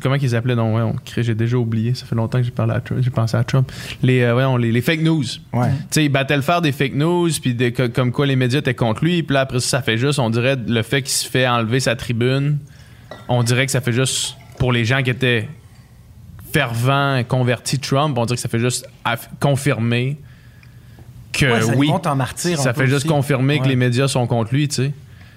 comment 0.00 0.18
qu'ils 0.18 0.34
appelaient 0.36 0.54
Non, 0.54 0.74
ouais, 0.74 0.82
on, 0.82 0.94
j'ai 1.16 1.34
déjà 1.34 1.56
oublié. 1.56 1.94
Ça 1.94 2.06
fait 2.06 2.14
longtemps 2.14 2.38
que 2.38 2.44
j'ai 2.44 2.50
parlé 2.50 2.72
à 2.74 2.80
Trump. 2.80 3.00
J'ai 3.02 3.10
pensé 3.10 3.36
à 3.36 3.44
Trump. 3.44 3.70
Les, 4.02 4.22
euh, 4.22 4.32
voyons, 4.32 4.56
les, 4.56 4.70
les 4.72 4.80
fake 4.80 5.00
news. 5.02 5.24
Ouais. 5.52 5.70
Tu 5.70 5.76
sais, 5.90 6.04
il 6.04 6.08
battait 6.08 6.36
le 6.36 6.42
fer 6.42 6.60
des 6.60 6.72
fake 6.72 6.94
news, 6.94 7.30
puis 7.40 7.54
de- 7.54 7.68
comme 7.88 8.12
quoi 8.12 8.26
les 8.26 8.36
médias 8.36 8.58
étaient 8.60 8.74
contre 8.74 9.04
lui. 9.04 9.22
Puis 9.22 9.34
là, 9.34 9.40
après 9.40 9.60
ça, 9.60 9.78
ça 9.78 9.82
fait 9.82 9.98
juste, 9.98 10.18
on 10.18 10.30
dirait, 10.30 10.56
le 10.56 10.82
fait 10.82 11.02
qu'il 11.02 11.10
se 11.12 11.28
fait 11.28 11.46
enlever 11.48 11.80
sa 11.80 11.96
tribune, 11.96 12.58
on 13.28 13.42
dirait 13.42 13.66
que 13.66 13.72
ça 13.72 13.80
fait 13.80 13.92
juste, 13.92 14.36
pour 14.58 14.72
les 14.72 14.84
gens 14.84 15.02
qui 15.02 15.10
étaient 15.10 15.48
fervents, 16.52 17.22
convertis 17.24 17.78
Trump, 17.78 18.16
on 18.18 18.24
dirait 18.26 18.36
que 18.36 18.42
ça 18.42 18.48
fait 18.48 18.58
juste 18.60 18.86
confirmer 19.40 20.16
que 21.32 21.46
Ouais, 21.46 21.60
ça 21.62 21.74
oui, 21.76 21.88
monte 21.88 22.06
en 22.06 22.14
martyr. 22.14 22.58
ça 22.58 22.72
fait 22.74 22.86
juste 22.86 22.98
aussi. 22.98 23.08
confirmer 23.08 23.58
que 23.58 23.62
Ouais. 23.64 23.70
les 23.70 23.76
médias 23.76 24.06
sont 24.06 24.26
contre 24.26 24.54
lui, 24.54 24.68
tu 24.68 24.74
sais. 24.76 24.92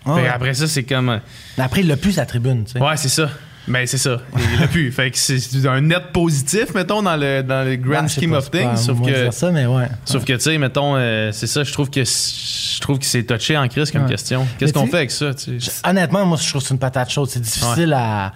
Ouais, 0.06 0.14
ouais. 0.14 0.28
Après 0.28 0.54
ça, 0.54 0.68
c'est 0.68 0.84
comme... 0.84 1.10
euh, 1.10 1.18
Mais 1.58 1.64
après, 1.64 1.82
il 1.82 1.88
l'a 1.88 1.98
plus 1.98 2.14
sa 2.14 2.26
tribune, 2.26 2.66
tu 2.66 2.74
sais. 2.74 2.80
Ouais, 2.80 2.96
c'est 2.98 3.10
ça. 3.10 3.30
Ben, 3.68 3.86
c'est 3.86 3.98
ça. 3.98 4.18
Il 4.38 4.60
l'a 4.62 4.68
plus. 4.68 4.92
Fait 4.94 5.12
que 5.12 5.18
c'est 5.18 5.66
un 5.68 5.82
net 5.82 6.12
positif, 6.14 6.74
mettons, 6.74 7.02
dans 7.02 7.16
le, 7.18 7.42
dans 7.44 7.66
le 7.68 7.76
grand 7.76 8.02
Ben, 8.04 8.08
scheme 8.08 8.32
pas, 8.32 8.38
of 8.38 8.50
things. 8.52 8.78
Sauf 8.78 9.02
que... 9.02 9.32
ça, 9.32 9.52
mais 9.52 9.66
ouais. 9.66 9.88
Sauf 10.06 10.24
que, 10.24 10.34
tu 10.34 10.40
sais, 10.40 10.58
mettons, 10.58 10.96
euh, 10.96 11.32
c'est 11.34 11.48
ça, 11.48 11.64
je 11.64 11.74
trouve 11.74 11.90
que 11.90 12.04
je 12.04 12.80
trouve 12.80 13.00
que 13.00 13.06
c'est 13.06 13.24
touché 13.24 13.58
en 13.58 13.68
crise 13.68 13.92
comme 13.92 14.04
Ouais. 14.04 14.10
question. 14.10 14.42
Mais 14.44 14.48
Qu'est-ce 14.58 14.74
qu'on 14.74 14.88
fait 14.88 14.98
avec 14.98 15.12
ça, 15.12 15.34
tu 15.34 15.60
sais? 15.60 15.72
Honnêtement, 15.84 16.26
moi, 16.26 16.38
je 16.42 16.48
trouve 16.50 16.62
que 16.62 16.68
c'est 16.68 16.74
une 16.74 16.80
patate 16.80 17.10
chaude. 17.10 17.30
C'est 17.30 17.42
difficile 17.42 17.94
à. 17.94 18.34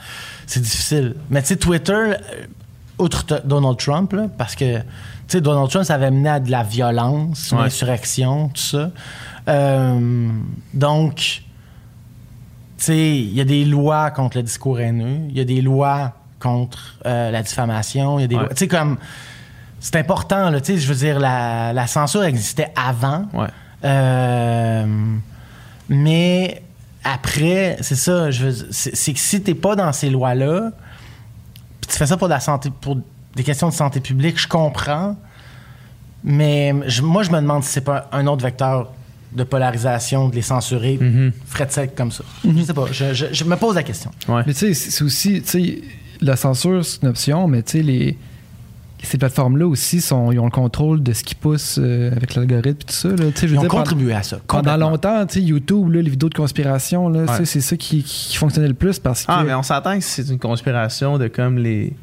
C'est 0.48 0.62
difficile. 0.62 1.16
Mais 1.30 1.42
tu 1.42 1.48
sais, 1.50 1.56
Twitter, 1.56 1.94
euh, 1.94 2.16
outre 2.98 3.42
Donald 3.46 3.78
Trump, 3.78 4.12
là, 4.14 4.26
parce 4.38 4.56
que, 4.56 4.80
tu 4.80 4.84
sais, 5.28 5.42
Donald 5.42 5.70
Trump, 5.70 5.86
ça 5.86 5.96
avait 5.96 6.12
mené 6.12 6.30
à 6.30 6.40
de 6.42 6.52
la 6.52 6.64
violence, 6.64 7.52
une 7.52 7.60
insurrection, 7.60 8.50
tout 8.50 8.62
ça. 8.62 8.92
Euh, 9.48 10.28
donc, 10.74 11.42
il 12.90 13.34
y 13.34 13.42
a 13.42 13.46
des 13.46 13.66
lois 13.66 14.12
contre 14.12 14.38
le 14.38 14.44
discours 14.44 14.80
haineux, 14.80 15.20
il 15.30 15.38
y 15.38 15.42
a 15.42 15.46
des 15.46 15.62
lois 15.62 16.14
contre 16.40 16.96
euh, 17.06 17.30
la 17.32 17.42
diffamation, 17.44 18.18
il 18.20 18.22
y 18.24 18.26
a 18.26 18.28
des 18.28 18.36
Ouais. 18.36 18.42
lois. 18.42 18.50
Tu 18.50 18.58
sais, 18.58 18.68
comme. 18.68 18.98
C'est 19.80 19.96
important, 19.96 20.50
là, 20.52 20.62
tu 20.62 20.74
sais, 20.74 20.78
je 20.80 20.88
veux 20.88 20.96
dire, 21.00 21.20
la, 21.20 21.74
la 21.74 21.88
censure 21.88 22.24
existait 22.24 22.72
avant. 22.76 23.26
Ouais. 23.34 23.48
Euh, 23.84 24.86
mais 25.90 26.62
après, 27.04 27.78
c'est 27.82 27.96
ça, 27.96 28.30
je 28.30 28.46
veux- 28.48 28.68
c'est 28.72 29.14
que 29.14 29.20
si 29.20 29.42
t'es 29.42 29.56
pas 29.56 29.76
dans 29.76 29.92
ces 29.92 30.10
lois-là, 30.12 30.70
puis 31.82 31.90
tu 31.92 31.98
fais 31.98 32.06
ça 32.06 32.16
pour 32.16 32.28
la 32.28 32.40
santé, 32.40 32.70
pour 32.82 32.98
des 33.36 33.44
questions 33.44 33.70
de 33.70 33.74
santé 33.74 34.00
publique, 34.02 34.40
je 34.40 34.48
comprends. 34.48 35.16
Mais 36.24 36.74
je- 36.86 37.02
moi, 37.02 37.24
je 37.24 37.32
me 37.32 37.38
demande 37.42 37.64
si 37.64 37.72
c'est 37.72 37.82
pas 37.82 38.08
un 38.12 38.28
autre 38.28 38.44
vecteur 38.44 38.92
de 39.36 39.44
polarisation 39.44 40.30
de 40.30 40.36
les 40.36 40.42
censurer, 40.42 40.98
Mhm. 41.00 41.32
frais 41.48 41.66
de 41.66 41.72
sec 41.72 41.96
comme 41.96 42.12
ça. 42.12 42.24
Je 42.44 42.62
sais 42.64 42.74
pas, 42.74 42.86
je, 42.92 43.14
je- 43.14 43.26
je 43.32 43.44
me 43.46 43.56
pose 43.56 43.76
la 43.76 43.84
question. 43.84 44.12
Ouais. 44.28 44.44
Mais 44.46 44.54
tu 44.54 44.60
sais, 44.60 44.74
c'est 44.74 45.04
aussi, 45.04 45.42
tu 45.42 45.48
sais, 45.50 45.82
la 46.22 46.36
censure, 46.36 46.84
c'est 46.86 47.02
une 47.04 47.10
option, 47.10 47.48
mais 47.48 47.64
tu 47.64 47.72
sais, 47.78 47.82
les. 47.84 48.18
Ces 49.04 49.18
plateformes-là 49.18 49.66
aussi, 49.66 50.00
sont, 50.00 50.32
ils 50.32 50.38
ont 50.38 50.46
le 50.46 50.52
contrôle 50.52 51.02
de 51.02 51.12
ce 51.12 51.24
qui 51.24 51.34
pousse 51.34 51.80
euh, 51.82 52.12
avec 52.16 52.36
l'algorithme 52.36 52.70
et 52.82 52.86
tout 52.86 52.94
ça. 52.94 53.08
Là. 53.10 53.16
Veux 53.16 53.32
Ils 53.42 53.58
ont 53.58 53.62
dire, 53.62 53.62
pendant- 53.62 53.70
contribué 53.82 54.14
à 54.14 54.22
ça. 54.22 54.38
Pendant 54.46 54.78
longtemps, 54.78 55.26
tu 55.26 55.40
sais, 55.40 55.42
YouTube, 55.42 55.90
là, 55.92 56.04
les 56.04 56.10
vidéos 56.12 56.30
de 56.30 56.36
conspiration, 56.36 57.08
Ouais. 57.08 57.26
c'est 57.46 57.62
ça 57.62 57.76
qui, 57.78 58.04
qui 58.04 58.38
fonctionnait 58.38 58.68
le 58.68 58.76
plus 58.76 59.00
parce 59.00 59.22
que. 59.22 59.32
Ah, 59.32 59.44
mais 59.44 59.56
on 59.56 59.64
s'entend 59.64 59.98
que 59.98 60.04
c'est 60.04 60.30
une 60.30 60.38
conspiration 60.38 61.18
de 61.18 61.28
comme 61.30 61.58
les. 61.58 61.94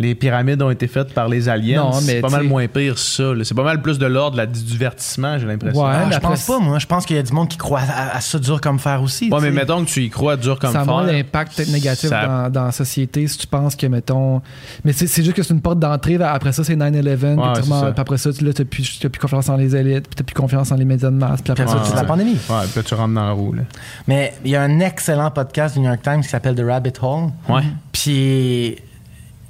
Les 0.00 0.14
pyramides 0.14 0.62
ont 0.62 0.70
été 0.70 0.86
faites 0.88 1.12
par 1.12 1.28
les 1.28 1.48
aliens. 1.48 1.82
Non, 1.84 1.90
mais 1.96 2.00
c'est 2.14 2.20
pas 2.22 2.30
mal 2.30 2.44
moins 2.44 2.66
pire, 2.68 2.96
ça. 2.98 3.34
là. 3.34 3.44
C'est 3.44 3.54
pas 3.54 3.62
mal 3.62 3.82
plus 3.82 3.98
de 3.98 4.06
l'ordre 4.06 4.32
de 4.32 4.36
la- 4.38 4.46
du 4.46 4.62
divertissement, 4.62 5.38
j'ai 5.38 5.46
l'impression. 5.46 5.80
Ouais. 5.84 5.92
Ah, 5.94 6.06
mais 6.08 6.14
je 6.14 6.18
pense 6.20 6.46
pas, 6.46 6.58
moi. 6.58 6.78
Je 6.78 6.86
pense 6.86 7.04
qu'il 7.04 7.16
y 7.16 7.18
a 7.18 7.22
du 7.22 7.32
monde 7.32 7.48
qui 7.48 7.58
croit 7.58 7.80
à, 7.82 8.16
à 8.16 8.20
ça 8.22 8.38
dur 8.38 8.60
comme 8.62 8.78
fer 8.78 9.02
aussi. 9.02 9.30
Ouais, 9.30 9.38
mais 9.42 9.50
mettons 9.50 9.84
que 9.84 9.90
tu 9.90 10.02
y 10.02 10.08
crois 10.08 10.36
dur 10.38 10.58
comme 10.58 10.72
ça 10.72 10.80
a 10.80 10.84
moins 10.86 11.04
fer. 11.04 11.12
d'impact 11.12 11.54
peut-être 11.56 11.70
négatif 11.72 12.08
ça- 12.08 12.26
dans, 12.26 12.50
dans 12.50 12.64
la 12.64 12.72
société 12.72 13.26
si 13.28 13.36
tu 13.38 13.46
penses 13.46 13.76
que, 13.76 13.86
mettons. 13.86 14.40
Mais 14.84 14.92
c'est 14.92 15.06
c'est 15.06 15.22
juste 15.22 15.36
que 15.36 15.42
c'est 15.42 15.52
une 15.52 15.60
porte 15.60 15.78
d'entrée. 15.78 16.16
Après 16.22 16.52
ça, 16.52 16.64
c'est 16.64 16.76
9-11. 16.76 17.38
Ouais, 17.38 17.52
puis 17.60 17.68
ça. 17.68 17.92
après 17.94 18.16
ça, 18.18 18.32
tu 18.32 18.42
n'as 18.44 18.52
plus, 18.52 18.98
t'as 19.00 19.08
plus 19.10 19.20
confiance 19.20 19.48
en 19.50 19.56
les 19.56 19.76
élites. 19.76 20.06
Puis 20.08 20.16
tu 20.16 20.24
plus 20.24 20.34
confiance 20.34 20.72
en 20.72 20.76
les 20.76 20.84
médias 20.86 21.10
de 21.10 21.16
masse. 21.16 21.42
Puis 21.42 21.52
après 21.52 21.66
ça, 21.66 21.72
ça, 21.84 21.84
c'est 21.90 21.94
la 21.96 22.04
pandémie. 22.04 22.38
Ouais, 22.48 22.64
puis 22.72 22.76
là, 22.76 22.82
tu 22.82 22.94
rentres 22.94 23.14
dans 23.14 23.26
la 23.26 23.32
roue, 23.32 23.52
là. 23.52 23.62
Mais 24.08 24.32
il 24.44 24.50
y 24.50 24.56
a 24.56 24.62
un 24.62 24.80
excellent 24.80 25.30
podcast 25.30 25.74
du 25.74 25.80
New 25.80 25.86
York 25.88 26.00
Times 26.02 26.22
qui 26.22 26.28
s'appelle 26.28 26.54
The 26.54 26.64
Rabbit 26.66 26.92
Hole. 27.02 27.30
Ouais. 27.48 27.62
Puis 27.92 28.76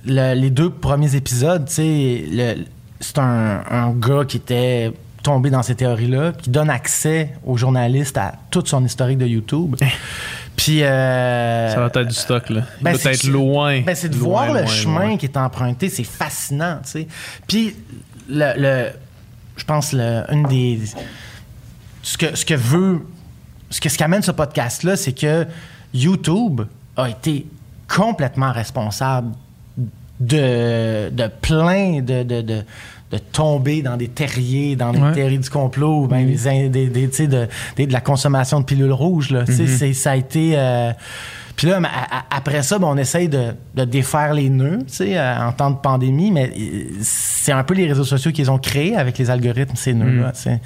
le- 0.04 0.34
les 0.34 0.50
deux 0.50 0.70
premiers 0.70 1.14
épisodes, 1.14 1.68
c'est 1.68 3.18
un, 3.18 3.62
un 3.70 3.90
gars 3.92 4.24
qui 4.26 4.36
était 4.38 4.92
tombé 5.22 5.50
dans 5.50 5.62
ces 5.62 5.74
théories-là, 5.74 6.32
qui 6.32 6.48
donne 6.50 6.70
accès 6.70 7.34
aux 7.44 7.56
journalistes 7.56 8.16
à 8.16 8.34
toute 8.50 8.68
son 8.68 8.84
historique 8.84 9.18
de 9.18 9.26
YouTube. 9.26 9.76
Puis. 10.56 10.82
euh, 10.82 11.68
Ça 11.72 11.80
va 11.80 11.86
être 11.86 12.02
du 12.08 12.14
stock, 12.14 12.48
là. 12.50 12.62
Il 12.80 12.84
ben, 12.84 12.94
être 12.94 13.24
loin. 13.26 13.80
ben, 13.82 13.94
c'est 13.94 14.08
de 14.08 14.16
Loin, 14.16 14.46
voir 14.46 14.54
le 14.62 14.66
chemin 14.66 15.08
loin. 15.08 15.16
qui 15.16 15.26
est 15.26 15.36
emprunté, 15.36 15.88
c'est 15.90 16.04
fascinant, 16.04 16.78
tu 16.84 16.90
sais. 16.90 17.08
Puis, 17.46 17.76
le, 18.28 18.52
le- 18.56 18.90
je 19.56 19.64
pense, 19.64 19.92
le, 19.92 20.22
une 20.32 20.44
des. 20.44 20.80
Ce 22.02 22.16
que, 22.16 22.34
ce 22.34 22.44
que 22.44 22.54
veut. 22.54 23.00
Ce 23.72 23.80
que 23.80 23.88
ce 23.88 23.96
qu'amène 23.98 24.22
ce 24.22 24.32
podcast-là, 24.32 24.96
c'est 24.96 25.12
que 25.12 25.46
YouTube 25.94 26.62
a 26.96 27.08
été 27.08 27.46
complètement 27.94 28.50
responsable 28.52 29.32
de, 30.20 31.08
de 31.10 31.30
plein 31.40 32.00
de, 32.02 32.22
de, 32.22 32.42
de, 32.42 32.62
de 33.10 33.18
tomber 33.32 33.82
dans 33.82 33.96
des 33.96 34.08
terriers, 34.08 34.76
dans 34.76 34.92
les 34.92 35.00
Ouais. 35.00 35.12
terriers 35.12 35.38
du 35.38 35.50
complot, 35.50 36.02
ou 36.04 36.06
ben 36.06 36.28
in- 36.46 36.68
des, 36.68 36.88
de, 36.88 37.48
des- 37.76 37.86
de 37.86 37.92
la 37.92 38.00
consommation 38.00 38.60
de 38.60 38.64
pilules 38.64 38.92
rouges. 38.92 39.30
Là. 39.30 39.44
C'est- 39.46 39.92
Ça 39.94 40.12
a 40.12 40.16
été. 40.16 40.52
euh, 40.56 40.92
puis 41.56 41.68
là, 41.68 41.80
après 42.30 42.62
ça, 42.62 42.78
ben, 42.78 42.86
on 42.86 42.96
essaye 42.96 43.28
de, 43.28 43.48
de 43.74 43.84
défaire 43.84 44.32
les 44.32 44.48
nœuds 44.48 44.78
tu 44.86 44.94
sais, 44.94 45.18
euh, 45.18 45.38
en 45.48 45.52
temps 45.52 45.70
de 45.70 45.76
pandémie, 45.76 46.30
mais 46.30 46.50
euh, 46.56 46.84
c'est 47.02 47.52
un 47.52 47.64
peu 47.64 47.74
les 47.74 47.86
réseaux 47.86 48.04
sociaux 48.04 48.30
qu'ils 48.32 48.50
ont 48.50 48.58
créés 48.58 48.96
avec 48.96 49.18
les 49.18 49.28
algorithmes, 49.30 49.74
ces 49.76 49.92
nœuds-là. 49.94 50.30
C'est- 50.34 50.60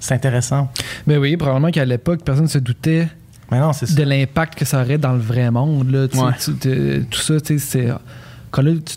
C'est 0.00 0.14
intéressant. 0.14 0.68
Mais 1.06 1.18
oui, 1.18 1.36
probablement 1.36 1.70
qu'à 1.70 1.84
l'époque, 1.84 2.20
personne 2.24 2.44
ne 2.44 2.48
se 2.48 2.58
doutait 2.58 3.06
Mais 3.52 3.58
non, 3.60 3.72
de 3.72 4.02
l'impact 4.02 4.58
que 4.58 4.64
ça 4.64 4.80
aurait 4.80 4.96
dans 4.96 5.12
le 5.12 5.18
vrai 5.20 5.50
monde. 5.50 5.90
Là, 5.90 6.08
tu 6.08 6.16
Ouais. 6.18 6.32
tu- 6.60 7.04
tout 7.10 7.20
ça, 7.20 7.38
tu 7.40 7.58
sais, 7.58 7.66
c'est. 7.86 7.88
Quand 8.50 8.62
là, 8.62 8.72
tu 8.72 8.96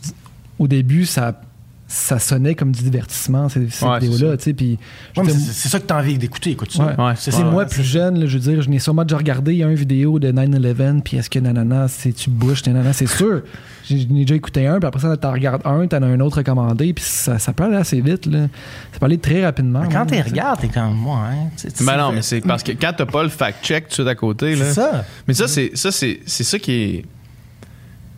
au 0.59 0.67
début, 0.67 1.05
ça, 1.05 1.41
ça 1.87 2.17
sonnait 2.17 2.55
comme 2.55 2.71
du 2.71 2.81
divertissement, 2.83 3.49
ces, 3.49 3.69
ces 3.69 3.85
Ouais, 3.85 3.97
c'est 3.99 4.07
vidéos-là. 4.07 4.37
tu 4.37 4.77
c'est 5.15 5.69
ça 5.69 5.79
que 5.79 5.85
tu 5.85 5.93
as 5.93 5.97
envie 5.97 6.17
d'écouter, 6.17 6.51
écoute 6.51 6.71
ça. 6.71 6.95
Ouais. 6.97 7.15
Ça. 7.15 7.43
moi 7.43 7.65
plus 7.65 7.83
jeune, 7.83 8.19
là, 8.19 8.25
je 8.25 8.37
veux 8.37 8.51
dire, 8.51 8.61
je 8.61 8.69
n'ai 8.69 8.79
sûrement 8.79 9.03
déjà 9.03 9.17
regardé 9.17 9.55
une 9.55 9.75
vidéo 9.75 10.17
de 10.19 10.31
9-11, 10.31 11.01
puis 11.01 11.17
est-ce 11.17 11.29
que 11.29 11.39
nanana, 11.39 11.87
c'est 11.87 12.13
tu 12.13 12.29
Bush, 12.29 12.65
nanana, 12.65 12.93
c'est 12.93 13.07
sûr. 13.07 13.41
J'ai 13.85 13.99
j'en 13.99 14.15
ai 14.15 14.21
déjà 14.21 14.35
écouté 14.35 14.65
un, 14.65 14.79
puis 14.79 14.87
après 14.87 15.01
ça, 15.01 15.17
t'en 15.17 15.33
regardes 15.33 15.61
un, 15.65 15.85
t'en 15.87 16.01
as 16.01 16.05
un 16.05 16.19
autre 16.21 16.37
recommandé, 16.37 16.93
puis 16.93 17.03
ça, 17.03 17.37
ça 17.37 17.51
peut 17.51 17.65
aller 17.65 17.75
assez 17.75 17.99
vite, 17.99 18.27
là. 18.27 18.47
Ça 18.93 18.99
peut 18.99 19.05
aller 19.05 19.17
très 19.17 19.43
rapidement. 19.43 19.81
Mais 19.81 19.93
Quand 19.93 20.05
tu 20.05 20.15
tu 20.15 20.21
regardes, 20.21 20.61
t'es 20.61 20.69
comme 20.69 20.95
moi, 20.95 21.19
hein. 21.29 21.49
Tu 21.57 21.63
sais, 21.67 21.71
tu 21.71 21.83
Ben 21.85 21.97
non, 21.97 22.13
mais 22.13 22.21
c'est 22.21 22.39
parce 22.41 22.63
que 22.63 22.71
quand 22.71 22.93
t'as 22.95 23.05
pas 23.05 23.23
le 23.23 23.29
fact-check 23.29 23.83
tout 23.83 23.89
de 23.89 23.93
suite 23.95 24.07
à 24.07 24.15
côté, 24.15 24.55
là. 24.55 24.65
C'est 24.65 24.73
ça. 24.73 25.05
Mais 25.27 25.33
ça, 25.33 25.47
c'est 25.49 25.71
ça, 25.75 25.91
c'est 25.91 26.21
c'est 26.25 26.43
ça 26.45 26.57
qui 26.59 26.71
est. 26.71 27.05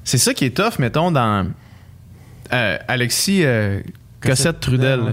C'est 0.05 0.17
ça 0.17 0.33
qui 0.33 0.45
est 0.45 0.55
tough, 0.55 0.79
mettons, 0.79 1.11
dans 1.11 1.47
euh, 2.53 2.77
Alexis 2.87 3.43
euh, 3.43 3.81
Cossette 4.21 4.61
Trudel. 4.61 5.01
ouais. 5.01 5.11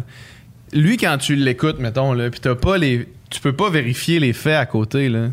Lui, 0.75 0.97
quand 0.97 1.19
tu 1.19 1.35
l'écoutes, 1.35 1.81
mettons, 1.81 2.13
là, 2.13 2.31
puis 2.31 2.39
t'as 2.41 2.55
pas 2.55 2.79
les. 2.79 3.09
Tu 3.31 3.41
peux 3.41 3.55
pas 3.55 3.69
vérifier 3.71 4.21
les 4.21 4.33
faits 4.33 4.57
à 4.57 4.67
côté, 4.67 5.09
là. 5.09 5.29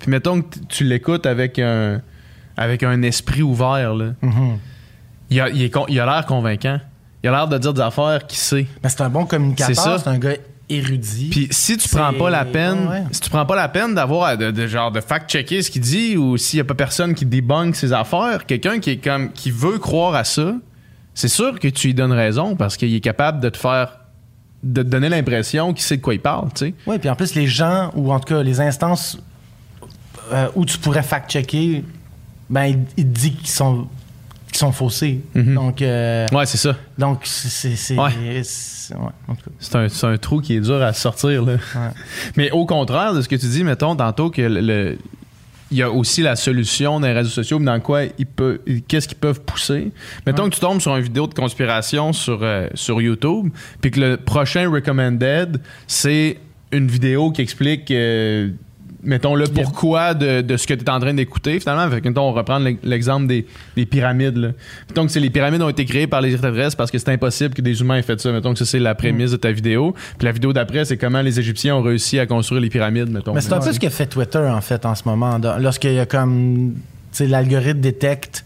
Puis 0.00 0.10
mettons 0.10 0.42
que 0.42 0.58
tu 0.68 0.84
l'écoutes 0.84 1.24
avec 1.26 1.58
un. 1.58 2.02
avec 2.56 2.82
un 2.82 3.00
esprit 3.02 3.42
ouvert, 3.42 3.94
là. 3.94 4.12
Mhm. 4.20 4.58
Il 5.30 5.40
a 5.40 5.48
il 5.48 5.62
est 5.62 5.72
il 5.88 5.98
a 6.00 6.04
l'air 6.06 6.26
convaincant. 6.26 6.80
Il 7.22 7.28
a 7.28 7.32
l'air 7.32 7.48
de 7.48 7.56
dire 7.56 7.72
des 7.72 7.80
affaires 7.80 8.26
qu'il 8.26 8.38
sait. 8.38 8.66
Ben, 8.82 8.88
c'est 8.90 9.00
un 9.00 9.08
bon 9.08 9.24
communicateur, 9.24 9.74
C'est 9.74 9.80
ça. 9.80 9.98
c'est 9.98 10.08
un 10.10 10.18
gars 10.18 10.34
érudit. 10.68 11.28
Puis 11.30 11.48
si 11.50 11.76
tu 11.76 11.88
prends 11.88 12.12
pas 12.12 12.30
la 12.30 12.44
peine, 12.44 12.88
Ouais, 12.88 13.04
si 13.12 13.20
tu 13.20 13.30
prends 13.30 13.44
pas 13.46 13.56
la 13.56 13.68
peine 13.68 13.94
d'avoir 13.94 14.36
de, 14.38 14.50
de 14.50 14.66
genre 14.66 14.90
de 14.90 15.00
fact-checker 15.00 15.62
ce 15.62 15.70
qu'il 15.70 15.82
dit 15.82 16.16
ou 16.16 16.36
s'il 16.36 16.58
y 16.58 16.60
a 16.60 16.64
pas 16.64 16.74
personne 16.74 17.14
qui 17.14 17.26
débunk 17.26 17.76
ses 17.76 17.92
affaires, 17.92 18.46
quelqu'un 18.46 18.78
qui 18.78 18.90
est 18.90 18.96
comme 18.96 19.32
qui 19.32 19.50
veut 19.50 19.78
croire 19.78 20.14
à 20.14 20.24
ça, 20.24 20.54
c'est 21.14 21.28
sûr 21.28 21.58
que 21.60 21.68
tu 21.68 21.88
lui 21.88 21.94
donnes 21.94 22.12
raison 22.12 22.56
parce 22.56 22.76
qu'il 22.76 22.94
est 22.94 23.00
capable 23.00 23.40
de 23.40 23.48
te 23.48 23.56
faire 23.58 23.98
de 24.62 24.82
te 24.82 24.88
donner 24.88 25.10
l'impression 25.10 25.74
qu'il 25.74 25.82
sait 25.82 25.98
de 25.98 26.02
quoi 26.02 26.14
il 26.14 26.20
parle, 26.20 26.48
tu 26.54 26.66
sais. 26.68 26.74
Oui, 26.86 26.98
puis 26.98 27.10
en 27.10 27.14
plus, 27.14 27.34
les 27.34 27.46
gens, 27.46 27.90
ou 27.94 28.10
en 28.10 28.18
tout 28.18 28.34
cas 28.34 28.42
les 28.42 28.60
instances 28.62 29.18
euh, 30.32 30.48
où 30.54 30.64
tu 30.64 30.78
pourrais 30.78 31.02
fact-checker, 31.02 31.84
ben, 32.48 32.84
ils 32.96 33.04
te 33.04 33.10
disent 33.10 33.36
qu'ils 33.36 33.48
sont 33.48 33.86
qui 34.54 34.60
sont 34.60 34.70
faussés. 34.72 35.20
Mhm. 35.34 35.54
Donc, 35.56 35.82
euh, 35.82 36.26
Ouais, 36.32 36.46
c'est 36.46 36.58
ça. 36.58 36.76
donc 36.96 37.22
c'est. 37.24 37.74
c'est- 37.74 37.96
Ouais. 37.98 38.12
ouais, 38.14 39.74
un, 39.74 40.08
un 40.08 40.16
trou 40.18 40.40
qui 40.40 40.54
est 40.54 40.60
dur 40.60 40.80
à 40.80 40.92
sortir. 40.92 41.44
Là. 41.44 41.56
Mais 42.36 42.52
au 42.52 42.64
contraire 42.64 43.14
de 43.14 43.20
ce 43.20 43.28
que 43.28 43.34
tu 43.34 43.46
dis, 43.46 43.64
mettons 43.64 43.96
tantôt 43.96 44.30
que 44.30 44.42
le- 44.42 44.96
il 45.72 45.78
y 45.78 45.82
a 45.82 45.90
aussi 45.90 46.22
la 46.22 46.36
solution 46.36 47.00
dans 47.00 47.06
les 47.08 47.12
réseaux 47.14 47.30
sociaux, 47.30 47.58
dans 47.58 47.80
quoi 47.80 48.02
ils 48.16 48.26
peuvent, 48.26 48.60
qu'est-ce 48.86 49.08
qu'ils 49.08 49.16
peuvent 49.18 49.40
pousser. 49.40 49.90
Mettons 50.24 50.48
que 50.48 50.54
tu 50.54 50.60
tombes 50.60 50.80
sur 50.80 50.94
une 50.94 51.02
vidéo 51.02 51.26
de 51.26 51.34
conspiration 51.34 52.12
sur, 52.12 52.38
euh, 52.42 52.68
sur 52.74 53.00
YouTube, 53.02 53.48
puis 53.80 53.90
que 53.90 53.98
le 53.98 54.16
prochain 54.18 54.70
recommended, 54.70 55.60
c'est 55.88 56.38
une 56.70 56.86
vidéo 56.86 57.32
qui 57.32 57.42
explique, 57.42 57.90
euh, 57.90 58.50
mettons, 59.04 59.34
le 59.34 59.44
pourquoi 59.46 60.14
de, 60.14 60.40
de 60.40 60.56
ce 60.56 60.66
que 60.66 60.74
tu 60.74 60.84
es 60.84 60.90
en 60.90 60.98
train 61.00 61.14
d'écouter. 61.14 61.60
Finalement, 61.60 61.90
fait 61.90 62.00
que, 62.00 62.08
mettons, 62.08 62.28
on 62.28 62.32
reprend 62.32 62.58
l'ex- 62.58 62.80
l'exemple 62.82 63.26
des, 63.26 63.46
des 63.76 63.86
pyramides. 63.86 64.36
Là. 64.36 64.48
Mettons 64.88 65.06
que 65.06 65.18
les 65.18 65.30
pyramides 65.30 65.62
ont 65.62 65.68
été 65.68 65.84
créées 65.84 66.06
par 66.06 66.20
les 66.20 66.32
extraterrestres 66.32 66.76
parce 66.76 66.90
que 66.90 66.98
c'est 66.98 67.10
impossible 67.10 67.54
que 67.54 67.62
des 67.62 67.80
humains 67.80 67.96
aient 67.96 68.02
fait 68.02 68.20
ça. 68.20 68.32
Mettons 68.32 68.52
que 68.52 68.58
ça, 68.58 68.64
c'est 68.64 68.78
la 68.78 68.94
prémisse 68.94 69.30
de 69.32 69.36
ta 69.36 69.52
vidéo. 69.52 69.94
Puis 70.18 70.26
la 70.26 70.32
vidéo 70.32 70.52
d'après, 70.52 70.84
c'est 70.84 70.96
comment 70.96 71.22
les 71.22 71.38
Égyptiens 71.38 71.76
ont 71.76 71.82
réussi 71.82 72.18
à 72.18 72.26
construire 72.26 72.60
les 72.60 72.70
pyramides, 72.70 73.10
mettons. 73.10 73.34
Mais 73.34 73.40
c'est 73.40 73.52
un 73.52 73.60
peu 73.60 73.72
ce 73.72 73.80
que 73.80 73.88
fait 73.88 74.06
Twitter, 74.06 74.38
en 74.38 74.60
fait, 74.60 74.84
en 74.86 74.94
ce 74.94 75.02
moment. 75.06 75.38
Lorsqu'il 75.58 75.92
y 75.92 75.98
a 76.00 76.06
comme. 76.06 76.74
Tu 77.12 77.18
sais, 77.18 77.26
l'algorithme 77.28 77.80
détecte 77.80 78.44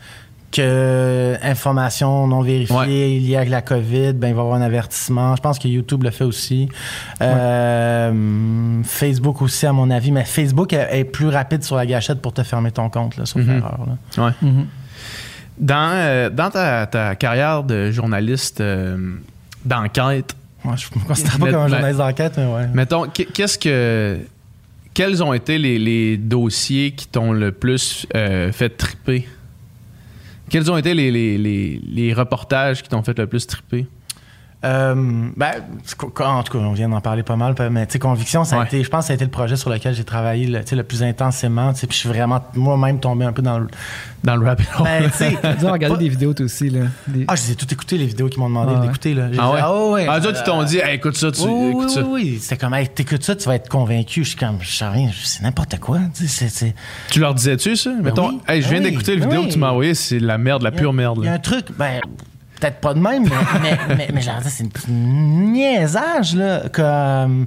que 0.51 1.37
information 1.43 2.27
non 2.27 2.41
vérifiée 2.43 2.77
Ouais. 2.77 2.87
liée 2.87 3.37
à 3.37 3.45
la 3.45 3.61
COVID, 3.63 4.15
ben, 4.15 4.29
il 4.29 4.35
va 4.35 4.41
y 4.41 4.45
avoir 4.45 4.55
un 4.55 4.63
avertissement. 4.63 5.37
Je 5.37 5.43
pense 5.43 5.59
que 5.59 5.69
YouTube 5.69 6.03
le 6.05 6.11
fait 6.11 6.25
aussi. 6.25 6.69
Euh, 7.21 8.81
Facebook 8.85 9.43
aussi, 9.43 9.67
à 9.67 9.73
mon 9.73 9.91
avis. 9.91 10.13
Mais 10.13 10.25
Facebook 10.25 10.73
est, 10.73 11.05
plus 11.05 11.29
rapide 11.29 11.63
sur 11.65 11.77
la 11.77 11.87
gâchette 11.87 12.21
pour 12.21 12.33
te 12.33 12.43
fermer 12.43 12.71
ton 12.71 12.89
compte, 12.91 13.17
là, 13.17 13.27
sauf 13.27 13.43
Mhm. 13.43 13.59
erreur. 13.59 13.79
là. 14.17 14.25
Ouais. 14.25 14.33
Mhm. 14.43 14.67
Dans, 15.59 15.91
euh, 15.93 16.31
dans 16.31 16.51
ta, 16.51 16.87
ta 16.87 17.15
carrière 17.17 17.63
de 17.65 17.91
journaliste 17.91 18.61
euh, 18.61 18.97
d'enquête, 19.65 20.35
Moi, 20.65 20.75
je 20.77 20.87
me 20.99 21.05
considère 21.05 21.39
pas 21.39 21.47
comme 21.51 21.55
un 21.63 21.69
journaliste 21.69 21.99
d'enquête, 21.99 22.35
mais 22.37 22.47
ouais. 22.47 22.67
mettons, 22.75 23.07
qu- 23.09 23.27
qu'est-ce 23.33 23.59
que. 23.59 24.19
Quels 24.95 25.23
ont 25.23 25.33
été 25.33 25.59
les, 25.59 25.79
les 25.79 26.17
dossiers 26.17 26.91
qui 26.91 27.07
t'ont 27.07 27.31
le 27.33 27.53
plus 27.53 28.07
euh, 28.17 28.51
fait 28.51 28.71
triper? 28.71 29.29
Quels 30.51 30.71
ont 30.71 30.77
été 30.77 30.95
les, 30.95 31.11
les- 31.11 31.39
les- 31.39 31.81
reportages 32.13 32.83
qui 32.83 32.89
t'ont 32.89 33.03
fait 33.03 33.19
le 33.19 33.27
plus 33.27 33.47
triper? 33.47 33.87
Euh, 34.65 34.95
ben, 35.37 35.51
en 36.21 36.43
tout 36.43 36.53
cas, 36.53 36.59
on 36.59 36.73
vient 36.73 36.89
d'en 36.89 37.01
parler 37.01 37.23
pas 37.23 37.37
mal, 37.37 37.55
mais 37.71 37.87
tu 37.87 37.93
sais, 37.93 37.99
Conviction, 38.01 38.43
ça 38.43 38.57
a 38.57 38.59
Ouais. 38.59 38.65
été, 38.67 38.83
je 38.83 38.89
pense 38.91 39.03
que 39.05 39.07
ça 39.07 39.13
a 39.13 39.15
été 39.15 39.25
le 39.25 39.31
projet 39.31 39.55
sur 39.55 39.71
lequel 39.71 39.95
j'ai 39.95 40.03
travaillé 40.03 40.47
le, 40.49 40.65
tu 40.65 40.75
le 40.75 40.83
plus 40.83 41.05
intensément, 41.05 41.73
tu 41.73 41.79
sais, 41.81 41.87
puis 41.87 41.95
je 41.95 42.01
suis 42.01 42.09
vraiment 42.09 42.43
moi-même 42.55 42.99
tombé 42.99 43.25
un 43.25 43.33
peu 43.33 43.41
dans 43.43 43.61
le. 43.61 43.69
Dans 44.25 44.35
le 44.35 44.45
hole? 44.45 44.57
Ben, 44.83 45.09
tu. 45.17 45.37
Tu 45.61 45.67
regardé 45.67 45.95
pas- 45.95 45.97
des 46.03 46.09
vidéos 46.09 46.35
toi 46.35 46.45
aussi, 46.47 46.71
là. 46.71 46.87
Des- 47.07 47.25
Ah, 47.29 47.37
je 47.37 47.43
les 47.47 47.53
ai 47.53 47.55
toutes 47.55 47.73
écoutées, 47.73 47.99
les 47.99 48.07
vidéos 48.07 48.29
qui 48.29 48.41
m'ont 48.41 48.49
demandé 48.49 48.73
Ah 48.77 48.81
d'écouter, 48.81 49.15
là. 49.15 49.29
J'ai 49.33 49.39
ah 49.39 49.45
dit, 49.47 49.53
ouais? 49.53 49.61
Ah 49.63 49.87
ouais. 49.91 50.07
Ah, 50.11 50.21
toi, 50.21 50.33
ils 50.37 50.43
t'ont 50.43 50.63
dit, 50.65 50.79
Hey, 50.79 50.97
écoute 50.97 51.17
ça, 51.17 51.31
tu 51.31 51.43
Oui, 51.43 51.49
oui, 51.53 51.71
écoutes 51.71 51.85
oui, 51.87 51.95
ça. 51.95 52.03
oui. 52.03 52.39
C'était 52.41 52.57
comme, 52.57 52.75
hey, 52.75 52.89
t'écoutes 52.89 53.23
ça, 53.23 53.37
tu 53.37 53.45
vas 53.49 53.55
être 53.55 53.69
convaincu. 53.69 54.25
Je 54.25 54.31
suis 54.31 54.37
comme, 54.39 54.57
je 54.61 54.73
sais 54.77 54.89
rien, 54.89 55.11
c'est 55.23 55.43
n'importe 55.45 55.79
quoi. 55.79 56.01
tu 56.17 56.25
Tu 57.11 57.21
leur 57.21 57.33
disais-tu 57.35 57.77
ça? 57.77 57.91
Mettons, 58.03 58.31
oui. 58.31 58.41
hey, 58.49 58.61
je 58.61 58.69
viens 58.69 58.79
Ben 58.81 58.87
oui. 58.87 58.91
d'écouter 58.91 59.15
la 59.15 59.21
Ben 59.21 59.29
vidéo 59.29 59.41
oui. 59.43 59.49
que 59.49 59.53
tu 59.53 59.59
m'as 59.61 59.71
envoyée, 59.71 59.95
c'est 59.95 60.19
la 60.19 60.37
merde, 60.37 60.63
la 60.65 60.73
pure 60.73 60.93
merde. 60.93 61.19
Il 61.23 61.27
y 61.27 61.29
a 61.29 61.31
là. 61.31 61.37
un 61.37 61.39
truc, 61.41 61.67
ben, 61.79 62.01
peut-être 62.61 62.81
pas 62.81 62.95
de 62.95 63.01
même, 63.01 63.25
mais, 63.25 63.31
mais, 63.63 63.79
mais, 63.97 64.09
mais 64.15 64.21
je 64.21 64.27
leur 64.31 64.41
dis, 64.41 64.51
c'est 64.51 64.65
une 64.65 64.71
petite 64.71 64.89
niaisage, 64.89 66.35
là. 66.35 66.69
Comme. 66.73 67.47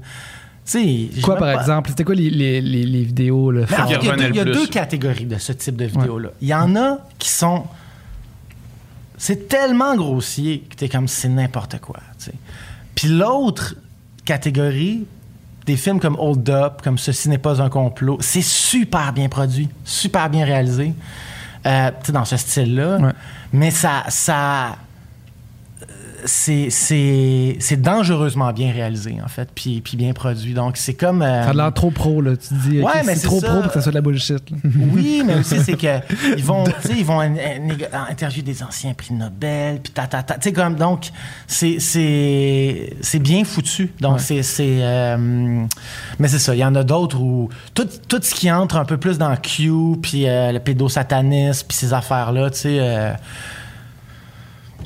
Tu 0.64 0.72
sais. 0.74 1.10
j'ai 1.16 1.22
Quoi, 1.22 1.38
par 1.38 1.54
pas- 1.54 1.60
exemple? 1.62 1.90
C'était 1.90 2.04
quoi 2.04 2.16
les, 2.16 2.30
les, 2.30 2.62
les, 2.62 2.84
les 2.86 3.04
vidéos, 3.04 3.52
là? 3.52 3.66
Il 3.70 3.92
y 3.92 4.10
a, 4.10 4.16
deux, 4.16 4.30
y 4.36 4.40
a 4.40 4.46
deux 4.46 4.68
catégories 4.68 5.26
de 5.26 5.38
ce 5.38 5.54
type 5.54 5.76
de 5.76 5.86
vidéos-là. 5.86 6.30
Il 6.42 6.48
y 6.48 6.54
en 6.54 6.76
a 6.76 7.00
qui 7.18 7.30
sont. 7.30 7.64
C'est 9.18 9.48
tellement 9.48 9.96
grossier 9.96 10.64
que 10.70 10.76
t'es 10.76 10.90
comme 10.90 11.08
c'est 11.08 11.30
n'importe 11.30 11.80
quoi. 11.80 11.98
tu 12.18 12.26
sais. 12.26 12.34
Puis 12.96 13.08
l'autre 13.08 13.76
catégorie, 14.26 15.06
des 15.66 15.78
films 15.78 16.00
comme 16.00 16.16
Hold 16.20 16.50
Up, 16.50 16.82
comme 16.84 16.98
Ceci 16.98 17.30
n'est 17.30 17.38
pas 17.38 17.62
un 17.62 17.70
complot, 17.70 18.18
c'est 18.20 18.42
super 18.42 19.14
bien 19.14 19.30
produit, 19.30 19.70
super 19.84 20.30
bien 20.30 20.44
réalisé, 20.46 20.94
euh, 21.66 21.90
tu 22.00 22.08
sais, 22.08 22.12
dans 22.12 22.26
ce 22.26 22.38
style-là. 22.38 22.98
Ouais. 22.98 23.12
Mais 23.54 23.72
ça. 23.72 24.04
ça 24.10 24.76
c'est, 26.26 27.78
dangereusement 27.78 28.52
bien 28.54 28.72
réalisé, 28.72 29.18
en 29.24 29.28
fait, 29.28 29.50
puis, 29.54 29.82
puis 29.82 29.98
bien 29.98 30.14
produit. 30.14 30.54
Donc, 30.54 30.78
c'est 30.78 30.94
comme. 30.94 31.22
euh, 31.22 31.44
Ça 31.44 31.50
a 31.50 31.54
l'air 31.54 31.74
trop 31.74 31.92
pro, 31.92 32.22
là. 32.22 32.32
Tu 32.38 32.54
dis, 32.70 32.82
Ouais, 32.82 33.04
mais 33.06 33.16
c'est 33.16 33.28
trop 33.28 33.40
ça. 33.40 33.48
pro 33.50 33.62
pour 33.62 33.68
que 33.68 33.74
ça 33.74 33.82
soit 33.82 33.92
de 33.92 33.96
la 33.98 34.02
bullshit. 34.02 34.50
là. 34.52 34.58
Oui, 34.94 35.24
mais 35.26 35.36
aussi, 35.36 35.60
c'est 35.64 35.78
que 35.78 36.00
ils 36.38 36.44
vont, 36.44 36.64
tu 36.64 36.72
sais, 36.88 36.94
ils 36.98 37.06
vont 37.06 37.20
in- 37.20 37.36
in- 37.36 38.06
interviewer 38.10 38.44
des 38.44 38.64
anciens 38.64 38.94
prix 38.94 39.14
Nobel, 39.14 39.80
puis 39.82 39.92
ta, 39.94 40.08
ta, 40.08 40.24
ta. 40.24 40.36
Tu 40.36 40.42
sais, 40.50 40.54
comme, 40.54 40.76
donc, 40.76 41.10
c'est, 41.48 41.80
c'est, 41.80 42.94
c'est 43.02 43.20
bien 43.20 43.44
foutu. 43.44 43.92
Donc, 44.00 44.20
c'est, 44.20 44.44
c'est, 44.44 44.78
euh, 44.82 45.66
mais 46.20 46.28
c'est 46.28 46.40
ça. 46.40 46.54
Il 46.56 46.60
y 46.60 46.66
en 46.66 46.76
a 46.76 46.84
d'autres 46.84 47.20
où 47.20 47.50
tout, 47.74 47.88
tout 48.08 48.20
ce 48.22 48.34
qui 48.34 48.52
entre 48.52 48.78
un 48.78 48.86
peu 48.86 48.98
plus 48.98 49.18
dans 49.18 49.36
Q, 49.36 49.72
puis 50.02 50.28
euh, 50.28 50.52
le 50.52 50.60
pédosatanisme, 50.60 51.66
puis 51.68 51.78
ces 51.78 51.94
affaires-là, 51.94 52.50
tu 52.50 52.58
sais, 52.60 52.78
euh, 52.80 53.14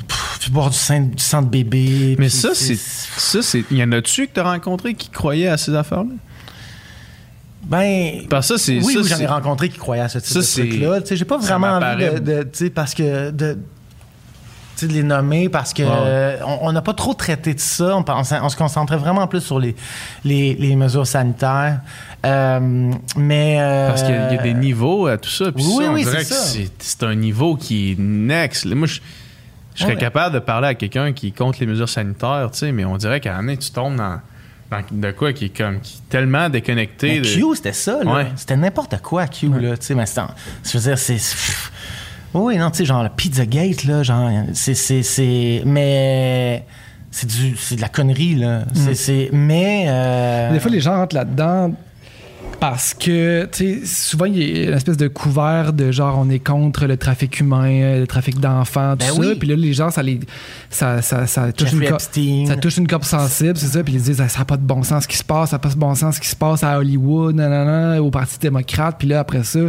pff, 0.07 0.51
boire 0.51 0.69
du 0.69 0.77
sang, 0.77 0.99
du 1.01 1.23
sang 1.23 1.41
de 1.41 1.47
bébé. 1.49 2.15
Mais 2.19 2.29
ça, 2.29 2.49
c'est. 2.53 2.75
Ça, 2.77 3.41
c'est. 3.41 3.63
Y 3.71 3.83
en 3.83 3.91
a-tu 3.91 4.27
que 4.27 4.33
t'as 4.33 4.43
rencontré 4.43 4.93
qui 4.93 5.09
croyaient 5.09 5.47
à 5.47 5.57
ces 5.57 5.73
affaires-là? 5.75 6.11
Ben, 7.63 8.27
Parce 8.29 8.47
ça, 8.47 8.57
c'est. 8.57 8.77
oui, 8.79 8.95
oui, 8.97 9.07
j'en 9.07 9.17
ai 9.19 9.25
rencontré 9.25 9.69
qui 9.69 9.77
croyaient 9.79 10.03
à 10.03 10.09
ce 10.09 10.19
type 10.19 10.39
Ça, 10.41 10.61
de 10.61 10.67
truc-là. 10.69 11.01
Tu 11.01 11.07
sais, 11.07 11.15
J'ai 11.17 11.25
pas 11.25 11.37
vraiment 11.37 11.67
envie 11.79 12.03
de, 12.05 12.19
de- 12.19 12.43
tu 12.43 12.49
sais, 12.53 12.69
parce 12.69 12.93
que 12.93 13.31
de, 13.31 13.53
tu 13.53 13.59
sais, 14.75 14.87
de 14.87 14.93
les 14.93 15.01
nommer 15.01 15.49
parce 15.49 15.73
que 15.73 15.81
euh, 15.83 16.37
on 16.61 16.71
n'a 16.71 16.83
pas 16.83 16.93
trop 16.93 17.15
traité 17.15 17.55
de 17.55 17.59
ça. 17.59 17.97
On, 17.97 18.49
se 18.49 18.55
concentrait 18.55 18.97
vraiment 18.97 19.25
plus 19.25 19.41
sur 19.41 19.59
les, 19.59 19.75
les, 20.23 20.53
les 20.53 20.75
mesures 20.75 21.07
sanitaires. 21.07 21.79
Euh, 22.23 22.91
mais 23.17 23.57
euh, 23.59 23.87
Parce 23.87 24.03
qu'il 24.03 24.13
y, 24.13 24.17
a- 24.17 24.29
il 24.31 24.35
y 24.35 24.39
a 24.39 24.43
des 24.43 24.53
niveaux 24.53 25.07
à 25.07 25.17
tout 25.17 25.29
ça. 25.29 25.51
Puis 25.51 25.63
Oui, 25.65 25.85
ça, 25.85 25.89
on 25.89 25.93
oui, 25.95 26.03
dirait 26.03 26.23
c'est 26.23 26.29
que 26.29 26.35
ça. 26.35 26.45
c'est 26.45 26.69
c'est 26.77 27.03
un 27.03 27.15
niveau 27.15 27.55
qui 27.55 27.93
est 27.93 27.99
next. 27.99 28.67
Moi, 28.67 28.85
je, 28.87 28.99
je 29.75 29.81
serais 29.83 29.93
Ouais. 29.93 29.99
capable 29.99 30.33
de 30.33 30.39
parler 30.39 30.69
à 30.69 30.73
quelqu'un 30.75 31.13
qui 31.13 31.31
compte 31.31 31.59
les 31.59 31.65
mesures 31.67 31.89
sanitaires, 31.89 32.49
tu 32.51 32.59
sais, 32.59 32.71
mais 32.71 32.85
on 32.85 32.97
dirait 32.97 33.19
qu'à 33.19 33.33
un 33.33 33.35
moment 33.37 33.47
donné, 33.49 33.57
tu 33.57 33.71
tombes 33.71 33.95
dans, 33.97 34.19
dans 34.71 34.81
de 34.89 35.11
quoi 35.11 35.33
qui 35.33 35.45
est 35.45 35.55
comme 35.57 35.79
qui 35.81 35.97
est 35.97 36.09
tellement 36.09 36.49
déconnecté. 36.49 37.15
mais 37.15 37.19
de- 37.19 37.25
Q, 37.35 37.55
c'était 37.55 37.73
ça. 37.73 38.03
là. 38.03 38.11
Ouais. 38.13 38.27
C'était 38.35 38.57
n'importe 38.57 38.99
quoi, 39.01 39.27
Q. 39.27 39.49
Là, 39.59 39.77
tu 39.77 39.85
sais, 39.85 39.95
mais 39.95 40.05
c'est 40.05 40.21
je 40.63 40.77
veux 40.77 40.83
dire, 40.89 40.97
c'est. 40.97 41.17
Oui, 42.33 42.57
non, 42.57 42.69
tu 42.69 42.79
sais, 42.79 42.85
genre 42.85 43.03
le 43.03 43.09
Pizzagate, 43.09 43.83
là, 43.85 44.03
genre, 44.03 44.29
c'est. 44.53 44.73
c'est- 44.73 45.03
c'est- 45.03 45.61
Mais. 45.65 46.65
C'est 47.11 47.27
du 47.27 47.55
c'est 47.55 47.77
de 47.77 47.81
la 47.81 47.87
connerie, 47.87 48.35
là. 48.35 48.65
C'est- 48.73 48.93
C'est. 48.95 49.29
Mais. 49.31 49.85
euh, 49.87 50.51
Des 50.51 50.59
fois, 50.59 50.69
les 50.69 50.81
gens 50.81 50.95
rentrent 50.97 51.15
là-dedans 51.15 51.73
parce 52.59 52.93
que, 52.93 53.45
tu 53.51 53.81
sais, 53.81 53.85
souvent, 53.85 54.25
il 54.25 54.37
y 54.37 54.61
a 54.61 54.69
une 54.69 54.73
espèce 54.73 54.97
de 54.97 55.07
couvert 55.07 55.73
de 55.73 55.91
genre, 55.91 56.17
on 56.19 56.29
est 56.29 56.39
contre 56.39 56.85
le 56.87 56.97
trafic 56.97 57.39
humain, 57.39 57.69
euh, 57.69 57.99
le 58.01 58.07
trafic 58.07 58.39
d'enfants, 58.39 58.93
tout 58.93 59.05
Ben 59.05 59.13
ça. 59.13 59.19
oui. 59.19 59.35
Puis 59.37 59.47
là, 59.49 59.55
les 59.55 59.73
gens, 59.73 59.89
ça 59.91 60.01
les. 60.01 60.19
Ça, 60.69 61.01
ça, 61.01 61.27
ça 61.27 61.51
touche 61.51 61.73
une 61.73 61.85
co- 61.87 61.97
ça 62.47 62.55
touche 62.57 62.77
une 62.77 62.87
corde 62.87 63.03
sensible, 63.03 63.57
c'est 63.57 63.67
ça. 63.67 63.83
Puis 63.83 63.93
ils 63.93 64.01
disent, 64.01 64.21
ah, 64.21 64.29
ça 64.29 64.39
n'a 64.39 64.45
pas 64.45 64.57
de 64.57 64.63
bon 64.63 64.83
sens 64.83 65.03
ce 65.03 65.07
qui 65.07 65.17
se 65.17 65.23
passe, 65.23 65.49
ça 65.51 65.55
n'a 65.55 65.59
pas 65.59 65.69
de 65.69 65.75
bon 65.75 65.93
sens 65.95 66.15
ce 66.15 66.21
qui 66.21 66.27
se 66.29 66.35
passe 66.35 66.63
à 66.63 66.77
Hollywood, 66.79 67.35
nanana, 67.35 68.01
au 68.01 68.09
Parti 68.09 68.39
démocrate. 68.39 68.95
Puis 68.97 69.07
là, 69.09 69.19
après 69.19 69.43
ça, 69.43 69.59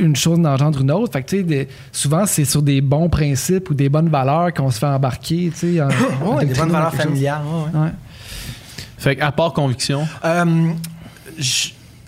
une 0.00 0.16
chose 0.16 0.38
n'engendre 0.38 0.80
une 0.80 0.90
autre. 0.90 1.12
Fait 1.12 1.22
que, 1.22 1.28
tu 1.30 1.36
sais, 1.38 1.42
des- 1.42 1.68
souvent, 1.92 2.26
c'est 2.26 2.44
sur 2.44 2.62
des 2.62 2.80
bons 2.80 3.08
principes 3.08 3.70
ou 3.70 3.74
des 3.74 3.88
bonnes 3.88 4.08
valeurs 4.08 4.52
qu'on 4.54 4.70
se 4.70 4.78
fait 4.78 4.86
embarquer, 4.86 5.50
tu 5.58 5.74
sais. 5.76 5.80
en- 5.80 5.88
en 6.24 6.36
Ouais, 6.36 6.44
des 6.46 6.54
bonnes 6.54 6.70
valeurs 6.70 6.94
familiales. 6.94 7.42
ouais, 7.46 7.78
ouais. 7.80 7.84
Ouais. 7.86 7.90
Fait 8.98 9.14
qu'à 9.14 9.30
part 9.30 9.52
conviction, 9.52 10.06
Euh, 10.24 10.44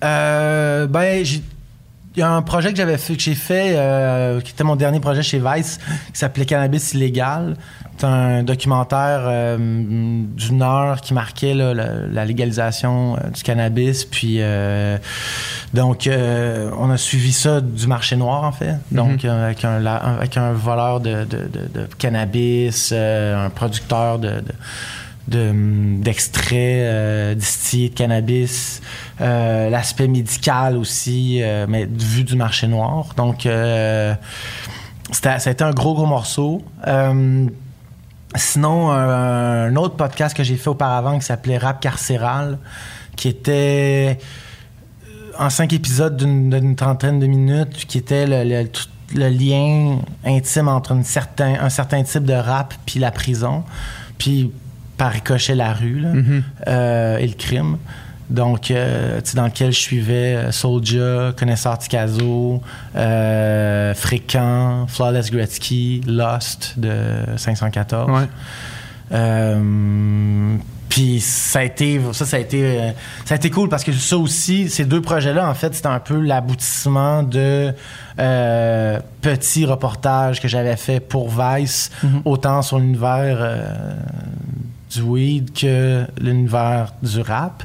euh, 0.02 0.86
ben, 0.86 1.24
il 2.16 2.18
y 2.18 2.22
a 2.22 2.30
un 2.30 2.42
projet 2.42 2.70
que 2.72 2.76
j'avais 2.76 2.98
fait, 2.98 3.14
que 3.16 3.22
j'ai 3.22 3.34
fait, 3.36 3.74
euh, 3.76 4.40
qui 4.40 4.50
était 4.52 4.64
mon 4.64 4.74
dernier 4.76 4.98
projet 5.00 5.22
chez 5.22 5.38
Vice, 5.44 5.78
qui 6.12 6.18
s'appelait 6.18 6.44
Cannabis 6.46 6.92
illégal. 6.94 7.56
C'est 7.96 8.06
un 8.06 8.42
documentaire 8.42 9.20
euh, 9.24 9.56
d'une 9.58 10.62
heure 10.62 11.02
qui 11.02 11.12
marquait 11.12 11.52
là, 11.52 11.74
la, 11.74 12.06
la 12.10 12.24
légalisation 12.24 13.16
euh, 13.16 13.28
du 13.28 13.42
cannabis. 13.42 14.06
Puis, 14.06 14.40
donc, 15.74 16.08
on 16.08 16.90
a 16.90 16.96
suivi 16.96 17.30
ça 17.32 17.60
du 17.60 17.86
marché 17.86 18.16
noir, 18.16 18.42
en 18.44 18.52
fait. 18.52 18.74
Donc, 18.90 19.24
euh, 19.24 19.44
avec, 19.46 19.64
un, 19.64 19.78
la- 19.78 19.96
avec 19.96 20.36
un 20.38 20.52
voleur 20.52 21.00
de, 21.00 21.24
de- 21.24 21.46
de- 21.46 21.80
de 21.80 21.88
cannabis, 21.98 22.90
un 22.92 23.50
producteur 23.50 24.18
de, 24.18 24.42
d'extraits 25.28 26.52
euh, 26.52 27.34
distillés 27.34 27.90
de 27.90 27.94
cannabis, 27.94 28.80
euh, 29.20 29.70
l'aspect 29.70 30.08
médical 30.08 30.76
aussi, 30.76 31.40
euh, 31.42 31.66
mais 31.68 31.86
vu 31.86 32.24
du 32.24 32.36
marché 32.36 32.66
noir. 32.66 33.14
Donc, 33.16 33.46
ça 35.12 35.34
a 35.34 35.64
un 35.64 35.70
gros, 35.70 35.94
gros 35.94 36.06
morceau. 36.06 36.62
Euh, 36.86 37.46
sinon, 38.34 38.90
un, 38.90 39.74
autre 39.76 39.96
podcast 39.96 40.36
que 40.36 40.42
j'ai 40.42 40.56
fait 40.56 40.70
auparavant 40.70 41.18
qui 41.18 41.26
s'appelait 41.26 41.58
Rap 41.58 41.80
Carcéral, 41.80 42.58
qui 43.16 43.28
était 43.28 44.18
en 45.38 45.50
cinq 45.50 45.72
épisodes 45.72 46.16
d'une, 46.16 46.76
trentaine 46.76 47.18
de 47.18 47.26
minutes, 47.26 47.86
qui 47.86 47.98
était 47.98 48.26
le- 48.26 48.68
lien 49.14 49.98
intime 50.24 50.68
entre 50.68 50.92
un 50.92 51.02
certain 51.70 52.02
type 52.04 52.24
de 52.24 52.34
rap 52.34 52.74
puis 52.86 53.00
la 53.00 53.10
prison, 53.10 53.64
puis 54.18 54.52
par 55.00 55.12
ricochet 55.12 55.54
la 55.54 55.72
rue 55.72 55.98
là, 55.98 56.12
euh, 56.68 57.16
et 57.16 57.26
le 57.26 57.32
crime. 57.32 57.78
Donc, 58.28 58.70
euh, 58.70 59.18
dans 59.34 59.46
lequel 59.46 59.72
je 59.72 59.78
suivais 59.78 60.36
euh, 60.36 60.52
Soulja, 60.52 61.32
Connaisseur 61.38 61.78
Ticazo, 61.78 62.60
euh, 62.96 63.94
Fréquent, 63.94 64.86
Flawless 64.88 65.30
Gretzky, 65.30 66.02
Lost 66.06 66.74
de 66.76 66.92
514. 67.36 68.10
Ouais. 68.10 68.28
Euh, 69.12 70.56
puis 70.90 71.20
ça 71.20 71.60
a 71.60 71.62
été 71.62 71.98
ça 72.12 72.26
ça 72.26 72.36
a 72.36 72.40
été 72.40 72.92
ça 73.24 73.34
a 73.34 73.36
été 73.36 73.48
cool 73.48 73.68
parce 73.68 73.84
que 73.84 73.92
ça 73.92 74.18
aussi 74.18 74.68
ces 74.68 74.84
deux 74.84 75.00
projets 75.00 75.32
là 75.32 75.48
en 75.48 75.54
fait 75.54 75.74
c'était 75.74 75.88
un 75.88 76.00
peu 76.00 76.20
l'aboutissement 76.20 77.22
de 77.22 77.72
euh, 78.18 79.00
petits 79.20 79.64
reportages 79.64 80.40
que 80.40 80.48
j'avais 80.48 80.76
fait 80.76 81.00
pour 81.00 81.28
Vice 81.28 81.90
autant 82.24 82.62
sur 82.62 82.78
l'univers 82.78 83.38
euh, 83.40 83.94
du 84.90 85.02
weed 85.02 85.52
que 85.52 86.04
l'univers 86.20 86.92
du 87.02 87.20
rap 87.20 87.62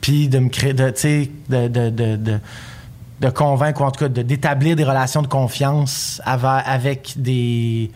puis 0.00 0.28
de 0.28 0.38
me 0.38 0.48
créer 0.48 0.72
de 0.74 0.90
tu 0.90 1.00
sais 1.00 1.30
de, 1.48 1.68
de, 1.68 1.90
de, 1.90 2.38
de 3.20 3.30
convaincre 3.30 3.80
ou 3.80 3.84
en 3.84 3.90
tout 3.90 4.00
cas 4.00 4.08
de- 4.08 4.22
d'établir 4.22 4.76
des 4.76 4.84
relations 4.84 5.22
de 5.22 5.26
confiance 5.26 6.20
avec 6.24 7.14
des 7.16 7.90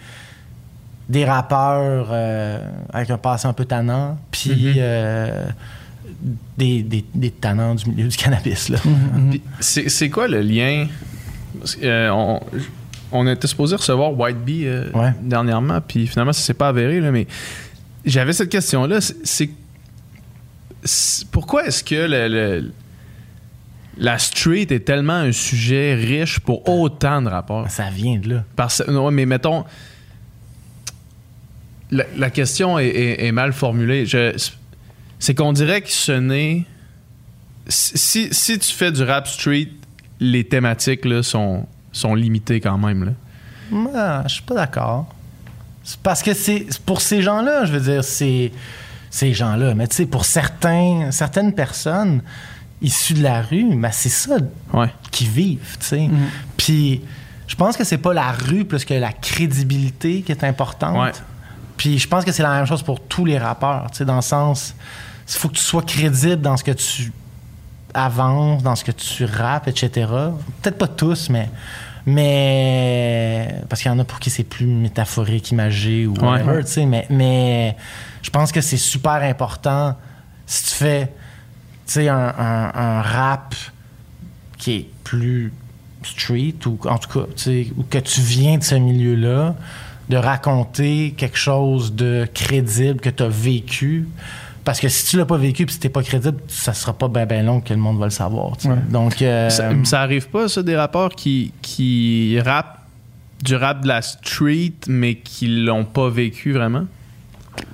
des 1.08 1.24
rappeurs 1.24 2.08
euh, 2.12 2.58
avec 2.92 3.10
un 3.10 3.18
passé 3.18 3.48
un 3.48 3.52
peu 3.52 3.64
tannant, 3.64 4.16
puis 4.30 4.74
euh, 4.76 5.44
des, 6.56 6.82
des, 6.82 7.04
des 7.14 7.30
tannants 7.32 7.74
du 7.74 7.90
milieu 7.90 8.06
du 8.08 8.16
cannabis. 8.16 8.68
Là. 8.68 8.78
Puis 9.30 9.42
C'est 9.58 9.88
c'est 9.88 10.08
quoi 10.08 10.28
le 10.28 10.40
lien? 10.40 10.86
Euh, 11.82 12.10
on, 12.10 12.40
on 13.10 13.26
était 13.26 13.48
supposé 13.48 13.74
recevoir 13.74 14.16
White 14.18 14.38
Bee 14.38 14.68
Ouais. 14.94 15.12
dernièrement, 15.20 15.80
puis 15.80 16.06
finalement, 16.06 16.32
ça 16.32 16.42
s'est 16.42 16.54
pas 16.54 16.68
avéré, 16.68 17.00
là, 17.00 17.10
mais 17.10 17.26
j'avais 18.04 18.32
cette 18.32 18.48
question-là. 18.50 19.00
c'est- 19.00 19.50
pourquoi 21.30 21.66
est-ce 21.66 21.84
que 21.84 21.94
le- 21.94 22.28
le- 22.28 22.72
la 23.98 24.18
street 24.18 24.66
est 24.70 24.84
tellement 24.86 25.12
un 25.14 25.32
sujet 25.32 25.94
riche 25.94 26.40
pour 26.40 26.66
autant 26.68 27.20
de 27.20 27.28
rapports? 27.28 27.68
Ça 27.70 27.90
vient 27.90 28.18
de 28.18 28.34
là. 28.36 28.44
Parce, 28.56 28.82
non, 28.88 29.10
mais 29.10 29.26
mettons, 29.26 29.64
la, 31.90 32.04
la 32.16 32.30
question 32.30 32.78
est, 32.78 32.86
est- 32.88 33.26
est 33.26 33.32
mal 33.32 33.52
formulée. 33.52 34.06
Je- 34.06 34.36
c'est 35.18 35.34
qu'on 35.34 35.52
dirait 35.52 35.82
que 35.82 35.90
ce 35.90 36.12
n'est. 36.12 36.64
Si, 37.68 38.28
si 38.32 38.58
tu 38.58 38.72
fais 38.72 38.90
du 38.90 39.02
rap 39.02 39.28
street, 39.28 39.68
les 40.18 40.44
thématiques 40.44 41.04
là, 41.04 41.22
sont, 41.22 41.66
sont 41.92 42.14
limitées 42.14 42.60
quand 42.60 42.78
même. 42.78 43.04
Là. 43.04 43.12
Moi, 43.70 44.22
je 44.26 44.34
suis 44.34 44.42
pas 44.42 44.54
d'accord. 44.54 45.14
Parce 46.02 46.22
que 46.22 46.34
c'est 46.34 46.66
pour 46.86 47.00
ces 47.00 47.22
gens-là, 47.22 47.64
je 47.64 47.72
veux 47.72 47.80
dire, 47.92 48.04
c'est 48.04 48.52
ces 49.10 49.32
gens-là. 49.34 49.74
Mais 49.74 49.88
tu 49.88 49.96
sais, 49.96 50.06
pour 50.06 50.24
certains, 50.24 51.10
certaines 51.10 51.52
personnes 51.52 52.22
issues 52.82 53.14
de 53.14 53.22
la 53.22 53.42
rue, 53.42 53.74
ben 53.76 53.90
c'est 53.92 54.08
ça 54.08 54.36
Ouais. 54.72 54.90
qui 55.10 55.26
vivent, 55.26 55.76
tu 55.80 55.86
sais. 55.86 56.10
Puis 56.56 57.02
je 57.46 57.56
pense 57.56 57.76
que 57.76 57.84
c'est 57.84 57.98
pas 57.98 58.14
la 58.14 58.30
rue 58.32 58.64
plus 58.64 58.84
que 58.84 58.94
la 58.94 59.12
crédibilité 59.12 60.22
qui 60.22 60.32
est 60.32 60.44
importante. 60.44 60.96
Ouais. 60.96 61.12
Puis 61.76 61.98
je 61.98 62.06
pense 62.08 62.24
que 62.24 62.32
c'est 62.32 62.42
la 62.42 62.50
même 62.54 62.66
chose 62.66 62.82
pour 62.82 63.00
tous 63.00 63.24
les 63.24 63.38
rappeurs, 63.38 63.90
tu 63.90 63.98
sais, 63.98 64.04
dans 64.04 64.16
le 64.16 64.22
sens, 64.22 64.74
il 65.28 65.34
faut 65.34 65.48
que 65.48 65.54
tu 65.54 65.62
sois 65.62 65.82
crédible 65.82 66.42
dans 66.42 66.56
ce 66.56 66.64
que 66.64 66.72
tu 66.72 67.12
avances, 67.94 68.62
dans 68.62 68.76
ce 68.76 68.84
que 68.84 68.92
tu 68.92 69.24
rappes, 69.24 69.66
etc. 69.68 70.06
Peut-être 70.62 70.78
pas 70.78 70.88
tous, 70.88 71.28
mais 71.30 71.48
mais 72.10 73.54
parce 73.68 73.82
qu'il 73.82 73.90
y 73.90 73.94
en 73.94 73.98
a 73.98 74.04
pour 74.04 74.18
qui 74.20 74.30
c'est 74.30 74.44
plus 74.44 74.66
métaphorique, 74.66 75.50
imagé 75.50 76.06
ou 76.06 76.14
Ouais. 76.14 76.26
whatever, 76.42 76.64
tu 76.64 76.70
sais, 76.72 76.86
mais 76.86 77.06
mais 77.10 77.76
je 78.22 78.30
pense 78.30 78.52
que 78.52 78.60
c'est 78.60 78.76
super 78.76 79.22
important 79.22 79.96
si 80.46 80.64
tu 80.64 80.70
fais 80.74 81.06
tu 81.86 81.94
sais, 81.94 82.08
un, 82.08 82.16
un- 82.16 82.72
un 82.74 83.02
rap 83.02 83.54
qui 84.58 84.72
est 84.76 84.86
plus 85.02 85.52
street, 86.04 86.54
ou 86.66 86.78
en 86.88 86.98
tout 86.98 87.08
cas, 87.08 87.26
tu 87.36 87.42
sais, 87.42 87.66
ou 87.76 87.82
que 87.82 87.98
tu 87.98 88.20
viens 88.20 88.58
de 88.58 88.62
ce 88.62 88.76
milieu-là, 88.76 89.54
de 90.08 90.16
raconter 90.16 91.14
quelque 91.16 91.36
chose 91.38 91.94
de 91.94 92.28
crédible 92.32 93.00
que 93.00 93.10
tu 93.10 93.22
as 93.24 93.28
vécu. 93.28 94.06
Parce 94.64 94.78
que 94.80 94.88
si 94.88 95.06
tu 95.06 95.16
l'as 95.16 95.24
pas 95.24 95.38
vécu 95.38 95.64
puis 95.64 95.74
si 95.74 95.80
t'es 95.80 95.88
pas 95.88 96.02
crédible, 96.02 96.38
ça 96.48 96.74
sera 96.74 96.92
pas 96.92 97.08
bien 97.08 97.24
ben 97.26 97.44
long 97.46 97.60
que 97.60 97.72
le 97.72 97.80
monde 97.80 97.98
va 97.98 98.04
le 98.06 98.10
savoir. 98.10 98.56
tu 98.56 98.64
sais. 98.64 98.68
Ouais. 98.68 98.78
Donc, 98.90 99.22
euh, 99.22 99.48
Ça, 99.50 99.70
ça 99.84 100.02
arrive 100.02 100.28
pas, 100.28 100.48
ça, 100.48 100.62
des 100.62 100.76
rappeurs 100.76 101.10
qui, 101.10 101.52
qui 101.62 102.38
rappent 102.40 102.78
du 103.42 103.56
rap 103.56 103.80
de 103.82 103.88
la 103.88 104.02
street, 104.02 104.74
mais 104.86 105.14
qui 105.14 105.46
l'ont 105.46 105.84
pas 105.84 106.08
vécu 106.10 106.52
vraiment? 106.52 106.84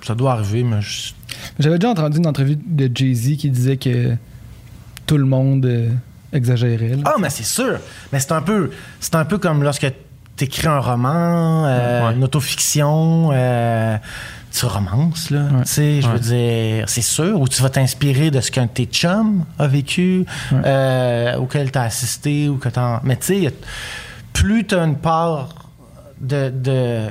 ça 0.03 0.15
doit 0.15 0.33
arriver, 0.33 0.63
mais 0.63 0.81
je- 0.81 1.13
J'avais 1.59 1.79
déjà 1.79 1.91
entendu 1.91 2.19
une 2.19 2.27
entrevue 2.27 2.57
de 2.65 2.91
Jay-Z 2.93 3.37
qui 3.37 3.51
disait 3.51 3.77
que 3.77 4.15
tout 5.07 5.19
le 5.19 5.25
monde 5.27 5.67
euh, 5.67 5.91
exagérait. 6.33 6.89
là. 6.97 7.03
Ah, 7.05 7.15
mais 7.21 7.31
c'est 7.31 7.45
sûr. 7.45 7.79
Mais 8.13 8.19
c'est 8.21 8.33
un 8.33 8.43
peu, 8.43 8.71
c'est 9.01 9.15
un 9.17 9.25
peu 9.25 9.39
comme 9.39 9.63
lorsque 9.63 9.87
tu 10.37 10.45
écris 10.45 10.67
un 10.67 10.79
roman, 10.81 11.67
euh, 11.67 12.09
Ouais. 12.09 12.15
une 12.15 12.25
autofiction, 12.25 13.31
euh, 13.33 13.97
tu 14.59 14.67
romances, 14.67 15.31
là. 15.31 15.45
Ouais. 15.53 15.63
Tu 15.65 15.69
sais, 15.73 16.01
je 16.01 16.07
Ouais. 16.07 16.13
veux 16.15 16.21
dire, 16.21 16.89
c'est 16.89 17.03
sûr. 17.03 17.41
Ou 17.41 17.49
tu 17.49 17.61
vas 17.63 17.71
t'inspirer 17.71 18.31
de 18.31 18.41
ce 18.41 18.51
qu'un 18.51 18.65
de 18.67 18.71
tes 18.71 18.87
chums 18.87 19.45
a 19.59 19.67
vécu, 19.67 20.25
Ouais. 20.53 20.59
euh, 20.65 21.37
auquel 21.37 21.71
tu 21.71 21.79
as 21.79 21.83
assisté, 21.83 22.49
ou 22.49 22.57
que 22.57 22.69
t'en... 22.69 23.01
Mais 23.03 23.17
tu 23.17 23.27
sais, 23.45 23.55
plus 24.33 24.67
tu 24.67 24.75
as 24.75 24.85
une 24.85 24.97
part 24.97 25.51
de... 26.21 26.51
de 26.51 27.09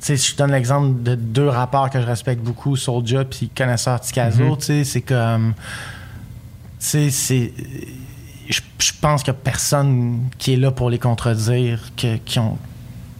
tu 0.00 0.06
sais, 0.06 0.16
je 0.16 0.32
te 0.32 0.38
donne 0.38 0.50
l'exemple 0.50 1.02
de 1.02 1.14
deux 1.14 1.48
rappeurs 1.48 1.88
que 1.88 2.00
je 2.00 2.06
respecte 2.06 2.42
beaucoup, 2.42 2.74
Soulja 2.76 3.24
puis 3.24 3.48
Connaisseur 3.56 4.00
Ticazo, 4.00 4.56
tu 4.56 4.64
sais, 4.66 4.84
c'est 4.84 5.00
comme... 5.02 5.54
Tu 6.80 6.86
sais, 6.86 7.10
c'est... 7.10 7.52
Je, 8.50 8.60
je 8.78 8.92
pense 9.00 9.22
qu'il 9.22 9.32
n'y 9.32 9.38
a 9.38 9.42
personne 9.44 10.28
qui 10.38 10.54
est 10.54 10.56
là 10.56 10.72
pour 10.72 10.90
les 10.90 10.98
contredire, 10.98 11.78
que- 11.96 12.16
qui, 12.16 12.40
ont, 12.40 12.58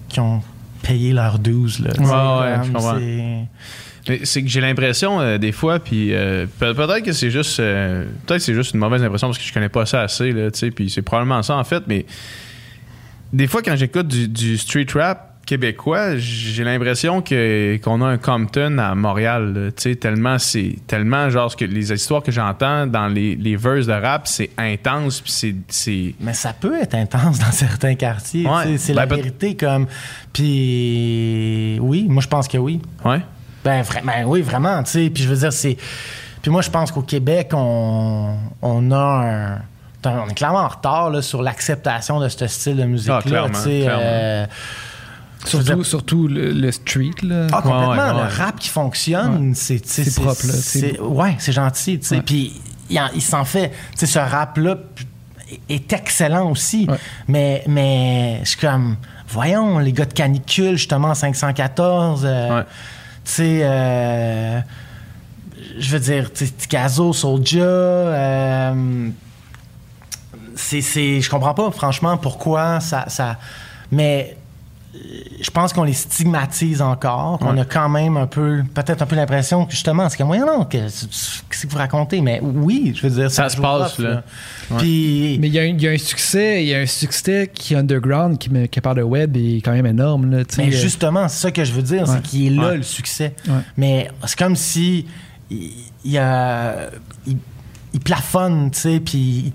qui 0.08 0.18
ont 0.18 0.42
payé 0.82 1.12
leur 1.12 1.38
12. 1.38 1.80
Là, 1.80 1.90
Ouais, 1.98 2.04
ouais, 2.50 2.58
comme 2.72 2.80
c'est- 2.98 3.48
Mais 4.08 4.20
c'est 4.24 4.42
que 4.42 4.48
j'ai 4.48 4.60
l'impression 4.60 5.20
euh, 5.20 5.38
des 5.38 5.52
fois, 5.52 5.78
puis 5.78 6.12
euh, 6.12 6.46
pe- 6.58 6.72
peut-être 6.74 7.04
que 7.04 7.12
c'est 7.12 7.30
juste, 7.30 7.60
euh, 7.60 8.04
peut-être 8.26 8.38
que 8.40 8.44
c'est 8.44 8.54
juste 8.54 8.74
une 8.74 8.80
mauvaise 8.80 9.00
impression 9.02 9.28
parce 9.28 9.38
que 9.38 9.44
je 9.44 9.52
connais 9.52 9.68
pas 9.68 9.86
ça 9.86 10.02
assez 10.02 10.32
là, 10.32 10.50
tu 10.50 10.58
sais, 10.58 10.70
puis 10.72 10.90
c'est 10.90 11.02
probablement 11.02 11.40
ça 11.44 11.56
en 11.56 11.62
fait. 11.62 11.84
Mais 11.86 12.04
des 13.32 13.46
fois 13.46 13.62
quand 13.62 13.76
j'écoute 13.76 14.08
du, 14.08 14.26
du 14.28 14.58
street 14.58 14.86
rap 14.94 15.31
québécois, 15.46 16.16
j'ai 16.16 16.64
l'impression 16.64 17.20
que 17.22 17.76
qu'on 17.82 18.00
a 18.02 18.06
un 18.06 18.18
Compton 18.18 18.78
à 18.78 18.94
Montréal, 18.94 19.72
tu 19.76 19.82
sais, 19.82 19.96
tellement 19.96 20.38
c'est 20.38 20.76
tellement 20.86 21.28
genre 21.30 21.50
ce 21.50 21.56
que 21.56 21.64
les 21.64 21.92
histoires 21.92 22.22
que 22.22 22.32
j'entends 22.32 22.86
dans 22.86 23.08
les, 23.08 23.34
les 23.36 23.56
verses 23.56 23.86
de 23.86 23.92
rap, 23.92 24.26
c'est 24.26 24.50
intense, 24.56 25.20
puis 25.20 25.32
c'est 25.32 25.54
c'est 25.68 26.14
Mais 26.20 26.34
ça 26.34 26.52
peut 26.52 26.80
être 26.80 26.94
intense 26.94 27.38
dans 27.38 27.52
certains 27.52 27.94
quartiers. 27.94 28.46
Ouais. 28.46 28.62
tu 28.64 28.68
sais, 28.72 28.78
C'est 28.78 28.92
Ben, 28.94 29.00
la 29.02 29.06
peut- 29.06 29.16
vérité. 29.16 29.56
comme 29.56 29.86
Puis 30.32 31.78
oui, 31.80 32.06
moi 32.08 32.22
je 32.22 32.28
pense 32.28 32.48
que 32.48 32.58
oui. 32.58 32.80
ouais. 33.04 33.20
Ben, 33.64 33.82
vra- 33.82 34.04
ben 34.04 34.24
oui, 34.26 34.42
vraiment. 34.42 34.82
tu 34.82 34.90
sais. 34.90 35.10
Puis 35.10 35.22
je 35.22 35.28
veux 35.28 35.36
dire, 35.36 35.52
c'est. 35.52 35.76
Puis 36.42 36.50
moi, 36.50 36.62
je 36.62 36.70
pense 36.70 36.90
qu'au 36.90 37.02
Québec, 37.02 37.50
on, 37.52 38.34
on 38.60 38.90
a 38.90 38.96
un. 38.96 39.58
On 40.04 40.28
est 40.28 40.34
clairement 40.34 40.58
en 40.64 40.68
retard 40.68 41.10
là, 41.10 41.22
sur 41.22 41.42
l'acceptation 41.42 42.18
de 42.18 42.28
ce 42.28 42.44
style 42.48 42.76
de 42.76 42.82
musique-là. 42.82 43.20
Ah, 43.20 43.28
clairement, 43.28 43.48
tu 43.50 43.60
sais, 43.60 43.80
clairement. 43.82 44.02
euh, 44.04 44.46
surtout 45.48 45.74
dire- 45.74 45.86
surtout 45.86 46.28
le, 46.28 46.52
le 46.52 46.72
street. 46.72 47.10
Là. 47.22 47.46
Ah, 47.52 47.62
complètement. 47.62 47.88
Ouais, 47.90 47.98
ouais, 47.98 48.04
ouais. 48.04 48.22
Le 48.30 48.36
rap 48.42 48.58
qui 48.58 48.68
fonctionne, 48.68 49.54
c'est 49.54 49.84
C'est 49.86 50.14
propre, 50.14 50.46
là, 50.46 50.52
c'est 50.52 50.80
c'est- 50.80 51.00
Ouais, 51.00 51.36
c'est 51.38 51.52
gentil. 51.52 51.98
tu 51.98 52.06
sais. 52.06 52.16
Ouais. 52.16 52.22
Puis 52.22 52.60
il, 52.90 52.98
en- 53.00 53.10
il 53.14 53.22
s'en 53.22 53.44
fait. 53.44 53.70
Tu 53.92 53.98
sais, 53.98 54.06
ce 54.06 54.18
rap-là 54.18 54.76
est 55.68 55.92
excellent 55.92 56.50
aussi. 56.50 56.86
Ouais. 56.88 56.96
Mais, 57.28 57.62
mais 57.66 58.40
je 58.44 58.50
suis 58.50 58.58
comme, 58.58 58.96
voyons, 59.28 59.78
les 59.78 59.92
gars 59.92 60.04
de 60.06 60.12
canicule, 60.14 60.76
justement, 60.76 61.14
514. 61.14 62.22
euh, 62.24 62.58
Ouais. 62.58 62.64
Tu 63.24 63.30
sais, 63.32 63.60
euh, 63.62 64.60
je 65.78 65.90
veux 65.90 66.00
dire, 66.00 66.32
Ticazo, 66.32 67.12
Soulja. 67.12 67.60
euh, 67.60 69.08
c'est, 70.56 70.80
c'est, 70.80 71.20
je 71.20 71.30
comprends 71.30 71.54
pas, 71.54 71.70
franchement, 71.70 72.16
pourquoi 72.16 72.80
ça. 72.80 73.04
ça 73.08 73.38
mais 73.90 74.36
je 74.94 75.50
pense 75.50 75.72
qu'on 75.72 75.84
les 75.84 75.94
stigmatise 75.94 76.82
encore, 76.82 77.38
qu'on 77.38 77.54
Ouais. 77.54 77.60
a 77.60 77.64
quand 77.64 77.88
même 77.88 78.16
un 78.18 78.26
peu, 78.26 78.62
peut-être 78.74 79.00
un 79.02 79.06
peu 79.06 79.16
l'impression 79.16 79.64
que 79.64 79.72
justement, 79.72 80.08
c'est 80.10 80.18
comme, 80.18 80.26
voyons, 80.26 80.46
non, 80.46 80.64
que- 80.64 80.76
qu'est-ce 80.76 81.66
que 81.66 81.72
vous 81.72 81.78
racontez? 81.78 82.20
Mais 82.20 82.40
oui, 82.42 82.92
je 82.94 83.06
veux 83.06 83.14
dire, 83.14 83.30
Ça 83.30 83.48
c'est 83.48 83.56
se 83.56 83.60
passe, 83.62 83.98
là. 83.98 84.22
Ouais. 84.70 84.76
Puis, 84.78 85.38
Mais 85.40 85.48
il 85.48 85.54
y, 85.54 85.58
a 85.58 85.62
un- 85.62 85.66
il 85.66 85.80
y 85.82 85.88
a 85.88 85.92
un 85.92 85.98
succès, 85.98 86.62
il 86.62 86.68
y 86.68 86.74
a 86.74 86.78
un 86.80 86.86
succès 86.86 87.50
qui 87.52 87.72
est 87.72 87.76
underground, 87.78 88.36
qui, 88.38 88.50
me, 88.50 88.66
qui 88.66 88.80
part 88.82 88.94
de 88.94 89.02
web 89.02 89.34
est 89.36 89.62
quand 89.64 89.72
même 89.72 89.86
énorme. 89.86 90.30
Là, 90.30 90.42
mais 90.58 90.70
justement, 90.70 91.26
c'est 91.28 91.40
ça 91.40 91.50
que 91.50 91.64
je 91.64 91.72
veux 91.72 91.82
dire, 91.82 92.02
Ouais. 92.02 92.14
c'est 92.16 92.22
qu'il 92.22 92.46
est 92.46 92.50
là 92.60 92.68
Ouais. 92.68 92.76
le 92.76 92.82
succès. 92.82 93.34
Ouais. 93.48 93.54
Mais 93.78 94.10
c'est 94.26 94.38
comme 94.38 94.56
si 94.56 95.06
il, 95.50 95.70
il, 96.04 96.18
a- 96.18 96.90
il- 97.26 97.38
il 97.94 98.00
plafonne, 98.00 98.70
tu 98.70 98.78
sais, 98.80 99.00
puis 99.00 99.18
il, 99.18 99.52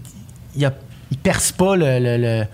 il, 0.56 0.66
a- 0.66 0.74
il 1.12 1.18
perce 1.18 1.52
pas 1.52 1.76
le, 1.76 2.00
le- 2.00 2.18
le- 2.18 2.46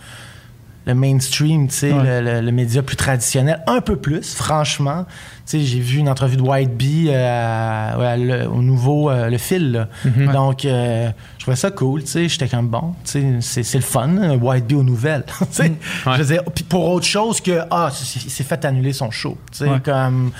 le 0.85 0.93
mainstream, 0.95 1.67
tu 1.69 1.75
sais, 1.75 1.93
Ouais. 1.93 2.21
le, 2.21 2.31
le- 2.33 2.41
le 2.41 2.51
média 2.51 2.81
plus 2.83 2.95
traditionnel, 2.97 3.59
un 3.67 3.79
peu 3.81 3.95
plus, 3.95 4.35
franchement. 4.35 5.05
Tu 5.45 5.59
sais, 5.59 5.59
j'ai 5.65 5.79
vu 5.79 5.99
une 5.99 6.07
entrevue 6.09 6.37
de 6.37 6.41
White 6.41 6.75
Bee 6.75 7.07
euh, 7.09 7.97
ouais, 7.97 8.17
le- 8.17 8.47
au 8.49 8.61
nouveau 8.61 9.09
euh, 9.09 9.29
Le 9.29 9.37
Fil, 9.37 9.71
là. 9.73 9.87
Mhm. 10.05 10.31
Donc, 10.31 10.63
euh, 10.65 11.09
je 11.37 11.43
trouvais 11.43 11.57
ça 11.57 11.71
cool, 11.71 12.01
tu 12.03 12.07
sais, 12.11 12.29
j'étais 12.29 12.47
comme 12.47 12.67
bon, 12.69 12.95
tu 13.05 13.41
sais, 13.41 13.63
c'est, 13.63 13.77
le 13.77 13.83
fun, 13.83 14.09
hein, 14.17 14.37
White 14.41 14.65
Bee 14.67 14.75
aux 14.75 14.83
nouvelles, 14.83 15.23
tu 15.39 15.45
sais. 15.51 15.69
Mhm. 15.69 15.75
Ouais. 16.05 16.13
Je 16.17 16.21
veux 16.23 16.33
dire, 16.33 16.43
pour 16.69 16.89
autre 16.89 17.05
chose 17.05 17.41
que, 17.41 17.59
ah, 17.71 17.89
il 18.25 18.29
s'est 18.31 18.43
fait 18.43 18.63
annuler 18.65 18.93
son 18.93 19.11
show, 19.11 19.37
tu 19.51 19.59
sais, 19.59 19.69
comme, 19.83 20.31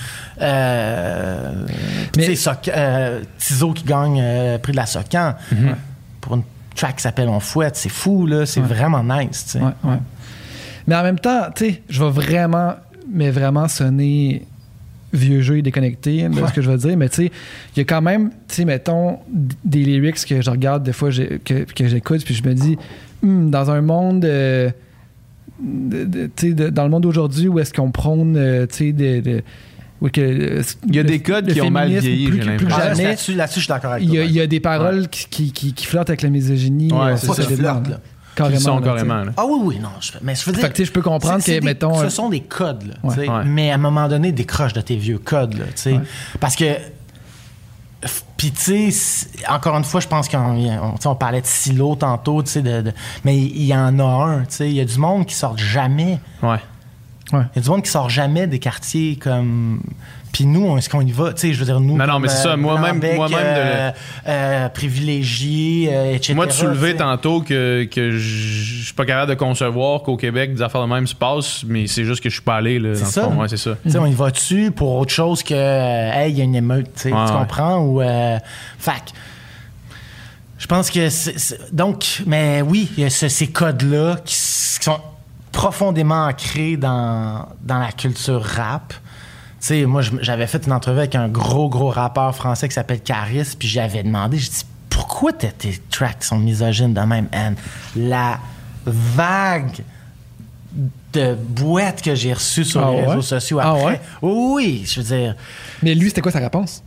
tu 2.12 2.34
sais, 2.36 3.22
Tizo 3.38 3.72
qui 3.72 3.84
gagne 3.84 4.20
euh, 4.22 4.58
prix 4.58 4.72
de 4.72 4.76
la 4.76 4.86
Socan, 4.86 5.34
Mhm. 5.52 5.76
pour 6.20 6.34
une 6.36 6.42
track 6.74 6.96
qui 6.96 7.02
s'appelle 7.02 7.28
On 7.28 7.40
Fouette, 7.40 7.76
c'est 7.76 7.88
fou, 7.88 8.26
là, 8.26 8.46
c'est 8.46 8.60
vraiment 8.60 9.02
nice, 9.02 9.44
tu 9.46 9.58
sais. 9.58 9.64
Mais 10.86 10.94
en 10.96 11.02
même 11.02 11.18
temps, 11.18 11.42
tu 11.54 11.64
sais, 11.64 11.82
je 11.88 12.02
vais 12.04 12.10
vraiment, 12.10 12.74
mais 13.10 13.30
vraiment 13.30 13.68
sonner 13.68 14.42
vieux 15.12 15.42
jeu 15.42 15.58
et 15.58 15.62
déconnecté, 15.62 16.28
de 16.28 16.34
Ouais. 16.40 16.48
ce 16.48 16.52
que 16.52 16.60
je 16.60 16.70
veux 16.70 16.76
dire. 16.76 16.96
Mais 16.96 17.08
tu 17.08 17.16
sais, 17.16 17.32
il 17.74 17.78
y 17.78 17.82
a 17.82 17.84
quand 17.84 18.02
même, 18.02 18.30
tu 18.48 18.56
sais, 18.56 18.64
mettons, 18.64 19.18
des 19.64 19.84
lyrics 19.84 20.24
que 20.26 20.42
je 20.42 20.50
regarde 20.50 20.82
des 20.82 20.92
fois, 20.92 21.10
j'ai- 21.10 21.40
que, 21.44 21.64
que 21.64 21.86
j'écoute, 21.86 22.24
puis 22.24 22.34
je 22.34 22.42
me 22.42 22.54
dis, 22.54 22.76
Hmm, 23.22 23.48
dans 23.48 23.70
un 23.70 23.80
monde. 23.80 24.24
euh, 24.26 24.70
de- 25.62 26.68
dans 26.70 26.84
le 26.84 26.90
monde 26.90 27.04
d'aujourd'hui 27.04 27.48
où 27.48 27.58
est-ce 27.58 27.72
qu'on 27.72 27.90
prône, 27.90 28.36
euh, 28.36 28.66
tu 28.66 28.74
sais, 28.76 28.92
de, 28.92 29.20
de- 29.20 29.42
où 30.00 30.08
que, 30.08 30.20
euh, 30.20 30.62
Il 30.88 30.96
y 30.96 30.98
a 30.98 31.02
le- 31.02 31.08
des 31.08 31.20
codes 31.20 31.50
qui 31.52 31.60
ont 31.62 31.70
mal 31.70 31.88
vieilli, 31.88 32.26
plus, 32.26 32.38
plus 32.38 32.40
que 32.40 32.46
l'impression. 32.50 32.76
Ah, 32.82 32.94
jamais, 32.94 33.04
là-dessus, 33.36 33.60
je 33.60 33.64
suis 33.64 33.68
d'accord 33.68 33.92
avec 33.92 34.04
il 34.04 34.10
y, 34.10 34.14
toi. 34.14 34.20
a, 34.22 34.24
il 34.24 34.32
y 34.32 34.40
a 34.40 34.46
des 34.46 34.60
paroles 34.60 35.08
qui, 35.08 35.26
qui, 35.30 35.52
qui, 35.52 35.72
qui 35.72 35.86
flirtent 35.86 36.10
avec 36.10 36.22
la 36.22 36.28
misogynie. 36.30 36.92
Ouais, 36.92 37.12
euh, 37.12 37.16
c'est 37.16 37.32
ça. 37.32 37.62
là. 37.62 37.82
Carrément. 38.34 38.56
Ils 38.58 38.62
sont 38.62 38.78
là, 38.80 38.86
carrément, 38.86 39.24
là. 39.24 39.32
Ah 39.36 39.44
oui, 39.46 39.58
oui, 39.62 39.78
non. 39.80 39.90
Je, 40.00 40.12
mais 40.22 40.34
je 40.34 40.44
veux 40.44 40.52
dire. 40.52 40.60
Fait 40.62 40.68
que, 40.70 40.74
tu 40.74 40.82
sais, 40.82 40.86
je 40.86 40.92
peux 40.92 41.02
comprendre 41.02 41.42
que, 41.42 41.50
des- 41.50 41.60
mettons, 41.60 41.94
Ce 42.00 42.08
sont 42.08 42.28
des 42.28 42.40
codes, 42.40 42.84
là. 42.88 42.94
Ouais. 43.02 43.28
Ouais. 43.28 43.44
Mais 43.44 43.70
à 43.70 43.74
un 43.74 43.78
moment 43.78 44.08
donné, 44.08 44.32
décroche 44.32 44.72
de 44.72 44.80
tes 44.80 44.96
vieux 44.96 45.18
codes, 45.18 45.54
là. 45.54 45.64
tu 45.66 45.72
sais. 45.76 45.92
Ouais. 45.92 46.00
Parce 46.40 46.56
que. 46.56 46.64
Puis, 48.36 48.50
tu 48.50 48.90
sais, 48.92 49.28
encore 49.48 49.74
une 49.76 49.84
fois, 49.84 50.00
je 50.00 50.08
pense 50.08 50.28
qu'on 50.28 50.38
on, 50.38 50.92
tu 50.96 51.02
sais, 51.02 51.06
on 51.08 51.14
parlait 51.14 51.40
de 51.40 51.46
silo 51.46 51.94
tantôt, 51.94 52.42
tu 52.42 52.50
sais, 52.50 52.62
de, 52.62 52.82
de- 52.82 52.92
mais 53.24 53.38
il 53.38 53.64
y 53.64 53.74
en 53.74 53.98
a 53.98 54.02
un, 54.04 54.40
tu 54.40 54.46
sais. 54.50 54.68
Il 54.68 54.74
y 54.74 54.80
a 54.80 54.84
du 54.84 54.98
monde 54.98 55.24
qui 55.24 55.34
sort 55.34 55.56
jamais. 55.56 56.18
Ouais. 56.42 56.58
Ouais. 57.32 57.40
Il 57.54 57.56
y 57.56 57.58
a 57.58 57.62
du 57.62 57.70
monde 57.70 57.82
qui 57.82 57.90
sort 57.90 58.10
jamais 58.10 58.46
des 58.46 58.58
quartiers 58.58 59.16
comme. 59.16 59.80
Puis 60.34 60.46
nous, 60.46 60.76
est-ce 60.76 60.88
qu'on 60.90 61.00
y 61.00 61.12
va? 61.12 61.32
Tu 61.32 61.42
sais, 61.42 61.52
je 61.54 61.60
veux 61.60 61.64
dire, 61.64 61.78
nous. 61.78 61.96
Non, 61.96 62.08
non, 62.08 62.18
mais 62.18 62.26
c'est 62.26 62.42
ça, 62.42 62.48
euh, 62.50 62.56
moi-même- 62.56 63.00
moi-même 63.14 63.38
de- 63.38 63.60
euh, 63.60 63.90
euh, 64.26 64.68
privilégié, 64.68 65.90
euh, 65.94 66.12
etc. 66.14 66.34
Moi, 66.34 66.46
de 66.46 66.50
soulever 66.52 66.96
tantôt 66.96 67.40
que, 67.40 67.84
que 67.84 68.10
je 68.10 68.82
suis 68.86 68.92
pas 68.94 69.04
capable 69.06 69.30
de 69.30 69.36
concevoir 69.36 70.02
qu'au 70.02 70.16
Québec, 70.16 70.52
des 70.52 70.60
affaires 70.62 70.82
de 70.82 70.92
même 70.92 71.06
se 71.06 71.14
passent, 71.14 71.62
mais 71.64 71.86
c'est 71.86 72.04
juste 72.04 72.20
que 72.20 72.28
je 72.30 72.34
suis 72.34 72.42
pas 72.42 72.56
allé, 72.56 72.80
là, 72.80 72.98
dans 72.98 73.04
ça. 73.04 73.28
Ouais, 73.28 73.46
c'est 73.46 73.56
ça. 73.56 73.76
Tu 73.84 73.92
sais, 73.92 73.98
on 73.98 74.06
y 74.06 74.12
va-tu 74.12 74.72
pour 74.72 74.96
autre 74.96 75.12
chose 75.12 75.44
que, 75.44 75.54
hey, 75.54 76.32
il 76.32 76.38
y 76.38 76.40
a 76.40 76.44
une 76.44 76.56
émeute, 76.56 76.88
tu 77.00 77.12
Ouais, 77.12 77.14
ouais. 77.14 77.30
comprends? 77.30 77.78
Ou, 77.78 78.02
fac, 78.76 79.12
je 80.58 80.66
pense 80.66 80.90
que, 80.90 81.08
donc, 81.72 82.22
mais 82.26 82.60
oui, 82.62 82.90
il 82.96 83.04
y 83.04 83.06
a 83.06 83.10
ce- 83.10 83.28
ces 83.28 83.46
codes-là 83.48 84.16
qui, 84.24 84.34
qui 84.34 84.84
sont 84.84 84.98
profondément 85.52 86.26
ancrés 86.26 86.76
dans, 86.76 87.46
dans 87.62 87.78
la 87.78 87.92
culture 87.92 88.42
rap. 88.42 88.94
Sais, 89.64 89.86
moi, 89.86 90.02
je- 90.02 90.10
j'avais 90.20 90.46
fait 90.46 90.66
une 90.66 90.72
entrevue 90.74 90.98
avec 90.98 91.14
un 91.14 91.26
gros, 91.26 91.70
gros 91.70 91.88
rappeur 91.88 92.36
français 92.36 92.68
qui 92.68 92.74
s'appelle 92.74 93.00
Caris, 93.00 93.54
puis 93.58 93.66
j'avais 93.66 94.02
demandé, 94.02 94.36
j'ai 94.36 94.50
dit, 94.50 94.66
pourquoi 94.90 95.32
tes, 95.32 95.48
tes 95.52 95.80
tracks 95.90 96.22
sont 96.22 96.36
misogynes 96.36 96.92
de 96.92 97.00
même, 97.00 97.28
Anne? 97.32 97.56
La 97.96 98.40
vague 98.84 99.82
de 101.14 101.34
boîtes 101.34 102.02
que 102.02 102.14
j'ai 102.14 102.34
reçues 102.34 102.66
sur 102.66 102.84
Ah 102.86 102.90
les 102.90 102.96
ouais? 102.98 103.06
réseaux 103.06 103.22
sociaux 103.22 103.58
Ah 103.58 103.70
après. 103.70 103.84
ouais? 103.86 104.00
Oui, 104.20 104.84
je 104.86 105.00
veux 105.00 105.06
dire, 105.16 105.34
Mais 105.82 105.94
lui, 105.94 106.08
c'était 106.08 106.20
quoi 106.20 106.30
sa 106.32 106.40
réponse? 106.40 106.82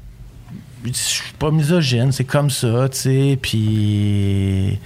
je 0.85 0.91
suis 0.93 1.33
pas 1.39 1.49
misogyne, 1.49 2.11
c'est 2.11 2.25
comme 2.25 2.51
ça, 2.51 2.87
tu 2.89 2.97
sais, 2.99 3.39
puis... 3.41 4.77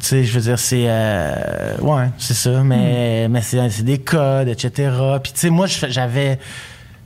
Tu 0.00 0.06
sais, 0.06 0.24
je 0.24 0.32
veux 0.32 0.40
dire, 0.40 0.58
c'est... 0.58 0.84
euh, 0.88 1.76
ouais, 1.82 2.08
c'est 2.16 2.32
ça, 2.32 2.62
mais, 2.62 3.28
mais 3.28 3.42
c'est 3.42 3.82
des 3.82 3.98
codes, 3.98 4.48
etc. 4.48 4.90
Puis, 5.22 5.32
tu 5.34 5.40
sais, 5.40 5.50
moi, 5.50 5.66
je- 5.66 5.88
j'avais... 5.90 6.38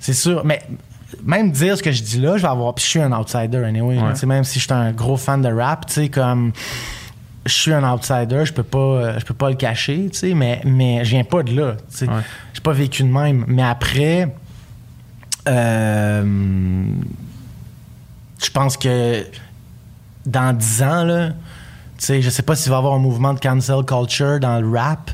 C'est 0.02 0.14
sûr, 0.14 0.44
mais 0.44 0.60
même 1.22 1.52
dire 1.52 1.78
ce 1.78 1.82
que 1.82 1.92
je 1.92 2.02
dis 2.02 2.18
là, 2.18 2.36
je 2.36 2.42
vais 2.42 2.48
avoir... 2.48 2.74
Puis 2.74 2.84
je 2.84 2.90
suis 2.90 3.00
un 3.00 3.12
outsider, 3.12 3.58
anyway. 3.58 3.98
Ouais. 3.98 4.26
même 4.26 4.42
si 4.42 4.58
je 4.58 4.64
suis 4.64 4.72
un 4.72 4.90
gros 4.90 5.16
fan 5.16 5.40
de 5.40 5.48
rap, 5.48 5.86
tu 5.86 5.94
sais, 5.94 6.08
comme... 6.08 6.52
Je 7.46 7.52
suis 7.52 7.72
un 7.72 7.88
outsider, 7.88 8.44
je 8.44 8.52
peux 8.52 8.64
pas, 8.64 8.78
euh, 8.78 9.18
je 9.18 9.24
peux 9.24 9.34
pas 9.34 9.48
le 9.50 9.56
cacher, 9.56 10.08
tu 10.12 10.18
sais, 10.18 10.34
mais, 10.34 10.60
mais 10.64 11.04
je 11.04 11.10
viens 11.10 11.24
pas 11.24 11.42
de 11.42 11.54
là, 11.54 11.74
sais. 11.88 12.08
Ouais. 12.08 12.20
J'ai 12.52 12.60
pas 12.60 12.72
vécu 12.72 13.04
de 13.04 13.08
même. 13.08 13.44
Mais 13.46 13.62
après... 13.62 14.34
Euh, 15.48 16.24
je 18.42 18.50
pense 18.50 18.76
que 18.76 19.24
dans 20.26 20.56
10 20.56 20.82
ans, 20.82 21.04
là, 21.04 21.28
tu 21.28 21.34
sais, 21.98 22.22
je 22.22 22.30
sais 22.30 22.42
pas 22.42 22.56
s'il 22.56 22.70
va 22.70 22.76
y 22.76 22.78
avoir 22.78 22.94
un 22.94 22.98
mouvement 23.00 23.34
de 23.34 23.40
cancel 23.40 23.84
culture 23.84 24.40
dans 24.40 24.60
le 24.60 24.68
rap, 24.76 25.10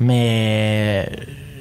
mais 0.00 1.10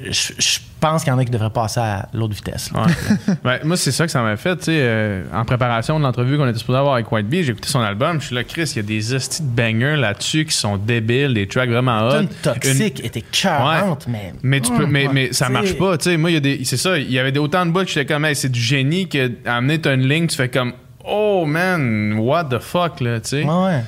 je, 0.06 0.34
je 0.40 0.60
pense 0.82 1.04
qu'il 1.04 1.14
y 1.14 1.16
en 1.16 1.20
a 1.20 1.24
qui 1.24 1.32
devraient 1.32 1.50
passer 1.50 1.80
à 1.80 2.10
l'autre 2.14 2.34
vitesse. 2.34 2.70
Ouais. 2.74 3.36
Ben, 3.44 3.60
moi, 3.64 3.78
c'est 3.78 3.92
ça 3.92 4.06
que 4.06 4.12
ça 4.12 4.22
m'a 4.22 4.36
fait. 4.36 4.58
tu 4.58 4.64
sais, 4.66 4.72
euh, 4.76 5.24
en 5.34 5.46
préparation 5.46 5.98
de 5.98 6.04
l'entrevue 6.04 6.38
qu'on 6.38 6.48
était 6.48 6.60
supposé 6.60 6.80
avoir 6.80 6.96
avec 6.96 7.10
White 7.12 7.28
Bee, 7.28 7.44
j'ai 7.44 7.52
écouté 7.52 7.70
son 7.70 7.80
album. 7.80 8.20
Je 8.20 8.26
suis 8.28 8.36
là, 8.36 8.44
Chris, 8.44 8.64
il 8.74 8.78
y 8.78 8.80
a 8.80 8.84
des 8.84 9.14
hosties 9.14 9.44
de 9.44 9.48
bangers 9.48 9.96
là-dessus 9.96 10.46
qui 10.46 10.56
sont 10.56 10.78
débiles, 10.78 11.34
des 11.34 11.48
tracks 11.48 11.70
vraiment 11.70 12.08
hot. 12.10 12.22
Une 12.22 12.28
toxique 12.28 13.04
était 13.06 13.22
cœurante, 13.22 14.08
mais. 14.08 14.34
Mais 14.44 14.60
tu 14.60 14.72
peux, 14.74 14.86
mais, 14.86 15.08
Ouais. 15.08 15.14
mais 15.14 15.34
ça 15.34 15.46
T'sais, 15.46 15.54
marche 15.54 15.78
pas, 15.78 15.98
tu 15.98 16.10
sais. 16.10 16.18
Moi, 16.18 16.32
il 16.32 16.34
y 16.34 16.38
a 16.38 16.40
des, 16.42 16.64
c'est 16.66 16.78
ça, 16.78 16.98
il 16.98 17.12
y 17.12 17.18
avait 17.20 17.38
autant 17.38 17.66
de 17.66 17.72
bouts 17.72 17.82
que 17.84 17.88
j'étais 17.90 18.06
comme, 18.12 18.26
hey, 18.26 18.36
c'est 18.36 18.50
du 18.52 18.60
génie 18.60 19.08
que 19.08 19.32
amener 19.46 19.80
une 19.86 20.08
ligne, 20.08 20.28
tu 20.28 20.36
fais 20.36 20.50
comme, 20.50 20.74
oh 21.06 21.46
man, 21.46 22.14
what 22.20 22.46
the 22.46 22.60
fuck, 22.60 23.00
là, 23.02 23.20
tu 23.20 23.30
sais. 23.30 23.44
Ouais, 23.44 23.66
ouais. 23.66 23.84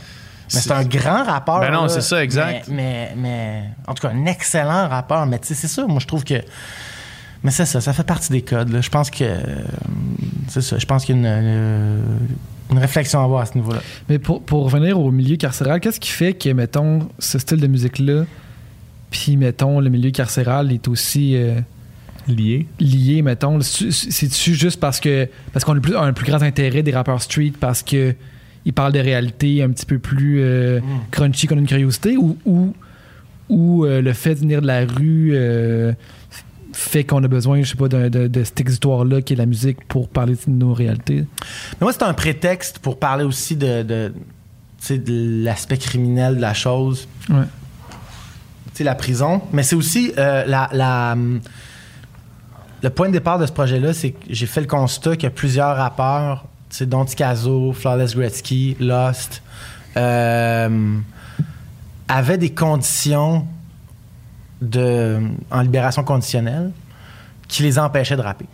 Mais 0.53 0.61
c'est 0.61 0.71
un 0.71 0.83
grand 0.83 1.23
rappeur. 1.23 1.59
Ben 1.61 1.71
non, 1.71 1.83
là. 1.83 1.89
c'est 1.89 2.01
ça, 2.01 2.23
exact. 2.23 2.67
Mais, 2.69 3.11
mais, 3.15 3.21
mais- 3.21 3.63
en 3.87 3.93
tout 3.93 4.07
cas, 4.07 4.13
un 4.13 4.25
excellent 4.25 4.87
rappeur. 4.87 5.25
Mais 5.25 5.39
tu 5.39 5.47
sais, 5.47 5.53
c'est 5.55 5.67
ça, 5.67 5.85
moi, 5.87 5.99
je 5.99 6.07
trouve 6.07 6.23
que. 6.23 6.41
Mais 7.43 7.51
c'est 7.51 7.65
ça, 7.65 7.81
ça 7.81 7.91
fait 7.93 8.03
partie 8.05 8.31
des 8.31 8.41
codes. 8.41 8.69
là. 8.69 8.81
Je 8.81 8.89
pense 8.89 9.09
que. 9.09 9.25
C'est 10.47 10.61
ça, 10.61 10.77
je 10.77 10.85
pense 10.85 11.05
qu'il 11.05 11.15
y 11.15 11.17
a 11.17 11.21
une, 11.21 11.27
euh, 11.27 12.01
une 12.71 12.77
réflexion 12.79 13.19
à 13.21 13.23
avoir 13.25 13.41
à 13.41 13.45
ce 13.45 13.55
niveau-là. 13.55 13.81
Mais 14.09 14.19
pour, 14.19 14.41
pour 14.43 14.63
revenir 14.65 14.99
au 14.99 15.11
milieu 15.11 15.35
carcéral, 15.35 15.79
qu'est-ce 15.79 15.99
qui 15.99 16.09
fait 16.09 16.33
que, 16.33 16.49
mettons, 16.49 17.07
ce 17.19 17.39
style 17.39 17.59
de 17.59 17.67
musique-là, 17.67 18.23
puis, 19.11 19.37
mettons, 19.37 19.79
le 19.79 19.89
milieu 19.89 20.09
carcéral 20.11 20.71
est 20.71 20.87
aussi 20.87 21.35
euh, 21.35 21.59
Lié. 22.27 22.65
lié, 22.79 23.21
mettons? 23.21 23.59
C'est- 23.61 23.91
C'est-tu 23.91 24.55
juste 24.55 24.79
parce 24.79 24.99
que 25.01 25.27
parce 25.51 25.65
qu'on 25.65 25.73
a 25.73 25.75
le 25.75 25.81
plus, 25.81 25.95
un 25.97 26.13
plus 26.13 26.25
grand 26.25 26.41
intérêt 26.41 26.81
des 26.81 26.91
rappeurs 26.93 27.21
street 27.21 27.53
parce 27.59 27.83
que 27.83 28.15
ils 28.65 28.73
parlent 28.73 28.93
de 28.93 28.99
réalité 28.99 29.61
un 29.63 29.69
petit 29.69 29.85
peu 29.85 29.99
plus 29.99 30.41
euh, 30.41 30.79
crunchy 31.11 31.47
qu'on 31.47 31.55
a 31.55 31.59
une 31.59 31.67
curiosité 31.67 32.15
ou, 32.17 32.37
ou, 32.45 32.73
ou, 33.49 33.85
euh, 33.85 34.01
le 34.01 34.13
fait 34.13 34.35
de 34.35 34.39
venir 34.39 34.61
de 34.61 34.67
la 34.67 34.85
rue 34.85 35.31
euh, 35.33 35.91
fait 36.71 37.03
qu'on 37.03 37.23
a 37.23 37.27
besoin, 37.27 37.61
je 37.61 37.69
sais 37.69 37.75
pas, 37.75 37.87
d'un- 37.87 38.09
de, 38.09 38.27
de 38.27 38.43
cette 38.43 38.59
exutoire-là 38.61 39.21
qui 39.21 39.33
est 39.33 39.35
la 39.35 39.45
musique 39.45 39.85
pour 39.87 40.09
parler 40.09 40.33
de 40.35 40.51
nos 40.51 40.73
réalités? 40.73 41.17
Mais 41.19 41.81
moi, 41.81 41.93
c'est 41.93 42.03
un 42.03 42.13
prétexte 42.13 42.79
pour 42.79 42.97
parler 42.97 43.23
aussi 43.25 43.55
de, 43.55 43.83
de, 43.83 44.11
de 44.89 45.43
l'aspect 45.43 45.77
criminel 45.77 46.37
de 46.37 46.41
la 46.41 46.53
chose. 46.55 47.07
Ouais. 47.29 47.35
tu 48.71 48.77
sais, 48.77 48.83
la 48.83 48.95
prison. 48.95 49.41
Mais 49.51 49.61
c'est 49.61 49.75
aussi 49.75 50.13
euh, 50.17 50.45
la, 50.47 50.69
la, 50.73 51.15
le 52.81 52.89
point 52.89 53.07
de 53.07 53.13
départ 53.13 53.37
de 53.39 53.45
ce 53.45 53.51
projet-là, 53.51 53.93
c'est 53.93 54.11
que 54.11 54.17
j'ai 54.29 54.45
fait 54.47 54.61
le 54.61 54.67
constat 54.67 55.11
qu'il 55.15 55.23
y 55.23 55.27
a 55.27 55.29
plusieurs 55.31 55.75
rappeurs, 55.77 56.45
sais, 56.77 56.85
dont 56.85 57.05
Ticazo, 57.05 57.73
Flawless 57.73 58.15
Gretzky, 58.15 58.75
Lost, 58.79 59.41
euh, 59.97 60.97
avaient 62.07 62.37
des 62.37 62.51
conditions 62.51 63.45
de, 64.61 65.19
en 65.51 65.61
libération 65.61 66.03
conditionnelle 66.03 66.71
qui 67.47 67.63
les 67.63 67.77
empêchaient 67.77 68.15
de 68.15 68.21
rapper. 68.21 68.45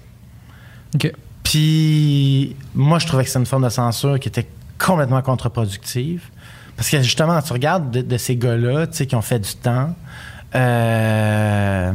OK. 0.96 1.12
Puis 1.44 2.56
moi, 2.76 3.00
je 3.00 3.08
trouvais 3.08 3.24
que 3.24 3.30
c'est 3.30 3.40
une 3.40 3.46
forme 3.46 3.64
de 3.64 3.70
censure 3.70 4.20
qui 4.20 4.28
était 4.28 4.48
complètement 4.78 5.22
contre-productive. 5.22 6.24
Parce 6.76 6.90
que 6.90 7.02
justement, 7.02 7.42
tu 7.42 7.52
regardes 7.54 7.92
de, 7.92 8.02
de 8.02 8.18
ces 8.18 8.36
gars-là, 8.36 8.88
tu 8.88 8.98
sais, 8.98 9.06
qui 9.06 9.16
ont 9.16 9.22
fait 9.22 9.40
du 9.40 9.54
temps, 9.56 9.94
euh, 10.56 11.92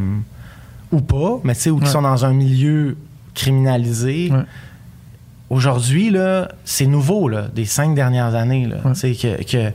ou 0.92 1.00
pas, 1.00 1.40
mais 1.44 1.54
tu 1.54 1.60
sais, 1.62 1.70
ou 1.70 1.78
qui 1.78 1.84
Ouais. 1.86 1.90
sont 1.90 2.02
dans 2.02 2.24
un 2.24 2.32
milieu 2.32 2.96
criminalisé. 3.34 4.30
Ouais. 4.32 4.42
Aujourd'hui, 5.54 6.10
là, 6.10 6.48
c'est 6.64 6.86
nouveau, 6.86 7.28
là, 7.28 7.42
des 7.54 7.64
cinq 7.64 7.94
dernières 7.94 8.34
années, 8.34 8.66
là. 8.66 8.78
Ouais. 8.84 9.14
Que, 9.14 9.40
que- 9.44 9.72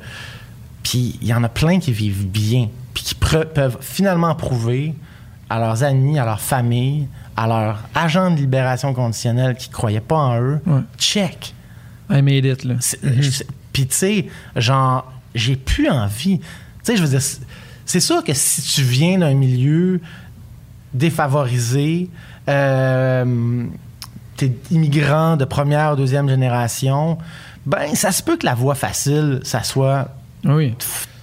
Puis 0.84 1.18
il 1.22 1.27
y 1.27 1.34
en 1.34 1.41
a 1.45 1.47
plein 1.47 1.80
qui 1.80 1.93
vivent 1.93 2.27
bien, 2.27 2.68
puis 2.93 3.03
qui 3.06 3.15
peuvent 3.15 3.77
finalement 3.80 4.35
prouver 4.35 4.93
à 5.49 5.57
leurs 5.57 5.84
amis, 5.84 6.19
à 6.19 6.26
leur 6.26 6.41
famille, 6.41 7.07
à 7.38 7.47
leurs 7.47 7.80
agents 7.95 8.30
de 8.30 8.35
libération 8.35 8.93
conditionnelle 8.93 9.56
qui 9.56 9.69
croyaient 9.69 10.01
pas 10.01 10.18
en 10.18 10.41
eux, 10.41 10.60
Ouais. 10.68 10.81
check. 10.97 11.53
I 12.10 12.22
made 12.22 12.43
it, 12.43 12.65
là. 12.65 12.76
C'est- 12.81 12.99
je- 13.22 13.43
Puis 13.72 13.88
tu 13.88 13.95
sais, 13.95 14.27
genre, 14.57 15.10
j'ai 15.34 15.56
plus 15.56 15.89
envie. 15.89 16.39
Tu 16.39 16.45
sais, 16.84 16.97
je 16.97 17.03
veux 17.03 17.07
dire, 17.07 17.22
c'est- 17.22 17.39
c'est 17.85 18.01
sûr 18.01 18.22
que 18.23 18.34
si 18.34 18.61
tu 18.64 18.81
viens 18.81 19.19
d'un 19.19 19.34
milieu 19.34 20.01
défavorisé, 20.93 22.10
euh, 22.49 23.65
t'es 24.40 24.52
immigrant 24.72 25.38
de 25.38 25.45
première 25.45 25.94
ou 25.94 25.95
deuxième 25.95 26.30
génération, 26.30 27.18
ben 27.66 27.94
ça 27.95 28.11
se 28.11 28.24
peut 28.24 28.38
que 28.38 28.45
la 28.45 28.56
voie 28.56 28.76
facile, 28.76 29.40
ça 29.44 29.64
soit 29.64 30.07
Oui. 30.45 30.74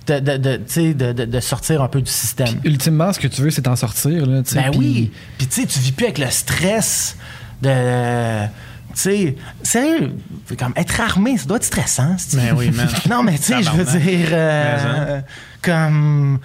de, 0.06 0.20
de, 0.20 0.36
de, 0.36 0.56
tu 0.58 0.62
sais, 0.66 0.94
de- 0.94 1.12
de- 1.12 1.24
de 1.24 1.40
sortir 1.40 1.82
un 1.82 1.88
peu 1.88 2.00
du 2.02 2.10
système. 2.10 2.60
Ultimement, 2.64 3.12
ce 3.12 3.18
que 3.18 3.26
tu 3.28 3.42
veux, 3.42 3.50
c'est 3.50 3.62
t'en 3.62 3.74
sortir. 3.76 4.26
Là, 4.26 4.42
Ben 4.54 4.70
oui. 4.76 5.10
Puis 5.38 5.46
tu 5.46 5.62
sais, 5.62 5.66
tu 5.66 5.78
vis 5.80 5.92
plus 5.92 6.04
avec 6.04 6.18
le 6.18 6.30
stress 6.30 7.16
de. 7.62 8.44
Tu 8.94 9.02
sais, 9.02 9.36
sérieux, 9.62 10.14
comme 10.58 10.72
être 10.76 11.00
armé, 11.00 11.36
ça 11.36 11.44
doit 11.46 11.56
être 11.58 11.64
stressant. 11.64 12.16
Ben 12.34 12.54
oui, 12.56 12.70
man. 12.74 12.88
non, 13.10 13.22
mais 13.22 13.36
tu 13.36 13.42
sais, 13.44 13.62
je 13.62 13.70
veux 13.70 13.98
dire, 13.98 14.28
euh, 14.32 15.20
comme. 15.62 16.38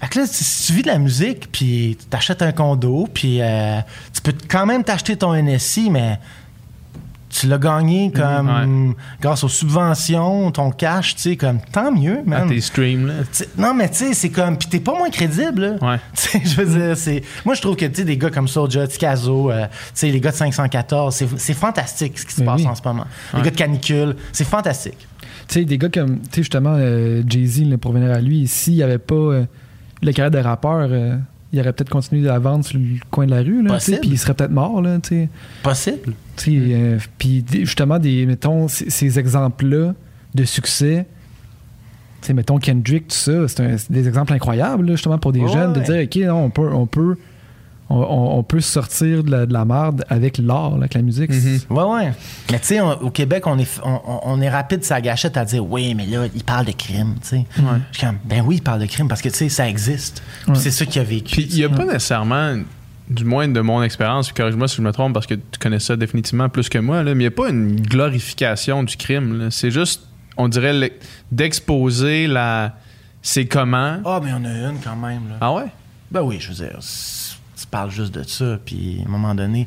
Fait 0.00 0.08
que 0.08 0.18
là, 0.20 0.26
si 0.26 0.66
tu 0.66 0.72
vis 0.74 0.82
de 0.82 0.88
la 0.88 0.98
musique, 0.98 1.50
puis 1.50 1.96
tu 1.98 2.06
t'achètes 2.06 2.42
un 2.42 2.52
condo, 2.52 3.08
puis 3.12 3.38
euh, 3.40 3.80
tu 4.12 4.20
peux 4.20 4.34
quand 4.48 4.66
même 4.66 4.84
t'acheter 4.84 5.16
ton 5.16 5.34
NSI, 5.34 5.88
mais 5.90 6.18
tu 7.28 7.46
l'as 7.48 7.58
gagné 7.58 8.12
comme 8.12 8.94
grâce 9.20 9.42
aux 9.44 9.48
subventions, 9.48 10.50
ton 10.52 10.70
cash, 10.70 11.16
tu 11.16 11.22
sais, 11.22 11.36
comme 11.36 11.58
tant 11.72 11.90
mieux, 11.92 12.18
À 12.20 12.22
man. 12.28 12.48
tes 12.48 12.60
streams, 12.60 13.06
là. 13.06 13.14
Non, 13.58 13.74
mais 13.74 13.88
tu 13.90 13.96
sais, 13.96 14.14
c'est 14.14 14.30
comme. 14.30 14.56
Puis 14.56 14.68
t'es 14.68 14.80
pas 14.80 14.96
moins 14.96 15.10
crédible, 15.10 15.62
là. 15.80 15.90
Ouais. 15.92 15.98
Tu 16.14 16.28
sais, 16.28 16.40
je 16.44 16.62
veux 16.62 16.78
dire, 16.78 16.96
c'est. 16.96 17.22
Moi, 17.44 17.54
je 17.54 17.60
trouve 17.62 17.76
que, 17.76 17.84
tu 17.86 17.96
sais, 17.96 18.04
des 18.04 18.16
gars 18.16 18.30
comme 18.30 18.48
Soulja, 18.48 18.86
Ticazo, 18.86 19.50
euh, 19.50 19.66
tu 19.66 19.72
sais, 19.94 20.10
les 20.10 20.20
gars 20.20 20.30
de 20.30 20.36
514, 20.36 21.14
c'est, 21.14 21.28
c'est 21.38 21.54
fantastique 21.54 22.18
ce 22.18 22.24
qui 22.26 22.34
se 22.34 22.42
passe 22.42 22.60
oui. 22.60 22.66
en 22.68 22.74
ce 22.74 22.82
moment. 22.84 23.04
Les 23.32 23.38
Ouais. 23.38 23.44
gars 23.46 23.50
de 23.50 23.56
Canicule, 23.56 24.16
c'est 24.32 24.44
fantastique. 24.46 25.06
Tu 25.48 25.54
sais, 25.60 25.64
des 25.64 25.78
gars 25.78 25.88
comme, 25.90 26.20
tu 26.20 26.24
sais, 26.30 26.42
justement, 26.42 26.74
euh, 26.76 27.22
Jay-Z, 27.26 27.76
pour 27.80 27.92
venir 27.92 28.12
à 28.12 28.20
lui, 28.20 28.46
s'il 28.46 28.74
n'y 28.74 28.82
avait 28.82 28.98
pas 28.98 29.14
euh, 29.14 29.44
la 30.02 30.12
carrière 30.12 30.30
de 30.30 30.38
rappeur, 30.38 30.88
euh, 30.90 31.16
il 31.52 31.60
aurait 31.60 31.72
peut-être 31.72 31.90
continué 31.90 32.28
à 32.28 32.38
vendre 32.38 32.64
sur 32.64 32.78
le 32.78 32.84
coin 33.10 33.26
de 33.26 33.30
la 33.30 33.42
rue, 33.42 33.62
là, 33.62 33.78
puis 33.78 34.10
il 34.10 34.18
serait 34.18 34.34
peut-être 34.34 34.50
mort, 34.50 34.82
là, 34.82 34.98
tu 35.02 35.08
sais. 35.10 35.28
Possible. 35.62 36.12
Euh, 36.48 36.98
puis 37.18 37.44
justement, 37.52 37.98
des, 37.98 38.26
mettons, 38.26 38.68
ces 38.68 39.18
exemples-là 39.18 39.94
de 40.34 40.44
succès, 40.44 41.06
mettons 42.34 42.58
Kendrick, 42.58 43.08
tout 43.08 43.14
ça, 43.16 43.48
c'est 43.48 43.90
des 43.92 44.08
exemples 44.08 44.32
incroyables, 44.32 44.84
là, 44.86 44.92
justement, 44.92 45.18
pour 45.18 45.32
des 45.32 45.40
Ouais, 45.40 45.52
jeunes, 45.52 45.72
de 45.72 45.80
ouais. 45.80 46.06
dire, 46.06 46.24
OK, 46.24 46.28
non, 46.28 46.44
on 46.44 46.50
peut, 46.50 46.68
on 46.72 46.86
peut, 46.86 47.16
on, 47.88 48.42
peut 48.42 48.60
sortir 48.60 49.22
de 49.22 49.30
la, 49.30 49.46
de 49.46 49.52
la 49.52 49.64
merde 49.64 50.04
avec 50.08 50.38
l'art, 50.38 50.74
avec 50.74 50.94
la 50.94 51.02
musique. 51.02 51.30
Mhm. 51.30 51.60
Ouais, 51.70 51.84
ouais. 51.84 52.12
Mais 52.50 52.58
tu 52.58 52.66
sais, 52.66 52.80
on- 52.80 53.00
au 53.02 53.10
Québec, 53.10 53.46
on 53.46 53.58
est, 53.58 53.80
on, 53.84 54.00
on- 54.24 54.40
est 54.40 54.48
rapide 54.50 54.82
sa 54.84 55.00
gâchette 55.00 55.36
à 55.36 55.44
dire, 55.44 55.64
oui, 55.64 55.94
mais 55.94 56.04
là, 56.06 56.26
il 56.34 56.42
parle 56.42 56.66
de 56.66 56.72
crime, 56.72 57.14
tu 57.22 57.28
sais. 57.28 57.36
Ouais. 57.58 57.64
Je 57.92 57.98
suis 57.98 58.06
comme, 58.06 58.18
ben 58.24 58.42
oui, 58.44 58.56
il 58.56 58.62
parle 58.62 58.80
de 58.80 58.86
crime 58.86 59.06
parce 59.08 59.22
que, 59.22 59.28
tu 59.28 59.36
sais, 59.36 59.48
ça 59.48 59.68
existe. 59.68 60.22
Ouais. 60.48 60.54
C'est 60.56 60.70
ça 60.72 60.84
qu'il 60.84 61.00
a 61.00 61.04
vécu. 61.04 61.34
Puis 61.36 61.46
il 61.50 61.54
n'y 61.56 61.64
a 61.64 61.68
pas 61.68 61.84
nécessairement, 61.84 62.56
du 63.08 63.24
moins 63.24 63.46
de 63.46 63.60
mon 63.60 63.82
expérience, 63.84 64.32
corrige-moi 64.32 64.66
si 64.66 64.76
je 64.76 64.82
me 64.82 64.90
trompe 64.90 65.14
parce 65.14 65.26
que 65.26 65.34
tu 65.34 65.58
connais 65.60 65.78
ça 65.78 65.94
définitivement 65.96 66.48
plus 66.48 66.68
que 66.68 66.78
moi, 66.78 67.04
là, 67.04 67.14
mais 67.14 67.22
il 67.24 67.28
n'y 67.28 67.32
a 67.32 67.36
pas 67.36 67.50
une 67.50 67.80
glorification 67.80 68.82
du 68.82 68.96
crime. 68.96 69.38
là. 69.38 69.46
C'est 69.52 69.70
juste, 69.70 70.02
on 70.36 70.48
dirait, 70.48 70.72
le- 70.72 70.90
d'exposer 71.30 72.26
la. 72.26 72.74
C'est 73.22 73.46
comment. 73.46 73.98
Ah, 74.04 74.20
mais 74.22 74.30
on 74.32 74.44
a 74.44 74.70
une 74.70 74.78
quand 74.82 74.96
même, 74.96 75.28
là. 75.28 75.36
Ah 75.40 75.52
ouais? 75.54 75.66
Ben 76.10 76.22
oui, 76.22 76.38
je 76.40 76.48
veux 76.48 76.54
dire, 76.54 76.76
tu 77.66 77.70
parles 77.70 77.90
juste 77.90 78.14
de 78.14 78.22
ça, 78.22 78.58
puis 78.64 79.00
à 79.04 79.08
un 79.08 79.10
moment 79.10 79.34
donné, 79.34 79.66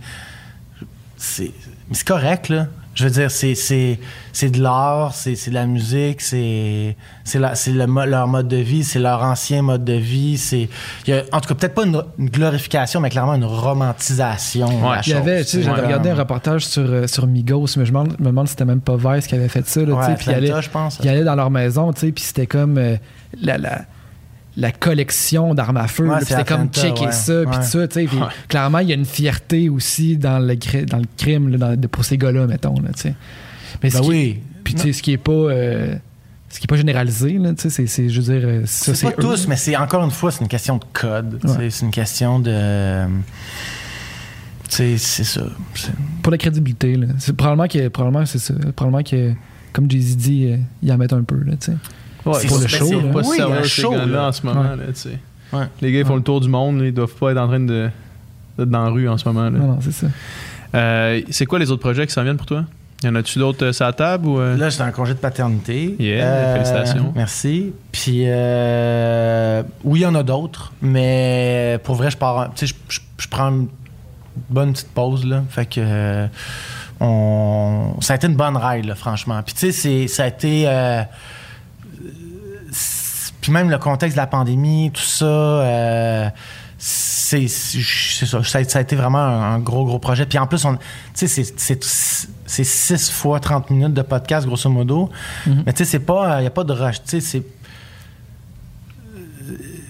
c'est 1.17 1.51
mais 1.89 1.95
c'est 1.95 2.07
correct, 2.07 2.49
là. 2.49 2.67
Je 2.95 3.05
veux 3.05 3.11
dire, 3.11 3.31
c'est, 3.31 3.55
c'est, 3.55 3.97
c'est 4.34 4.49
de 4.49 4.61
l'art, 4.61 5.13
c'est, 5.13 5.35
c'est 5.35 5.51
de 5.51 5.55
la 5.55 5.65
musique, 5.65 6.19
c'est, 6.21 6.97
c'est, 7.23 7.39
la- 7.39 7.55
c'est 7.55 7.71
le 7.71 7.88
mo- 7.88 8.03
leur 8.05 8.27
mode 8.27 8.47
de 8.49 8.57
vie, 8.57 8.84
c'est 8.84 8.99
leur 8.99 9.23
ancien 9.23 9.61
mode 9.61 9.85
de 9.85 9.93
vie. 9.93 10.38
C'est, 10.38 10.67
il 11.07 11.13
y 11.13 11.13
a, 11.17 11.23
en 11.31 11.39
tout 11.39 11.47
cas, 11.47 11.55
peut-être 11.55 11.76
pas 11.76 11.85
une, 11.85 12.01
une 12.17 12.30
glorification, 12.30 12.99
mais 12.99 13.09
clairement 13.09 13.35
une 13.35 13.45
romantisation. 13.45 14.67
Ouais. 14.89 14.97
Il 15.05 15.11
y 15.11 15.15
avait, 15.15 15.43
tu 15.45 15.49
sais, 15.51 15.61
j'avais 15.63 15.81
regardé 15.84 16.09
un 16.09 16.15
reportage 16.15 16.65
sur, 16.65 16.81
euh, 16.84 17.07
sur 17.07 17.26
Migos, 17.26 17.67
mais 17.77 17.85
je 17.85 17.93
me 17.93 18.05
demande, 18.19 18.47
si 18.47 18.51
c'était 18.51 18.65
même 18.65 18.81
pas 18.81 18.97
Vice 18.97 19.27
qui 19.27 19.35
avait 19.35 19.49
fait 19.49 19.65
ça. 19.67 19.81
Là, 19.81 19.93
Ouais, 19.93 20.05
tu 20.05 20.11
sais, 20.11 20.17
puis 20.17 20.26
il 20.30 20.34
allait, 20.34 20.61
je 20.61 20.69
pense. 20.69 20.99
il 21.01 21.07
allait 21.09 21.23
dans 21.23 21.35
leur 21.35 21.51
maison, 21.51 21.93
tu 21.93 22.01
sais, 22.01 22.11
puis 22.11 22.23
c'était 22.23 22.47
comme 22.47 22.77
euh, 22.77 22.97
la, 23.41 23.57
la, 23.57 23.81
la 24.60 24.72
collection 24.72 25.53
d'armes 25.53 25.77
à 25.77 25.88
feu. 25.88 26.07
Ouais, 26.07 26.19
c'était 26.23 26.44
comme 26.44 26.68
checker 26.69 27.06
ouais. 27.07 27.11
ça, 27.11 27.41
puis 27.45 27.57
Ouais. 27.57 27.64
tout 27.64 27.69
ça, 27.69 27.88
tu 27.88 27.94
sais. 27.94 28.06
puis 28.06 28.18
Ouais. 28.18 28.26
Clairement, 28.48 28.80
il 28.80 28.90
y 28.90 28.91
a 28.91 28.95
une 28.95 29.06
fierté 29.06 29.69
aussi 29.69 30.18
dans 30.18 30.40
le, 30.40 30.56
dans 30.86 30.98
le 30.98 31.06
crime 31.18 31.49
là, 31.49 31.57
dans- 31.57 31.76
de- 31.80 31.88
pour 31.88 32.03
ces 32.06 32.18
gars-là, 32.18 32.45
mettons. 32.48 32.76
Là, 32.80 32.90
tu 32.95 33.02
sais. 33.03 33.15
Mais 33.84 33.90
ce 33.90 33.98
Ben 33.98 34.03
qui- 34.03 34.10
oui. 34.10 34.40
Puis 34.64 34.73
tu 34.76 34.81
sais, 34.81 34.94
ce 34.94 35.02
qui 35.02 35.14
est 35.14 35.18
pas. 35.18 35.31
euh, 35.31 35.95
ce 36.49 36.60
qui 36.60 36.65
est 36.65 36.68
pas 36.68 36.77
généralisé, 36.77 37.34
là, 37.38 37.53
tu 37.53 37.61
sais, 37.61 37.69
c'est, 37.69 37.86
c'est, 37.88 38.10
je 38.10 38.22
veux 38.22 38.34
dire, 38.40 38.48
euh, 38.48 38.61
ça, 38.65 38.94
C'est 38.95 39.06
pas 39.07 39.14
eux. 39.14 39.22
tous, 39.23 39.48
mais 39.48 39.56
c'est 39.56 39.76
encore 39.77 40.03
une 40.03 40.10
fois, 40.11 40.31
c'est 40.31 40.41
une 40.41 40.48
question 40.48 40.77
de 40.77 40.84
code. 40.94 41.40
tu 41.41 41.48
sais, 41.48 41.57
Ouais. 41.57 41.69
C'est 41.69 41.86
une 41.86 41.91
question 41.91 42.40
de. 42.40 43.06
Tu 44.68 44.76
sais, 44.76 44.98
c'est 44.98 45.23
ça. 45.23 45.41
C'est- 45.73 45.91
Pour 46.22 46.31
la 46.31 46.38
crédibilité, 46.38 46.95
là. 46.95 47.07
C'est 47.18 47.36
probablement 47.36 47.68
que, 47.68 47.88
probablement 47.88 48.23
que 48.23 48.30
c'est 48.30 48.40
ça. 48.40 48.53
Probablement 48.76 49.03
que, 49.03 49.34
comme 49.73 49.90
Jay-Z 49.90 50.15
dit, 50.18 50.45
euh, 50.52 50.57
ils 50.84 50.91
en 50.91 50.98
mettent 50.98 51.14
un 51.14 51.23
peu, 51.23 51.38
là, 51.44 51.53
tu 51.60 51.72
sais. 51.72 51.77
C'est 52.33 52.47
pour 52.47 52.59
le 52.59 52.67
show, 52.67 52.91
là. 52.91 53.13
Pas 53.13 53.19
Oui, 53.19 53.25
il 53.35 53.39
y 53.39 53.41
a 53.41 53.45
sérieux 53.45 53.57
un 53.59 53.63
ces 53.63 53.69
show, 53.69 53.91
gars-là 53.91 54.05
là. 54.05 54.27
en 54.27 54.31
ce 54.31 54.45
moment, 54.45 54.61
Ouais. 54.61 54.75
là, 54.77 54.83
tu 54.87 54.95
sais. 54.95 55.19
Ouais. 55.53 55.63
Les 55.81 55.91
gars, 55.91 55.99
ils 55.99 56.05
font 56.05 56.11
Ouais. 56.13 56.17
le 56.17 56.23
tour 56.23 56.41
du 56.41 56.49
monde, 56.49 56.79
là, 56.79 56.85
ils 56.85 56.93
doivent 56.93 57.13
pas 57.15 57.31
être 57.31 57.37
en 57.37 57.47
train 57.47 57.59
de 57.59 57.89
d'être 58.57 58.69
dans 58.69 58.83
la 58.83 58.89
rue 58.89 59.07
en 59.07 59.17
ce 59.17 59.27
moment. 59.27 59.43
là. 59.45 59.51
Non, 59.51 59.67
non, 59.67 59.77
c'est 59.81 59.93
ça. 59.93 60.07
Euh, 60.75 61.21
c'est 61.29 61.45
quoi 61.45 61.59
les 61.59 61.71
autres 61.71 61.81
projets 61.81 62.05
qui 62.05 62.13
s'en 62.13 62.23
viennent 62.23 62.35
pour 62.37 62.45
toi? 62.45 62.65
Y 63.01 63.07
en 63.07 63.15
a-tu 63.15 63.39
d'autres 63.39 63.67
euh, 63.67 63.71
sur 63.71 63.85
la 63.85 63.93
table 63.93 64.27
ou. 64.27 64.39
euh? 64.39 64.57
Là, 64.57 64.67
j'étais 64.69 64.83
en 64.83 64.91
congé 64.91 65.13
de 65.13 65.19
paternité. 65.19 65.95
Yeah, 65.97 66.55
félicitations. 66.55 67.13
Merci. 67.15 67.71
Puis, 67.93 68.23
euh, 68.25 69.63
oui, 69.85 69.99
il 69.99 70.03
y 70.03 70.05
en 70.05 70.15
a 70.15 70.23
d'autres, 70.23 70.73
mais 70.81 71.79
pour 71.85 71.95
vrai, 71.95 72.11
je 72.11 72.17
pars. 72.17 72.51
Tu 72.55 72.67
sais, 72.67 72.73
je, 72.89 72.95
je- 72.95 72.99
je 73.17 73.27
prends 73.29 73.47
une 73.49 73.67
bonne 74.49 74.73
petite 74.73 74.89
pause, 74.89 75.25
là. 75.25 75.41
Fait 75.49 75.65
que. 75.65 75.79
euh, 75.79 76.27
on, 76.99 77.95
ça 78.01 78.13
a 78.13 78.15
été 78.17 78.27
une 78.27 78.35
bonne 78.35 78.57
ride, 78.57 78.85
là, 78.85 78.95
franchement. 78.95 79.41
Puis, 79.45 79.55
tu 79.55 79.71
sais, 79.71 80.07
ça 80.07 80.23
a 80.23 80.27
été. 80.27 80.65
Puis 83.41 83.51
même 83.51 83.69
le 83.69 83.77
contexte 83.77 84.15
de 84.15 84.21
la 84.21 84.27
pandémie, 84.27 84.91
tout 84.93 85.01
ça. 85.01 85.25
euh, 85.25 86.29
c'est 86.81 87.47
ça, 87.49 88.41
ça 88.43 88.59
a, 88.59 88.81
été 88.81 88.95
vraiment 88.95 89.19
un, 89.19 89.55
un 89.55 89.59
gros, 89.59 89.83
gros 89.85 89.99
projet. 89.99 90.25
Puis 90.25 90.37
en 90.37 90.47
plus, 90.47 90.63
on, 90.63 90.77
c'est- 91.13 91.83
6 92.63 93.11
fois 93.11 93.39
30 93.41 93.69
minutes 93.69 93.93
de 93.93 94.01
podcast, 94.01 94.47
grosso 94.47 94.69
modo. 94.69 95.09
Mhm. 95.45 95.63
Mais 95.65 95.73
tu 95.73 95.79
sais, 95.79 95.85
c'est 95.85 95.99
pas, 95.99 96.37
il 96.39 96.41
n'y 96.41 96.47
a 96.47 96.51
pas 96.51 96.63
de 96.63 96.73
rush. 96.73 97.03
Tu 97.03 97.19
sais, 97.19 97.21
c'est. 97.21 97.43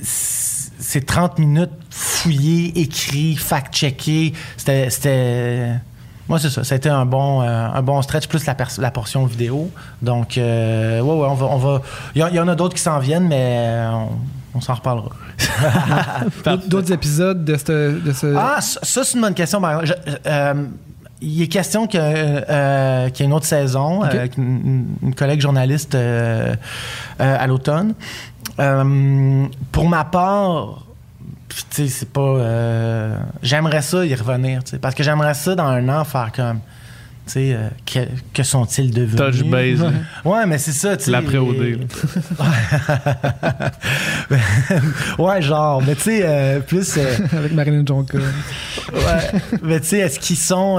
C'est 0.02 1.06
30 1.06 1.38
minutes 1.38 1.70
fouillé, 1.92 2.80
écrit, 2.80 3.36
fact-checké. 3.36 4.34
C'était. 4.58 5.76
Moi, 6.30 6.40
c'est 6.40 6.50
ça. 6.50 6.64
Ça 6.64 6.76
a 6.76 6.78
été 6.78 6.88
un 6.90 7.06
bon, 7.06 7.42
euh, 7.42 7.46
un 7.74 7.82
bon 7.82 8.02
stretch, 8.02 8.28
plus 8.28 8.46
la, 8.46 8.92
portion 8.92 9.26
vidéo. 9.26 9.70
Donc, 10.02 10.38
euh, 10.38 11.02
ouais, 11.02 11.16
ouais, 11.16 11.28
on 11.30 11.34
va. 11.34 11.46
on 11.48 11.58
va- 11.58 11.82
Il 12.16 12.22
y, 12.22 12.24
en- 12.24 12.28
il 12.28 12.36
y 12.36 12.40
en 12.40 12.48
a 12.48 12.56
d'autres 12.56 12.76
qui 12.76 12.82
s'en 12.82 13.00
viennent, 13.00 13.28
mais 13.28 13.58
euh, 13.58 13.90
on, 13.92 14.10
on 14.56 14.62
s'en 14.62 14.76
reparlera. 14.76 15.10
D'autres- 16.68 16.92
épisodes 16.94 17.44
de 17.44 17.56
ce. 17.58 18.00
De 18.00 18.14
ce... 18.14 18.34
Ah, 18.38 18.62
ça, 18.62 19.04
c'est 19.04 19.16
une 19.16 19.22
bonne 19.22 19.34
question. 19.34 19.60
par 19.60 19.82
exemple. 19.82 20.02
Je- 20.08 20.14
euh, 20.30 20.54
il 21.22 21.42
est 21.42 21.48
question 21.48 21.86
que, 21.88 21.98
euh, 21.98 23.10
qu'il 23.10 23.24
y 23.24 23.24
ait 23.24 23.30
une 23.30 23.36
autre 23.36 23.46
saison 23.46 24.04
avec 24.04 24.38
une, 24.38 24.86
une 25.04 25.14
collègue 25.16 25.42
journaliste 25.42 25.94
euh, 25.96 26.56
euh, 27.20 27.38
à 27.40 27.46
l'automne. 27.48 27.94
Euh, 28.60 29.46
pour 29.72 29.90
ma 29.90 30.06
part, 30.06 30.86
c'est 31.70 32.10
pas. 32.12 32.22
euh, 32.22 33.16
j'aimerais 33.42 33.82
ça 33.82 34.06
y 34.06 34.14
revenir, 34.16 34.64
tu 34.64 34.72
sais, 34.72 34.80
parce 34.80 34.96
que 34.96 35.04
j'aimerais 35.04 35.34
ça 35.34 35.56
dans 35.56 35.66
un 35.68 35.88
an 35.90 36.04
faire 36.04 36.32
comme. 36.36 36.60
Tu 37.26 37.34
sais, 37.34 37.54
euh, 37.54 37.70
que, 37.86 38.00
que 38.34 38.42
sont-ils 38.42 38.92
devenus? 38.92 39.16
Touch 39.16 39.44
base. 39.50 39.86
Ouais, 40.26 40.46
mais 40.48 40.58
c'est 40.58 40.72
ça, 40.72 40.98
tu 40.98 41.06
sais. 41.06 41.12
L'après-OD. 41.12 41.60
ouais, 45.20 45.42
genre, 45.42 45.82
mais 45.86 45.96
tu 45.96 46.02
sais, 46.02 46.22
euh, 46.24 46.60
plus. 46.60 46.98
euh, 46.98 47.16
Avec 47.38 47.54
Marilyn 47.54 47.84
Jonka. 47.86 48.18
Ouais. 48.18 49.42
Mais 49.64 49.80
tu 49.80 49.88
sais, 49.90 50.00
est-ce 50.00 50.20
qu'ils 50.20 50.38
sont. 50.38 50.78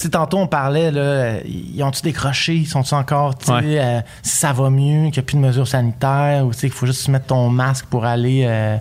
Tu 0.00 0.06
sais, 0.06 0.10
tantôt, 0.12 0.38
on 0.38 0.46
parlait, 0.46 0.90
là, 0.90 1.40
ils 1.44 1.82
ont-tu 1.82 2.00
décroché? 2.00 2.54
Ils 2.56 2.66
sont-ils 2.66 2.94
encore, 2.94 3.36
tu 3.36 3.44
sais, 3.44 3.52
Ouais. 3.52 3.78
euh, 3.78 4.00
si 4.22 4.34
ça 4.38 4.54
va 4.54 4.70
mieux, 4.70 5.10
qu'il 5.10 5.12
n'y 5.12 5.18
a 5.18 5.22
plus 5.24 5.36
de 5.36 5.42
mesures 5.42 5.68
sanitaires, 5.68 6.46
ou 6.46 6.52
tu 6.54 6.58
sais, 6.60 6.68
qu'il 6.68 6.76
faut 6.78 6.86
juste 6.86 7.06
mettre 7.08 7.26
ton 7.26 7.50
masque 7.50 7.84
pour 7.90 8.06
aller, 8.06 8.44
euh, 8.48 8.78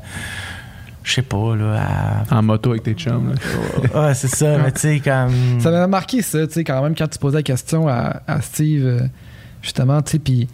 je 1.03 1.11
sais 1.15 1.21
pas, 1.21 1.57
là, 1.57 2.23
En 2.31 2.41
moto 2.41 2.69
avec 2.69 2.83
tes 2.83 2.93
chums. 2.93 3.33
là. 3.33 4.01
Ouais, 4.07 4.13
c'est 4.13 4.29
ça, 4.33 4.57
mais 4.59 4.71
tu 4.71 4.79
sais, 4.79 4.99
comme... 5.01 5.59
Ça 5.59 5.71
m'a 5.71 5.87
marqué 5.87 6.21
ça, 6.21 6.47
tu 6.47 6.53
sais, 6.53 6.63
quand 6.63 6.81
même, 6.81 6.95
quand 6.95 7.09
tu 7.09 7.19
posais 7.19 7.35
la 7.39 7.43
question 7.43 7.89
à, 7.89 8.21
à 8.25 8.39
Steve, 8.39 8.85
euh, 8.85 9.01
justement, 9.61 10.01
tu 10.01 10.11
sais, 10.11 10.19
puis 10.19 10.47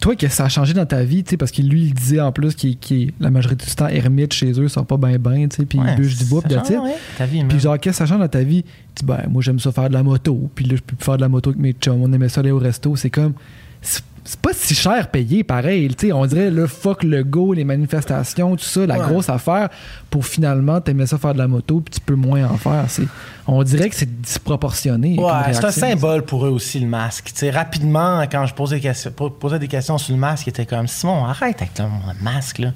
toi, 0.00 0.16
qu'est-ce 0.16 0.30
que 0.32 0.36
ça 0.38 0.44
a 0.46 0.48
changé 0.48 0.72
dans 0.72 0.86
ta 0.86 1.02
vie, 1.04 1.22
tu 1.22 1.30
sais, 1.30 1.36
parce 1.36 1.50
que 1.52 1.60
lui, 1.62 1.82
il 1.82 1.94
disait 1.94 2.20
en 2.20 2.32
plus 2.32 2.54
qu'il 2.54 2.78
qu'il- 2.78 3.12
la 3.20 3.30
majorité 3.30 3.66
du 3.66 3.74
temps, 3.74 3.86
ermite 3.88 4.32
chez 4.32 4.50
eux, 4.52 4.64
ils 4.64 4.70
sont 4.70 4.84
pas 4.84 4.96
ben 4.96 5.18
ben, 5.18 5.48
tu 5.48 5.56
sais, 5.56 5.66
puis 5.66 5.78
Ouais, 5.78 5.92
ils 5.92 5.96
bûchent 5.96 6.16
du 6.16 6.24
bois, 6.24 6.40
puis 6.42 6.50
ouais, 6.78 6.94
ta 7.18 7.26
vie, 7.26 7.44
Puis 7.48 7.60
genre, 7.60 7.78
qu'est-ce 7.78 7.98
que 7.98 8.06
ça 8.06 8.06
change 8.06 8.20
dans 8.20 8.28
ta 8.28 8.42
vie? 8.42 8.62
Tu 8.94 9.00
dis, 9.00 9.04
ben, 9.04 9.26
moi, 9.28 9.42
j'aime 9.42 9.58
ça 9.60 9.70
faire 9.72 9.88
de 9.88 9.94
la 9.94 10.02
moto, 10.02 10.50
puis 10.54 10.64
là, 10.64 10.76
je 10.76 10.80
peux 10.82 10.96
plus 10.96 11.04
faire 11.04 11.16
de 11.16 11.20
la 11.22 11.28
moto 11.28 11.50
avec 11.50 11.60
mes 11.60 11.72
chums, 11.72 12.00
on 12.02 12.12
aimait 12.12 12.28
ça 12.30 12.40
aller 12.40 12.50
au 12.50 12.58
resto, 12.58 12.96
c'est 12.96 13.10
comme, 13.10 13.34
c'est 13.82 14.02
c'est 14.24 14.38
pas 14.40 14.50
si 14.52 14.74
cher 14.74 15.08
payé, 15.10 15.42
pareil. 15.44 15.90
On 16.12 16.26
dirait 16.26 16.50
le 16.50 16.66
fuck 16.66 17.02
le 17.02 17.24
go, 17.24 17.52
les 17.52 17.64
manifestations, 17.64 18.54
tout 18.56 18.64
ça, 18.64 18.86
la 18.86 18.98
Ouais. 18.98 19.06
grosse 19.06 19.28
affaire, 19.28 19.68
pour 20.10 20.26
finalement 20.26 20.80
t'aimer 20.80 21.06
ça 21.06 21.18
faire 21.18 21.32
de 21.32 21.38
la 21.38 21.48
moto, 21.48 21.80
puis 21.80 21.94
tu 21.94 22.00
peux 22.00 22.14
moins 22.14 22.44
en 22.44 22.56
faire. 22.56 22.84
C'est, 22.88 23.04
on 23.46 23.62
dirait 23.62 23.88
que 23.88 23.96
c'est 23.96 24.20
disproportionné. 24.20 25.18
Ouais, 25.18 25.52
c'est 25.52 25.64
un 25.64 25.70
symbole 25.70 26.22
pour 26.24 26.46
eux 26.46 26.50
aussi, 26.50 26.78
le 26.80 26.86
masque. 26.86 27.32
Rapidement, 27.52 28.22
quand 28.30 28.46
je 28.46 28.54
posais 28.54 28.76
des, 28.76 28.82
questions, 28.82 29.10
posais 29.12 29.58
des 29.58 29.68
questions 29.68 29.98
sur 29.98 30.14
le 30.14 30.20
masque, 30.20 30.46
ils 30.46 30.50
étaient 30.50 30.66
comme 30.66 30.86
Simon, 30.86 31.24
arrête 31.24 31.62
avec 31.62 31.78
le 31.78 31.84
masque, 32.24 32.58
là. 32.58 32.72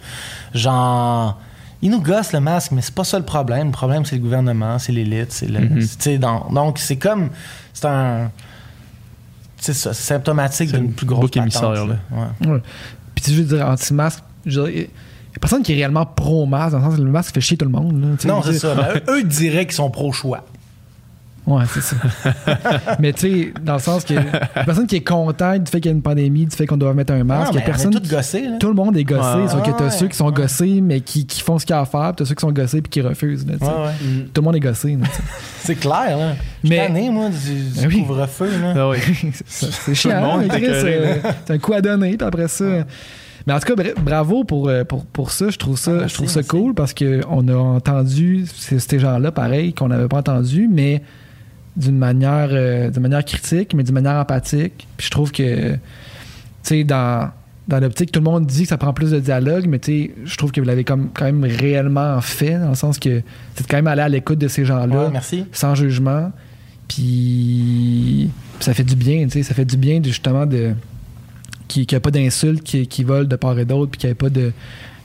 Genre. 0.54 1.38
Il 1.82 1.90
nous 1.90 2.00
gosse 2.00 2.32
le 2.32 2.40
masque, 2.40 2.72
mais 2.72 2.80
c'est 2.80 2.94
pas 2.94 3.04
ça 3.04 3.18
le 3.18 3.26
problème. 3.26 3.66
Le 3.66 3.72
problème, 3.72 4.06
c'est 4.06 4.16
le 4.16 4.22
gouvernement, 4.22 4.78
c'est 4.78 4.92
l'élite, 4.92 5.32
c'est 5.32 5.48
le. 5.48 5.60
Mhm. 5.60 6.18
dans- 6.18 6.48
donc, 6.50 6.78
c'est 6.78 6.96
comme. 6.96 7.28
C'est 7.74 7.84
un. 7.86 8.30
C'est 9.64 9.72
ça, 9.72 9.94
c'est 9.94 10.02
symptomatique 10.02 10.72
d'une 10.72 10.92
plus 10.92 11.06
grosse 11.06 11.30
patente, 11.30 11.42
émissaire, 11.44 11.86
là. 11.86 11.96
Ouais. 12.12 12.48
Ouais. 12.48 12.62
Puis 13.14 13.24
tu 13.24 13.30
veux 13.30 13.44
dire 13.44 13.66
anti-masque, 13.66 14.22
je 14.44 14.60
dirais, 14.60 14.72
il 14.74 14.80
y 14.80 15.36
a 15.36 15.38
personne 15.40 15.62
qui 15.62 15.72
est 15.72 15.76
réellement 15.76 16.04
pro-masque, 16.04 16.72
dans 16.72 16.78
le 16.80 16.84
sens 16.84 16.96
que 16.96 17.00
le 17.00 17.10
masque 17.10 17.32
fait 17.32 17.40
chier 17.40 17.56
tout 17.56 17.64
le 17.64 17.70
monde. 17.70 17.98
là. 17.98 18.08
Non, 18.28 18.42
c'est 18.42 18.58
ça. 18.58 18.74
Ben, 18.74 19.00
eux, 19.08 19.20
eux 19.20 19.22
diraient 19.24 19.64
qu'ils 19.64 19.74
sont 19.74 19.88
pro-choix. 19.90 20.44
Ouais, 21.46 21.64
c'est 21.68 21.82
ça. 21.82 21.96
mais 23.00 23.12
tu 23.12 23.20
sais, 23.20 23.52
dans 23.62 23.74
le 23.74 23.78
sens 23.78 24.04
que 24.04 24.14
personne 24.64 24.86
qui 24.86 24.96
est 24.96 25.04
content 25.06 25.58
du 25.58 25.70
fait 25.70 25.78
qu'il 25.80 25.90
y 25.90 25.94
a 25.94 25.96
une 25.96 26.02
pandémie, 26.02 26.46
du 26.46 26.56
fait 26.56 26.66
qu'on 26.66 26.78
doit 26.78 26.94
mettre 26.94 27.12
un 27.12 27.22
masque, 27.22 27.52
Non, 27.52 27.58
il 27.58 27.60
y 27.60 27.62
a 27.62 27.66
personne. 27.66 27.90
tous 27.92 28.08
gossés, 28.08 28.42
là. 28.48 28.56
Tout 28.58 28.68
le 28.68 28.74
monde 28.74 28.96
est 28.96 29.04
gossé, 29.04 29.42
Ouais. 29.42 29.48
sauf 29.48 29.62
que 29.62 29.70
t'as 29.76 29.84
Ouais, 29.84 29.90
ceux 29.90 30.08
qui 30.08 30.16
sont 30.16 30.26
ouais. 30.28 30.32
gossés, 30.32 30.80
mais 30.80 31.00
qui, 31.00 31.26
qui 31.26 31.42
font 31.42 31.58
ce 31.58 31.66
qu'il 31.66 31.74
y 31.74 31.78
a 31.78 31.82
à 31.82 31.84
faire, 31.84 32.12
puis 32.14 32.16
t'as 32.16 32.24
ceux 32.24 32.34
qui 32.34 32.40
sont 32.40 32.52
gossés 32.52 32.80
puis 32.80 32.88
qui 32.90 33.00
refusent. 33.02 33.46
là. 33.46 33.54
Ouais, 33.60 33.66
ouais. 33.68 33.92
Tout 34.32 34.40
le 34.40 34.42
monde 34.42 34.56
est 34.56 34.60
gossé. 34.60 34.96
C'est 35.60 35.74
clair, 35.74 36.16
là. 36.16 36.32
Je 36.62 36.68
Mais- 36.70 36.76
suis 36.78 36.86
tanné, 36.86 37.10
moi, 37.10 37.28
du, 37.28 37.54
du 37.54 37.80
Ben 37.80 37.88
oui. 37.88 38.02
couvre-feu, 38.06 38.50
là. 38.62 38.74
Ah 38.76 38.88
oui. 38.88 38.98
c'est 39.46 39.70
c'est 39.72 39.94
chiant. 39.94 40.20
monde 40.20 40.44
hein, 40.50 40.58
euh, 40.62 41.16
c'est 41.46 41.52
un 41.54 41.58
coup 41.58 41.72
à 41.74 41.80
donner, 41.82 42.16
puis 42.16 42.26
après 42.26 42.48
ça. 42.48 42.64
Mais 43.46 43.52
en 43.52 43.58
tout 43.58 43.66
cas, 43.66 43.74
bra- 43.74 44.00
bravo 44.02 44.44
pour, 44.44 44.68
euh, 44.70 44.84
pour, 44.84 45.04
pour 45.04 45.30
ça. 45.30 45.50
Je 45.50 45.58
trouve 45.58 45.78
ça, 45.78 45.90
Ah, 45.90 45.94
merci, 46.00 46.08
je 46.12 46.14
trouve 46.14 46.28
ça 46.28 46.38
merci. 46.40 46.48
cool 46.48 46.74
parce 46.74 46.94
qu'on 46.94 47.48
a 47.48 47.54
entendu 47.56 48.46
ces, 48.54 48.78
ces 48.78 48.98
gens-là, 48.98 49.32
pareil, 49.32 49.74
qu'on 49.74 49.88
n'avait 49.88 50.08
pas 50.08 50.16
entendu, 50.18 50.66
mais 50.72 51.02
d'une 51.76 51.98
manière, 51.98 52.48
euh, 52.52 52.90
d'une 52.90 53.02
manière 53.02 53.24
critique, 53.24 53.74
mais 53.74 53.82
d'une 53.82 53.94
manière 53.94 54.16
empathique. 54.16 54.86
Puis 54.96 55.06
je 55.06 55.10
trouve 55.10 55.32
que, 55.32 55.72
tu 55.72 55.78
sais, 56.62 56.84
dans, 56.84 57.30
dans 57.68 57.80
l'optique, 57.80 58.12
tout 58.12 58.20
le 58.20 58.24
monde 58.24 58.46
dit 58.46 58.62
que 58.62 58.68
ça 58.68 58.78
prend 58.78 58.92
plus 58.92 59.10
de 59.10 59.20
dialogue, 59.20 59.66
mais 59.66 59.78
tu 59.78 59.92
sais, 59.92 60.10
je 60.24 60.36
trouve 60.36 60.52
que 60.52 60.60
vous 60.60 60.66
l'avez 60.66 60.84
comme, 60.84 61.10
quand 61.12 61.24
même 61.24 61.44
réellement 61.44 62.20
fait, 62.20 62.58
dans 62.58 62.68
le 62.70 62.74
sens 62.74 62.98
que 62.98 63.22
c'est 63.54 63.66
quand 63.66 63.76
même 63.76 63.86
aller 63.86 64.02
à 64.02 64.08
l'écoute 64.08 64.38
de 64.38 64.48
ces 64.48 64.64
gens-là 64.64 65.04
Ouais, 65.06 65.10
merci. 65.10 65.46
sans 65.52 65.74
jugement. 65.74 66.30
Puis 66.88 68.30
ça 68.60 68.74
fait 68.74 68.84
du 68.84 68.94
bien, 68.96 69.24
tu 69.24 69.30
sais, 69.30 69.42
ça 69.42 69.54
fait 69.54 69.64
du 69.64 69.76
bien 69.76 70.00
de, 70.00 70.06
justement 70.06 70.46
de 70.46 70.74
qu'il 71.66 71.86
n'y 71.90 71.94
ait 71.94 72.00
pas 72.00 72.10
d'insultes 72.10 72.62
qui, 72.62 72.86
qui 72.86 73.04
volent 73.04 73.28
de 73.28 73.36
part 73.36 73.58
et 73.58 73.64
d'autre, 73.64 73.90
puis 73.92 73.98
qu'il 73.98 74.08
n'y 74.08 74.12
ait 74.12 74.16
pas 74.16 74.30
de. 74.30 74.52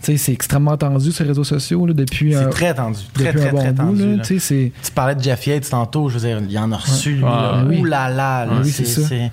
Tu 0.02 0.12
sais, 0.14 0.18
c'est 0.18 0.32
extrêmement 0.32 0.78
tendu 0.78 1.10
les 1.20 1.26
réseaux 1.26 1.44
sociaux 1.44 1.86
là, 1.86 1.94
depuis, 1.94 2.34
un, 2.34 2.44
C'est 2.44 2.50
très 2.50 2.74
tendu. 2.74 3.00
Très, 3.14 3.26
depuis 3.34 3.40
très, 3.40 3.50
un 3.50 3.52
bon 3.52 3.58
très 3.60 3.72
bout. 3.74 3.84
tendu. 3.84 4.12
là, 4.12 4.16
là. 4.18 4.24
tu 4.24 4.40
sais, 4.40 4.40
c'est. 4.40 4.72
Tu 4.84 4.92
parlais 4.92 5.16
de 5.16 5.22
Jeff 5.22 5.46
Yates 5.46 5.70
tantôt, 5.70 6.08
je 6.10 6.18
veux 6.18 6.28
dire, 6.28 6.40
il 6.42 6.52
y 6.52 6.58
en 6.58 6.72
a 6.72 6.78
reçu. 6.78 7.22
Ouais, 7.22 7.30
oui. 7.68 7.80
Ouh 7.80 7.86
là 7.86 8.10
là, 8.10 8.46
là, 8.46 8.54
Ouais, 8.54 8.60
oui, 8.64 8.72
c'est 8.72 8.86
ça. 8.86 9.02
Ouais, 9.02 9.30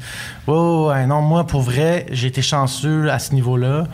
ouais, 0.48 0.86
ouais. 0.88 1.06
non, 1.06 1.22
moi, 1.22 1.47
pour 1.47 1.62
vrai, 1.62 2.06
j'ai 2.10 2.26
été 2.28 2.43
chanceux 2.43 3.10
à 3.10 3.18
ce 3.18 3.32
niveau-là. 3.34 3.86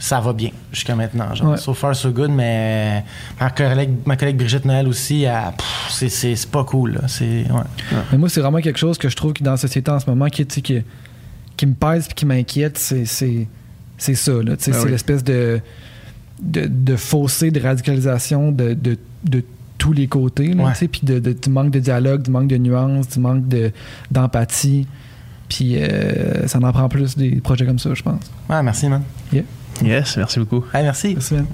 Ça 0.00 0.20
va 0.20 0.32
bien 0.32 0.50
jusqu'à 0.70 0.94
maintenant. 0.94 1.34
Genre, 1.34 1.50
Ouais. 1.52 1.56
So 1.56 1.74
far, 1.74 1.96
so 1.96 2.10
good, 2.12 2.30
mais 2.30 3.02
ma 3.40 3.50
collègue, 3.50 3.90
ma 4.06 4.16
collègue 4.16 4.36
Brigitte 4.36 4.64
Noël 4.64 4.86
aussi, 4.86 5.26
c'est- 5.88 6.50
pas 6.50 6.62
cool. 6.62 6.92
là. 6.92 7.00
C'est, 7.08 7.24
ouais. 7.50 7.98
Mais 8.12 8.18
moi, 8.18 8.28
c'est 8.28 8.40
vraiment 8.40 8.60
quelque 8.60 8.78
chose 8.78 8.96
que 8.96 9.08
je 9.08 9.16
trouve 9.16 9.32
que 9.32 9.42
dans 9.42 9.52
la 9.52 9.56
société 9.56 9.90
en 9.90 9.98
ce 9.98 10.08
moment 10.08 10.26
qui, 10.28 10.46
qui, 10.46 10.82
qui 11.56 11.66
me 11.66 11.74
pèse 11.74 12.06
et 12.08 12.14
qui 12.14 12.26
m'inquiète, 12.26 12.78
c'est, 12.78 13.06
c'est, 13.06 13.48
c'est 13.96 14.14
ça. 14.14 14.32
Ah 14.46 14.52
c'est 14.58 14.76
oui. 14.84 14.90
l'espèce 14.90 15.24
de, 15.24 15.60
de, 16.42 16.66
de 16.66 16.96
fossé 16.96 17.50
de 17.50 17.60
radicalisation 17.60 18.52
de, 18.52 18.74
de, 18.74 18.96
de 19.24 19.42
tous 19.78 19.92
les 19.92 20.06
côtés. 20.08 20.52
Là, 20.54 20.64
Ouais. 20.64 20.88
Puis 20.88 21.02
de, 21.04 21.18
de- 21.18 21.32
du 21.32 21.50
manque 21.50 21.70
de 21.70 21.78
dialogue, 21.80 22.22
du 22.22 22.30
manque 22.30 22.48
de 22.48 22.56
nuances, 22.58 23.08
du 23.08 23.20
manque 23.20 23.46
de, 23.48 23.70
d'empathie. 24.10 24.86
Puis 25.48 25.76
euh, 25.76 26.46
ça 26.46 26.58
en 26.62 26.72
prend 26.72 26.88
plus 26.88 27.16
des 27.16 27.36
projets 27.40 27.64
comme 27.66 27.78
ça, 27.78 27.94
je 27.94 28.02
pense. 28.02 28.20
Ouais, 28.50 28.62
merci, 28.62 28.88
man. 28.88 29.02
Yes, 29.82 30.16
merci 30.16 30.38
beaucoup. 30.40 30.64
Merci. 30.74 31.14
Merci, 31.14 31.34
man. 31.34 31.46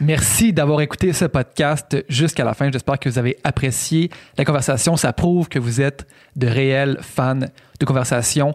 Merci 0.00 0.52
d'avoir 0.52 0.80
écouté 0.80 1.12
ce 1.12 1.24
podcast 1.24 1.96
jusqu'à 2.08 2.44
la 2.44 2.54
fin. 2.54 2.70
J'espère 2.70 2.98
que 3.00 3.08
vous 3.08 3.18
avez 3.18 3.36
apprécié 3.42 4.10
la 4.36 4.44
conversation. 4.44 4.96
Ça 4.96 5.12
prouve 5.12 5.48
que 5.48 5.58
vous 5.58 5.80
êtes 5.80 6.06
de 6.36 6.46
réels 6.46 6.98
fans 7.02 7.34
de 7.80 7.84
conversation 7.84 8.54